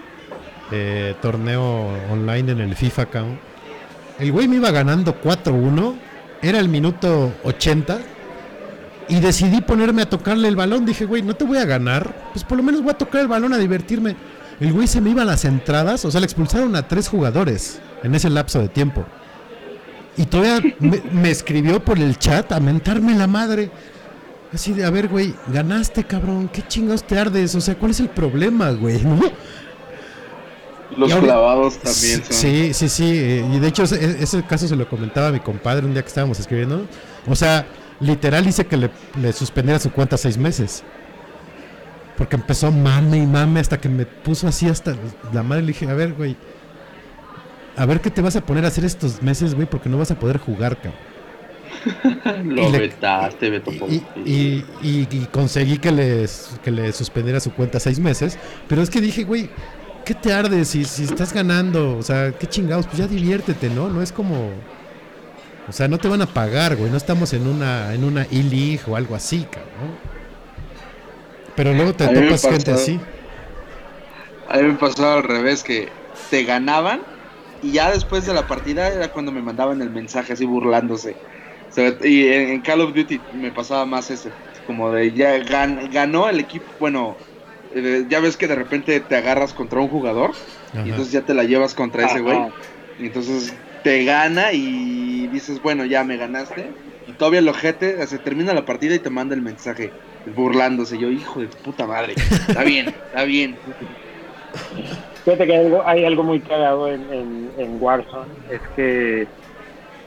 eh, 0.71 1.15
torneo 1.21 1.89
online 2.11 2.53
en 2.53 2.61
el 2.61 2.75
FIFA 2.75 3.03
account. 3.03 3.39
El 4.19 4.33
güey 4.33 4.49
me 4.49 4.57
iba 4.57 4.71
ganando 4.71 5.21
4-1, 5.21 5.95
era 6.43 6.59
el 6.59 6.69
minuto 6.69 7.33
80 7.45 7.99
y 9.09 9.21
decidí 9.21 9.61
ponerme 9.61 10.03
a 10.03 10.09
tocarle 10.11 10.49
el 10.49 10.57
balón. 10.57 10.85
Dije, 10.85 11.05
güey, 11.05 11.23
no 11.23 11.35
te 11.35 11.45
voy 11.45 11.59
a 11.59 11.65
ganar, 11.65 12.31
pues 12.33 12.45
por 12.45 12.59
lo 12.59 12.63
menos 12.63 12.83
voy 12.83 12.91
a 12.91 12.99
tocar 12.99 13.23
el 13.23 13.29
balón 13.29 13.53
a 13.53 13.59
divertirme. 13.59 14.17
El 14.61 14.73
güey 14.73 14.89
se 14.89 15.01
me 15.01 15.11
iba 15.11 15.23
a 15.23 15.25
las 15.25 15.45
entradas, 15.45 16.05
o 16.05 16.11
sea, 16.11 16.21
le 16.21 16.27
expulsaron 16.27 16.75
a 16.75 16.89
tres 16.89 17.09
jugadores 17.09 17.81
en 18.03 18.15
ese 18.15 18.29
lapso 18.29 18.61
de 18.61 18.69
tiempo. 18.69 19.07
Y 20.17 20.27
todavía 20.27 20.75
me, 20.81 21.01
me 21.13 21.31
escribió 21.31 21.83
por 21.83 21.99
el 21.99 22.19
chat 22.19 22.51
a 22.53 22.61
mentarme 22.61 23.15
la 23.15 23.27
madre. 23.27 23.71
Así 24.53 24.73
de, 24.73 24.85
a 24.85 24.91
ver, 24.91 25.09
güey, 25.09 25.35
ganaste, 25.53 26.05
cabrón. 26.05 26.49
¿Qué 26.49 26.63
chingados 26.67 27.05
te 27.05 27.19
ardes? 27.19 27.55
O 27.55 27.61
sea, 27.61 27.77
¿cuál 27.77 27.93
es 27.93 28.01
el 28.01 28.09
problema, 28.09 28.71
güey? 28.71 29.03
¿No? 29.05 29.21
Los 30.97 31.13
ahora- 31.13 31.25
clavados 31.27 31.75
también 31.79 32.25
son. 32.25 32.33
Sí, 32.33 32.73
sí, 32.75 32.89
sí. 32.89 33.05
eh, 33.15 33.47
Y 33.53 33.59
de 33.59 33.69
hecho, 33.69 33.83
ese, 33.85 34.23
ese 34.23 34.43
caso 34.45 34.67
se 34.67 34.75
lo 34.77 34.89
comentaba 34.89 35.29
a 35.29 35.33
mi 35.33 35.41
compadre 35.41 35.85
un 35.87 35.93
día 35.93 36.03
que 36.03 36.09
estábamos 36.09 36.39
escribiendo. 36.41 36.87
O 37.27 37.35
sea, 37.37 37.67
literal 38.01 38.47
hice 38.47 38.67
que 38.67 38.77
le, 38.77 38.91
le 39.21 39.33
suspendiera 39.33 39.79
su 39.79 39.91
cuenta 39.93 40.17
seis 40.17 40.39
meses. 40.39 40.83
Porque 42.17 42.37
empezó 42.37 42.73
mame 42.73 43.19
y 43.19 43.27
mame 43.27 43.61
hasta 43.61 43.79
que 43.81 43.89
me 43.89 44.05
puso 44.07 44.49
así 44.49 44.67
hasta 44.69 44.97
la 45.33 45.43
madre. 45.43 45.63
Le 45.63 45.69
dije, 45.69 45.89
a 45.89 45.95
ver, 45.95 46.15
güey. 46.15 46.37
A 47.77 47.87
ver 47.87 48.01
qué 48.01 48.11
te 48.11 48.21
vas 48.23 48.35
a 48.35 48.41
poner 48.41 48.65
a 48.65 48.69
hacer 48.69 48.85
estos 48.85 49.23
meses, 49.23 49.55
güey, 49.55 49.69
porque 49.69 49.89
no 49.89 49.99
vas 49.99 50.11
a 50.11 50.19
poder 50.19 50.39
jugar, 50.39 50.77
cabrón. 50.81 50.95
Lo 52.57 52.69
y 52.69 52.73
vetaste, 52.73 53.51
Beto. 53.51 53.71
Y, 53.89 54.03
y- 54.25 54.65
y- 54.83 55.07
y 55.11 55.29
conseguí 55.31 55.79
que 55.79 55.93
le, 55.93 56.27
que 56.65 56.71
le 56.73 56.93
suspendiera 56.93 57.39
su 57.39 57.53
cuenta 57.53 57.79
seis 57.79 58.01
meses. 58.01 58.37
Pero 58.69 58.83
es 58.83 58.91
que 58.91 59.01
dije, 59.01 59.23
güey, 59.23 59.49
¿qué 60.09 60.15
te 60.17 60.33
arde 60.33 60.65
si, 60.65 60.87
si 60.87 61.05
estás 61.05 61.33
ganando? 61.35 61.97
O 61.99 62.03
sea, 62.03 62.39
qué 62.39 62.49
chingados, 62.49 62.87
pues 62.89 62.99
ya 62.99 63.09
diviértete, 63.09 63.71
¿no? 63.71 63.91
No 63.91 64.03
es 64.03 64.13
como. 64.13 64.67
O 65.67 65.73
sea, 65.73 65.89
no 65.89 66.01
te 66.01 66.09
van 66.09 66.23
a 66.23 66.33
pagar, 66.35 66.77
güey. 66.77 66.91
No 66.91 66.97
estamos 66.97 67.33
en 67.33 67.47
una 67.47 67.95
en 67.95 68.05
una 68.05 68.25
E-League 68.25 68.83
o 68.87 68.97
algo 68.97 69.15
así, 69.15 69.49
cabrón. 69.49 70.01
Pero 71.55 71.75
luego 71.75 71.95
te 71.95 72.09
topas 72.09 72.47
gente 72.47 72.71
pasó. 72.71 72.73
así. 72.73 73.07
A 74.47 74.59
mí 74.59 74.65
me 74.73 74.79
pasaba 74.79 75.15
al 75.17 75.23
revés, 75.25 75.63
que 75.63 75.99
te 76.29 76.45
ganaban 76.45 77.07
y 77.61 77.73
ya 77.73 77.91
después 77.91 78.25
de 78.27 78.35
la 78.35 78.47
partida 78.47 78.89
era 78.89 79.11
cuando 79.13 79.33
me 79.33 79.43
mandaban 79.43 79.83
el 79.83 79.91
mensaje 79.91 80.33
así 80.33 80.45
burlándose. 80.45 81.21
O 81.71 81.73
sea, 81.73 81.93
y 82.03 82.29
en, 82.29 82.49
en 82.51 82.63
Call 82.63 82.81
of 82.81 82.95
Duty 82.95 83.27
me 83.31 83.53
pasaba 83.53 83.87
más 83.87 84.11
ese, 84.11 84.37
como 84.65 84.91
de 84.93 85.13
ya 85.15 85.37
gan- 85.39 85.91
ganó 85.93 86.29
el 86.29 86.41
equipo, 86.41 86.75
bueno, 86.79 87.19
eh, 87.85 88.07
ya 88.09 88.21
ves 88.21 88.37
que 88.37 88.47
de 88.47 88.55
repente 88.55 89.01
te 89.01 89.17
agarras 89.17 89.53
contra 89.53 89.81
un 89.81 89.89
jugador 89.89 90.31
Ajá. 90.73 90.87
y 90.87 90.91
entonces 90.91 91.13
ya 91.13 91.23
te 91.23 91.35
la 91.35 91.45
llevas 91.45 91.75
contra 91.75 92.07
ese 92.07 92.21
güey. 92.21 92.39
Y 92.99 93.07
entonces 93.07 93.55
te 93.83 94.05
gana 94.05 94.53
y 94.53 95.29
dices, 95.29 95.63
bueno, 95.63 95.85
ya 95.85 96.05
me 96.05 96.17
ganaste. 96.17 96.71
Y 97.07 97.13
todavía 97.13 97.41
el 97.41 97.49
ojete, 97.49 98.07
se 98.07 98.19
termina 98.19 98.53
la 98.53 98.65
partida 98.65 98.95
y 98.95 98.99
te 98.99 99.11
manda 99.11 99.35
el 99.35 99.43
mensaje 99.43 99.91
burlándose. 100.37 100.99
Yo, 100.99 101.11
hijo 101.11 101.41
de 101.41 101.47
tu 101.47 101.57
puta 101.59 101.87
madre. 101.87 102.15
Está 102.49 102.65
bien, 102.65 102.89
está 102.89 103.25
bien. 103.25 103.57
Fíjate 105.25 105.47
que 105.47 105.53
hay 105.57 105.67
algo, 105.67 105.83
hay 105.87 106.05
algo 106.05 106.23
muy 106.23 106.41
cagado 106.41 106.89
en, 106.89 107.03
en, 107.13 107.51
en 107.59 107.83
Warzone, 107.83 108.31
es 108.51 108.61
que 108.75 109.27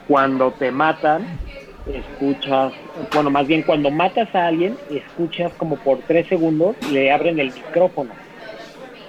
cuando 0.08 0.50
te 0.52 0.70
matan, 0.70 1.26
escuchas, 1.86 2.72
bueno, 3.12 3.30
más 3.30 3.46
bien 3.46 3.62
cuando 3.62 3.90
matas 3.90 4.34
a 4.34 4.46
alguien, 4.46 4.76
escuchas 4.90 5.52
como 5.54 5.76
por 5.76 5.98
tres 6.00 6.26
segundos, 6.28 6.76
le 6.90 7.10
abren 7.10 7.38
el 7.38 7.52
micrófono. 7.52 8.10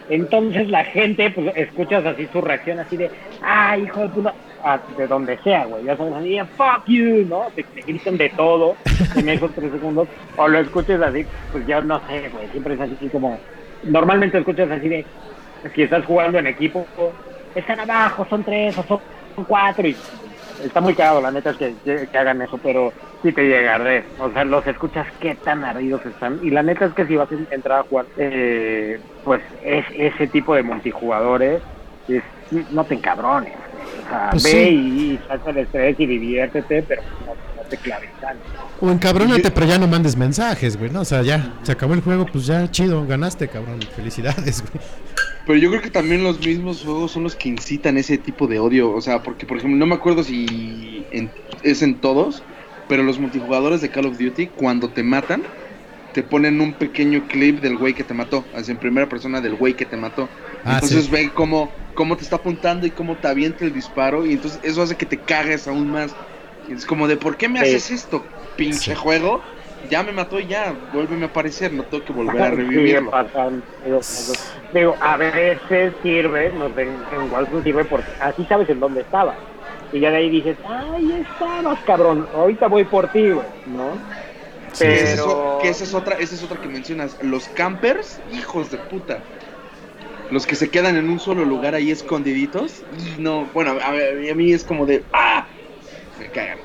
Entonces 0.09 0.67
la 0.69 0.83
gente, 0.83 1.31
pues, 1.31 1.55
escuchas 1.55 2.05
así 2.05 2.27
su 2.31 2.41
reacción, 2.41 2.79
así 2.79 2.97
de, 2.97 3.09
ah, 3.41 3.77
hijo 3.77 4.01
de 4.01 4.09
puta, 4.09 4.33
de 4.97 5.07
donde 5.07 5.37
sea, 5.39 5.65
güey, 5.65 5.85
ya 5.85 5.95
sabes, 5.97 6.13
así, 6.13 6.39
fuck 6.57 6.85
you, 6.87 7.25
¿no? 7.27 7.47
Te, 7.55 7.63
te 7.63 7.81
gritan 7.81 8.17
de 8.17 8.29
todo 8.29 8.75
en 9.15 9.29
esos 9.29 9.51
tres 9.53 9.71
segundos, 9.71 10.07
o 10.37 10.47
lo 10.47 10.59
escuches 10.59 11.01
así, 11.01 11.25
pues 11.51 11.65
ya 11.67 11.81
no 11.81 11.99
sé, 12.07 12.29
güey, 12.29 12.47
siempre 12.49 12.73
es 12.73 12.81
así 12.81 13.09
como, 13.09 13.37
normalmente 13.83 14.37
escuchas 14.37 14.69
así 14.71 14.89
de, 14.89 15.05
si 15.73 15.83
estás 15.83 16.05
jugando 16.05 16.39
en 16.39 16.47
equipo, 16.47 16.85
están 17.55 17.79
abajo, 17.79 18.25
son 18.29 18.43
tres 18.43 18.77
o 18.77 18.83
son 18.83 18.99
cuatro, 19.47 19.87
y 19.87 19.95
está 20.63 20.81
muy 20.81 20.93
cagado, 20.95 21.21
la 21.21 21.31
neta 21.31 21.51
es 21.51 21.57
que, 21.57 21.73
que- 21.85 22.07
que 22.11 22.17
hagan 22.17 22.41
eso, 22.41 22.57
pero 22.57 22.91
sí 23.21 23.31
te 23.31 23.43
llega 23.43 23.71
a 23.73 23.75
arder. 23.75 24.03
O 24.19 24.31
sea, 24.31 24.43
los 24.43 24.65
escuchas 24.67 25.07
qué 25.19 25.35
tan 25.35 25.63
ardidos 25.63 26.05
están. 26.05 26.39
Y 26.43 26.49
la 26.49 26.63
neta 26.63 26.85
es 26.85 26.93
que 26.93 27.05
si 27.05 27.15
vas 27.15 27.29
a 27.31 27.53
entrar 27.55 27.79
a 27.79 27.83
jugar, 27.83 28.05
eh, 28.17 28.99
pues 29.23 29.41
es 29.63 29.85
ese 29.95 30.27
tipo 30.27 30.55
de 30.55 30.63
multijugadores, 30.63 31.61
es- 32.07 32.23
no 32.71 32.83
te 32.83 32.95
encabrones. 32.95 33.53
O 34.05 34.09
sea, 34.09 34.27
Pues 34.31 34.43
ve 34.43 34.49
sí. 34.51 34.57
y, 34.57 35.11
y 35.13 35.19
saca 35.27 35.49
el 35.51 35.57
estrés 35.59 35.99
y 35.99 36.05
diviértete, 36.05 36.83
pero 36.83 37.01
no, 37.25 37.33
no 37.61 37.69
te 37.69 37.77
claves 37.77 38.09
tanto. 38.21 38.43
O 38.81 38.91
encabrónate, 38.91 39.49
pero 39.51 39.65
ya 39.65 39.77
no 39.77 39.87
mandes 39.87 40.15
mensajes, 40.17 40.77
güey, 40.77 40.89
¿no? 40.91 41.01
O 41.01 41.05
sea, 41.05 41.21
ya, 41.21 41.53
se 41.63 41.71
acabó 41.71 41.93
el 41.93 42.01
juego, 42.01 42.25
pues 42.25 42.45
ya, 42.45 42.69
chido, 42.69 43.05
ganaste, 43.07 43.47
cabrón. 43.47 43.79
Felicidades, 43.95 44.61
güey. 44.61 44.83
Pero 45.45 45.59
yo 45.59 45.69
creo 45.69 45.81
que 45.81 45.89
también 45.89 46.23
los 46.23 46.39
mismos 46.45 46.81
juegos 46.83 47.11
son 47.11 47.23
los 47.23 47.35
que 47.35 47.49
incitan 47.49 47.97
ese 47.97 48.17
tipo 48.17 48.47
de 48.47 48.59
odio. 48.59 48.91
O 48.93 49.01
sea, 49.01 49.21
porque 49.23 49.45
por 49.45 49.57
ejemplo, 49.57 49.77
no 49.77 49.85
me 49.85 49.95
acuerdo 49.95 50.23
si 50.23 51.05
en- 51.11 51.29
es 51.63 51.81
en 51.81 51.95
todos, 51.95 52.43
pero 52.87 53.03
los 53.03 53.19
multijugadores 53.19 53.81
de 53.81 53.89
Call 53.89 54.05
of 54.05 54.17
Duty, 54.17 54.47
cuando 54.47 54.89
te 54.89 55.03
matan, 55.03 55.43
te 56.13 56.23
ponen 56.23 56.61
un 56.61 56.73
pequeño 56.73 57.23
clip 57.27 57.59
del 57.61 57.77
güey 57.77 57.93
que 57.93 58.03
te 58.03 58.13
mató. 58.13 58.45
Así 58.53 58.71
en 58.71 58.77
primera 58.77 59.09
persona 59.09 59.41
del 59.41 59.55
güey 59.55 59.73
que 59.73 59.85
te 59.85 59.97
mató. 59.97 60.29
Ah, 60.63 60.75
entonces 60.75 61.05
sí. 61.05 61.11
ven 61.11 61.29
cómo, 61.29 61.71
cómo 61.95 62.15
te 62.15 62.23
está 62.23 62.37
apuntando 62.37 62.85
y 62.87 62.91
cómo 62.91 63.15
te 63.17 63.27
avienta 63.27 63.65
el 63.65 63.73
disparo. 63.73 64.25
Y 64.25 64.33
entonces 64.33 64.59
eso 64.63 64.81
hace 64.81 64.95
que 64.95 65.05
te 65.05 65.17
cagues 65.17 65.67
aún 65.67 65.91
más. 65.91 66.15
Es 66.69 66.85
como 66.85 67.07
de, 67.07 67.17
¿por 67.17 67.35
qué 67.35 67.49
me 67.49 67.59
Sí. 67.59 67.65
haces 67.65 67.91
esto, 67.91 68.23
pinche 68.55 68.93
Sí. 68.93 68.95
juego? 68.95 69.41
Ya 69.89 70.03
me 70.03 70.11
mató 70.11 70.39
y 70.39 70.47
ya, 70.47 70.73
vuélveme 70.93 71.25
a 71.25 71.27
aparecer, 71.27 71.73
no 71.73 71.83
tengo 71.83 72.03
que 72.03 72.13
volver 72.13 72.41
a 72.41 72.49
revivirlo. 72.51 73.11
Digo, 74.73 74.95
a 74.99 75.17
veces 75.17 75.93
sirve, 76.01 76.51
no 76.53 76.73
sé, 76.73 76.81
en 76.81 77.31
Warzone 77.31 77.63
sirve 77.63 77.85
porque 77.85 78.09
así 78.19 78.45
sabes 78.45 78.69
en 78.69 78.79
dónde 78.79 79.01
estaba. 79.01 79.35
Y 79.91 79.99
ya 79.99 80.09
de 80.09 80.17
ahí 80.17 80.29
dices, 80.29 80.57
ahí 80.67 81.21
estabas, 81.21 81.79
cabrón, 81.85 82.27
ahorita 82.33 82.67
voy 82.67 82.83
por 82.83 83.07
ti, 83.09 83.29
güey, 83.29 83.45
¿no? 83.67 83.91
Es 84.73 84.79
Pero... 84.79 85.59
que 85.61 85.69
esa 85.69 85.83
es 85.83 85.93
otra, 85.93 86.15
esa 86.15 86.33
es 86.33 86.43
otra 86.43 86.59
que 86.59 86.67
mencionas. 86.67 87.17
Los 87.21 87.47
campers, 87.49 88.19
hijos 88.31 88.71
de 88.71 88.77
puta. 88.77 89.19
Los 90.31 90.47
que 90.47 90.55
se 90.55 90.71
quedan 90.71 90.97
en 90.97 91.11
un 91.11 91.19
solo 91.19 91.45
lugar 91.45 91.75
ahí 91.75 91.91
escondiditos. 91.91 92.81
No, 93.19 93.47
bueno, 93.53 93.73
a, 93.79 93.89
a 93.89 94.35
mí 94.35 94.51
es 94.51 94.63
como 94.63 94.87
de 94.87 95.03
¡Ah! 95.13 95.45
Me 96.19 96.25
cagan. 96.29 96.57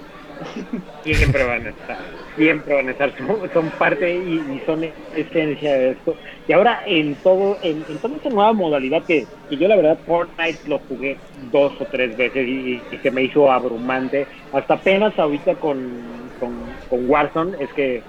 Siempre 1.05 1.45
van 1.45 1.66
a 1.66 1.70
estar, 1.70 1.99
siempre 2.39 2.74
van 2.74 2.89
a 2.89 2.93
estar, 2.93 3.12
son, 3.19 3.51
son 3.52 3.70
parte 3.73 4.15
y, 4.15 4.62
son 4.65 4.85
esencia 5.16 5.77
de 5.77 5.90
esto. 5.90 6.16
Y 6.47 6.52
ahora 6.52 6.81
en 6.86 7.15
todo, 7.16 7.59
en, 7.62 7.82
toda 8.01 8.16
esta 8.16 8.31
nueva 8.31 8.52
modalidad 8.52 9.02
que, 9.05 9.27
que 9.51 9.56
yo 9.56 9.69
la 9.69 9.77
verdad 9.77 9.98
Fortnite 10.06 10.66
lo 10.66 10.78
jugué 10.78 11.19
dos 11.52 11.73
o 11.81 11.85
tres 11.86 12.16
veces 12.16 12.48
y, 12.48 12.81
y 12.90 12.98
se 13.02 13.10
me 13.10 13.24
hizo 13.24 13.51
abrumante, 13.51 14.27
hasta 14.52 14.74
apenas 14.74 15.19
ahorita 15.19 15.56
con, 15.56 16.31
con, 16.39 16.55
con 16.89 17.10
Warzone 17.10 17.56
es 17.62 17.70
que 17.74 18.02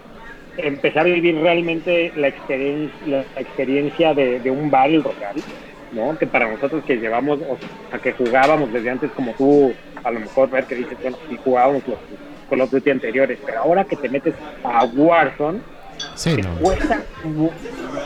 empezar 0.57 1.05
a 1.05 1.09
vivir 1.09 1.39
realmente 1.39 2.11
la 2.15 2.27
experiencia, 2.27 3.25
la 3.35 3.41
experiencia 3.41 4.13
de, 4.13 4.39
de 4.39 4.51
un 4.51 4.69
Battle 4.69 5.01
Royale, 5.01 5.41
¿no? 5.91 6.17
Que 6.17 6.27
para 6.27 6.49
nosotros 6.49 6.83
que 6.85 6.97
llevamos, 6.97 7.39
o 7.41 7.57
sea, 7.89 7.99
que 7.99 8.13
jugábamos 8.13 8.71
desde 8.71 8.89
antes 8.89 9.11
como 9.11 9.33
tú, 9.33 9.73
a 10.03 10.11
lo 10.11 10.19
mejor 10.19 10.49
ver 10.49 10.65
que 10.65 10.75
dices, 10.75 10.97
bueno, 11.01 11.17
sí 11.27 11.37
jugábamos 11.43 11.87
los 11.87 11.99
Call 12.49 12.61
of 12.61 12.71
Duty 12.71 12.89
anteriores, 12.89 13.39
pero 13.45 13.59
ahora 13.61 13.83
que 13.85 13.95
te 13.95 14.09
metes 14.09 14.33
a 14.63 14.85
Warzone, 14.85 15.59
Sí, 16.15 16.35
te 16.37 16.41
no. 16.43 16.55
cuesta 16.61 17.01
mu- 17.23 17.51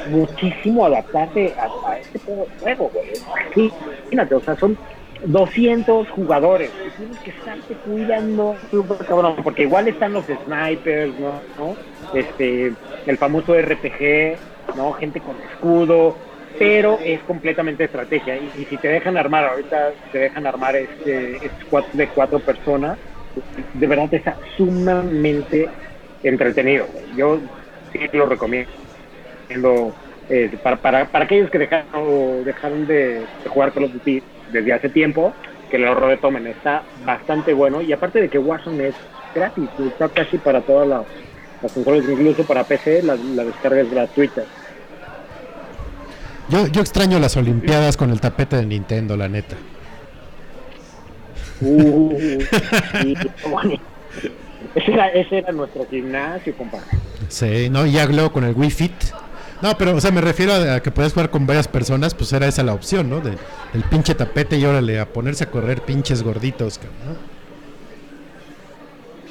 muchísimo 0.10 0.86
adaptarte 0.86 1.54
a, 1.58 1.90
a 1.90 1.98
este 2.00 2.20
juego, 2.60 2.90
güey. 2.94 3.12
Imagínate, 3.56 4.36
o 4.36 4.42
sea, 4.42 4.56
son 4.56 4.78
200 5.26 6.10
jugadores. 6.10 6.72
Tienes 6.98 7.18
que 7.20 7.30
estarte 7.32 7.74
cuidando, 7.86 8.56
cabrón, 9.08 9.36
porque 9.44 9.64
igual 9.64 9.88
están 9.88 10.14
los 10.14 10.26
snipers, 10.26 11.14
¿no? 11.20 11.34
¿no? 11.58 11.76
Este, 12.14 12.74
el 13.06 13.18
famoso 13.18 13.54
RPG, 13.60 14.38
¿no? 14.76 14.94
Gente 14.94 15.20
con 15.22 15.36
escudo, 15.52 16.16
pero 16.60 17.00
es 17.04 17.20
completamente 17.22 17.84
estrategia. 17.86 18.36
Y, 18.38 18.52
y 18.60 18.66
si 18.66 18.78
te 18.78 18.88
dejan 18.88 19.18
armar, 19.18 19.46
ahorita 19.46 19.92
te 20.12 20.18
dejan 20.20 20.46
armar 20.48 20.76
este, 20.76 21.36
este 21.38 21.52
squad 21.66 21.84
de 21.94 22.08
cuatro 22.08 22.40
personas, 22.40 22.98
de 23.74 23.88
verdad 23.88 24.14
está 24.14 24.38
sumamente 24.58 25.70
entretenido. 26.24 26.88
Yo 27.16 27.40
sí 27.92 28.00
lo 28.14 28.26
recomiendo 28.26 29.94
eh, 30.30 30.58
para, 30.62 30.78
para, 30.78 31.06
para 31.06 31.26
aquellos 31.26 31.50
que 31.50 31.60
dejaron, 31.60 32.44
dejaron 32.44 32.88
de, 32.88 33.20
de 33.44 33.50
jugar 33.50 33.74
Call 33.74 33.86
of 33.86 33.94
Duty 33.94 34.24
desde 34.52 34.74
hace 34.74 34.90
tiempo, 34.90 35.34
que 35.70 35.78
lo 35.78 35.94
retomen. 35.96 36.48
Está 36.48 36.84
bastante 37.06 37.54
bueno 37.54 37.82
y 37.82 37.92
aparte 37.92 38.22
de 38.22 38.30
que 38.30 38.38
Warzone 38.38 38.90
es 38.90 38.96
gratis, 39.34 39.70
está 39.80 40.10
casi 40.10 40.38
para 40.38 40.62
todas 40.62 40.88
las, 40.88 41.06
las 41.62 41.72
consolas, 41.72 42.06
incluso 42.08 42.44
para 42.46 42.64
PC, 42.64 43.04
la, 43.04 43.16
la 43.16 43.44
descarga 43.44 43.82
es 43.82 43.92
gratuita. 43.92 44.44
Yo, 46.50 46.68
yo 46.68 46.82
extraño 46.82 47.20
las 47.20 47.36
Olimpiadas 47.38 47.98
con 47.98 48.12
el 48.12 48.20
tapete 48.20 48.58
de 48.58 48.66
Nintendo, 48.66 49.18
la 49.18 49.28
neta. 49.28 49.56
Uh, 51.64 52.40
bueno, 53.50 53.80
ese, 54.76 54.94
era, 54.94 55.10
ese 55.10 55.38
era 55.40 55.52
nuestro 55.52 55.86
gimnasio, 55.90 56.56
compadre. 56.56 56.86
Sí, 57.30 57.70
no, 57.70 57.86
y 57.86 57.94
ya 57.94 58.06
luego 58.06 58.32
con 58.32 58.44
el 58.44 58.54
Wii 58.56 58.72
Fit. 58.72 58.94
No, 59.62 59.78
pero, 59.78 59.96
o 59.96 60.02
sea, 60.02 60.12
me 60.12 60.20
refiero 60.20 60.54
a, 60.54 60.82
que 60.82 60.92
puedes 60.92 61.14
jugar 61.14 61.30
con 61.30 61.48
varias 61.48 61.68
personas, 61.68 62.14
pues 62.14 62.34
era 62.34 62.48
esa 62.48 62.64
la 62.64 62.74
opción, 62.74 63.10
¿no? 63.10 63.22
De, 63.22 63.38
el 63.74 63.84
pinche 63.84 64.14
tapete 64.14 64.58
y 64.58 64.66
órale, 64.66 65.00
a 65.00 65.08
ponerse 65.08 65.46
a 65.46 65.50
correr 65.50 65.82
pinches 65.82 66.22
gorditos, 66.22 66.80
¿no? 67.06 67.34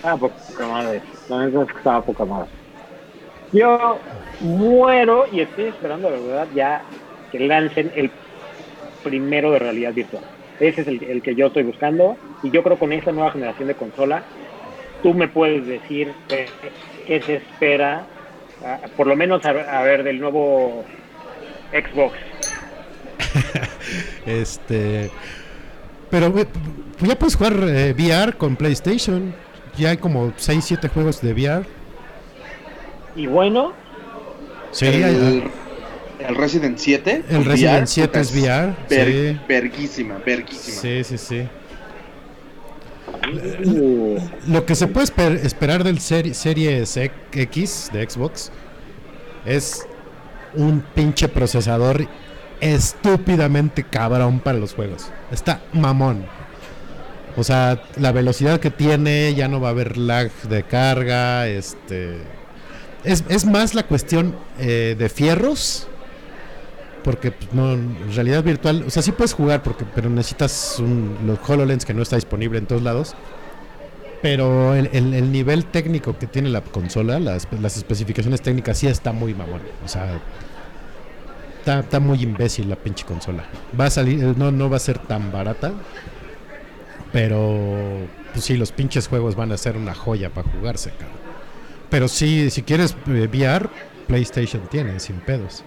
Ah, 0.03 0.17
poca 0.17 0.67
madre. 0.67 1.03
La 1.29 1.37
verdad 1.37 1.63
es 1.63 1.69
que 1.69 1.79
estaba 1.79 2.03
poca 2.03 2.25
madre. 2.25 2.49
Yo 3.53 3.99
muero 4.41 5.27
y 5.31 5.41
estoy 5.41 5.67
esperando, 5.67 6.09
la 6.09 6.19
verdad, 6.19 6.49
ya 6.55 6.83
que 7.31 7.39
lancen 7.41 7.93
el 7.95 8.11
primero 9.05 9.51
de 9.53 9.59
realidad 9.59 9.93
virtual. 9.93 10.25
Ese 10.63 10.83
es 10.83 10.89
el, 10.89 11.03
el 11.03 11.23
que 11.23 11.35
yo 11.35 11.49
estoy 11.49 11.65
buscando. 11.65 12.17
Y 12.43 12.51
yo 12.51 12.63
creo 12.63 12.79
con 12.79 12.93
esta 12.93 13.13
nueva 13.13 13.33
generación 13.33 13.69
de 13.69 13.75
consola, 13.75 14.23
tú 15.03 15.13
me 15.15 15.29
puedes 15.29 15.67
decir 15.67 16.13
qué, 16.29 16.47
qué 17.07 17.21
se 17.23 17.35
espera, 17.37 18.07
ah, 18.65 18.79
por 18.97 19.07
lo 19.07 19.17
menos 19.17 19.45
a, 19.45 19.51
a 19.51 19.83
ver 19.83 20.05
del 20.05 20.21
nuevo 20.21 20.85
Xbox. 21.73 22.17
Este. 24.27 25.11
Pero 26.11 26.33
pues 26.33 26.47
ya 27.01 27.19
puedes 27.19 27.35
jugar 27.35 27.55
eh, 27.65 27.93
VR 27.93 28.35
con 28.35 28.55
PlayStation. 28.55 29.35
Ya 29.77 29.91
hay 29.91 29.97
como 29.97 30.33
6, 30.37 30.65
7 30.65 30.89
juegos 30.89 31.21
de 31.21 31.33
VR. 31.33 31.67
Y 33.17 33.27
bueno, 33.27 33.73
Sí, 34.73 34.87
el, 34.87 35.43
el 36.29 36.37
Resident 36.37 36.79
7. 36.79 37.23
el 37.29 37.45
Resident 37.45 37.75
VR, 37.83 37.87
7 37.87 38.21
es 38.21 38.31
VR. 38.33 38.75
ver- 38.89 39.09
Sí, 39.35 39.41
Verguísima, 39.49 40.19
verguísima. 40.25 40.81
sí, 40.81 41.05
sí, 41.05 41.19
sí. 41.19 41.49
uh, 43.67 44.19
Lo 44.49 44.65
que 44.67 44.75
se 44.75 44.87
puede 44.87 45.07
esper- 45.07 45.45
esperar 45.45 45.85
del 45.85 45.99
seri- 45.99 46.35
Series 46.35 46.97
X 46.97 47.91
de 47.93 48.09
Xbox 48.09 48.51
es 49.45 49.87
un 50.55 50.83
pinche 50.95 51.29
procesador 51.29 52.07
estúpidamente 52.61 53.85
cabrón 53.85 54.41
para 54.41 54.59
los 54.59 54.75
juegos. 54.75 55.11
Está 55.31 55.61
mamón. 55.73 56.25
O 57.37 57.43
sea, 57.45 57.83
la 57.97 58.13
velocidad 58.13 58.61
que 58.61 58.71
tiene, 58.71 59.35
ya 59.35 59.49
no 59.49 59.61
va 59.61 59.69
a 59.69 59.71
haber 59.71 59.97
lag 59.97 60.31
de 60.49 60.63
carga, 60.65 61.49
este... 61.49 62.19
Es, 63.05 63.25
es 63.29 63.47
más 63.47 63.75
la 63.75 63.83
cuestión 63.85 64.37
eh, 64.61 64.95
de 64.97 65.09
fierros, 65.09 65.89
porque 67.05 67.33
pues, 67.33 67.53
no, 67.53 67.73
en 67.73 67.97
realidad 68.15 68.43
virtual, 68.45 68.85
o 68.87 68.91
sea, 68.91 69.03
sí 69.03 69.13
puedes 69.13 69.33
jugar, 69.35 69.63
porque, 69.63 69.85
pero 69.95 70.09
necesitas 70.11 70.79
un, 70.79 71.17
los 71.27 71.39
HoloLens 71.49 71.85
que 71.85 71.95
no 71.95 72.03
está 72.03 72.17
disponible 72.17 72.59
en 72.59 72.67
todos 72.67 72.83
lados. 72.83 73.15
Pero 74.23 74.75
el, 74.75 74.89
el- 74.93 75.15
el 75.15 75.33
nivel 75.33 75.65
técnico 75.67 76.17
que 76.17 76.27
tiene 76.29 76.49
la 76.49 76.61
consola, 76.61 77.19
las, 77.19 77.49
las 77.61 77.77
especificaciones 77.77 78.41
técnicas, 78.41 78.79
sí 78.79 78.87
está 78.87 79.13
muy 79.13 79.35
mamón. 79.35 79.63
O 79.85 79.89
sea, 79.89 80.21
está, 81.59 81.81
está 81.81 81.99
muy 82.01 82.23
imbécil 82.23 82.69
la 82.69 82.77
pinche 82.77 83.05
consola. 83.05 83.45
Va 83.79 83.87
a 83.87 83.91
salir, 83.91 84.23
eh, 84.23 84.35
no, 84.37 84.53
no 84.53 84.71
va 84.71 84.77
a 84.77 84.81
ser 84.81 84.99
tan 84.99 85.33
barata. 85.33 85.73
Pero, 87.13 88.07
pues 88.33 88.45
sí, 88.45 88.57
los 88.57 88.73
pinches 88.73 89.09
juegos 89.09 89.35
van 89.37 89.53
a 89.53 89.57
ser 89.59 89.77
una 89.77 89.95
joya 89.95 90.31
para 90.31 90.49
jugarse, 90.49 90.91
cabrón. 90.91 91.19
Pero 91.91 92.09
sí, 92.09 92.49
si 92.51 92.63
quieres 92.63 92.97
eh, 93.09 93.29
VR, 93.31 93.69
PlayStation 94.07 94.63
tiene, 94.71 94.99
sin 94.99 95.17
pedos. 95.17 95.63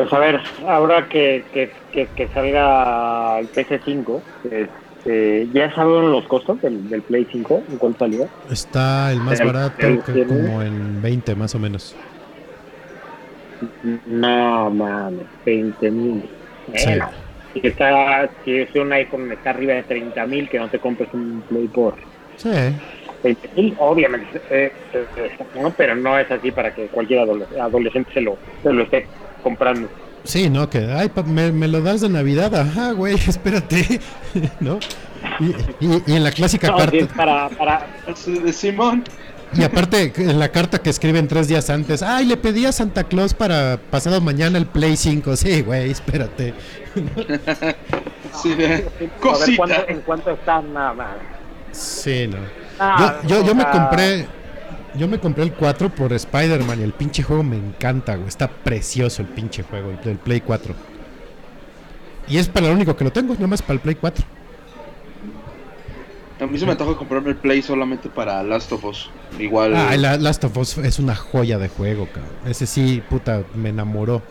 Pues 0.00 0.14
a 0.14 0.18
ver, 0.18 0.40
ahora 0.66 1.06
que, 1.10 1.44
que, 1.52 1.70
que, 1.92 2.06
que 2.16 2.26
salga 2.28 3.38
el 3.38 3.48
PC5, 3.48 4.22
este, 4.44 5.46
¿ya 5.52 5.74
saben 5.74 6.10
los 6.10 6.26
costos 6.26 6.58
del, 6.62 6.88
del 6.88 7.02
Play 7.02 7.28
5? 7.30 7.62
¿En 7.68 7.76
cuánto 7.76 7.98
salió? 7.98 8.26
Está 8.50 9.12
el 9.12 9.20
más 9.20 9.38
El- 9.38 9.46
barato, 9.46 9.86
el 9.86 10.02
que 10.02 10.24
como 10.24 10.62
en 10.62 11.02
20 11.02 11.34
más 11.34 11.54
o 11.54 11.58
menos. 11.58 11.94
No, 14.06 14.70
mames, 14.70 15.26
20 15.44 15.90
mil. 15.90 16.30
Sí. 16.74 16.90
Si, 17.52 17.60
está, 17.62 18.30
si 18.42 18.56
es 18.56 18.74
un 18.76 18.90
iPhone 18.94 19.30
está 19.32 19.50
arriba 19.50 19.74
de 19.74 19.82
30 19.82 20.26
mil, 20.26 20.48
que 20.48 20.58
no 20.58 20.70
te 20.70 20.78
compres 20.78 21.12
un 21.12 21.42
Play 21.46 21.68
por 21.68 21.94
Sí, 22.36 22.48
20 23.22 23.50
mil, 23.54 23.74
obviamente, 23.78 24.40
eh, 24.48 24.72
eh, 24.94 25.06
eh, 25.14 25.30
¿no? 25.60 25.74
pero 25.74 25.94
no 25.94 26.18
es 26.18 26.30
así 26.30 26.52
para 26.52 26.72
que 26.72 26.88
cualquier 26.88 27.20
adole- 27.20 27.60
adolescente 27.60 28.10
se 28.14 28.22
lo, 28.22 28.38
se 28.62 28.72
lo 28.72 28.84
esté 28.84 29.04
comprando. 29.42 29.88
Sí, 30.24 30.50
no, 30.50 30.68
que, 30.68 30.78
ay, 30.92 31.08
pa- 31.08 31.22
me, 31.22 31.50
me 31.50 31.66
lo 31.66 31.80
das 31.80 32.02
de 32.02 32.08
Navidad, 32.10 32.54
ajá, 32.54 32.92
güey, 32.92 33.14
espérate, 33.28 34.00
¿no? 34.60 34.78
Y, 35.38 35.46
y- 35.86 36.02
y 36.06 36.16
en 36.16 36.24
la 36.24 36.30
clásica 36.30 36.68
No, 36.68 36.76
carta, 36.76 36.96
para, 37.16 37.48
para, 37.50 37.86
De 38.26 38.52
Simón. 38.52 39.02
y 39.54 39.62
aparte 39.64 40.12
en 40.16 40.38
la 40.38 40.50
carta 40.50 40.78
que 40.80 40.90
escriben 40.90 41.26
tres 41.28 41.48
días 41.48 41.70
antes, 41.70 42.02
ay, 42.02 42.26
le 42.26 42.36
pedí 42.36 42.66
a 42.66 42.72
Santa 42.72 43.04
Claus 43.04 43.32
para 43.34 43.78
pasado 43.90 44.20
mañana 44.20 44.58
el 44.58 44.66
Play 44.66 44.96
5, 44.96 45.36
sí, 45.36 45.62
güey, 45.62 45.90
espérate. 45.90 46.54
Sí, 48.42 48.54
de- 48.54 48.64
a 48.66 48.68
ver 49.00 49.10
Cosita. 49.20 49.56
cuánto, 49.56 49.88
en 49.88 50.00
cuánto 50.02 50.30
está 50.30 50.62
nada 50.62 50.92
más. 50.94 51.08
Sí, 51.72 52.26
no. 52.28 52.38
Ah, 52.78 53.16
yo, 53.24 53.40
yo, 53.40 53.46
yo 53.48 53.54
me 53.54 53.64
compré, 53.68 54.26
yo 54.96 55.08
me 55.08 55.18
compré 55.18 55.44
el 55.44 55.52
4 55.52 55.94
por 55.94 56.12
Spider-Man 56.12 56.80
y 56.80 56.82
el 56.82 56.92
pinche 56.92 57.22
juego 57.22 57.42
me 57.42 57.56
encanta, 57.56 58.16
güey, 58.16 58.28
está 58.28 58.48
precioso 58.48 59.22
el 59.22 59.28
pinche 59.28 59.62
juego, 59.62 59.90
el 59.90 60.00
del 60.00 60.18
Play 60.18 60.40
4. 60.40 60.74
Y 62.28 62.38
es 62.38 62.48
para 62.48 62.68
lo 62.68 62.74
único 62.74 62.96
que 62.96 63.04
lo 63.04 63.12
tengo, 63.12 63.34
nada 63.34 63.46
más 63.46 63.62
para 63.62 63.74
el 63.74 63.80
Play 63.80 63.96
4. 63.96 64.24
A 66.40 66.46
mí 66.46 66.58
se 66.58 66.64
me 66.64 66.72
antoja 66.72 66.96
comprarme 66.96 67.30
el 67.30 67.36
Play 67.36 67.60
solamente 67.60 68.08
para 68.08 68.42
Last 68.42 68.72
of 68.72 68.84
Us. 68.84 69.10
Igual. 69.38 69.76
Ah, 69.76 69.94
la 69.96 70.16
Last 70.16 70.42
of 70.44 70.56
Us 70.56 70.78
es 70.78 70.98
una 70.98 71.14
joya 71.14 71.58
de 71.58 71.68
juego, 71.68 72.06
cabrón. 72.06 72.32
Ese 72.46 72.66
sí, 72.66 73.02
puta, 73.10 73.42
me 73.54 73.68
enamoró. 73.68 74.22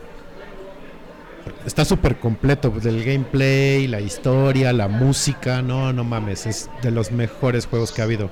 Está 1.65 1.85
súper 1.85 2.17
completo, 2.17 2.71
pues, 2.71 2.85
el 2.85 3.03
gameplay, 3.03 3.87
la 3.87 4.01
historia, 4.01 4.73
la 4.73 4.87
música, 4.87 5.61
no, 5.61 5.93
no 5.93 6.03
mames, 6.03 6.45
es 6.47 6.69
de 6.81 6.91
los 6.91 7.11
mejores 7.11 7.67
juegos 7.67 7.91
que 7.91 8.01
ha 8.01 8.05
habido. 8.05 8.29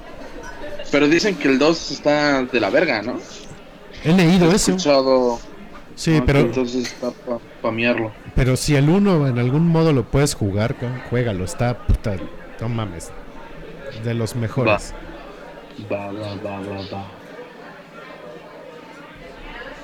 Pero 0.92 1.08
dicen 1.08 1.38
que 1.38 1.48
el 1.50 1.60
2 1.60 1.92
está 1.92 2.44
de 2.46 2.60
la 2.60 2.70
verga, 2.70 3.02
¿no? 3.02 3.20
He 4.04 4.14
leído 4.14 4.52
He 4.52 4.54
eso. 4.54 4.76
escuchado, 4.76 5.40
Sí, 5.96 6.22
¿no? 6.22 6.28
que 6.32 6.42
pero, 6.42 6.42
Entonces 6.42 6.88
está 6.94 7.12
para 7.26 7.40
pamearlo. 7.62 8.16
pero 8.34 8.56
si 8.58 8.76
el 8.76 8.90
uno 8.90 9.28
en 9.28 9.40
algún 9.40 9.68
modo 9.68 9.94
lo 9.94 10.10
puedes 10.10 10.34
jugar, 10.36 10.78
juégalo, 11.02 11.44
está 11.46 11.86
puta, 11.86 12.18
no 12.60 12.70
mames, 12.70 13.14
de 13.92 14.14
los 14.14 14.36
mejores. 14.36 14.96
Va, 15.92 16.02
va, 16.20 16.36
va, 16.46 16.58
va, 16.68 16.82
va. 16.96 17.04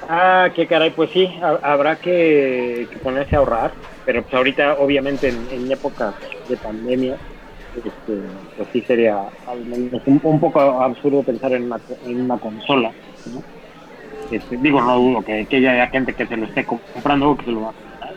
Ah, 0.01 0.51
qué 0.53 0.67
caray, 0.67 0.93
pues 0.93 1.11
sí, 1.11 1.25
ha- 1.41 1.59
habrá 1.63 1.99
que, 1.99 2.87
que 2.91 2.99
ponerse 2.99 3.35
a 3.35 3.39
ahorrar, 3.39 3.77
pero 4.03 4.21
pues 4.23 4.33
ahorita 4.33 4.75
obviamente 4.77 5.29
en, 5.29 5.47
en 5.49 5.71
época 5.71 6.17
de 6.43 6.57
pandemia, 6.57 7.21
este, 7.77 8.21
pues 8.57 8.69
sí 8.73 8.81
sería 8.81 9.17
al 9.47 9.65
menos 9.65 10.01
un, 10.05 10.19
un 10.23 10.39
poco 10.39 10.59
absurdo 10.81 11.23
pensar 11.23 11.53
en 11.53 11.63
una, 11.63 11.79
en 12.05 12.21
una 12.21 12.37
consola. 12.37 12.91
¿no? 13.33 13.41
Este, 14.31 14.57
digo, 14.57 14.81
no 14.81 14.97
dudo 14.97 15.21
que, 15.21 15.45
que 15.45 15.57
haya 15.57 15.87
gente 15.87 16.13
que 16.13 16.25
se 16.25 16.37
lo 16.37 16.45
esté 16.45 16.65
comprando 16.65 17.31
o 17.31 17.37
que 17.37 17.45
se 17.45 17.51
lo 17.51 17.61
va 17.61 17.69
a 17.69 17.73
comprar, 17.73 18.13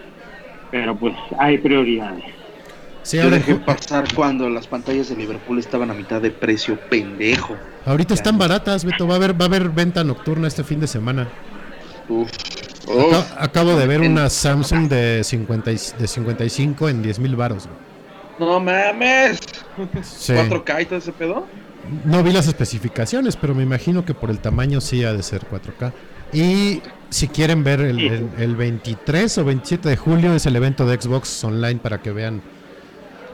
pero 0.71 0.97
pues 0.97 1.15
hay 1.39 1.59
prioridades. 1.59 2.25
Sí, 3.03 3.19
Yo 3.19 3.31
dejé 3.31 3.55
pasar 3.57 4.05
cuando 4.15 4.49
las 4.51 4.67
pantallas 4.67 5.09
de 5.09 5.17
Liverpool 5.17 5.59
estaban 5.61 5.91
a 5.91 5.95
mitad 5.95 6.21
de 6.21 6.31
precio, 6.33 6.77
pendejo. 6.91 7.55
ahorita 7.85 8.15
están 8.15 8.37
baratas, 8.37 8.85
Beto, 8.85 9.07
va 9.07 9.15
a 9.15 9.17
haber, 9.17 9.41
va 9.41 9.45
a 9.45 9.49
haber 9.49 9.69
venta 9.69 10.03
nocturna 10.03 10.49
este 10.49 10.65
fin 10.65 10.81
de 10.81 10.89
semana. 10.89 11.29
Uf. 12.09 12.29
Acabo 13.39 13.77
de 13.77 13.87
ver 13.87 14.01
una 14.01 14.29
Samsung 14.31 14.89
de, 14.89 15.23
50 15.25 15.73
y- 15.73 15.79
de 15.99 16.07
55 16.07 16.89
en 16.89 17.03
10 17.03 17.19
mil 17.19 17.37
baros. 17.37 17.69
No 18.39 18.61
mames. 18.61 19.39
Sí. 20.03 20.33
4K 20.33 20.83
y 20.83 20.87
todo 20.87 20.99
ese 20.99 21.13
pedo. 21.13 21.47
No 22.05 22.23
vi 22.23 22.33
las 22.33 22.49
especificaciones, 22.49 23.37
pero 23.37 23.55
me 23.55 23.63
imagino 23.63 24.05
que 24.05 24.13
por 24.15 24.31
el 24.31 24.39
tamaño 24.41 24.81
sí 24.81 25.05
ha 25.05 25.13
de 25.13 25.23
ser 25.23 25.43
4K. 25.47 25.93
Y 26.33 26.83
si 27.11 27.29
quieren 27.29 27.63
ver 27.63 27.81
el, 27.81 27.99
el- 28.01 28.29
el 28.39 28.57
23 28.57 29.39
o 29.39 29.45
27 29.45 29.89
de 29.89 29.97
julio 29.97 30.35
es 30.35 30.45
el 30.47 30.57
evento 30.57 30.85
de 30.87 31.01
Xbox 31.01 31.45
Online 31.45 31.77
para 31.81 32.03
que 32.03 32.11
vean 32.11 32.43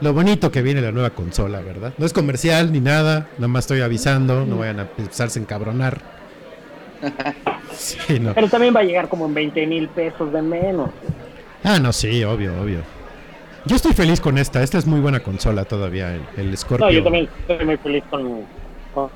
lo 0.01 0.13
bonito 0.13 0.51
que 0.51 0.61
viene 0.61 0.81
la 0.81 0.91
nueva 0.91 1.09
consola, 1.11 1.61
¿verdad? 1.61 1.93
No 1.97 2.05
es 2.05 2.13
comercial 2.13 2.71
ni 2.71 2.79
nada, 2.81 3.27
nada 3.37 3.47
más 3.47 3.63
estoy 3.63 3.81
avisando, 3.81 4.45
no 4.45 4.57
vayan 4.57 4.79
a 4.79 4.81
empezarse 4.83 5.39
a 5.39 5.41
encabronar. 5.41 6.01
Sí, 7.75 8.19
no. 8.19 8.33
Pero 8.35 8.47
también 8.49 8.75
va 8.75 8.81
a 8.81 8.83
llegar 8.83 9.09
como 9.09 9.25
en 9.25 9.33
20 9.33 9.65
mil 9.65 9.87
pesos 9.89 10.31
de 10.31 10.41
menos. 10.43 10.91
Ah, 11.63 11.79
no, 11.79 11.91
sí, 11.91 12.23
obvio, 12.23 12.53
obvio. 12.61 12.81
Yo 13.65 13.77
estoy 13.77 13.93
feliz 13.93 14.19
con 14.19 14.37
esta, 14.37 14.61
esta 14.61 14.77
es 14.77 14.85
muy 14.85 14.99
buena 14.99 15.21
consola 15.21 15.63
todavía, 15.63 16.13
el, 16.15 16.21
el 16.37 16.57
Scorpio. 16.57 16.85
No, 16.85 16.91
yo 16.91 17.03
también 17.03 17.29
estoy 17.47 17.65
muy 17.65 17.77
feliz 17.77 18.03
con, 18.09 18.41
con, 18.93 19.09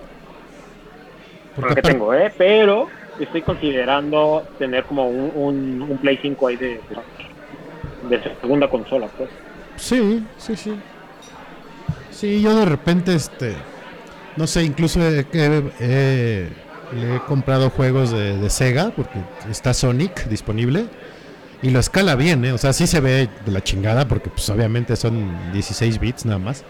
lo 1.57 1.75
que 1.75 1.81
tengo, 1.81 2.13
¿eh? 2.13 2.31
Pero 2.37 2.87
estoy 3.19 3.41
considerando 3.41 4.47
tener 4.57 4.85
como 4.85 5.09
un, 5.09 5.31
un, 5.35 5.81
un 5.81 5.97
Play 5.97 6.17
5 6.21 6.47
ahí 6.47 6.55
de, 6.55 6.79
de 8.09 8.35
segunda 8.41 8.69
consola, 8.69 9.07
pues. 9.17 9.29
Sí, 9.75 10.23
sí, 10.37 10.55
sí. 10.55 10.73
Sí, 12.11 12.41
yo 12.41 12.55
de 12.55 12.65
repente, 12.65 13.13
este, 13.15 13.53
no 14.37 14.47
sé, 14.47 14.63
incluso 14.63 14.99
le 14.99 15.25
he 15.79 17.19
comprado 17.27 17.69
juegos 17.69 18.11
de, 18.11 18.37
de 18.37 18.49
Sega, 18.49 18.91
porque 18.95 19.19
está 19.49 19.73
Sonic 19.73 20.25
disponible, 20.27 20.85
y 21.61 21.69
lo 21.71 21.79
escala 21.79 22.15
bien, 22.15 22.45
¿eh? 22.45 22.51
O 22.51 22.57
sea, 22.57 22.73
sí 22.73 22.85
se 22.87 22.99
ve 22.99 23.29
de 23.45 23.51
la 23.51 23.63
chingada, 23.63 24.07
porque 24.07 24.29
pues 24.29 24.47
obviamente 24.49 24.95
son 24.95 25.51
16 25.53 25.99
bits 25.99 26.25
nada 26.25 26.39
más, 26.39 26.63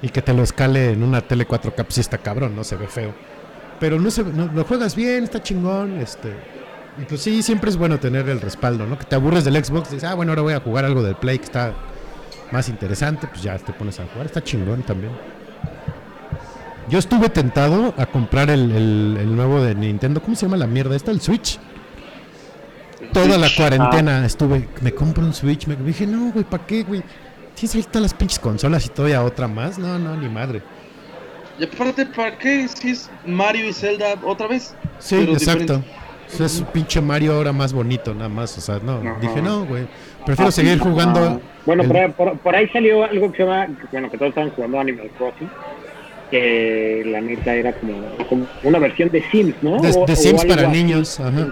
y 0.00 0.08
que 0.08 0.22
te 0.22 0.32
lo 0.32 0.42
escale 0.42 0.92
en 0.92 1.02
una 1.02 1.20
tele 1.22 1.46
4K, 1.46 1.74
pues 1.74 1.94
sí 1.94 2.00
está 2.00 2.18
cabrón, 2.18 2.54
¿no? 2.56 2.64
Se 2.64 2.76
ve 2.76 2.86
feo. 2.88 3.14
Pero 3.80 3.98
no 3.98 4.10
se, 4.10 4.22
no- 4.24 4.50
lo 4.52 4.64
juegas 4.64 4.94
bien, 4.94 5.24
está 5.24 5.42
chingón, 5.42 5.98
este... 6.00 6.32
Y 7.00 7.04
pues 7.06 7.22
sí, 7.22 7.42
siempre 7.42 7.70
es 7.70 7.76
bueno 7.78 7.98
tener 7.98 8.28
el 8.28 8.40
respaldo, 8.40 8.86
¿no? 8.86 8.98
Que 8.98 9.04
te 9.06 9.14
aburres 9.16 9.44
del 9.44 9.64
Xbox, 9.64 9.90
dices, 9.90 10.04
ah, 10.08 10.14
bueno, 10.14 10.32
ahora 10.32 10.42
voy 10.42 10.52
a 10.52 10.60
jugar 10.60 10.84
algo 10.84 11.02
del 11.02 11.14
Play 11.16 11.38
que 11.38 11.44
está 11.46 11.72
más 12.50 12.68
interesante, 12.68 13.26
pues 13.28 13.42
ya 13.42 13.56
te 13.58 13.72
pones 13.72 13.98
a 13.98 14.04
jugar. 14.06 14.26
Está 14.26 14.44
chingón 14.44 14.82
también. 14.82 15.10
Yo 16.90 16.98
estuve 16.98 17.28
tentado 17.30 17.94
a 17.96 18.04
comprar 18.06 18.50
el, 18.50 18.70
el- 18.72 19.16
el 19.20 19.34
nuevo 19.36 19.62
de 19.62 19.74
Nintendo. 19.74 20.20
¿Cómo 20.20 20.36
se 20.36 20.44
llama 20.46 20.58
la 20.58 20.66
mierda 20.66 20.94
esta? 20.94 21.10
El 21.10 21.20
Switch. 21.22 21.58
Toda 23.12 23.38
la 23.38 23.48
cuarentena 23.56 24.24
estuve. 24.26 24.68
Me 24.80 24.92
compro 24.92 25.22
un 25.24 25.32
Switch. 25.34 25.66
Me 25.66 25.76
dije, 25.76 26.06
no, 26.06 26.30
güey, 26.32 26.44
¿para 26.44 26.66
qué, 26.66 26.82
güey? 26.82 27.02
Tienes 27.54 27.74
ahorita 27.74 28.00
las 28.00 28.14
pinches 28.14 28.38
consolas 28.38 28.86
y 28.86 28.88
todavía 28.88 29.22
otra 29.22 29.46
más. 29.48 29.78
No, 29.78 29.98
no, 29.98 30.16
ni 30.16 30.28
madre. 30.28 30.62
Y 31.58 31.64
aparte, 31.64 32.06
¿para 32.06 32.36
qué 32.38 32.66
si 32.68 32.90
es 32.90 33.10
Mario 33.26 33.68
y 33.68 33.72
Zelda 33.72 34.14
otra 34.24 34.46
vez? 34.48 34.74
Sí, 34.98 35.16
Pero 35.20 35.32
exacto. 35.34 35.60
diferente. 35.60 35.88
O 36.32 36.36
sea, 36.36 36.46
es 36.46 36.58
un 36.60 36.66
pinche 36.66 37.00
Mario 37.02 37.34
ahora 37.34 37.52
más 37.52 37.74
bonito, 37.74 38.14
nada 38.14 38.30
más. 38.30 38.56
O 38.56 38.60
sea, 38.62 38.78
no. 38.82 38.94
Ajá. 38.94 39.18
Dije, 39.20 39.42
no, 39.42 39.66
güey. 39.66 39.86
Prefiero 40.24 40.50
seguir 40.50 40.78
jugando. 40.78 41.20
Ah, 41.20 41.38
Bueno, 41.66 41.82
el- 41.82 41.88
por, 41.88 41.96
ahí- 41.98 42.08
por, 42.10 42.38
por 42.38 42.56
ahí 42.56 42.68
salió 42.68 43.04
algo 43.04 43.30
que 43.30 43.36
se 43.36 43.42
llama, 43.44 43.68
bueno, 43.92 44.10
que 44.10 44.16
todos 44.16 44.30
estaban 44.30 44.50
jugando 44.50 44.80
Animal 44.80 45.10
Crossing, 45.18 45.50
que 46.30 47.02
la 47.06 47.20
neta 47.20 47.54
era 47.54 47.72
como, 47.74 47.92
como 48.28 48.46
una 48.62 48.78
versión 48.78 49.10
de 49.10 49.22
Sims, 49.30 49.54
¿no? 49.62 49.78
De, 49.80 49.90
O- 49.90 50.06
de 50.06 50.12
o 50.14 50.16
Sims 50.16 50.44
para 50.46 50.68
así. 50.68 50.82
niños. 50.82 51.20
Ajá. 51.20 51.48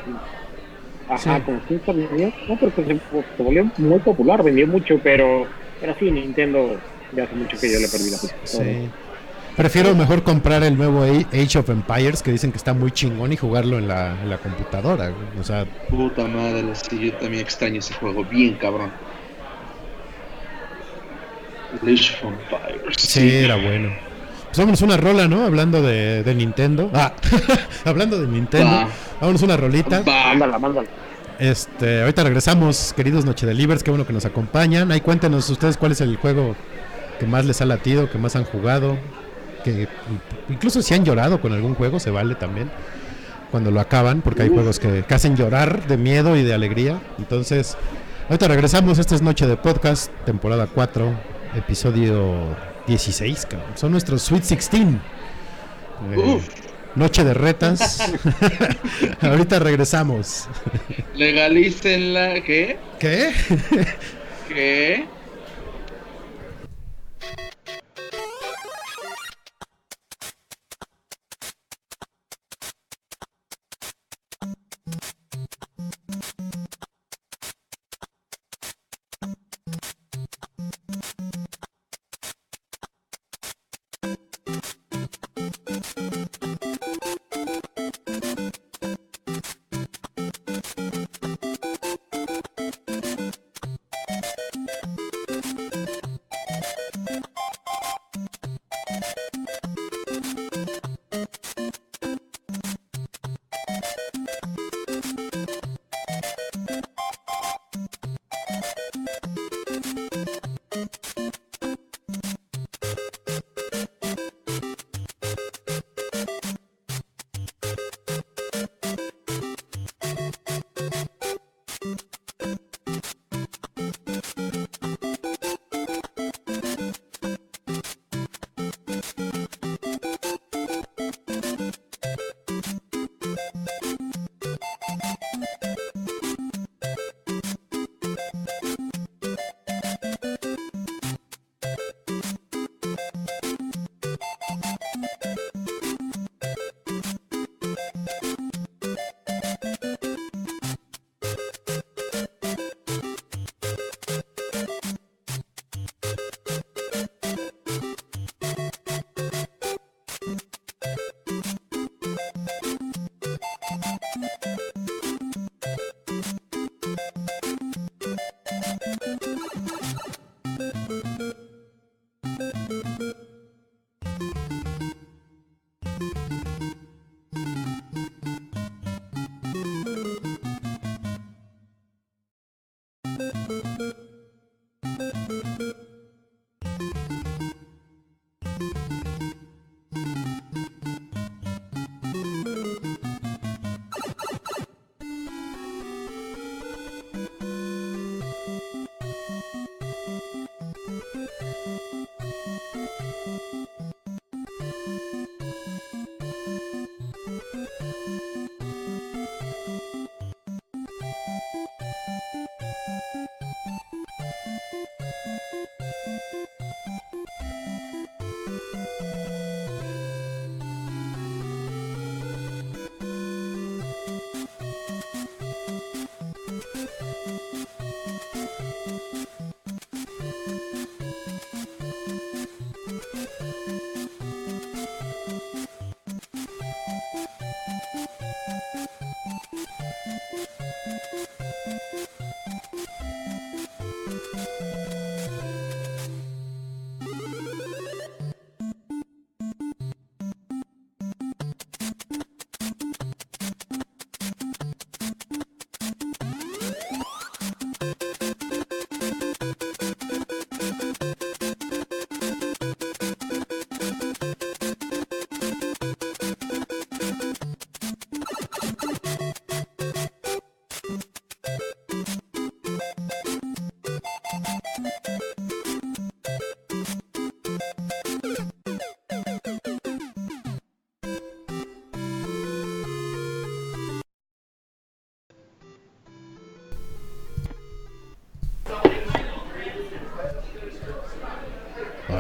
Ajá, 1.11 1.43
Sí. 1.69 1.79
como 1.85 1.99
niños. 1.99 2.33
No, 2.49 2.57
pero 2.59 2.75
que 2.75 2.85
se, 2.85 3.01
se 3.37 3.43
volvió 3.43 3.71
muy 3.79 3.99
popular, 3.99 4.43
vendió 4.43 4.67
mucho, 4.67 4.99
pero, 5.03 5.47
pero 5.81 5.95
sí, 5.99 6.11
Nintendo 6.11 6.79
ya 7.13 7.25
hace 7.25 7.35
mucho 7.35 7.59
que 7.59 7.73
yo 7.73 7.79
le 7.81 7.89
perdí 7.89 8.11
la 8.11 8.19
pista. 8.19 8.37
Sí. 8.45 8.89
Prefiero 9.57 9.95
mejor 9.97 10.23
comprar 10.23 10.63
el 10.63 10.77
nuevo 10.79 11.03
Age 11.03 11.59
of 11.59 11.69
Empires 11.69 12.23
que 12.23 12.31
dicen 12.31 12.53
que 12.53 12.57
está 12.57 12.73
muy 12.73 12.93
chingón 12.93 13.33
y 13.33 13.37
jugarlo 13.37 13.79
en 13.79 13.89
la, 13.89 14.17
en 14.23 14.31
la 14.31 14.39
computadora. 14.39 15.09
güey. 15.09 15.39
O 15.41 15.45
sea, 15.45 15.67
Puta 15.91 16.27
madre, 16.29 16.65
sí, 16.75 16.99
yo 17.11 17.13
también 17.15 17.43
extraño 17.43 17.81
ese 17.81 17.93
juego, 17.95 18.25
bien 18.25 18.55
cabrón. 18.55 18.91
Age 21.83 22.15
of 22.25 22.25
Empires. 22.25 22.97
sí, 22.99 23.31
era 23.37 23.57
bueno. 23.57 23.91
Pues 24.51 24.59
vámonos 24.59 24.83
una 24.83 24.97
rola, 24.97 25.29
¿no? 25.29 25.45
Hablando 25.45 25.81
de, 25.81 26.25
de 26.25 26.35
Nintendo. 26.35 26.91
Ah, 26.93 27.13
hablando 27.85 28.21
de 28.21 28.27
Nintendo. 28.27 28.69
Va. 28.69 28.89
Vámonos 29.21 29.43
una 29.43 29.57
rolita. 29.57 30.01
Va. 30.01 30.27
Mándala, 30.31 30.59
mándala. 30.59 30.89
Este, 31.39 32.01
ahorita 32.01 32.25
regresamos, 32.25 32.93
queridos 32.97 33.25
Noche 33.25 33.47
Delivers, 33.47 33.85
qué 33.85 33.93
bueno 33.93 34.05
que 34.05 34.13
nos 34.13 34.25
acompañan. 34.25 34.91
Ahí 34.91 35.01
cuéntenos 35.01 35.49
ustedes 35.49 35.77
cuál 35.77 35.93
es 35.93 36.01
el 36.01 36.17
juego 36.17 36.57
que 37.21 37.27
más 37.27 37.45
les 37.45 37.61
ha 37.63 37.65
latido, 37.65 38.11
que 38.11 38.19
más 38.19 38.35
han 38.35 38.43
jugado, 38.43 38.99
que 39.63 39.87
incluso 40.49 40.83
si 40.83 40.95
han 40.95 41.05
llorado 41.05 41.41
con 41.41 41.53
algún 41.53 41.77
juego, 41.77 42.01
se 42.01 42.11
vale 42.11 42.35
también 42.35 42.71
cuando 43.53 43.71
lo 43.71 43.81
acaban, 43.81 44.21
porque 44.21 44.43
hay 44.43 44.49
Uf. 44.49 44.55
juegos 44.57 44.81
que, 44.81 45.05
que 45.07 45.15
hacen 45.15 45.37
llorar 45.37 45.87
de 45.87 45.97
miedo 45.97 46.37
y 46.37 46.43
de 46.43 46.55
alegría. 46.55 47.01
Entonces, 47.19 47.77
ahorita 48.29 48.49
regresamos, 48.49 48.99
esta 48.99 49.15
es 49.15 49.23
Noche 49.23 49.47
de 49.47 49.57
Podcast, 49.57 50.11
temporada 50.27 50.67
4, 50.67 51.09
episodio 51.57 52.35
16, 52.87 53.47
cabrón. 53.47 53.73
Son 53.75 53.93
nuestros 53.93 54.23
Sweet 54.23 54.43
16. 54.43 54.87
Eh, 56.13 56.41
noche 56.95 57.25
de 57.25 57.35
retas. 57.35 58.01
ahorita 59.21 59.59
regresamos. 59.59 60.49
Legalícenla, 61.15 62.43
¿qué? 62.43 62.79
¿Qué? 62.99 63.33
¿Qué? 64.49 65.07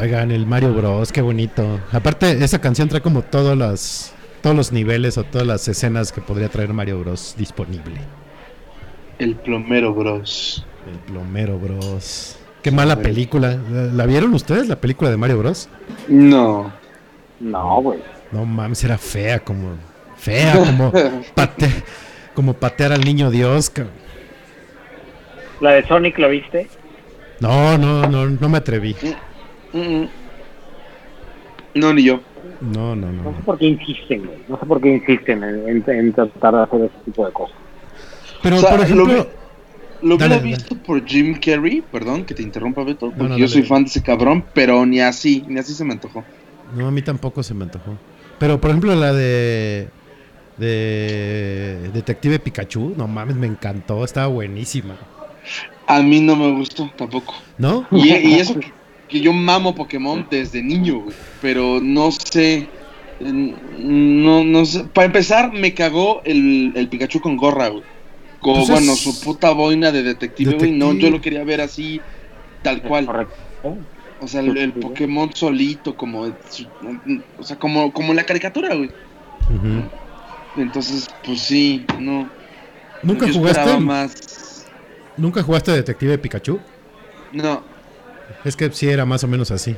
Oigan, 0.00 0.30
el 0.30 0.46
Mario 0.46 0.72
Bros, 0.72 1.12
qué 1.12 1.20
bonito. 1.20 1.80
Aparte, 1.92 2.42
esa 2.42 2.60
canción 2.60 2.88
trae 2.88 3.02
como 3.02 3.22
todas 3.22 3.56
las, 3.56 4.14
todos 4.42 4.56
los 4.56 4.72
niveles 4.72 5.18
o 5.18 5.24
todas 5.24 5.46
las 5.46 5.66
escenas 5.68 6.10
que 6.12 6.20
podría 6.20 6.48
traer 6.48 6.72
Mario 6.72 7.00
Bros 7.00 7.34
disponible. 7.36 8.00
El 9.18 9.36
plomero 9.36 9.92
bros. 9.92 10.64
El 10.90 10.98
plomero 11.00 11.58
Bros. 11.58 12.38
Qué 12.62 12.70
mala 12.70 12.96
película. 12.96 13.58
¿La, 13.70 13.82
la 13.84 14.06
vieron 14.06 14.32
ustedes, 14.32 14.68
la 14.68 14.76
película 14.76 15.10
de 15.10 15.18
Mario 15.18 15.38
Bros? 15.38 15.68
No. 16.08 16.72
No, 17.38 17.82
güey. 17.82 17.98
No 18.32 18.46
mames, 18.46 18.82
era 18.84 18.96
fea 18.96 19.40
como... 19.40 19.72
Fea, 20.16 20.54
como, 20.58 20.92
pate- 21.34 21.82
como 22.34 22.54
patear 22.54 22.92
al 22.92 23.02
niño 23.04 23.30
Dios. 23.30 23.68
cabrón. 23.70 23.94
La 25.60 25.72
de 25.72 25.86
Sonic, 25.86 26.18
¿la 26.18 26.28
viste? 26.28 26.68
No, 27.40 27.76
no, 27.76 28.06
no, 28.06 28.26
no 28.26 28.48
me 28.48 28.58
atreví. 28.58 28.94
Mm. 29.72 30.04
No, 31.74 31.92
ni 31.94 32.02
yo. 32.04 32.20
No, 32.60 32.94
no, 32.96 33.10
No 33.12 33.30
sé 33.30 33.38
no. 33.38 33.44
por 33.44 33.58
qué 33.58 33.66
insisten, 33.66 34.26
güey. 34.26 34.38
No 34.48 34.58
sé 34.58 34.66
por 34.66 34.80
qué 34.80 34.94
insisten 34.96 35.42
en, 35.44 35.68
en- 35.68 35.84
en 35.90 36.12
tratar 36.12 36.54
de 36.54 36.62
hacer 36.62 36.80
ese 36.82 37.04
tipo 37.04 37.24
de 37.26 37.32
cosas. 37.32 37.56
Pero, 38.42 38.56
O 38.56 38.58
sea, 38.60 38.70
por 38.70 38.78
lo 38.78 38.84
ejemplo... 38.84 39.26
Lo 40.02 40.16
Dale, 40.16 40.38
hubiera 40.38 40.56
visto 40.56 40.74
por 40.76 41.04
Jim 41.04 41.38
Carrey, 41.38 41.82
perdón 41.92 42.24
que 42.24 42.32
te 42.34 42.42
interrumpa 42.42 42.82
Beto, 42.84 43.10
porque 43.10 43.22
no, 43.28 43.36
yo 43.36 43.46
soy 43.46 43.62
fan 43.64 43.84
de 43.84 43.90
ese 43.90 44.02
cabrón, 44.02 44.42
pero 44.54 44.86
ni 44.86 44.98
así, 45.00 45.44
ni 45.46 45.58
así 45.60 45.74
se 45.74 45.84
me 45.84 45.92
antojó. 45.92 46.24
No, 46.74 46.86
a 46.88 46.90
mí 46.90 47.02
tampoco 47.02 47.42
se 47.42 47.52
me 47.52 47.64
antojó. 47.64 47.98
Pero, 48.38 48.58
por 48.60 48.70
ejemplo, 48.70 48.94
la 48.94 49.12
de... 49.12 49.88
De 50.56 51.90
Detective 51.94 52.38
Pikachu, 52.38 52.94
no 52.96 53.06
mames, 53.08 53.36
me 53.36 53.46
encantó, 53.46 54.04
estaba 54.04 54.26
buenísima. 54.26 54.94
A 55.86 56.00
mí 56.02 56.20
no 56.20 56.36
me 56.36 56.52
gustó 56.52 56.90
tampoco. 56.96 57.34
¿No? 57.58 57.86
Y, 57.90 58.08
y 58.14 58.34
eso 58.40 58.54
que, 59.10 59.20
yo 59.20 59.32
mamo 59.32 59.74
Pokémon 59.74 60.26
desde 60.30 60.62
niño, 60.62 61.00
güey, 61.00 61.16
pero 61.42 61.80
no 61.82 62.10
sé, 62.12 62.68
no, 63.20 64.44
no 64.44 64.64
sé. 64.64 64.84
Para 64.84 65.06
empezar, 65.06 65.52
me 65.52 65.74
cagó 65.74 66.22
el, 66.24 66.72
el 66.74 66.88
Pikachu 66.88 67.20
con 67.20 67.36
gorra, 67.36 67.68
güey. 67.68 67.82
Con, 68.40 68.54
Pues 68.54 68.64
es- 68.64 68.70
bueno, 68.70 68.94
su 68.96 69.20
puta 69.20 69.50
boina 69.50 69.92
de 69.92 70.02
detective, 70.02 70.54
güey. 70.54 70.72
No, 70.72 70.92
yo 70.94 71.10
lo 71.10 71.20
quería 71.20 71.44
ver 71.44 71.60
así, 71.60 72.00
tal 72.62 72.80
cual. 72.82 73.06
Correcto. 73.06 73.34
O 74.22 74.28
sea, 74.28 74.40
el, 74.40 74.56
el 74.56 74.72
Pokémon 74.72 75.30
solito, 75.34 75.96
como, 75.96 76.22
o 77.38 77.42
sea, 77.42 77.58
como, 77.58 77.92
como 77.92 78.12
la 78.14 78.24
caricatura, 78.24 78.74
güey. 78.74 78.90
Entonces, 80.56 81.08
pues 81.24 81.40
sí, 81.40 81.84
no. 81.98 82.28
¿Nunca 83.02 83.26
yo 83.26 83.34
jugaste? 83.34 83.78
más. 83.80 84.66
¿Nunca 85.16 85.42
jugaste 85.42 85.72
Detective 85.72 86.18
Pikachu? 86.18 86.58
No, 87.32 87.62
Es 88.44 88.56
que 88.56 88.70
sí 88.72 88.88
era 88.88 89.04
más 89.04 89.22
o 89.24 89.28
menos 89.28 89.50
así. 89.50 89.76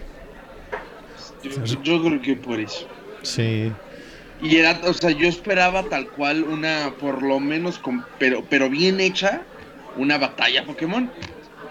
yo, 1.43 1.83
yo 1.83 2.03
creo 2.03 2.20
que 2.23 2.37
por 2.37 2.61
eso. 2.61 2.87
Sí. 3.23 3.73
Y 4.43 4.57
era, 4.57 4.81
o 4.85 4.93
sea, 4.93 5.11
yo 5.11 5.29
esperaba 5.29 5.85
tal 5.85 6.09
cual 6.09 6.43
una, 6.45 6.93
por 6.99 7.23
lo 7.23 7.39
menos, 7.41 7.79
con, 7.79 8.05
pero, 8.19 8.45
pero 8.49 8.69
bien 8.69 9.01
hecha, 9.01 9.43
una 9.97 10.19
batalla 10.19 10.65
Pokémon. 10.65 11.11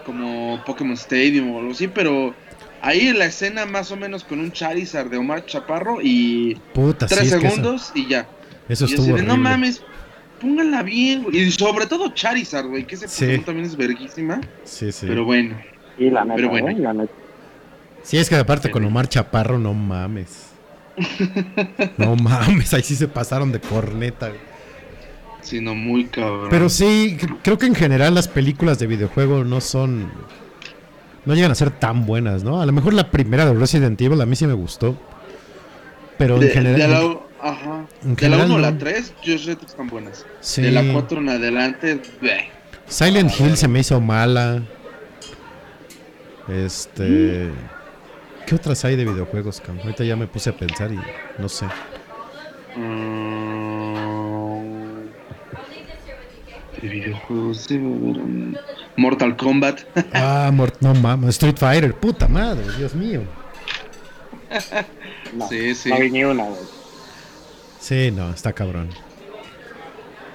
Como 0.06 0.60
Pokémon 0.66 0.94
Stadium 0.94 1.54
o 1.54 1.60
algo 1.60 1.70
así, 1.70 1.86
pero 1.86 2.34
ahí 2.80 3.06
en 3.06 3.20
la 3.20 3.26
escena 3.26 3.66
más 3.66 3.92
o 3.92 3.96
menos 3.96 4.24
con 4.24 4.40
un 4.40 4.50
Charizard 4.50 5.08
de 5.08 5.16
Omar 5.16 5.46
Chaparro 5.46 5.98
y 6.02 6.56
Puta, 6.74 7.06
sí, 7.06 7.14
tres 7.14 7.32
es 7.32 7.38
que 7.38 7.46
eso- 7.46 7.54
segundos 7.56 7.92
y 7.94 8.08
ya. 8.08 8.26
Eso, 8.68 8.86
y 8.86 8.94
estuvo 8.94 9.14
de, 9.14 9.22
no 9.22 9.36
mames, 9.36 9.80
pónganla 10.40 10.82
bien, 10.82 11.22
güey. 11.22 11.38
Y 11.38 11.52
sobre 11.52 11.86
todo 11.86 12.08
Charizard, 12.12 12.66
güey, 12.66 12.84
que 12.84 12.96
ese 12.96 13.06
Sí. 13.06 13.26
Pokémon 13.26 13.44
también 13.44 13.66
es 13.66 13.76
verguísima. 13.76 14.40
Sí, 14.64 14.90
sí. 14.90 15.06
Pero 15.06 15.24
bueno. 15.24 15.56
Y 15.98 16.10
la 16.10 16.24
neta, 16.24 16.36
Pero 16.36 16.48
bueno. 16.50 16.68
¿eh? 16.68 16.74
La 16.78 16.92
neta. 16.92 17.12
Sí, 18.02 18.18
es 18.18 18.28
que 18.28 18.36
aparte 18.36 18.70
con 18.70 18.84
Omar 18.84 19.08
Chaparro, 19.08 19.58
no 19.58 19.74
mames. 19.74 20.48
No 21.96 22.16
mames, 22.16 22.74
ahí 22.74 22.82
sí 22.82 22.96
se 22.96 23.08
pasaron 23.08 23.52
de 23.52 23.60
corneta. 23.60 24.28
güey. 24.28 24.40
Sino 25.40 25.74
muy 25.74 26.06
cabrón. 26.06 26.48
Pero 26.50 26.68
sí, 26.68 27.16
cr- 27.20 27.38
creo 27.42 27.58
que 27.58 27.66
en 27.66 27.74
general 27.74 28.14
las 28.14 28.28
películas 28.28 28.78
de 28.78 28.86
videojuego 28.86 29.44
no 29.44 29.60
son. 29.60 30.10
No 31.24 31.34
llegan 31.34 31.52
a 31.52 31.54
ser 31.54 31.70
tan 31.70 32.04
buenas, 32.06 32.42
¿no? 32.42 32.60
A 32.60 32.66
lo 32.66 32.72
mejor 32.72 32.94
la 32.94 33.10
primera 33.10 33.44
de 33.46 33.54
Resident 33.54 34.00
Evil 34.00 34.20
a 34.20 34.26
mí 34.26 34.34
sí 34.36 34.46
me 34.46 34.52
gustó. 34.54 34.96
Pero 36.18 36.38
de, 36.38 36.46
en 36.48 36.52
general. 36.52 36.80
de 36.80 36.88
la, 36.88 37.50
ajá. 37.50 37.86
en 38.04 38.14
de 38.16 38.28
la 38.28 38.36
general 38.38 38.46
1 38.50 38.54
a 38.56 38.60
la 38.60 38.70
no. 38.72 38.78
3, 38.78 39.14
yo 39.24 39.38
sé 39.38 39.56
que 39.56 39.66
están 39.66 39.88
buenas. 39.88 40.26
sí. 40.40 40.62
De 40.62 40.70
la 40.72 40.84
4 40.92 41.18
en 41.20 41.28
adelante, 41.28 42.00
bleh. 42.20 42.48
Silent 42.86 43.30
Hill 43.38 43.56
se 43.56 43.68
me 43.68 43.80
hizo 43.80 44.00
mala. 44.00 44.62
Este. 46.48 47.50
¿Qué 48.46 48.54
otras 48.56 48.84
hay 48.84 48.96
de 48.96 49.04
videojuegos, 49.04 49.60
Cam? 49.60 49.78
Ahorita 49.78 50.02
ya 50.04 50.16
me 50.16 50.26
puse 50.26 50.50
a 50.50 50.56
pensar 50.56 50.90
y 50.92 50.98
no 51.38 51.48
sé. 51.48 51.66
Mm, 52.76 53.82
de 56.80 56.88
videojuegos 56.88 57.70
un- 57.70 58.58
Mortal 58.96 59.36
Kombat. 59.36 59.80
Ah, 60.12 60.50
mor- 60.52 60.72
no 60.80 60.94
mames, 60.94 61.30
Street 61.30 61.56
Fighter, 61.56 61.94
puta 61.94 62.28
madre, 62.28 62.64
Dios 62.76 62.94
mío. 62.94 63.22
No, 65.34 65.48
Sí, 65.48 65.74
sí. 65.74 65.88
no 65.88 65.98
vi 65.98 66.10
ni 66.10 66.24
una, 66.24 66.44
güey. 66.44 66.60
Sí, 67.80 68.10
no, 68.10 68.28
está 68.34 68.52
cabrón. 68.52 68.90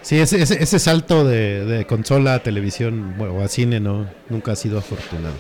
Sí, 0.01 0.19
ese, 0.19 0.41
ese, 0.41 0.63
ese 0.63 0.79
salto 0.79 1.23
de, 1.23 1.65
de 1.65 1.85
consola 1.85 2.34
a 2.34 2.39
televisión 2.41 3.13
bueno, 3.15 3.35
o 3.35 3.43
a 3.43 3.47
cine 3.47 3.79
no, 3.79 4.09
nunca 4.29 4.53
ha 4.53 4.55
sido 4.55 4.79
afortunado. 4.79 5.35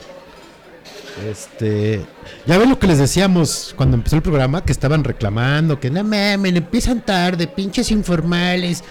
Este, 1.25 2.05
ya 2.45 2.57
ven 2.57 2.69
lo 2.69 2.77
que 2.77 2.87
les 2.87 2.99
decíamos 2.99 3.73
cuando 3.75 3.97
empezó 3.97 4.15
el 4.15 4.21
programa, 4.21 4.63
que 4.63 4.71
estaban 4.71 5.03
reclamando, 5.03 5.79
que 5.79 5.89
no 5.89 6.03
mames, 6.03 6.55
empiezan 6.55 7.01
tarde, 7.01 7.47
pinches 7.47 7.91
informales. 7.91 8.83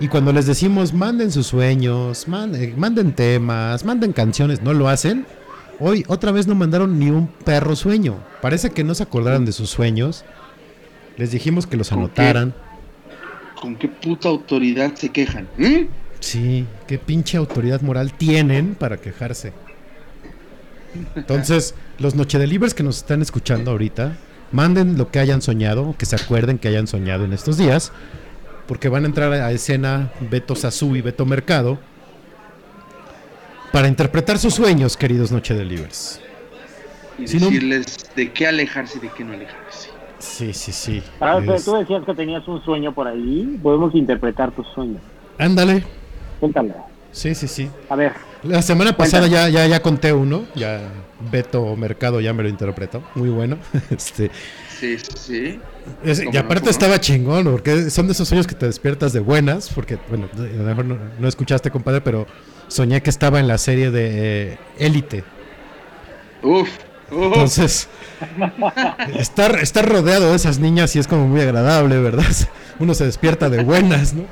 Y 0.00 0.08
cuando 0.08 0.32
les 0.32 0.46
decimos, 0.46 0.92
manden 0.92 1.30
sus 1.30 1.46
sueños, 1.46 2.26
manden, 2.26 2.78
manden 2.78 3.12
temas, 3.14 3.84
manden 3.84 4.12
canciones, 4.12 4.62
no 4.62 4.72
lo 4.72 4.88
hacen. 4.88 5.26
Hoy 5.78 6.04
otra 6.08 6.32
vez 6.32 6.46
no 6.46 6.54
mandaron 6.54 6.98
ni 6.98 7.10
un 7.10 7.28
perro 7.28 7.76
sueño. 7.76 8.18
Parece 8.42 8.70
que 8.70 8.84
no 8.84 8.94
se 8.94 9.04
acordaran 9.04 9.44
de 9.44 9.52
sus 9.52 9.70
sueños. 9.70 10.24
Les 11.16 11.30
dijimos 11.30 11.66
que 11.66 11.76
los 11.76 11.88
¿Con 11.90 11.98
qué? 11.98 12.04
anotaran. 12.22 12.54
¿Con 13.60 13.76
qué 13.76 13.88
puta 13.88 14.28
autoridad 14.28 14.94
se 14.94 15.10
quejan? 15.10 15.48
¿Mm? 15.56 15.86
Sí, 16.20 16.66
qué 16.86 16.98
pinche 16.98 17.36
autoridad 17.36 17.80
moral 17.80 18.12
tienen 18.12 18.74
para 18.74 18.96
quejarse. 18.96 19.52
Entonces, 21.16 21.74
los 21.98 22.14
Noche 22.14 22.38
Delivers 22.38 22.74
que 22.74 22.82
nos 22.82 22.98
están 22.98 23.22
escuchando 23.22 23.70
ahorita, 23.70 24.16
manden 24.52 24.96
lo 24.98 25.10
que 25.10 25.18
hayan 25.18 25.42
soñado, 25.42 25.94
que 25.98 26.06
se 26.06 26.16
acuerden 26.16 26.58
que 26.58 26.68
hayan 26.68 26.86
soñado 26.86 27.24
en 27.24 27.32
estos 27.32 27.56
días, 27.56 27.92
porque 28.66 28.88
van 28.88 29.04
a 29.04 29.06
entrar 29.06 29.32
a 29.32 29.50
escena 29.52 30.10
Beto 30.30 30.54
Sasú 30.54 30.96
y 30.96 31.02
Beto 31.02 31.26
Mercado 31.26 31.78
para 33.72 33.88
interpretar 33.88 34.38
sus 34.38 34.54
sueños, 34.54 34.96
queridos 34.96 35.32
Noche 35.32 35.54
Delivers. 35.54 36.20
Y 37.18 37.26
Si 37.28 37.38
no- 37.38 37.46
decirles 37.46 37.96
de 38.14 38.32
qué 38.32 38.46
alejarse 38.46 38.98
y 38.98 39.00
de 39.02 39.08
qué 39.10 39.24
no 39.24 39.32
alejarse. 39.34 39.90
Sí, 40.18 40.52
sí, 40.52 40.72
sí. 40.72 41.02
Ah, 41.20 41.36
pero 41.44 41.60
tú 41.60 41.74
decías 41.74 42.02
que 42.04 42.14
tenías 42.14 42.46
un 42.48 42.64
sueño 42.64 42.94
por 42.94 43.06
ahí. 43.06 43.58
Podemos 43.62 43.94
interpretar 43.94 44.50
tu 44.52 44.64
sueño. 44.64 44.98
Ándale. 45.38 45.84
Cuéntalo. 46.40 46.74
Sí, 47.12 47.34
sí, 47.34 47.46
sí. 47.46 47.68
A 47.90 47.96
ver, 47.96 48.12
La 48.44 48.62
semana 48.62 48.96
pasada 48.96 49.26
ya, 49.26 49.48
ya, 49.48 49.66
ya 49.66 49.80
conté 49.80 50.12
uno, 50.12 50.44
ya 50.54 50.80
Beto 51.32 51.74
Mercado 51.76 52.20
ya 52.20 52.32
me 52.34 52.42
lo 52.42 52.48
interpretó, 52.48 53.02
muy 53.14 53.30
bueno. 53.30 53.56
Este, 53.90 54.30
Sí, 54.78 54.98
sí, 54.98 55.04
sí. 55.16 55.60
es- 56.04 56.20
¿Cómo 56.20 56.32
y 56.32 56.36
aparte 56.36 56.66
no? 56.66 56.70
estaba 56.70 57.00
chingón, 57.00 57.44
porque 57.44 57.90
son 57.90 58.06
de 58.06 58.12
esos 58.12 58.28
sueños 58.28 58.46
que 58.46 58.54
te 58.54 58.66
despiertas 58.66 59.12
de 59.12 59.20
buenas, 59.20 59.70
porque, 59.74 59.98
bueno, 60.10 60.28
a 60.36 60.40
lo 60.40 60.62
mejor 60.64 60.84
no, 60.84 60.98
no 61.18 61.28
escuchaste, 61.28 61.70
compadre, 61.70 62.00
pero 62.02 62.26
soñé 62.68 63.02
que 63.02 63.10
estaba 63.10 63.40
en 63.40 63.48
la 63.48 63.56
serie 63.56 63.90
de 63.90 64.52
eh, 64.52 64.58
Élite. 64.78 65.24
Uf, 66.42 66.68
uf. 67.10 67.22
Entonces, 67.24 67.88
estar, 69.18 69.58
estar 69.60 69.88
rodeado 69.88 70.30
de 70.30 70.36
esas 70.36 70.58
niñas 70.58 70.94
y 70.96 70.98
es 70.98 71.06
como 71.06 71.26
muy 71.28 71.40
agradable, 71.40 71.98
¿verdad? 71.98 72.26
Uno 72.78 72.92
se 72.94 73.06
despierta 73.06 73.48
de 73.48 73.62
buenas, 73.62 74.12
¿no? 74.12 74.24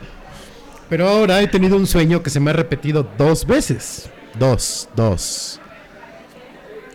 Pero 0.93 1.09
ahora 1.09 1.41
he 1.41 1.49
tenido 1.49 1.79
un 1.79 1.87
sueño 1.87 2.23
que 2.23 2.29
se 2.29 2.39
me 2.39 2.51
ha 2.51 2.53
repetido 2.53 3.09
dos 3.17 3.47
veces. 3.47 4.11
Dos, 4.39 4.91
dos. 4.95 5.59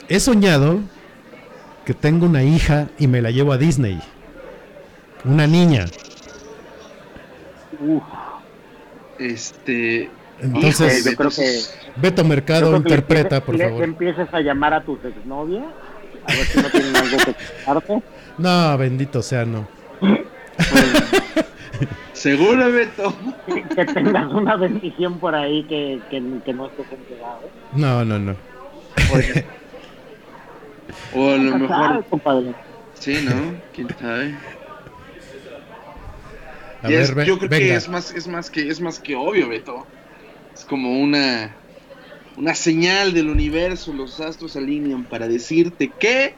He 0.08 0.20
soñado 0.20 0.82
que 1.84 1.96
tengo 1.96 2.28
una 2.28 2.44
hija 2.44 2.90
y 3.00 3.08
me 3.08 3.24
la 3.24 3.32
llevo 3.32 3.54
a 3.54 3.58
Disney. 3.58 4.00
Una 5.26 5.48
niña. 5.48 5.86
uf, 7.80 8.04
Este. 9.18 10.12
Entonces, 10.44 11.04
yo 11.04 11.16
creo 11.18 11.32
que- 11.32 11.62
Beto 11.96 12.22
yo 12.22 12.28
Mercado 12.28 12.68
creo 12.70 12.84
que 12.84 12.90
le 12.90 12.96
interpreta, 12.98 13.38
empieces- 13.38 13.46
por 13.48 13.56
le- 13.56 13.64
favor. 13.64 13.80
le 13.80 13.86
empieces 13.86 14.32
a 14.32 14.42
llamar 14.42 14.76
a 14.76 14.84
tus 14.84 15.04
exnovias. 15.04 15.66
A 16.28 16.34
ver 16.34 16.46
si 16.46 16.60
no 16.62 16.70
tienen 16.70 16.96
algo 16.96 17.18
que. 17.18 17.36
No, 18.38 18.78
bendito 18.78 19.24
sea, 19.24 19.44
no. 19.44 19.68
Seguro, 22.18 22.72
Beto. 22.72 23.14
Que 23.76 23.86
tengas 23.86 24.32
una 24.34 24.56
bendición 24.56 25.20
por 25.20 25.36
ahí 25.36 25.64
que, 25.68 26.00
que, 26.10 26.22
que 26.44 26.54
no 26.54 26.66
estés 26.68 26.92
enterado. 26.92 27.42
No, 27.74 28.04
no, 28.04 28.18
no. 28.20 28.36
O 31.14 31.30
a 31.32 31.38
lo 31.38 31.58
mejor. 31.58 32.06
compadre. 32.10 32.54
Sí, 32.96 33.20
¿no? 33.24 33.56
¿Quién 33.74 33.88
sabe? 34.00 34.36
A 36.84 36.90
es- 36.90 37.10
ver, 37.10 37.16
ve- 37.16 37.26
yo 37.26 37.38
creo 37.38 37.50
venga. 37.50 37.66
que 37.66 37.76
es 37.76 37.88
más, 37.90 38.12
es 38.14 38.28
más 38.28 38.50
que 38.50 38.68
es 38.68 38.82
más 38.82 39.00
que 39.00 39.16
obvio, 39.16 39.50
Beto. 39.50 39.86
Es 40.56 40.66
como 40.66 41.00
una 41.00 41.56
una 42.36 42.54
señal 42.56 43.14
del 43.14 43.30
universo, 43.30 43.94
los 43.94 44.20
astros 44.20 44.52
se 44.54 44.60
alinean 44.60 45.06
para 45.06 45.28
decirte 45.28 45.92
que 46.00 46.36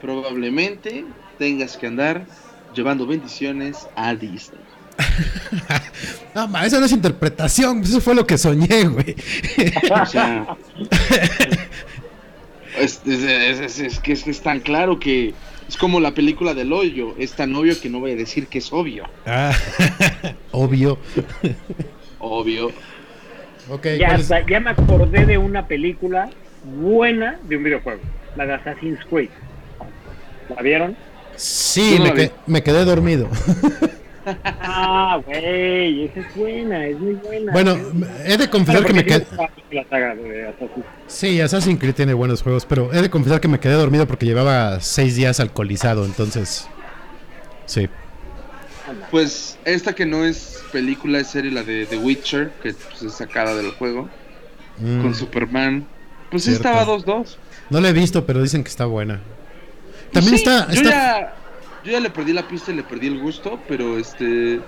probablemente 0.00 1.04
tengas 1.38 1.76
que 1.76 1.86
andar 1.86 2.26
llevando 2.74 3.06
bendiciones 3.06 3.86
a 3.96 4.14
Disney. 4.14 4.60
No, 6.34 6.46
ma, 6.46 6.64
eso 6.66 6.78
no 6.78 6.86
es 6.86 6.92
interpretación, 6.92 7.82
eso 7.82 8.00
fue 8.00 8.14
lo 8.14 8.26
que 8.26 8.38
soñé, 8.38 8.84
güey. 8.84 9.16
O 9.90 10.06
sea, 10.06 10.56
es, 12.78 13.00
es- 13.06 13.22
es- 13.24 13.60
es- 13.60 13.78
es 13.80 13.98
que 14.00 14.12
es, 14.12 14.40
tan 14.42 14.60
claro 14.60 15.00
que 15.00 15.34
es 15.68 15.76
como 15.76 15.98
la 16.00 16.12
película 16.12 16.54
del 16.54 16.72
hoyo, 16.72 17.14
es 17.18 17.32
tan 17.32 17.54
obvio 17.56 17.78
que 17.80 17.88
no 17.90 17.98
voy 18.00 18.12
a 18.12 18.16
decir 18.16 18.46
que 18.46 18.58
es 18.58 18.72
obvio. 18.72 19.04
Ah, 19.26 19.52
obvio. 20.52 20.98
Obvio. 22.20 22.70
Ok, 23.70 23.86
Ya, 23.98 24.16
me 24.60 24.70
acordé 24.70 25.26
de 25.26 25.38
una 25.38 25.66
película 25.66 26.30
buena 26.64 27.38
de 27.48 27.56
un 27.56 27.64
videojuego, 27.64 28.00
la 28.36 28.46
de 28.46 28.54
Assassin's 28.54 29.00
Creed. 29.10 29.30
¿La 30.54 30.62
vieron? 30.62 30.96
Sí, 31.36 31.92
Yo 31.92 31.98
no 31.98 32.02
me, 32.04 32.08
la 32.10 32.14
vi. 32.14 32.28
que- 32.28 32.32
me 32.46 32.62
quedé 32.62 32.84
dormido. 32.84 33.28
Ah, 34.44 35.20
güey, 35.24 36.04
esa 36.04 36.20
es 36.20 36.34
buena, 36.36 36.86
es 36.86 36.98
muy 36.98 37.14
buena. 37.14 37.52
bueno, 37.52 37.76
he 38.24 38.36
de 38.36 38.48
confesar 38.50 38.84
que 38.84 38.92
me 38.92 39.04
quedé... 39.04 39.26
Sí, 41.06 41.40
Assassin's 41.40 41.78
Creed 41.80 41.94
tiene 41.94 42.14
buenos 42.14 42.42
juegos, 42.42 42.64
pero 42.66 42.92
he 42.92 43.00
de 43.02 43.10
confesar 43.10 43.40
que 43.40 43.48
me 43.48 43.60
quedé 43.60 43.74
dormido 43.74 44.06
porque 44.06 44.26
llevaba 44.26 44.80
seis 44.80 45.16
días 45.16 45.40
alcoholizado, 45.40 46.04
entonces... 46.04 46.68
Sí. 47.66 47.88
Pues 49.10 49.58
esta 49.64 49.94
que 49.94 50.06
no 50.06 50.24
es 50.24 50.62
película, 50.72 51.18
es 51.18 51.28
serie, 51.28 51.50
la 51.50 51.62
de 51.62 51.86
The 51.86 51.98
Witcher, 51.98 52.50
que 52.62 52.72
pues, 52.72 53.02
es 53.02 53.12
sacada 53.14 53.54
del 53.54 53.70
juego, 53.72 54.08
Mm, 54.80 55.02
con 55.02 55.12
Superman. 55.12 55.84
Pues 56.30 56.44
sí 56.44 56.50
Cierto. 56.54 56.68
estaba 56.68 56.86
2-2. 56.86 57.36
no 57.70 57.80
la 57.80 57.88
he 57.88 57.92
visto, 57.92 58.24
pero 58.24 58.40
dicen 58.40 58.62
que 58.62 58.70
está 58.70 58.84
buena. 58.84 59.20
También 60.12 60.36
Sí, 60.38 60.44
está... 60.44 60.68
Yo, 60.68 60.82
está- 60.82 60.90
ya, 60.90 61.34
yo 61.88 61.92
ya 61.94 62.00
le 62.00 62.10
perdí 62.10 62.32
la 62.34 62.46
pista 62.46 62.70
y 62.70 62.74
le 62.76 62.82
perdí 62.82 63.06
el 63.06 63.18
gusto, 63.18 63.58
pero 63.66 63.98
este. 63.98 64.60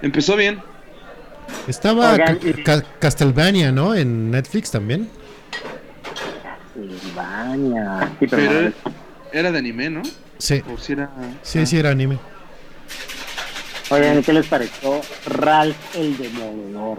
Empezó 0.00 0.36
bien. 0.36 0.60
Estaba 1.66 2.12
Oigan, 2.12 2.36
Ca- 2.38 2.46
y- 2.48 2.62
Ca- 2.62 2.84
Castlevania, 3.00 3.72
¿no? 3.72 3.94
En 3.94 4.30
Netflix 4.30 4.70
también. 4.70 5.08
Silvania. 6.74 8.10
Sí, 8.20 8.26
pero, 8.28 8.42
era, 8.42 8.72
era 9.32 9.52
de 9.52 9.58
anime, 9.58 9.90
¿no? 9.90 10.02
Sí, 10.38 10.62
O 10.72 10.78
si 10.78 10.92
era. 10.92 11.10
sí, 11.42 11.66
sí 11.66 11.78
era 11.78 11.90
anime. 11.90 12.18
Oigan, 13.90 14.22
¿qué 14.22 14.32
les 14.34 14.46
pareció 14.46 15.00
Ralph 15.26 15.76
el 15.96 16.16
Demoledor? 16.16 16.98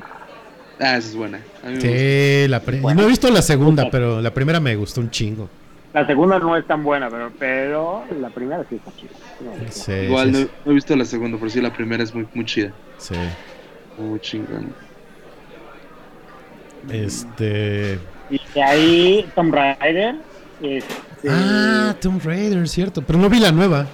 Ah, 0.82 0.98
esa 0.98 1.10
es 1.10 1.16
buena. 1.16 1.38
A 1.64 1.68
mí 1.68 1.74
me 1.74 1.80
gusta. 1.80 1.88
Sí, 1.90 2.48
la 2.48 2.60
Bueno. 2.82 3.02
no 3.02 3.08
he 3.08 3.10
visto 3.10 3.30
la 3.30 3.42
segunda, 3.42 3.90
pero 3.92 4.22
la 4.22 4.34
primera 4.34 4.60
me 4.60 4.76
gustó 4.76 5.00
un 5.02 5.12
chingo. 5.12 5.50
La 5.94 6.06
segunda 6.06 6.40
no 6.40 6.56
es 6.58 6.66
tan 6.68 6.84
buena, 6.84 7.10
pero, 7.10 7.32
pero 7.40 8.04
la 8.20 8.30
primera 8.30 8.64
sí 8.70 8.76
está 8.76 8.92
chida. 8.96 9.12
No, 9.42 9.52
Sí, 9.72 9.92
Igual 9.92 10.36
sí, 10.36 10.42
no, 10.44 10.50
no 10.66 10.72
he 10.72 10.76
visto 10.76 10.96
la 10.96 11.06
segunda, 11.06 11.38
pero 11.38 11.50
sí 11.50 11.62
la 11.62 11.72
primera 11.74 12.04
es 12.04 12.14
muy, 12.14 12.28
muy 12.34 12.46
chida. 12.46 12.74
sí. 12.98 13.16
Muy 13.98 14.20
chingón. 14.22 14.74
Este. 16.90 18.00
Y 18.30 18.40
de 18.54 18.64
ahí 18.64 19.26
Tomb 19.36 19.54
Raider. 19.54 20.16
Este, 20.62 20.96
Ah, 21.28 21.94
Tomb 22.00 22.22
Raider, 22.24 22.68
cierto. 22.70 23.02
Pero 23.02 23.20
no 23.20 23.30
vi 23.30 23.40
la 23.40 23.52
nueva. 23.52 23.88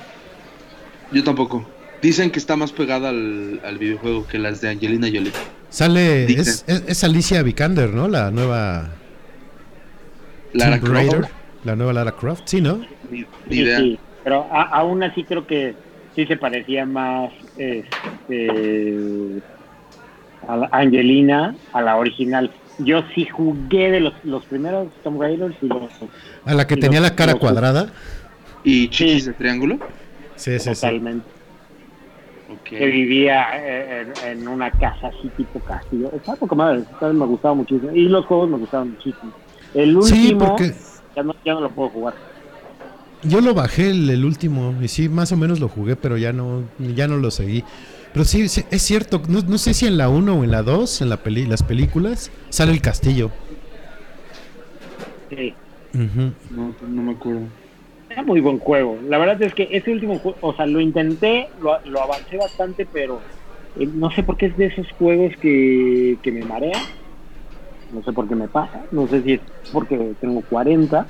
Yo 1.12 1.24
tampoco. 1.24 1.68
Dicen 2.02 2.30
que 2.30 2.38
está 2.40 2.56
más 2.56 2.72
pegada 2.72 3.10
al, 3.10 3.62
al 3.66 3.78
videojuego 3.80 4.28
que 4.28 4.38
las 4.38 4.62
de 4.62 4.70
Angelina 4.70 5.08
Jolie. 5.08 5.32
Sale. 5.70 6.26
Es, 6.26 6.64
es- 6.68 6.84
es 6.88 7.04
Alicia 7.04 7.42
Vikander, 7.42 7.90
¿no? 7.92 8.08
La 8.08 8.30
nueva. 8.32 8.90
Lara 10.54 10.80
Tomb 10.80 10.84
Croft. 10.92 10.96
Raider. 11.12 11.30
La 11.64 11.76
nueva 11.76 11.94
Lara 11.94 12.12
Croft, 12.12 12.44
sí, 12.46 12.62
¿no? 12.62 12.86
Ni, 13.10 13.20
ni 13.22 13.26
sí, 13.50 13.62
idea. 13.62 13.80
Pero 14.26 14.46
a- 14.52 14.64
aún 14.64 15.02
así 15.04 15.24
creo 15.24 15.46
que 15.48 15.76
sí 16.16 16.26
se 16.26 16.36
parecía 16.36 16.86
más 16.86 17.32
este, 17.58 19.42
a 20.48 20.58
la 20.58 20.70
Angelina 20.72 21.56
a 21.74 21.82
la 21.82 21.96
original. 21.98 22.52
Yo 22.80 23.04
sí 23.14 23.26
jugué 23.26 23.92
de 23.92 24.00
los, 24.02 24.14
los 24.26 24.44
primeros 24.46 24.88
Tomb 25.04 25.22
Raiders 25.22 25.56
y 25.62 25.68
los 25.68 25.90
A 26.46 26.54
la 26.54 26.68
que 26.68 26.74
Y 26.74 26.80
tenía 26.80 27.00
los- 27.00 27.10
la 27.12 27.16
cara 27.16 27.32
los- 27.34 27.40
cuadrada. 27.40 27.88
¿Y 28.64 28.90
chichis 28.90 29.24
Sí. 29.24 29.30
de 29.30 29.34
triángulo? 29.36 29.78
Sí, 30.36 30.58
sí, 30.60 30.74
sí. 30.76 30.82
totalmente. 30.82 31.26
Que 32.64 32.86
vivía 32.88 33.46
eh, 33.54 34.08
en, 34.24 34.40
en 34.42 34.48
una 34.48 34.72
casa 34.72 35.08
así 35.08 35.30
tipo 35.38 35.60
castillo. 35.60 36.12
Estaba 36.16 36.36
poca 36.38 36.56
madre, 36.56 36.84
me 37.14 37.26
gustaba 37.26 37.54
muchísimo. 37.54 37.92
Y 37.94 38.08
los 38.10 38.26
juegos 38.26 38.50
me 38.50 38.58
gustaban 38.58 38.90
muchísimo. 38.92 39.32
El 39.74 39.96
último 39.96 40.16
Sí, 40.16 40.36
porque 40.36 40.74
ya, 41.16 41.24
no, 41.24 41.36
ya 41.46 41.54
no 41.54 41.62
lo 41.62 41.70
puedo 41.70 41.90
jugar. 41.90 42.14
Yo 43.28 43.42
lo 43.42 43.54
bajé 43.54 43.90
el, 43.90 44.10
el 44.10 44.26
último 44.26 44.76
y 44.82 44.88
sí, 44.88 45.10
más 45.10 45.32
o 45.32 45.38
menos 45.38 45.60
lo 45.60 45.68
jugué, 45.68 45.96
pero 45.96 46.18
ya 46.18 46.34
no, 46.34 46.64
ya 46.80 47.08
no 47.08 47.18
lo 47.18 47.32
seguí. 47.32 47.64
Pero 48.14 48.24
sí, 48.24 48.48
sí, 48.48 48.64
es 48.72 48.82
cierto, 48.82 49.22
no, 49.28 49.42
no 49.42 49.58
sé 49.58 49.74
si 49.74 49.88
en 49.88 49.98
la 49.98 50.08
1 50.08 50.40
o 50.40 50.44
en 50.44 50.52
la 50.52 50.64
2, 50.64 51.02
en 51.02 51.10
la 51.10 51.18
peli, 51.18 51.46
las 51.46 51.64
películas, 51.64 52.32
sale 52.50 52.72
el 52.72 52.82
castillo. 52.82 53.32
Sí. 55.30 55.54
No, 55.92 56.76
no 56.88 57.02
me 57.04 57.12
acuerdo. 57.12 57.42
Era 58.10 58.24
muy 58.24 58.40
buen 58.40 58.60
juego. 58.60 58.98
La 59.08 59.18
verdad 59.18 59.42
es 59.42 59.54
que 59.54 59.68
ese 59.72 59.92
último 59.92 60.20
juego, 60.20 60.38
o 60.42 60.54
sea, 60.54 60.66
lo 60.66 60.80
intenté, 60.80 61.50
lo, 61.62 61.78
lo 61.86 62.02
avancé 62.02 62.38
bastante, 62.38 62.86
pero 62.86 63.20
eh, 63.78 63.88
no 63.94 64.10
sé 64.12 64.24
por 64.24 64.38
qué 64.38 64.48
es 64.48 64.58
de 64.58 64.68
esos 64.68 64.90
juegos 64.94 65.34
que, 65.42 66.18
que 66.22 66.32
me 66.32 66.46
marea. 66.46 66.80
No 67.92 68.04
sé 68.04 68.14
por 68.14 68.28
qué 68.28 68.36
me 68.36 68.48
pasa. 68.48 68.84
No 68.92 69.08
sé 69.08 69.22
si 69.24 69.34
es 69.34 69.42
porque 69.72 70.14
tengo 70.22 70.42
40. 70.42 71.06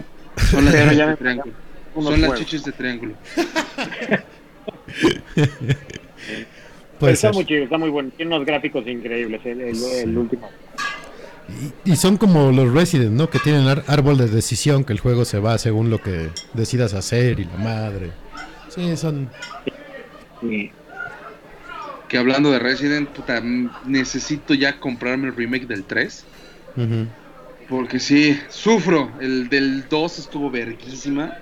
Son 0.50 0.66
las 0.66 0.74
Pero 0.74 0.92
ya 0.92 1.18
me-. 1.20 1.42
Unos 1.96 2.12
Son 2.12 2.22
las 2.22 2.40
chichis 2.40 2.64
de 2.64 2.72
triángulo. 2.72 3.14
Puede 7.00 7.14
está 7.14 7.28
ser. 7.28 7.36
muy 7.36 7.46
chido, 7.46 7.64
está 7.66 7.78
muy 7.78 7.90
bueno. 7.90 8.12
Tiene 8.16 8.36
unos 8.36 8.46
gráficos 8.48 8.88
increíbles 8.88 9.42
el, 9.46 9.62
el- 9.62 9.76
Sí. 9.76 9.86
el 10.04 10.18
último. 10.18 10.50
Y, 11.86 11.92
y 11.92 11.96
son 11.96 12.18
como 12.18 12.52
los 12.52 12.74
Resident, 12.74 13.12
¿no? 13.12 13.30
Que 13.30 13.40
tienen 13.40 13.68
ar- 13.68 13.84
árbol 13.88 14.18
de 14.18 14.28
decisión, 14.28 14.84
que 14.84 14.94
el 14.94 15.00
juego 15.00 15.26
se 15.26 15.40
va 15.40 15.58
según 15.58 15.90
lo 15.90 16.02
que 16.02 16.30
decidas 16.54 16.94
hacer 16.94 17.40
y 17.40 17.46
la 17.46 17.58
madre. 17.58 18.12
Sí, 18.70 18.96
son... 18.98 19.30
Sí. 20.42 20.72
Que 22.08 22.18
hablando 22.18 22.52
de 22.52 22.60
Resident, 22.60 23.10
puta, 23.10 23.42
necesito 23.86 24.54
ya 24.54 24.80
comprarme 24.80 25.28
el 25.28 25.36
remake 25.36 25.68
del 25.68 25.84
3. 25.84 26.26
ujú. 26.78 27.08
Porque 27.68 28.00
sí, 28.00 28.40
sufro. 28.50 29.12
El 29.20 29.50
del 29.50 29.90
2 29.90 30.20
estuvo 30.20 30.52
verguísima. 30.52 31.36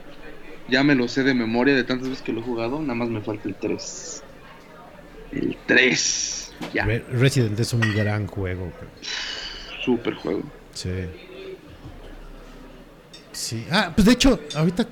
Ya 0.74 0.84
me 0.84 0.96
lo 0.96 1.08
sé 1.08 1.22
de 1.22 1.36
memoria 1.36 1.76
de 1.76 1.84
tantas 1.84 2.10
veces 2.10 2.24
que 2.24 2.34
lo 2.34 2.40
he 2.42 2.44
jugado. 2.44 2.82
Nada 2.82 2.96
más 2.96 3.08
me 3.10 3.22
falta 3.22 3.48
el 3.48 3.54
3. 3.54 4.24
El 5.32 5.56
3. 5.68 6.52
Ya. 6.74 6.86
Re- 6.86 7.06
Resident 7.12 7.60
es 7.60 7.74
un 7.74 7.82
gran 7.94 8.26
juego. 8.26 8.72
Super 9.86 10.16
juego. 10.16 10.42
Sí. 10.74 10.90
Sí. 13.32 13.66
Ah, 13.72 13.92
pues 13.96 14.06
de 14.08 14.14
hecho, 14.14 14.40
ahorita 14.56 14.88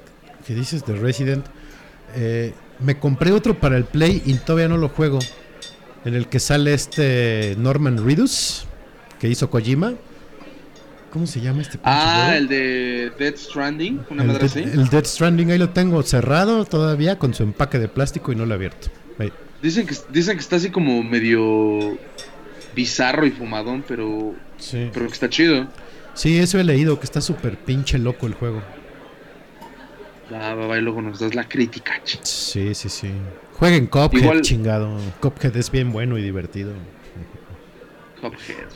que 0.45 0.53
dices 0.53 0.85
de 0.85 0.95
Resident, 0.95 1.45
eh, 2.15 2.53
me 2.79 2.99
compré 2.99 3.31
otro 3.31 3.59
para 3.59 3.75
el 3.75 3.85
Play 3.85 4.21
y 4.25 4.35
todavía 4.35 4.67
no 4.67 4.77
lo 4.77 4.89
juego. 4.89 5.17
En 6.05 6.13
el 6.13 6.27
que 6.27 6.39
sale 6.39 6.75
este 6.75 7.55
Norman 7.57 8.05
Reedus, 8.05 8.65
que 9.19 9.27
hizo 9.27 9.49
Kojima. 9.49 9.93
¿Cómo 11.11 11.27
se 11.27 11.41
llama 11.41 11.61
este 11.61 11.77
Ah, 11.83 12.23
juego? 12.27 12.37
el 12.39 12.47
de 12.47 13.11
Dead 13.19 13.35
Stranding. 13.35 14.01
Una 14.09 14.21
El 14.23 14.27
madre 14.29 14.45
así. 14.45 14.59
el 14.63 14.87
Dead 14.89 15.03
Stranding 15.05 15.51
ahí 15.51 15.57
lo 15.57 15.69
tengo 15.71 16.01
cerrado 16.03 16.63
todavía 16.65 17.19
con 17.19 17.33
su 17.33 17.43
empaque 17.43 17.79
de 17.79 17.87
plástico 17.89 18.31
y 18.31 18.35
no 18.35 18.45
lo 18.45 18.53
he 18.53 18.55
abierto. 18.55 18.87
Ahí. 19.19 19.31
Dicen 19.61 19.85
que, 19.85 19.95
dicen 20.09 20.35
que 20.37 20.41
está 20.41 20.55
así 20.55 20.69
como 20.71 21.03
medio 21.03 21.97
bizarro 22.75 23.25
y 23.27 23.31
fumadón, 23.31 23.83
pero, 23.87 24.33
Sí. 24.57 24.89
pero 24.93 25.07
que 25.07 25.13
está 25.13 25.29
chido. 25.29 25.67
Sí, 26.13 26.39
eso 26.39 26.59
he 26.59 26.63
leído, 26.63 26.97
que 26.99 27.05
está 27.05 27.19
súper 27.21 27.57
pinche 27.57 27.97
loco 27.99 28.25
el 28.27 28.33
juego. 28.33 28.61
Va, 30.33 30.55
va, 30.55 30.65
va, 30.67 30.77
y 30.77 30.81
luego 30.81 31.01
nos 31.01 31.19
das 31.19 31.35
la 31.35 31.47
crítica. 31.47 32.01
ch. 32.05 32.19
Sí, 32.23 32.73
sí, 32.73 32.87
sí. 32.87 33.11
Jueguen 33.53 33.87
Cuphead, 33.87 34.21
Igual- 34.23 34.41
chingado. 34.41 34.97
Cuphead 35.19 35.55
es 35.57 35.69
bien 35.69 35.91
bueno 35.91 36.17
y 36.17 36.21
divertido. 36.21 36.71
Cuphead. 38.21 38.67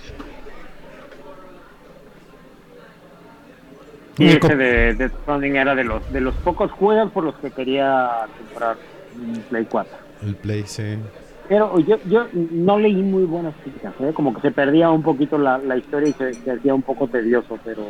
Y 4.18 4.28
Oye, 4.28 4.40
ese 4.42 4.56
de 4.56 4.94
Death 4.94 5.14
Stranding 5.22 5.56
era 5.58 5.76
de 5.76 5.84
los 5.84 6.14
de 6.14 6.22
los 6.22 6.36
pocos 6.36 6.72
juegos 6.72 7.12
por 7.12 7.24
los 7.24 7.36
que 7.36 7.52
quería 7.52 8.28
comprar 8.38 8.78
un 9.16 9.42
Play 9.50 9.66
4. 9.70 9.98
El 10.24 10.36
Play, 10.36 10.64
sí. 10.66 10.98
Pero 11.48 11.80
yo, 11.80 11.98
yo 12.08 12.28
no 12.34 12.80
leí 12.80 12.96
muy 12.96 13.24
buenas 13.26 13.54
críticas, 13.62 13.94
¿eh? 14.00 14.12
como 14.14 14.34
que 14.34 14.42
se 14.42 14.52
perdía 14.52 14.90
un 14.90 15.04
poquito 15.04 15.38
la, 15.38 15.60
la 15.60 15.78
historia 15.78 16.10
y 16.10 16.14
se, 16.14 16.34
se 16.34 16.52
hacía 16.52 16.74
un 16.74 16.82
poco 16.82 17.08
tedioso, 17.08 17.60
pero 17.64 17.84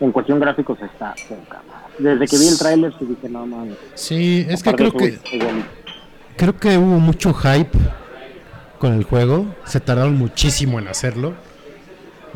en 0.00 0.12
cuestión 0.12 0.40
gráficos 0.40 0.78
está 0.80 1.14
madre. 1.30 1.86
Desde 1.98 2.26
que 2.26 2.38
vi 2.38 2.48
el 2.48 2.58
tráiler 2.58 2.92
sí 2.98 3.06
dije, 3.06 3.28
no 3.28 3.46
mames. 3.46 3.76
Sí, 3.94 4.46
es 4.48 4.62
que 4.62 4.72
creo 4.74 4.92
que 4.92 5.18
creo 6.36 6.56
que 6.56 6.76
hubo 6.78 6.98
mucho 7.00 7.32
hype 7.34 7.78
con 8.78 8.92
el 8.92 9.04
juego. 9.04 9.46
Se 9.64 9.80
tardaron 9.80 10.16
muchísimo 10.16 10.78
en 10.78 10.88
hacerlo. 10.88 11.34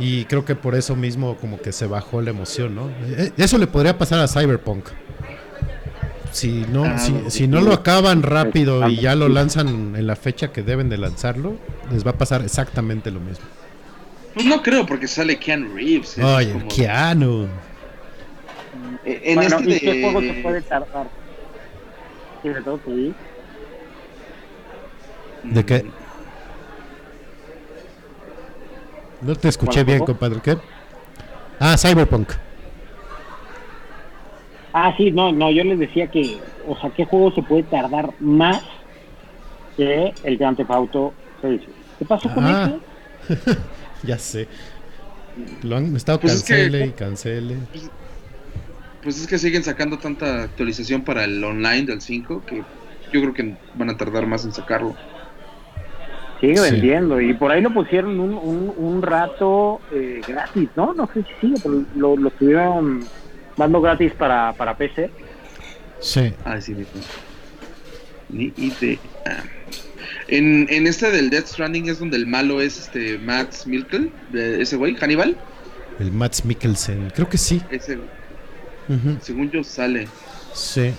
Y 0.01 0.25
creo 0.25 0.45
que 0.45 0.55
por 0.57 0.75
eso 0.75 0.97
mismo 0.97 1.37
como 1.37 1.61
que 1.61 1.73
se 1.73 1.87
bajó 1.87 2.23
la 2.23 2.31
emoción, 2.31 2.75
¿no? 2.75 2.89
Eh, 3.03 3.33
Eso 3.37 3.59
le 3.59 3.67
podría 3.67 3.99
pasar 3.99 4.19
a 4.21 4.29
Cyberpunk. 4.29 4.87
Si 6.33 6.65
no, 6.73 6.85
Ah, 6.85 6.97
si, 7.29 7.49
no 7.49 7.61
lo 7.61 7.73
acaban 7.73 8.23
rápido 8.23 8.89
y 8.89 8.97
ya 8.97 9.15
lo 9.17 9.29
lanzan 9.29 9.97
en 9.97 10.07
la 10.07 10.15
fecha 10.17 10.53
que 10.53 10.63
deben 10.63 10.89
de 10.89 10.97
lanzarlo, 10.97 11.57
les 11.93 12.07
va 12.07 12.13
a 12.13 12.19
pasar 12.19 12.43
exactamente 12.43 13.11
lo 13.11 13.19
mismo. 13.21 13.45
Pues 14.35 14.47
no 14.47 14.63
creo, 14.63 14.87
porque 14.87 15.09
sale 15.09 15.39
Keanu 15.39 15.75
Reeves. 15.75 16.17
es 16.19 16.25
Oye, 16.25 16.53
como- 16.53 16.69
Keanu. 16.69 17.49
Eh, 19.05 19.21
En 19.25 19.35
Bueno, 19.35 19.59
este 19.59 19.71
¿y 19.77 19.81
qué 19.81 20.03
juego 20.03 20.21
se 20.21 20.33
puede 20.41 20.63
tardar? 20.63 21.09
De 22.45 22.63
todo, 22.63 22.81
sí. 22.87 23.13
¿De 25.43 25.65
qué? 25.67 25.85
No 29.23 29.35
te 29.37 29.49
escuché 29.49 29.73
¿Cuál 29.73 29.85
bien, 29.87 29.99
juego? 29.99 30.19
compadre. 30.19 30.41
¿Qué? 30.43 30.57
Ah, 31.59 31.77
Cyberpunk. 31.77 32.31
Ah, 34.73 34.95
sí, 34.97 35.11
no, 35.11 35.33
no, 35.33 35.51
yo 35.51 35.65
les 35.65 35.79
decía 35.79 36.07
que, 36.11 36.39
o 36.67 36.77
sea, 36.79 36.91
¿qué 36.91 37.05
juego 37.05 37.33
se 37.33 37.43
puede 37.43 37.65
tardar 37.65 38.11
más 38.21 38.63
que 39.77 40.13
el 40.23 40.37
Grand 40.37 40.57
Theft 40.57 40.71
Auto 40.71 41.13
6? 41.43 41.61
¿Qué 41.99 42.05
pasó 42.05 42.33
con 42.33 42.45
Ah. 42.47 42.73
eso? 43.29 43.57
Ya 44.03 44.17
sé. 44.19 44.49
Lo 45.63 45.77
han 45.77 45.95
estado 45.95 46.19
Pues 46.21 46.33
es 46.35 46.43
que- 46.43 46.55
cancele 46.55 46.87
y 46.87 46.91
cancele. 46.93 47.57
Pues 49.03 49.21
es 49.21 49.27
que 49.27 49.39
siguen 49.39 49.63
sacando 49.63 49.99
tanta 49.99 50.45
actualización 50.45 51.03
para 51.05 51.25
el 51.25 51.43
online 51.45 51.85
del 51.85 52.01
5 52.01 52.43
que 52.47 52.57
yo 53.13 53.21
creo 53.21 53.35
que 53.35 53.57
van 53.75 53.91
a 53.91 53.97
tardar 53.99 54.27
más 54.27 54.45
en 54.47 54.53
sacarlo. 54.53 54.95
Sigue 56.41 56.57
Sí. 56.57 56.71
vendiendo, 56.71 57.21
y 57.21 57.35
por 57.35 57.51
ahí 57.51 57.61
lo 57.61 57.73
pusieron 57.73 58.19
un, 58.19 58.33
un, 58.35 58.73
un 58.77 59.03
rato 59.03 59.81
eh, 59.93 60.21
gratis, 60.27 60.71
¿no? 60.75 60.95
No 60.95 61.09
sé 61.13 61.23
si 61.23 61.29
sigue, 61.49 61.61
pero 61.63 61.85
lo, 61.97 62.17
lo 62.17 62.29
estuvieron 62.29 63.05
dando 63.57 63.81
gratis 63.83 64.13
para, 64.15 64.53
para 64.55 64.75
PC. 64.77 65.11
Sí. 66.01 66.33
Ah, 66.47 66.59
sí, 66.61 66.75
ni, 68.31 68.53
idea. 68.57 68.99
En, 70.29 70.67
en 70.71 70.87
este 70.87 71.11
del 71.11 71.29
Death 71.29 71.47
Stranding 71.49 71.89
es 71.91 71.99
donde 71.99 72.17
el 72.17 72.27
malo 72.27 72.61
es 72.63 72.79
este 72.79 73.19
Max 73.19 73.67
Milkel, 73.67 74.11
de 74.31 74.63
ese 74.63 74.77
güey, 74.77 74.95
Hannibal. 74.95 75.37
El 75.99 76.11
Mats 76.13 76.45
Mikkelsen. 76.47 77.11
Creo 77.15 77.29
que 77.29 77.37
sí. 77.37 77.61
Ese, 77.71 77.99
según 79.21 79.51
yo, 79.51 79.63
sale. 79.63 80.09
Sí, 80.55 80.93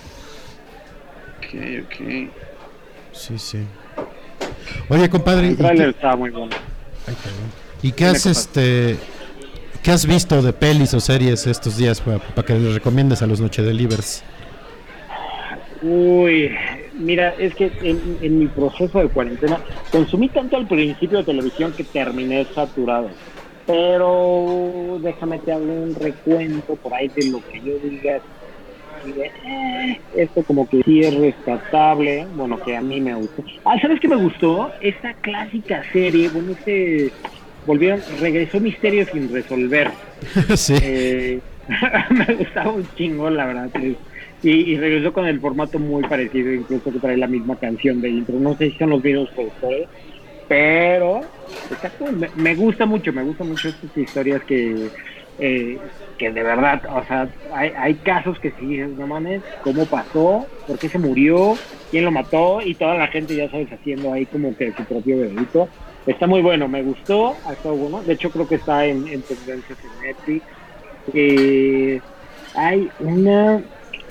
Ok, 1.38 1.84
ok. 1.84 2.30
sí, 3.12 3.38
sí. 3.38 3.58
Oye, 4.88 5.08
compadre. 5.08 5.46
¿y 5.46 5.50
El 5.50 5.56
qué, 5.56 5.62
trailer 5.62 5.88
está 5.90 6.16
muy 6.16 6.30
bueno. 6.30 6.54
Ay. 7.06 7.14
¿Y 7.82 7.92
qué 7.92 8.06
has 8.06 8.26
este 8.26 8.96
qué 9.82 9.90
has 9.90 10.06
visto 10.06 10.40
de 10.40 10.52
pelis 10.52 10.94
o 10.94 11.00
series 11.00 11.46
estos 11.46 11.76
días 11.76 12.00
para, 12.00 12.46
que 12.46 12.54
les 12.54 12.74
recomiendes 12.74 13.22
a 13.22 13.26
los 13.26 13.40
Noche 13.40 13.62
Delivers? 13.62 14.22
Uy, 15.82 16.52
mira, 16.94 17.34
es 17.38 17.54
que 17.56 17.72
en, 17.82 18.18
en 18.22 18.38
mi 18.38 18.46
proceso 18.46 19.00
de 19.00 19.08
cuarentena 19.08 19.58
consumí 19.90 20.28
tanto 20.28 20.56
al 20.56 20.68
principio 20.68 21.18
de 21.18 21.24
televisión 21.24 21.72
que 21.72 21.82
terminé 21.82 22.46
saturado. 22.54 23.10
Pero 23.66 24.98
déjame 25.00 25.38
te 25.40 25.52
hago 25.52 25.64
un 25.64 25.94
recuento 25.94 26.76
por 26.76 26.94
ahí 26.94 27.08
de 27.08 27.30
lo 27.30 27.40
que 27.48 27.60
yo 27.60 27.78
diga. 27.82 28.20
De, 29.04 29.26
eh, 29.26 30.00
esto 30.16 30.42
como 30.44 30.68
que 30.68 30.82
sí 30.84 31.00
es 31.00 31.14
rescatable, 31.14 32.26
bueno, 32.34 32.58
que 32.60 32.76
a 32.76 32.80
mí 32.80 33.00
me 33.00 33.14
gustó. 33.14 33.44
Ah, 33.64 33.78
¿sabes 33.80 34.00
qué 34.00 34.08
me 34.08 34.16
gustó? 34.16 34.70
Esta 34.80 35.14
clásica 35.14 35.82
serie, 35.92 36.28
bueno, 36.28 36.52
este, 36.52 37.12
volvieron, 37.66 38.00
regresó 38.20 38.60
Misterio 38.60 39.06
sin 39.06 39.32
resolver. 39.32 39.90
sí. 40.56 40.74
Eh, 40.82 41.40
me 42.10 42.34
gustaba 42.34 42.72
un 42.72 42.86
chingo, 42.94 43.30
la 43.30 43.46
verdad. 43.46 43.70
y, 44.42 44.50
y 44.50 44.76
regresó 44.76 45.12
con 45.12 45.26
el 45.26 45.40
formato 45.40 45.78
muy 45.78 46.02
parecido, 46.04 46.52
incluso 46.52 46.92
que 46.92 46.98
trae 46.98 47.16
la 47.16 47.28
misma 47.28 47.56
canción 47.56 48.00
de 48.00 48.10
intro. 48.10 48.38
No 48.38 48.56
sé 48.56 48.70
si 48.70 48.78
son 48.78 48.90
los 48.90 49.02
mismos 49.02 49.30
productores, 49.34 49.88
pero 50.48 51.20
cool. 51.98 52.16
Me, 52.16 52.28
me 52.36 52.54
gusta 52.54 52.86
mucho, 52.86 53.12
me 53.12 53.22
gusta 53.22 53.44
mucho 53.44 53.68
estas 53.68 53.96
historias 53.96 54.42
que, 54.44 54.90
eh, 55.44 55.78
que 56.18 56.30
de 56.30 56.42
verdad, 56.42 56.80
o 56.88 57.04
sea, 57.04 57.28
hay, 57.52 57.72
hay 57.76 57.94
casos 57.94 58.38
que 58.38 58.52
sí 58.52 58.66
dices, 58.66 58.90
no 58.90 59.08
mames, 59.08 59.42
¿cómo 59.64 59.84
pasó? 59.86 60.46
¿Por 60.68 60.78
qué 60.78 60.88
se 60.88 60.98
murió? 60.98 61.56
¿Quién 61.90 62.04
lo 62.04 62.12
mató? 62.12 62.60
Y 62.62 62.74
toda 62.74 62.94
la 62.94 63.08
gente, 63.08 63.34
ya 63.34 63.50
sabes, 63.50 63.72
haciendo 63.72 64.12
ahí 64.12 64.24
como 64.26 64.56
que 64.56 64.72
su 64.72 64.84
propio 64.84 65.18
veredicto. 65.18 65.68
Está 66.06 66.26
muy 66.28 66.42
bueno, 66.42 66.68
me 66.68 66.82
gustó, 66.82 67.36
ha 67.46 67.52
estado 67.52 67.74
bueno. 67.74 68.02
De 68.02 68.12
hecho, 68.12 68.30
creo 68.30 68.46
que 68.46 68.54
está 68.54 68.86
en, 68.86 69.08
en 69.08 69.22
tendencias 69.22 69.78
en 69.84 70.06
Netflix. 70.06 70.44
Eh, 71.12 72.00
hay 72.54 72.88
una 73.00 73.60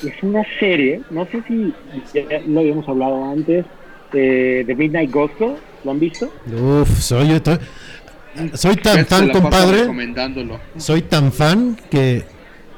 es 0.04 0.24
una 0.24 0.44
serie 0.60 1.02
no 1.12 1.26
sé 1.28 1.44
si 1.48 1.74
ya 2.14 2.42
lo 2.48 2.60
habíamos 2.60 2.88
hablado 2.90 3.24
antes 3.24 3.66
eh, 4.14 4.64
de 4.66 4.76
Midnight 4.76 5.12
Gospel 5.12 5.56
lo 5.84 5.92
han 5.92 6.00
visto 6.00 6.30
Uf, 6.48 6.90
soy 7.00 7.30
yo 7.30 7.40
soy 8.54 8.76
tan 8.78 9.06
fan, 9.06 9.30
compadre. 9.30 9.82
recomendándolo. 9.82 10.60
Soy 10.78 11.02
tan 11.02 11.32
fan 11.32 11.78
que 11.90 12.24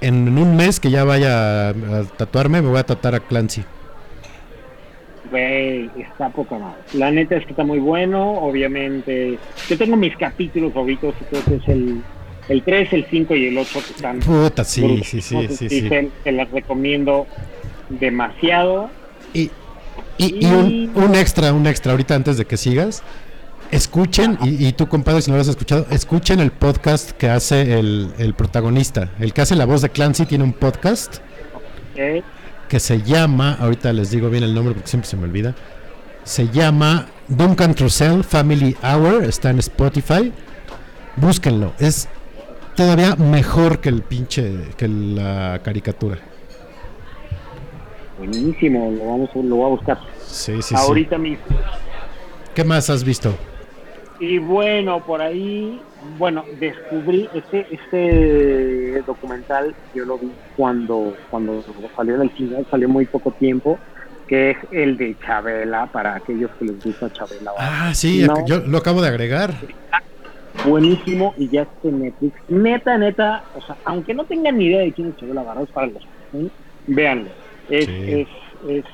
en 0.01 0.37
un 0.37 0.55
mes 0.55 0.79
que 0.79 0.89
ya 0.89 1.03
vaya 1.03 1.69
a, 1.69 1.73
tatuarme 2.17 2.61
me 2.61 2.69
voy 2.69 2.79
a 2.79 2.83
tatuar 2.85 3.15
a 3.15 3.19
Clancy. 3.19 3.63
Güey, 5.31 5.89
está 5.97 6.29
poca 6.29 6.57
madre. 6.59 6.81
La 6.93 7.09
neta 7.09 7.35
es 7.37 7.45
que 7.45 7.51
está 7.51 7.63
muy 7.63 7.79
bueno, 7.79 8.33
obviamente. 8.33 9.39
Yo 9.67 9.77
tengo 9.77 9.95
mis 9.95 10.15
capítulos 10.17 10.73
favoritos, 10.73 11.15
creo 11.29 11.43
que 11.43 11.55
es 11.55 11.67
el, 11.67 12.01
el 12.49 12.61
3, 12.61 12.93
el 12.93 13.05
5 13.09 13.35
y 13.35 13.47
el 13.47 13.57
8 13.57 13.79
que 13.87 13.93
están 13.93 14.19
Puta, 14.19 14.63
sí, 14.63 14.81
brutos. 14.81 15.07
sí, 15.07 15.21
sí, 15.21 15.35
Entonces, 15.35 15.71
sí, 15.71 15.81
sí. 15.81 15.89
Te, 15.89 16.09
te 16.23 16.31
las 16.33 16.51
recomiendo 16.51 17.25
demasiado. 17.89 18.89
Y, 19.33 19.49
y, 20.17 20.45
y 20.45 20.45
un, 20.45 20.91
un 20.93 21.15
extra, 21.15 21.51
un 21.53 21.65
extra, 21.65 21.93
ahorita 21.93 22.13
antes 22.15 22.37
de 22.37 22.45
que 22.45 22.57
sigas. 22.57 23.01
Escuchen, 23.73 24.37
y, 24.43 24.67
y 24.67 24.73
tú 24.73 24.87
compadre, 24.87 25.21
si 25.23 25.31
no 25.31 25.37
lo 25.37 25.41
has 25.41 25.47
escuchado, 25.47 25.87
escuchen 25.89 26.39
el 26.39 26.51
podcast 26.51 27.11
que 27.11 27.27
hace 27.27 27.79
el, 27.79 28.13
el 28.19 28.35
protagonista. 28.35 29.09
El 29.19 29.33
que 29.33 29.41
hace 29.41 29.55
la 29.55 29.65
voz 29.65 29.81
de 29.81 29.89
Clancy 29.89 30.25
tiene 30.27 30.43
un 30.43 30.53
podcast 30.53 31.17
que 32.69 32.79
se 32.79 33.01
llama, 33.01 33.57
ahorita 33.59 33.91
les 33.93 34.11
digo 34.11 34.29
bien 34.29 34.43
el 34.43 34.53
nombre 34.53 34.75
porque 34.75 34.87
siempre 34.87 35.09
se 35.09 35.17
me 35.17 35.23
olvida, 35.23 35.55
se 36.23 36.49
llama 36.49 37.07
Duncan 37.27 37.73
Trussell 37.73 38.23
Family 38.23 38.75
Hour, 38.83 39.23
está 39.23 39.49
en 39.49 39.59
Spotify. 39.59 40.31
Búsquenlo, 41.15 41.73
es 41.79 42.07
todavía 42.75 43.15
mejor 43.15 43.79
que 43.79 43.89
el 43.89 44.03
pinche, 44.03 44.69
que 44.77 44.87
la 44.87 45.59
caricatura. 45.63 46.19
Buenísimo, 48.19 48.91
lo, 48.91 49.05
vamos, 49.05 49.29
lo 49.33 49.55
voy 49.55 49.65
a 49.65 49.69
buscar 49.69 49.99
Sí, 50.27 50.61
sí, 50.61 50.61
sí. 50.61 50.75
ahorita 50.77 51.17
mismo. 51.17 51.43
¿Qué 52.53 52.63
más 52.63 52.89
has 52.91 53.03
visto? 53.03 53.35
Y 54.19 54.37
bueno, 54.37 55.03
por 55.03 55.21
ahí, 55.21 55.81
bueno, 56.17 56.45
descubrí 56.59 57.29
este 57.33 57.67
este 57.71 59.01
documental, 59.05 59.73
yo 59.95 60.05
lo 60.05 60.17
vi 60.17 60.31
cuando 60.55 61.15
cuando 61.29 61.63
salió 61.95 62.17
del 62.17 62.29
cine, 62.37 62.63
salió 62.69 62.87
muy 62.87 63.05
poco 63.05 63.31
tiempo, 63.31 63.77
que 64.27 64.51
es 64.51 64.57
el 64.71 64.97
de 64.97 65.15
Chabela, 65.25 65.87
para 65.87 66.15
aquellos 66.15 66.51
que 66.59 66.65
les 66.65 66.83
gusta 66.83 67.11
Chabela. 67.11 67.51
Ah, 67.57 67.91
sí, 67.93 68.23
No. 68.25 68.45
yo 68.45 68.59
lo 68.59 68.77
acabo 68.77 69.01
de 69.01 69.09
agregar. 69.09 69.53
Buenísimo 70.65 71.33
y 71.37 71.49
ya 71.49 71.63
está 71.63 71.87
en 71.89 71.99
Netflix. 72.03 72.35
Neta, 72.47 72.97
neta, 72.97 73.43
o 73.55 73.61
sea, 73.61 73.75
aunque 73.85 74.13
no 74.13 74.23
tengan 74.25 74.57
ni 74.57 74.65
idea 74.67 74.79
de 74.81 74.91
quién 74.93 75.09
es 75.09 75.17
Chabela 75.17 75.41
Vargas, 75.43 75.67
para 75.73 75.87
los 75.87 76.03
sí, 76.31 76.51
véanlo. 76.87 77.29
Es, 77.69 77.85
Sí. 77.85 78.11
es, 78.11 78.27
es 78.69 78.85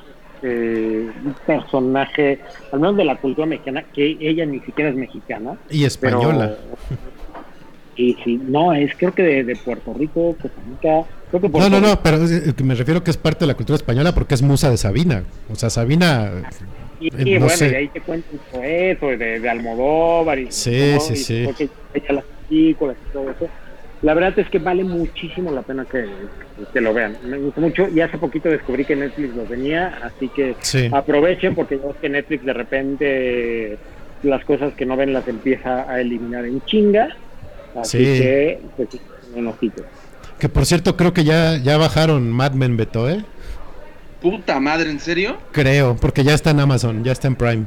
eh, 0.44 1.10
un 1.26 1.36
personaje, 1.46 2.40
al 2.72 2.80
menos 2.80 2.98
de 2.98 3.06
la 3.06 3.16
cultura 3.18 3.46
mexicana, 3.48 3.84
que 3.94 4.18
ella 4.20 4.46
ni 4.46 4.60
siquiera 4.62 4.90
es 4.90 4.96
mexicana. 4.96 5.58
Y 5.70 5.86
española. 5.86 6.56
Pero, 6.88 7.00
y 7.96 8.14
sí, 8.24 8.40
no, 8.48 8.74
es 8.74 8.92
creo 8.98 9.14
que 9.14 9.24
de, 9.24 9.44
de 9.44 9.56
Puerto 9.58 9.94
Rico, 9.94 10.36
Costa 10.42 10.62
Rica, 10.70 11.04
creo 11.30 11.42
que 11.42 11.48
No, 11.48 11.52
Puerto 11.52 11.70
no, 11.70 11.80
no, 11.82 12.00
pero 12.02 12.18
es- 12.24 12.54
que 12.54 12.64
me 12.64 12.76
refiero 12.76 13.04
que 13.04 13.12
es 13.12 13.18
parte 13.18 13.42
de 13.42 13.48
la 13.48 13.56
cultura 13.56 13.76
española 13.76 14.14
porque 14.14 14.36
es 14.36 14.42
musa 14.42 14.70
de 14.70 14.78
Sabina. 14.78 15.24
O 15.52 15.56
sea, 15.56 15.70
Sabina. 15.70 16.32
Y, 17.02 17.08
eh, 17.08 17.12
y 17.26 17.34
no 17.36 17.40
bueno, 17.46 17.50
sé. 17.58 17.72
y 17.72 17.76
ahí 17.76 17.88
te 17.90 18.02
todo 18.02 18.64
eso, 18.64 19.08
de, 19.08 19.40
de 19.40 19.50
Almodóvar 19.50 20.38
y, 20.40 20.52
Sí, 20.52 20.92
¿no? 20.96 21.00
sí, 21.00 21.14
y 21.14 21.16
sí. 21.18 21.42
porque 21.46 21.70
ella 21.94 22.14
las 22.14 22.26
películas 22.48 22.98
y 23.10 23.14
todo 23.14 23.30
eso. 23.32 23.48
La 24.02 24.14
verdad 24.14 24.38
es 24.40 24.50
que 24.50 24.60
vale 24.60 24.84
muchísimo 24.86 25.52
la 25.52 25.62
pena 25.62 25.84
que, 25.86 26.06
que 26.72 26.80
lo 26.82 26.94
vean. 26.94 27.18
Me 27.26 27.38
gustó 27.38 27.60
mucho 27.60 27.88
y 27.90 28.00
hace 28.00 28.18
poquito 28.18 28.48
descubrí 28.50 28.86
que 28.86 28.96
Netflix 28.96 29.36
lo 29.36 29.44
tenía, 29.44 30.00
así 30.04 30.30
que 30.30 30.56
Sí. 30.62 30.90
aprovechen 30.94 31.54
porque 31.54 31.76
yo 31.78 31.92
sé 31.94 32.00
que 32.02 32.10
Netflix 32.10 32.46
de 32.46 32.54
repente 32.54 33.78
las 34.24 34.44
cosas 34.46 34.74
que 34.74 34.86
no 34.86 34.96
ven 34.96 35.12
las 35.14 35.28
empieza 35.28 35.90
a 35.90 36.00
eliminar 36.00 36.46
en 36.46 36.62
chinga. 36.66 37.10
Así 37.76 37.98
Sí. 37.98 38.22
que, 38.22 38.60
pues, 38.78 38.90
un 39.36 39.48
ojito. 39.48 39.84
Que 40.40 40.48
por 40.50 40.66
cierto, 40.66 40.96
creo 40.96 41.14
que 41.14 41.24
ya, 41.26 41.58
ya 41.58 41.78
bajaron 41.78 42.30
Mad 42.32 42.54
Men 42.54 42.78
Beto, 42.78 43.10
¿eh? 43.10 43.24
Puta 44.22 44.60
madre, 44.60 44.90
¿en 44.90 45.00
serio? 45.00 45.38
Creo, 45.52 45.96
porque 46.00 46.24
ya 46.24 46.34
está 46.34 46.52
en 46.52 46.60
Amazon, 46.62 47.04
ya 47.04 47.12
está 47.12 47.28
en 47.28 47.36
Prime. 47.36 47.66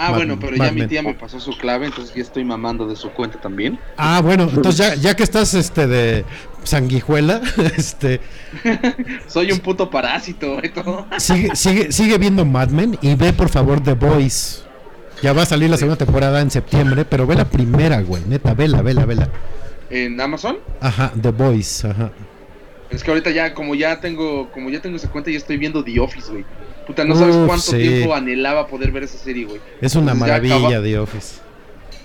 Ah, 0.00 0.10
Mad 0.10 0.16
bueno, 0.18 0.38
pero 0.38 0.56
Mad 0.56 0.66
ya 0.66 0.72
mi 0.72 0.86
tía 0.86 1.02
me 1.02 1.14
pasó 1.14 1.40
su 1.40 1.58
clave, 1.58 1.86
entonces 1.86 2.14
ya 2.14 2.22
estoy 2.22 2.44
mamando 2.44 2.86
de 2.86 2.94
su 2.94 3.10
cuenta 3.10 3.40
también. 3.40 3.80
Ah, 3.96 4.20
bueno, 4.22 4.44
entonces 4.44 4.76
ya, 4.76 4.94
ya 4.94 5.16
que 5.16 5.24
estás 5.24 5.54
este 5.54 5.88
de 5.88 6.24
sanguijuela, 6.62 7.40
este 7.76 8.20
Soy 9.26 9.50
un 9.50 9.58
puto 9.58 9.90
parásito 9.90 10.58
todo. 10.72 11.06
sigue, 11.18 11.56
sigue, 11.56 11.90
sigue 11.90 12.16
viendo 12.16 12.44
Mad 12.44 12.68
Men 12.68 12.96
y 13.02 13.16
ve 13.16 13.32
por 13.32 13.48
favor 13.48 13.82
The 13.82 13.94
Voice. 13.94 14.60
Ya 15.20 15.32
va 15.32 15.42
a 15.42 15.46
salir 15.46 15.68
la 15.68 15.76
segunda 15.76 15.96
temporada 15.96 16.40
en 16.40 16.50
septiembre, 16.52 17.04
pero 17.04 17.26
ve 17.26 17.34
la 17.34 17.46
primera, 17.46 18.00
güey, 18.00 18.22
neta, 18.28 18.54
vela, 18.54 18.82
vela, 18.82 19.04
vela. 19.04 19.28
¿En 19.90 20.20
Amazon? 20.20 20.58
Ajá, 20.80 21.12
The 21.20 21.32
Voice, 21.32 21.88
ajá. 21.88 22.12
Es 22.90 23.02
que 23.02 23.10
ahorita 23.10 23.30
ya, 23.30 23.52
como 23.52 23.74
ya 23.74 24.00
tengo, 24.00 24.48
como 24.52 24.70
ya 24.70 24.80
tengo 24.80 24.96
esa 24.96 25.10
cuenta, 25.10 25.30
ya 25.30 25.38
estoy 25.38 25.56
viendo 25.56 25.82
The 25.82 25.98
Office, 25.98 26.30
güey. 26.30 26.44
Puta, 26.88 27.04
no 27.04 27.14
sabes 27.14 27.36
Uf, 27.36 27.46
cuánto 27.46 27.62
sí. 27.70 27.78
tiempo 27.78 28.14
anhelaba 28.14 28.66
poder 28.66 28.90
ver 28.90 29.04
esa 29.04 29.18
serie, 29.18 29.44
güey. 29.44 29.60
Es 29.80 29.94
una 29.94 30.12
Entonces 30.12 30.20
maravilla 30.20 30.56
acaba- 30.56 30.82
The 30.82 30.98
Office. 30.98 31.40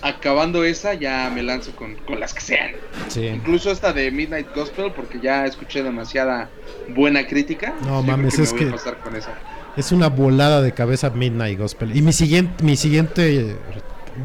Acabando 0.01 0.65
esa, 0.65 0.93
ya 0.93 1.31
me 1.33 1.41
lanzo 1.41 1.73
con, 1.75 1.95
con 1.95 2.19
las 2.19 2.33
que 2.33 2.41
sean. 2.41 2.71
Sí. 3.07 3.25
Incluso 3.27 3.71
esta 3.71 3.93
de 3.93 4.11
Midnight 4.11 4.53
Gospel, 4.53 4.91
porque 4.93 5.19
ya 5.21 5.45
escuché 5.45 5.81
demasiada 5.81 6.49
buena 6.89 7.25
crítica. 7.25 7.73
No 7.81 8.01
Yo 8.01 8.03
creo 8.03 8.17
mames, 8.17 8.33
que 8.33 8.37
me 8.39 8.43
es 8.43 8.51
voy 8.51 8.59
que- 8.59 8.67
a 8.67 8.71
pasar 8.71 8.97
con 8.99 9.15
esa. 9.15 9.31
Es 9.77 9.91
una 9.93 10.09
volada 10.09 10.61
de 10.61 10.73
cabeza 10.73 11.09
Midnight 11.09 11.57
Gospel. 11.57 11.95
Y 11.95 12.01
mi 12.01 12.11
siguiente, 12.11 12.61
mi 12.63 12.75
siguiente 12.75 13.55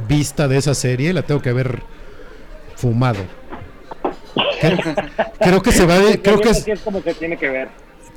vista 0.09 0.49
de 0.49 0.57
esa 0.59 0.75
serie 0.75 1.13
la 1.15 1.23
tengo 1.23 1.41
que 1.41 1.53
ver 1.53 1.81
fumado. 2.77 3.21
Cre- 4.61 5.31
Creo 5.39 5.63
que 5.63 5.73
se 5.73 5.87
va 5.87 5.99
de, 5.99 6.21
creo 6.23 6.41
que 6.41 6.51
es, 6.51 6.65
como 6.85 7.01
se 7.03 7.15
tiene 7.15 7.37
que 7.37 7.49
ver. 7.49 7.69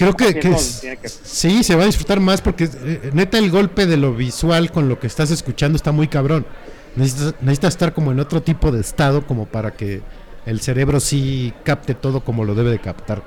Creo 0.02 0.34
que, 0.34 0.49
es 0.49 1.22
sí 1.23 1.64
se 1.64 1.76
va 1.76 1.84
a 1.84 1.86
disfrutar 1.86 2.19
más 2.19 2.41
porque 2.41 2.64
eh, 2.64 3.11
neta 3.14 3.38
el 3.38 3.52
golpe 3.52 3.86
de 3.86 3.98
lo 3.98 4.14
visual 4.15 4.72
con 4.72 4.90
lo 4.90 4.99
que 4.99 5.07
estás 5.07 5.32
escuchando 5.32 5.76
está 5.76 5.91
muy 5.91 6.07
cabrón. 6.07 6.45
Necesitas, 6.95 7.36
necesitas 7.41 7.73
estar 7.76 7.94
como 7.94 8.11
en 8.11 8.19
otro 8.19 8.41
tipo 8.41 8.72
de 8.72 8.82
estado 8.82 9.26
como 9.26 9.45
para 9.45 9.72
que 9.72 10.02
el 10.45 10.60
cerebro 10.60 10.99
sí 10.99 11.53
capte 11.64 11.94
todo 11.94 12.22
como 12.22 12.44
lo 12.45 12.56
debe 12.56 12.72
de 12.72 12.80
captar. 12.80 13.22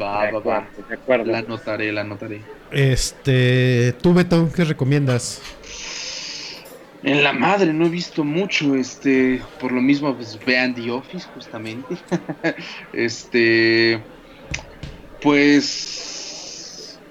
Va, 0.00 0.30
va, 0.30 0.38
va. 0.38 0.68
de 0.88 0.94
acuerdo. 0.94 1.24
La 1.24 1.38
anotaré, 1.38 1.92
la 1.92 2.02
anotaré. 2.02 2.40
Este, 2.70 3.94
tú 4.00 4.14
Beto, 4.14 4.50
¿qué 4.54 4.64
recomiendas? 4.64 5.40
En 7.02 7.22
la 7.22 7.32
madre 7.34 7.72
no 7.72 7.86
he 7.86 7.90
visto 7.90 8.24
mucho, 8.24 8.74
este, 8.74 9.42
por 9.60 9.72
lo 9.72 9.82
mismo 9.82 10.14
pues 10.14 10.38
vean 10.46 10.74
The 10.74 10.90
Office 10.90 11.26
justamente. 11.34 11.96
este, 12.94 14.00
pues 15.24 17.02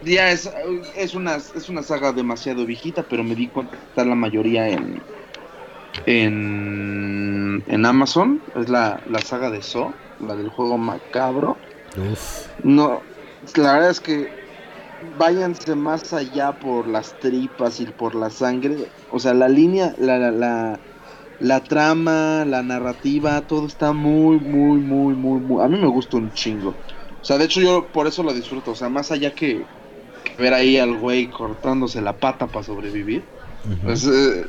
ya 0.00 0.30
es, 0.30 0.48
es 0.96 1.14
una 1.14 1.36
es 1.36 1.68
una 1.68 1.82
saga 1.82 2.12
demasiado 2.12 2.64
viejita, 2.66 3.08
pero 3.08 3.24
me 3.24 3.34
di 3.34 3.50
cuenta 3.50 3.78
que 3.78 3.84
está 3.86 4.04
la 4.04 4.14
mayoría 4.14 4.68
en 4.68 5.02
en, 6.06 7.64
en 7.66 7.86
Amazon, 7.86 8.42
es 8.54 8.68
la, 8.68 9.02
la 9.06 9.20
saga 9.20 9.50
de 9.50 9.62
Saw, 9.62 9.94
la 10.18 10.36
del 10.36 10.48
juego 10.48 10.78
macabro. 10.78 11.58
Uf. 11.96 12.48
No, 12.62 13.02
la 13.56 13.72
verdad 13.74 13.90
es 13.90 14.00
que 14.00 14.28
váyanse 15.00 15.74
más 15.76 16.12
allá 16.12 16.58
por 16.58 16.88
las 16.88 17.18
tripas 17.18 17.80
y 17.80 17.86
por 17.86 18.14
la 18.14 18.30
sangre. 18.30 18.92
O 19.08 19.18
sea, 19.18 19.34
la 19.34 19.48
línea, 19.48 19.94
la, 19.98 20.18
la, 20.18 20.30
la, 20.32 20.80
la 21.38 21.60
trama, 21.64 22.44
la 22.46 22.62
narrativa, 22.62 23.46
todo 23.46 23.66
está 23.66 23.92
muy, 23.92 24.38
muy, 24.40 24.80
muy, 24.80 25.14
muy, 25.14 25.40
muy... 25.40 25.64
A 25.64 25.68
mí 25.68 25.78
me 25.78 25.88
gusta 25.88 26.16
un 26.16 26.32
chingo. 26.32 26.80
O 27.24 27.26
sea, 27.26 27.38
de 27.38 27.46
hecho 27.46 27.62
yo 27.62 27.86
por 27.90 28.06
eso 28.06 28.22
lo 28.22 28.34
disfruto. 28.34 28.72
O 28.72 28.74
sea, 28.74 28.90
más 28.90 29.10
allá 29.10 29.34
que, 29.34 29.64
que 30.22 30.42
ver 30.42 30.52
ahí 30.52 30.76
al 30.76 30.92
güey 30.92 31.30
cortándose 31.30 32.02
la 32.02 32.18
pata 32.18 32.48
para 32.48 32.66
sobrevivir. 32.66 33.22
Ujú. 33.64 33.78
Pues, 33.82 34.06
eh, 34.06 34.44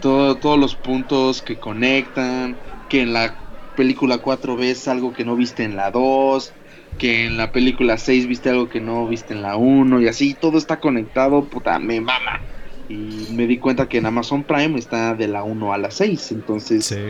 todo- 0.00 0.36
todos 0.36 0.56
los 0.56 0.76
puntos 0.76 1.42
que 1.42 1.58
conectan, 1.58 2.56
que 2.88 3.00
en 3.02 3.12
la 3.12 3.34
película 3.74 4.18
4 4.18 4.56
ves 4.56 4.86
algo 4.86 5.12
que 5.12 5.24
no 5.24 5.34
viste 5.34 5.64
en 5.64 5.74
la 5.74 5.90
2, 5.90 6.52
que 6.96 7.24
en 7.26 7.36
la 7.36 7.50
película 7.50 7.98
6 7.98 8.28
viste 8.28 8.50
algo 8.50 8.68
que 8.68 8.80
no 8.80 9.08
viste 9.08 9.34
en 9.34 9.42
la 9.42 9.56
1 9.56 10.00
y 10.00 10.06
así, 10.06 10.34
todo 10.34 10.58
está 10.58 10.78
conectado, 10.78 11.42
puta, 11.46 11.80
me 11.80 12.00
mama. 12.00 12.40
Y 12.88 13.26
me 13.30 13.48
di 13.48 13.58
cuenta 13.58 13.88
que 13.88 13.98
en 13.98 14.06
Amazon 14.06 14.44
Prime 14.44 14.78
está 14.78 15.14
de 15.16 15.26
la 15.26 15.42
1 15.42 15.72
a 15.72 15.78
la 15.78 15.90
6, 15.90 16.30
entonces 16.30 16.84
Sí. 16.84 17.00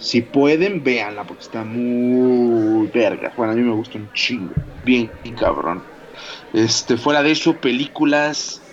Si 0.00 0.22
pueden, 0.22 0.82
véanla 0.82 1.26
porque 1.26 1.42
está 1.42 1.64
muy 1.64 2.88
verga. 2.88 3.34
Bueno, 3.36 3.52
a 3.52 3.56
mí 3.56 3.62
me 3.62 3.74
gusta 3.74 3.98
un 3.98 4.10
chingo, 4.12 4.56
bien 4.82 5.18
cabrón. 5.38 5.86
Este, 6.52 6.96
fuera 6.96 7.22
de 7.22 7.32
eso, 7.32 7.60
películas. 7.60 8.66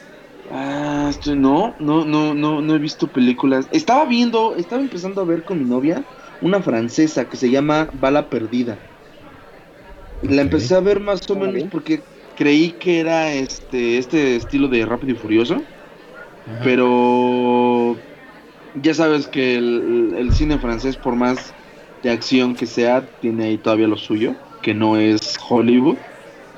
Ah, 0.49 1.11
no, 1.35 1.75
no, 1.79 2.05
no, 2.05 2.33
no, 2.35 2.61
no 2.61 2.75
he 2.75 2.79
visto 2.79 3.11
películas. 3.11 3.67
Estaba 3.71 4.05
viendo, 4.05 4.55
estaba 4.55 4.81
empezando 4.81 5.21
a 5.21 5.25
ver 5.25 5.43
con 5.43 5.59
mi 5.59 5.65
novia 5.65 6.07
una 6.39 6.61
francesa 6.61 7.29
que 7.29 7.37
se 7.37 7.49
llama 7.51 7.89
Bala 7.93 8.29
Perdida. 8.29 8.83
La 10.21 10.41
empecé 10.41 10.75
a 10.75 10.79
ver 10.79 10.99
más 10.99 11.29
o 11.29 11.35
menos 11.35 11.53
bien. 11.53 11.69
porque 11.69 12.09
creí 12.33 12.77
que 12.79 12.99
era 12.99 13.33
este, 13.33 13.97
este 13.97 14.35
estilo 14.35 14.67
de 14.67 14.85
Rápido 14.85 15.13
y 15.13 15.17
Furioso. 15.17 15.69
Ajá. 16.45 16.63
Pero 16.63 18.07
ya 18.81 18.93
sabes 18.93 19.27
que 19.27 19.55
el, 19.55 20.15
el 20.17 20.33
cine 20.33 20.57
francés, 20.57 20.97
por 20.97 21.15
más 21.15 21.53
de 22.03 22.11
acción 22.11 22.55
que 22.55 22.65
sea, 22.65 23.07
tiene 23.21 23.45
ahí 23.45 23.57
todavía 23.57 23.87
lo 23.87 23.97
suyo, 23.97 24.35
que 24.61 24.73
no 24.73 24.97
es 24.97 25.37
Hollywood. 25.47 25.97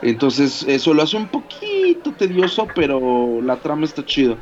Entonces 0.02 0.64
eso 0.68 0.94
lo 0.94 1.04
hace 1.04 1.18
un 1.18 1.28
poquito 1.28 2.12
tedioso, 2.14 2.68
pero 2.74 3.42
la 3.42 3.58
trama 3.58 3.86
está 3.86 4.06
chido. 4.06 4.38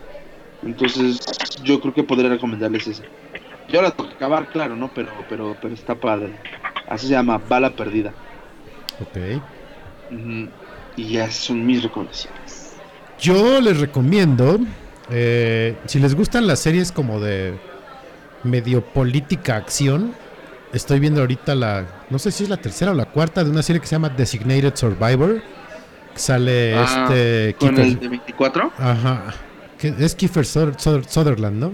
Entonces 0.63 1.19
yo 1.63 1.79
creo 1.79 1.93
que 1.93 2.03
podría 2.03 2.29
recomendarles 2.29 2.87
ese. 2.87 3.03
Yo 3.69 3.81
la 3.81 3.91
tengo 3.91 4.09
que 4.09 4.15
acabar, 4.15 4.47
claro, 4.47 4.75
¿no? 4.75 4.89
Pero, 4.93 5.09
pero, 5.29 5.55
pero 5.61 5.73
está 5.73 5.95
padre. 5.95 6.33
Así 6.87 7.07
se 7.07 7.13
llama, 7.13 7.37
Bala 7.37 7.71
Perdida. 7.71 8.13
Ok. 9.01 9.41
Y 10.95 11.09
ya 11.09 11.29
son 11.29 11.65
mis 11.65 11.83
recomendaciones. 11.83 12.75
Yo 13.19 13.59
les 13.59 13.79
recomiendo 13.79 14.59
Eh, 15.09 15.75
si 15.85 15.99
les 15.99 16.15
gustan 16.15 16.47
las 16.47 16.59
series 16.59 16.91
como 16.91 17.19
de 17.19 17.57
medio 18.43 18.81
política 18.83 19.55
acción, 19.55 20.13
estoy 20.73 20.99
viendo 20.99 21.21
ahorita 21.21 21.55
la, 21.55 21.85
no 22.09 22.19
sé 22.19 22.31
si 22.31 22.43
es 22.43 22.49
la 22.49 22.57
tercera 22.57 22.91
o 22.91 22.93
la 22.93 23.05
cuarta 23.05 23.43
de 23.43 23.49
una 23.49 23.63
serie 23.63 23.79
que 23.79 23.87
se 23.87 23.95
llama 23.95 24.09
Designated 24.09 24.75
Survivor. 24.75 25.41
que 26.13 26.19
Sale 26.19 26.75
Ah, 26.75 27.03
este 27.09 27.55
Con 27.59 27.75
Kiefer- 27.75 27.81
el 27.83 27.99
de 27.99 28.07
24. 28.09 28.71
Ajá. 28.77 29.33
Que 29.77 29.93
es 29.99 30.15
Kiefer 30.15 30.43
Suther- 30.45 30.75
Suther- 30.77 31.07
Sutherland, 31.07 31.57
¿no? 31.59 31.73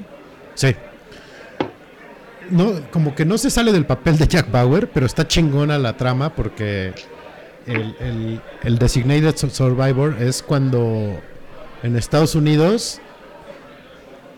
Sí. 0.56 0.76
No, 2.50 2.74
como 2.92 3.16
que 3.16 3.24
no 3.26 3.38
se 3.38 3.50
sale 3.50 3.72
del 3.72 3.86
papel 3.86 4.18
de 4.18 4.28
Jack 4.28 4.52
Bauer, 4.52 4.90
pero 4.90 5.06
está 5.06 5.28
chingona 5.28 5.78
la 5.80 5.96
trama 5.96 6.36
porque 6.36 6.94
el, 7.66 7.96
el- 8.00 8.42
el 8.64 8.78
Designated 8.78 9.36
Su- 9.38 9.50
Survivor 9.50 10.18
es 10.22 10.44
cuando 10.44 11.20
en 11.84 11.96
Estados 11.96 12.36
Unidos 12.36 13.00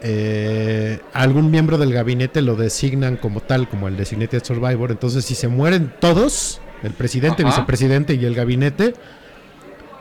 eh, 0.02 1.00
algún 1.14 1.52
miembro 1.52 1.78
del 1.78 1.94
gabinete 1.94 2.42
lo 2.42 2.56
designan 2.56 3.18
como 3.18 3.42
tal, 3.42 3.68
como 3.70 3.88
el 3.88 3.98
Designated 3.98 4.44
Survivor. 4.44 4.92
Entonces, 4.92 5.26
si 5.26 5.36
se 5.36 5.48
mueren 5.48 5.94
todos, 6.00 6.62
el 6.84 6.92
presidente, 6.92 7.44
Ajá. 7.44 7.52
vicepresidente 7.52 8.14
y 8.16 8.26
el 8.26 8.36
gabinete, 8.36 8.94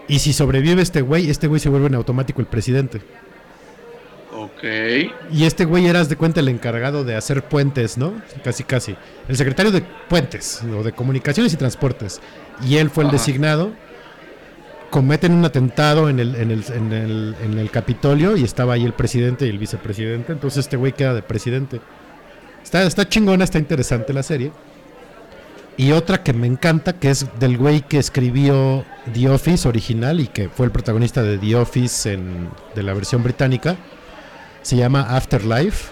y 0.09 0.19
si 0.19 0.33
sobrevive 0.33 0.83
este 0.83 1.01
güey, 1.01 1.31
este 1.31 1.47
güey 1.47 1.61
se 1.61 1.69
vuelve 1.69 1.87
en 1.87 1.95
automático 1.95 2.41
el 2.41 2.47
presidente. 2.47 3.01
Ok. 4.37 4.65
Y 5.33 5.45
este 5.45 5.65
güey 5.65 5.87
eras 5.87 6.09
de 6.09 6.16
cuenta 6.16 6.41
el 6.41 6.49
encargado 6.49 7.05
de 7.05 7.15
hacer 7.15 7.45
puentes, 7.45 7.97
¿no? 7.97 8.21
Casi, 8.43 8.65
casi. 8.65 8.97
El 9.29 9.37
secretario 9.37 9.71
de 9.71 9.83
puentes, 10.09 10.61
o 10.77 10.83
de 10.83 10.93
comunicaciones 10.93 11.53
y 11.53 11.57
transportes. 11.57 12.21
Y 12.66 12.77
él 12.77 12.91
fue 12.91 13.05
el 13.05 13.11
designado. 13.11 13.73
Cometen 14.95 15.33
un 15.33 15.45
atentado 15.45 16.09
en 16.09 16.21
el, 16.21 16.37
en, 16.37 16.53
el, 16.53 16.65
en, 16.73 16.93
el, 16.93 17.35
en 17.43 17.59
el 17.59 17.69
Capitolio 17.69 18.37
y 18.37 18.45
estaba 18.45 18.75
ahí 18.75 18.85
el 18.85 18.93
presidente 18.93 19.45
y 19.45 19.49
el 19.51 19.59
vicepresidente. 19.59 20.31
Entonces 20.31 20.61
este 20.61 20.77
güey 20.77 20.93
queda 20.93 21.12
de 21.15 21.23
presidente. 21.23 21.81
Está, 22.62 22.85
está 22.85 23.09
chingona, 23.09 23.43
está 23.43 23.59
interesante 23.59 24.12
la 24.12 24.23
serie. 24.23 24.53
Y 25.77 25.91
otra 25.91 26.23
que 26.23 26.33
me 26.33 26.47
encanta, 26.47 26.93
que 26.93 27.11
es 27.11 27.27
del 27.41 27.59
güey 27.59 27.81
que 27.81 27.99
escribió 27.99 28.85
The 29.12 29.31
Office 29.31 29.69
original 29.69 30.21
y 30.21 30.29
que 30.29 30.49
fue 30.49 30.66
el 30.66 30.71
protagonista 30.71 31.25
de 31.25 31.39
The 31.39 31.57
Office 31.57 32.12
en, 32.12 32.49
de 32.77 32.83
la 32.85 32.95
versión 32.95 33.25
británica. 33.25 33.75
Se 34.62 34.77
llama 34.77 35.01
Afterlife. 35.16 35.89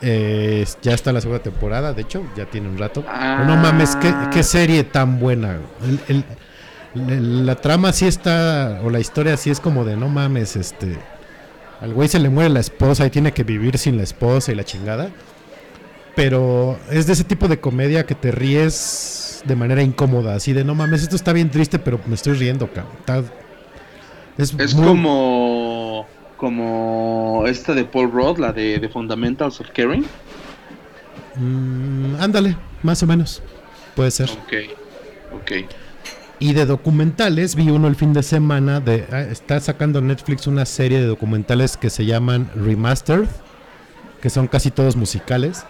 Eh, 0.00 0.64
ya 0.80 0.94
está 0.94 1.12
la 1.12 1.20
segunda 1.20 1.42
temporada, 1.42 1.92
de 1.92 2.02
hecho, 2.02 2.22
ya 2.36 2.46
tiene 2.46 2.68
un 2.68 2.78
rato. 2.78 3.04
Ah. 3.08 3.42
No 3.48 3.56
mames, 3.56 3.96
qué, 3.96 4.14
qué 4.32 4.44
serie 4.44 4.84
tan 4.84 5.18
buena. 5.18 5.58
El- 5.82 6.00
el- 6.08 6.24
la 6.94 7.56
trama 7.56 7.92
sí 7.92 8.06
está, 8.06 8.80
o 8.84 8.90
la 8.90 9.00
historia 9.00 9.36
sí 9.36 9.50
es 9.50 9.60
como 9.60 9.84
de 9.84 9.96
no 9.96 10.08
mames, 10.08 10.56
este. 10.56 10.98
Al 11.80 11.94
güey 11.94 12.08
se 12.08 12.18
le 12.18 12.28
muere 12.28 12.50
la 12.50 12.60
esposa 12.60 13.06
y 13.06 13.10
tiene 13.10 13.32
que 13.32 13.42
vivir 13.44 13.78
sin 13.78 13.96
la 13.96 14.02
esposa 14.02 14.52
y 14.52 14.54
la 14.54 14.64
chingada. 14.64 15.10
Pero 16.16 16.78
es 16.90 17.06
de 17.06 17.12
ese 17.14 17.24
tipo 17.24 17.48
de 17.48 17.60
comedia 17.60 18.04
que 18.04 18.14
te 18.14 18.30
ríes 18.32 19.42
de 19.46 19.56
manera 19.56 19.82
incómoda, 19.82 20.34
así 20.34 20.52
de 20.52 20.64
no 20.64 20.74
mames, 20.74 21.02
esto 21.02 21.16
está 21.16 21.32
bien 21.32 21.50
triste, 21.50 21.78
pero 21.78 21.98
me 22.06 22.14
estoy 22.16 22.34
riendo, 22.34 22.66
cabrón. 22.70 22.92
Está- 22.98 23.18
es 24.36 24.54
Es 24.58 24.74
muy- 24.74 24.86
como. 24.86 26.06
Como 26.36 27.44
esta 27.46 27.74
de 27.74 27.84
Paul 27.84 28.10
Rudd, 28.10 28.38
la 28.38 28.50
de, 28.52 28.78
de 28.78 28.88
Fundamentals 28.88 29.60
of 29.60 29.68
Caring. 29.74 30.06
Mm, 31.36 32.16
ándale, 32.18 32.56
más 32.82 33.02
o 33.02 33.06
menos. 33.06 33.42
Puede 33.94 34.10
ser. 34.10 34.30
Ok. 34.30 34.52
Ok. 35.34 35.52
Y 36.40 36.54
de 36.54 36.64
documentales, 36.64 37.54
vi 37.54 37.68
uno 37.70 37.86
el 37.86 37.96
fin 37.96 38.12
de 38.14 38.22
semana. 38.22 38.80
De, 38.80 39.04
ah, 39.12 39.20
está 39.20 39.60
sacando 39.60 40.00
Netflix 40.00 40.46
una 40.46 40.64
serie 40.64 40.98
de 40.98 41.06
documentales 41.06 41.76
que 41.76 41.90
se 41.90 42.06
llaman 42.06 42.50
Remastered, 42.56 43.28
que 44.22 44.30
son 44.30 44.48
casi 44.48 44.70
todos 44.70 44.96
musicales. 44.96 45.64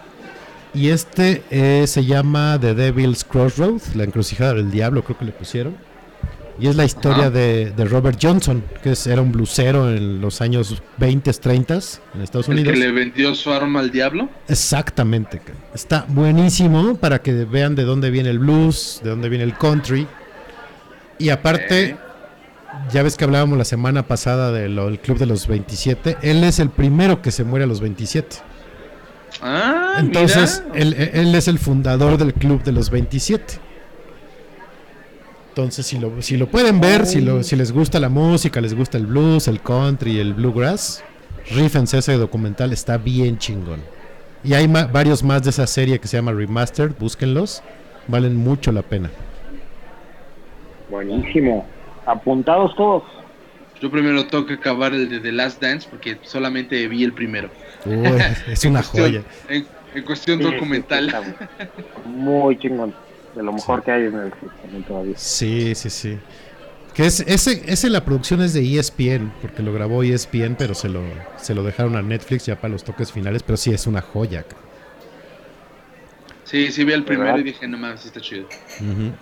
Y 0.73 0.87
este 0.87 1.43
eh, 1.51 1.85
se 1.87 2.05
llama 2.05 2.57
The 2.59 2.73
Devil's 2.73 3.25
Crossroad, 3.25 3.81
la 3.95 4.05
encrucijada 4.05 4.53
del 4.53 4.71
diablo, 4.71 5.03
creo 5.03 5.17
que 5.17 5.25
le 5.25 5.33
pusieron. 5.33 5.75
Y 6.57 6.67
es 6.67 6.75
la 6.77 6.85
historia 6.85 7.29
de, 7.29 7.71
de 7.71 7.85
Robert 7.85 8.19
Johnson, 8.21 8.63
que 8.83 8.91
es- 8.91 9.07
era 9.07 9.21
un 9.21 9.31
blusero 9.31 9.89
en 9.91 10.21
los 10.21 10.41
años 10.41 10.81
20, 10.99 11.33
30 11.33 11.73
en 12.13 12.21
Estados 12.21 12.47
El 12.47 12.53
Unidos. 12.53 12.73
que 12.73 12.79
le 12.79 12.91
vendió 12.91 13.33
su 13.35 13.51
arma 13.51 13.79
al 13.81 13.91
diablo. 13.91 14.29
Exactamente. 14.47 15.41
Está 15.73 16.05
buenísimo 16.07 16.95
para 16.95 17.21
que 17.21 17.33
vean 17.45 17.75
de 17.75 17.83
dónde 17.83 18.09
viene 18.11 18.29
el 18.29 18.39
blues, 18.39 19.01
de 19.03 19.09
dónde 19.09 19.27
viene 19.27 19.43
el 19.43 19.57
country. 19.57 20.07
Y 21.21 21.29
aparte, 21.29 21.97
ya 22.91 23.03
ves 23.03 23.15
que 23.15 23.23
hablábamos 23.25 23.57
la 23.57 23.65
semana 23.65 24.07
pasada 24.07 24.51
de 24.51 24.61
del 24.69 24.99
Club 24.99 25.17
de 25.17 25.25
los 25.27 25.47
27. 25.47 26.17
Él 26.21 26.43
es 26.43 26.59
el 26.59 26.69
primero 26.69 27.21
que 27.21 27.31
se 27.31 27.43
muere 27.43 27.65
a 27.65 27.67
los 27.67 27.79
27. 27.81 28.37
Ah, 29.41 29.95
Entonces, 29.99 30.63
mira. 30.73 30.81
él, 30.81 30.93
él 31.13 31.35
es 31.35 31.47
el 31.47 31.59
fundador 31.59 32.17
del 32.17 32.33
Club 32.33 32.63
de 32.63 32.71
los 32.71 32.89
27. 32.89 33.59
Entonces, 35.49 35.85
si 35.85 35.97
lo, 35.99 36.21
si 36.21 36.37
lo 36.37 36.47
pueden 36.47 36.79
ver, 36.79 37.05
si, 37.05 37.19
lo, 37.21 37.43
si 37.43 37.55
les 37.55 37.71
gusta 37.71 37.99
la 37.99 38.09
música, 38.09 38.61
les 38.61 38.73
gusta 38.73 38.97
el 38.97 39.05
blues, 39.05 39.47
el 39.47 39.61
country, 39.61 40.19
el 40.19 40.33
bluegrass, 40.33 41.03
rífense 41.51 41.97
ese 41.97 42.13
documental, 42.13 42.71
está 42.71 42.97
bien 42.97 43.37
chingón. 43.37 43.81
Y 44.43 44.53
hay 44.53 44.67
ma- 44.67 44.85
varios 44.85 45.23
más 45.23 45.43
de 45.43 45.49
esa 45.49 45.67
serie 45.67 45.99
que 45.99 46.07
se 46.07 46.17
llama 46.17 46.31
Remastered, 46.31 46.93
búsquenlos, 46.97 47.61
valen 48.07 48.35
mucho 48.37 48.71
la 48.71 48.81
pena. 48.81 49.11
Buenísimo. 50.91 51.65
Apuntados 52.05 52.75
todos. 52.75 53.03
Yo 53.81 53.89
primero 53.89 54.27
tengo 54.27 54.45
que 54.45 54.53
acabar 54.55 54.93
el 54.93 55.09
de 55.09 55.19
The 55.19 55.31
Last 55.31 55.59
Dance 55.61 55.87
porque 55.89 56.17
solamente 56.21 56.87
vi 56.87 57.03
el 57.03 57.13
primero. 57.13 57.49
Uy, 57.85 57.95
es 58.51 58.63
una 58.65 58.83
joya. 58.83 59.23
En, 59.49 59.65
en 59.95 60.03
cuestión 60.03 60.37
Sí, 60.37 60.43
documental. 60.43 61.09
sí, 61.09 61.65
Muy 62.05 62.57
chingón. 62.59 62.93
De 63.35 63.41
lo 63.41 63.53
mejor 63.53 63.81
que 63.81 63.91
hay 63.91 64.03
en 64.07 64.15
el 64.19 64.31
también 64.61 64.83
todavía. 64.83 65.13
Sí, 65.17 65.73
sí, 65.73 65.89
sí. 65.89 66.19
Que 66.93 67.05
es, 67.05 67.21
ese, 67.21 67.63
ese 67.71 67.89
la 67.89 68.03
producción 68.03 68.41
es 68.41 68.53
de 68.53 68.77
ESPN, 68.77 69.31
porque 69.41 69.63
lo 69.63 69.71
grabó 69.73 70.03
ESPN, 70.03 70.55
pero 70.57 70.75
se 70.75 70.89
lo, 70.89 71.01
se 71.37 71.55
lo 71.55 71.63
dejaron 71.63 71.95
a 71.95 72.01
Netflix 72.01 72.45
ya 72.47 72.57
para 72.57 72.73
los 72.73 72.83
toques 72.83 73.13
finales, 73.13 73.41
pero 73.43 73.55
sí 73.55 73.73
es 73.73 73.87
una 73.87 74.01
joya. 74.01 74.43
Sí, 76.43 76.69
sí 76.73 76.83
vi 76.83 76.91
el 76.91 77.05
primero 77.05 77.27
¿Verdad? 77.31 77.39
y 77.39 77.43
dije, 77.43 77.65
no 77.67 77.77
mames, 77.77 78.05
está 78.05 78.19
chido. 78.19 78.45
Ujú. 78.81 79.13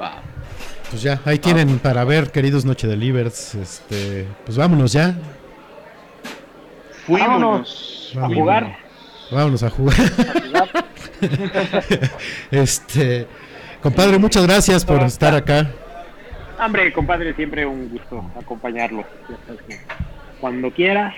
Va. 0.00 0.22
Pues 0.90 1.02
ya, 1.02 1.20
ahí 1.24 1.38
tienen 1.38 1.78
para 1.78 2.04
ver, 2.04 2.30
queridos 2.30 2.64
Noche 2.64 2.86
Delivers. 2.86 3.54
Este, 3.54 4.26
pues 4.44 4.56
vámonos 4.56 4.92
ya. 4.92 5.14
Fuímonos. 7.06 8.12
A 8.20 8.26
jugar. 8.26 8.76
Vámonos 9.30 9.62
a 9.62 9.70
jugar. 9.70 9.96
Este, 12.50 13.26
compadre, 13.82 14.18
muchas 14.18 14.46
gracias 14.46 14.84
por 14.84 15.02
estar 15.02 15.34
acá. 15.34 15.70
Hombre, 16.62 16.92
compadre, 16.92 17.34
siempre 17.34 17.64
un 17.64 17.88
gusto 17.88 18.30
acompañarlo. 18.38 19.04
Cuando 20.40 20.70
quieras, 20.70 21.14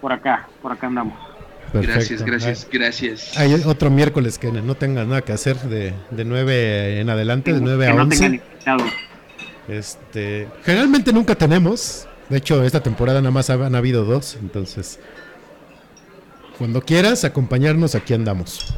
por 0.00 0.12
acá, 0.12 0.48
por 0.62 0.70
acá 0.70 0.86
andamos. 0.86 1.33
Gracias, 1.82 2.22
Perfecto. 2.22 2.24
gracias, 2.26 2.68
gracias. 2.70 3.38
Hay 3.38 3.52
otro 3.64 3.90
miércoles 3.90 4.38
que 4.38 4.50
no 4.52 4.74
tengas 4.74 5.06
nada 5.06 5.22
que 5.22 5.32
hacer 5.32 5.56
de, 5.56 5.92
de 6.10 6.24
9 6.24 7.00
en 7.00 7.10
adelante, 7.10 7.52
de 7.52 7.60
9 7.60 7.84
que 7.84 7.90
a 7.90 7.94
no 7.94 8.02
11. 8.02 8.16
tengan 8.16 8.34
invitados. 8.34 8.92
Este, 9.68 10.48
generalmente 10.64 11.12
nunca 11.12 11.34
tenemos. 11.34 12.06
De 12.28 12.38
hecho, 12.38 12.62
esta 12.64 12.82
temporada 12.82 13.20
nada 13.20 13.30
más 13.30 13.50
han 13.50 13.74
habido 13.74 14.04
dos. 14.04 14.36
Entonces, 14.40 14.98
cuando 16.58 16.80
quieras 16.82 17.24
acompañarnos, 17.24 17.94
aquí 17.94 18.14
andamos. 18.14 18.74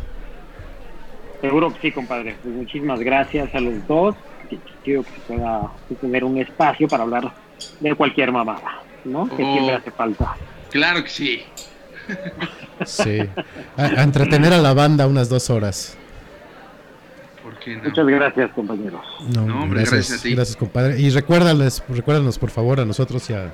Seguro 1.41 1.73
que 1.75 1.81
sí, 1.81 1.93
compadre. 1.93 2.37
Pues 2.43 2.55
muchísimas 2.55 3.01
gracias 3.01 3.55
a 3.55 3.61
los 3.61 3.87
dos. 3.87 4.15
Que 4.49 4.59
quiero 4.85 5.03
que 5.03 5.11
se 5.11 5.21
pueda 5.35 5.73
tener 6.01 6.25
un 6.25 6.39
espacio 6.39 6.87
para 6.89 7.03
hablar 7.03 7.33
de 7.81 7.95
cualquier 7.95 8.31
mamada, 8.33 8.81
¿no? 9.05 9.29
Que 9.29 9.43
Oh. 9.43 9.53
siempre 9.55 9.75
hace 9.75 9.91
falta. 9.91 10.37
Claro 10.71 11.03
que 11.03 11.11
sí. 11.11 11.43
Sí. 12.85 13.21
A, 13.77 13.83
a 13.83 14.03
entretener 14.03 14.53
a 14.53 14.59
la 14.59 14.75
banda 14.75 15.07
unas 15.07 15.29
dos 15.29 15.49
horas. 15.51 15.97
¿Por 17.43 17.59
qué 17.59 17.77
no? 17.77 17.85
Muchas 17.85 18.07
gracias, 18.07 18.51
compañeros. 18.53 19.01
No, 19.35 19.47
No, 19.47 19.63
hombre, 19.63 19.81
gracias, 19.81 19.93
gracias 20.11 20.21
a 20.21 20.23
ti. 20.23 20.35
gracias, 20.35 20.57
compadre. 20.57 21.01
Y 21.01 21.11
recuérdales, 21.11 21.83
recuérdanos 21.89 22.39
por 22.39 22.51
favor 22.51 22.81
a 22.81 22.85
nosotros 22.85 23.29
y 23.31 23.35
a, 23.35 23.51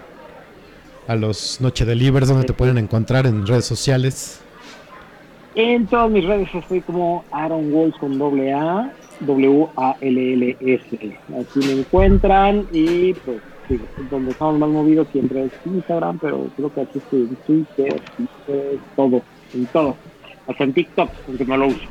a 1.09 1.15
los 1.17 1.61
Noche 1.61 1.85
Delivers 1.85 2.29
donde 2.29 2.45
te 2.47 2.53
pueden 2.53 2.79
encontrar 2.79 3.27
en 3.27 3.47
redes 3.47 3.65
sociales. 3.65 4.41
En 5.55 5.87
todas 5.87 6.11
mis 6.11 6.25
redes 6.25 6.49
estoy 6.55 6.81
como 6.81 7.25
Aaron 7.31 7.73
Walls 7.73 7.95
con 7.99 8.19
doble 8.19 8.55
A, 8.55 8.91
W 9.21 9.67
A 9.77 9.97
L 10.01 10.33
L 10.33 10.57
S. 10.61 11.19
Así 11.39 11.59
me 11.67 11.73
encuentran 11.81 12.67
y 12.73 13.13
pues 13.15 13.39
sí, 13.77 14.05
donde 14.11 14.33
estamos 14.33 14.59
más 14.59 14.69
movidos 14.69 15.09
siempre 15.13 15.45
es 15.45 15.53
Instagram, 15.65 16.19
pero 16.19 16.51
creo 16.57 16.73
que 16.73 16.81
aquí 16.81 16.99
estoy 16.99 17.21
en 17.21 17.37
Twitter, 17.37 18.01
Twitter, 18.17 18.79
todo, 18.97 19.23
en 19.55 19.67
todo. 19.67 19.97
Hasta 20.47 20.65
en 20.65 20.73
TikTok, 20.73 21.11
aunque 21.29 21.45
no 21.45 21.57
lo 21.57 21.67
uso. 21.69 21.89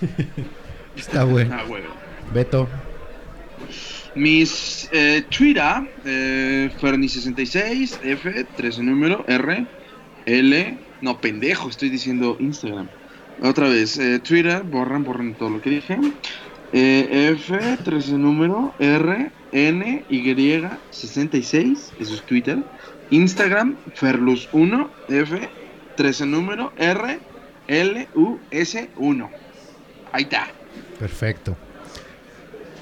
Está 0.96 1.24
bueno. 1.24 1.56
Ah, 1.58 1.64
bueno. 1.68 1.86
Beto. 2.32 2.68
Mis 4.14 4.88
eh, 4.92 5.24
Twitter, 5.28 5.88
eh, 6.04 6.70
Ferni66, 6.80 7.98
F, 8.02 8.44
13 8.56 8.82
número, 8.82 9.24
R, 9.28 9.66
L, 10.26 10.78
no, 11.00 11.20
pendejo, 11.20 11.68
estoy 11.68 11.90
diciendo 11.90 12.36
Instagram. 12.40 12.88
Otra 13.42 13.68
vez, 13.68 13.96
eh, 13.98 14.18
Twitter, 14.18 14.62
borran, 14.64 15.04
borran 15.04 15.34
todo 15.34 15.50
lo 15.50 15.60
que 15.60 15.70
dije. 15.70 15.96
Eh, 16.72 17.32
F, 17.34 17.78
13 17.84 18.12
número, 18.12 18.72
R, 18.78 19.30
N, 19.52 20.04
Y, 20.08 20.62
66, 20.90 21.92
eso 21.98 22.14
es 22.14 22.22
Twitter. 22.22 22.58
Instagram, 23.10 23.76
Ferlus1, 23.98 24.88
F, 25.08 25.48
13 25.96 26.26
número, 26.26 26.72
R, 26.76 27.18
L, 27.66 28.08
U, 28.14 28.38
S, 28.50 28.88
1. 28.96 29.30
Ahí 30.12 30.22
está. 30.22 30.46
Perfecto. 30.98 31.56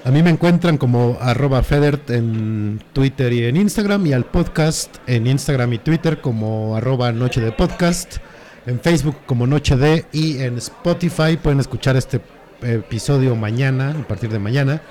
A 0.05 0.11
mí 0.11 0.23
me 0.23 0.29
encuentran 0.29 0.77
como 0.77 1.17
arroba 1.19 1.61
Federt 1.61 2.09
en 2.11 2.81
Twitter 2.93 3.33
y 3.33 3.43
en 3.43 3.57
Instagram 3.57 4.05
y 4.07 4.13
al 4.13 4.25
podcast 4.25 4.95
en 5.07 5.27
Instagram 5.27 5.73
y 5.73 5.79
Twitter 5.79 6.21
como 6.21 6.75
arroba 6.77 7.11
Noche 7.11 7.41
de 7.41 7.51
Podcast, 7.51 8.17
en 8.65 8.79
Facebook 8.79 9.17
como 9.25 9.45
Noche 9.45 9.75
de 9.75 10.05
y 10.13 10.39
en 10.39 10.57
Spotify 10.57 11.37
pueden 11.41 11.59
escuchar 11.59 11.97
este 11.97 12.21
episodio 12.61 13.35
mañana, 13.35 13.91
a 13.91 14.07
partir 14.07 14.29
de 14.29 14.39
mañana. 14.39 14.81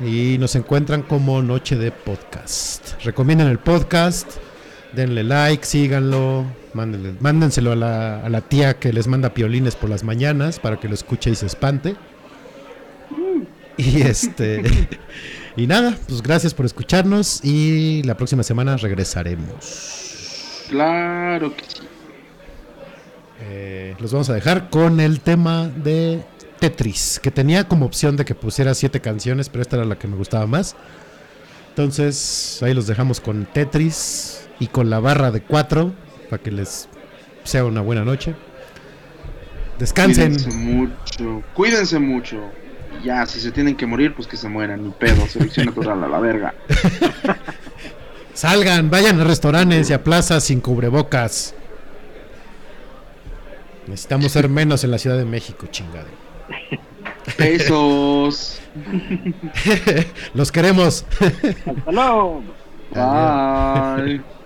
Y 0.00 0.36
nos 0.38 0.54
encuentran 0.56 1.02
como 1.02 1.40
Noche 1.42 1.76
de 1.76 1.90
Podcast. 1.90 3.02
Recomienden 3.02 3.48
el 3.48 3.58
podcast, 3.58 4.30
denle 4.92 5.24
like, 5.24 5.64
síganlo, 5.64 6.44
mándenle- 6.74 7.16
mándenselo 7.20 7.72
a 7.72 7.76
la, 7.76 8.20
a 8.24 8.28
la 8.28 8.42
tía 8.42 8.74
que 8.78 8.92
les 8.92 9.06
manda 9.06 9.32
piolines 9.32 9.74
por 9.74 9.88
las 9.88 10.04
mañanas 10.04 10.58
para 10.60 10.78
que 10.78 10.88
lo 10.88 10.94
escuche 10.94 11.30
y 11.30 11.34
se 11.34 11.46
espante. 11.46 11.96
Y 13.78 14.02
este 14.02 14.62
y 15.56 15.66
nada, 15.66 15.96
pues 16.08 16.22
gracias 16.22 16.52
por 16.52 16.66
escucharnos 16.66 17.42
y 17.42 18.02
la 18.04 18.16
próxima 18.18 18.42
semana 18.42 18.76
regresaremos. 18.76 20.66
Claro 20.68 21.54
que 21.56 21.62
sí. 21.64 21.82
Eh, 23.40 23.94
los 23.98 24.12
vamos 24.12 24.28
a 24.30 24.34
dejar 24.34 24.68
con 24.70 24.98
el 25.00 25.20
tema 25.20 25.68
de 25.68 26.22
Tetris, 26.58 27.20
que 27.22 27.30
tenía 27.30 27.68
como 27.68 27.86
opción 27.86 28.16
de 28.16 28.24
que 28.24 28.34
pusiera 28.34 28.74
siete 28.74 29.00
canciones, 29.00 29.48
pero 29.48 29.62
esta 29.62 29.76
era 29.76 29.84
la 29.84 29.98
que 29.98 30.08
me 30.08 30.16
gustaba 30.16 30.46
más. 30.46 30.76
Entonces 31.70 32.60
ahí 32.62 32.72
los 32.72 32.86
dejamos 32.86 33.20
con 33.20 33.46
Tetris 33.46 34.48
y 34.58 34.68
con 34.68 34.88
la 34.88 35.00
barra 35.00 35.30
de 35.30 35.42
cuatro 35.42 35.92
para 36.30 36.42
que 36.42 36.50
les 36.50 36.88
sea 37.44 37.64
una 37.64 37.80
buena 37.80 38.04
noche. 38.04 38.34
Descansen. 39.78 40.34
Cuídense 40.34 40.56
mucho. 40.56 41.42
Cuídense 41.54 41.98
mucho. 41.98 42.40
Ya, 43.04 43.26
si 43.26 43.40
se 43.40 43.52
tienen 43.52 43.76
que 43.76 43.86
morir, 43.86 44.14
pues 44.14 44.26
que 44.26 44.36
se 44.36 44.48
mueran, 44.48 44.84
ni 44.84 44.90
pedo. 44.90 45.26
Selección 45.26 45.66
natural 45.66 46.02
a 46.02 46.08
la 46.08 46.18
verga. 46.18 46.54
Salgan, 48.34 48.90
vayan 48.90 49.20
a 49.20 49.24
restaurantes 49.24 49.90
y 49.90 49.92
a 49.92 50.02
plazas 50.02 50.44
sin 50.44 50.60
cubrebocas. 50.60 51.54
Necesitamos 53.86 54.32
ser 54.32 54.48
menos 54.48 54.82
en 54.82 54.90
la 54.90 54.98
Ciudad 54.98 55.16
de 55.16 55.24
México, 55.24 55.66
chingado. 55.70 56.25
Besos. 57.38 58.60
Los 60.34 60.52
queremos. 60.52 61.04
Bye. 62.92 64.20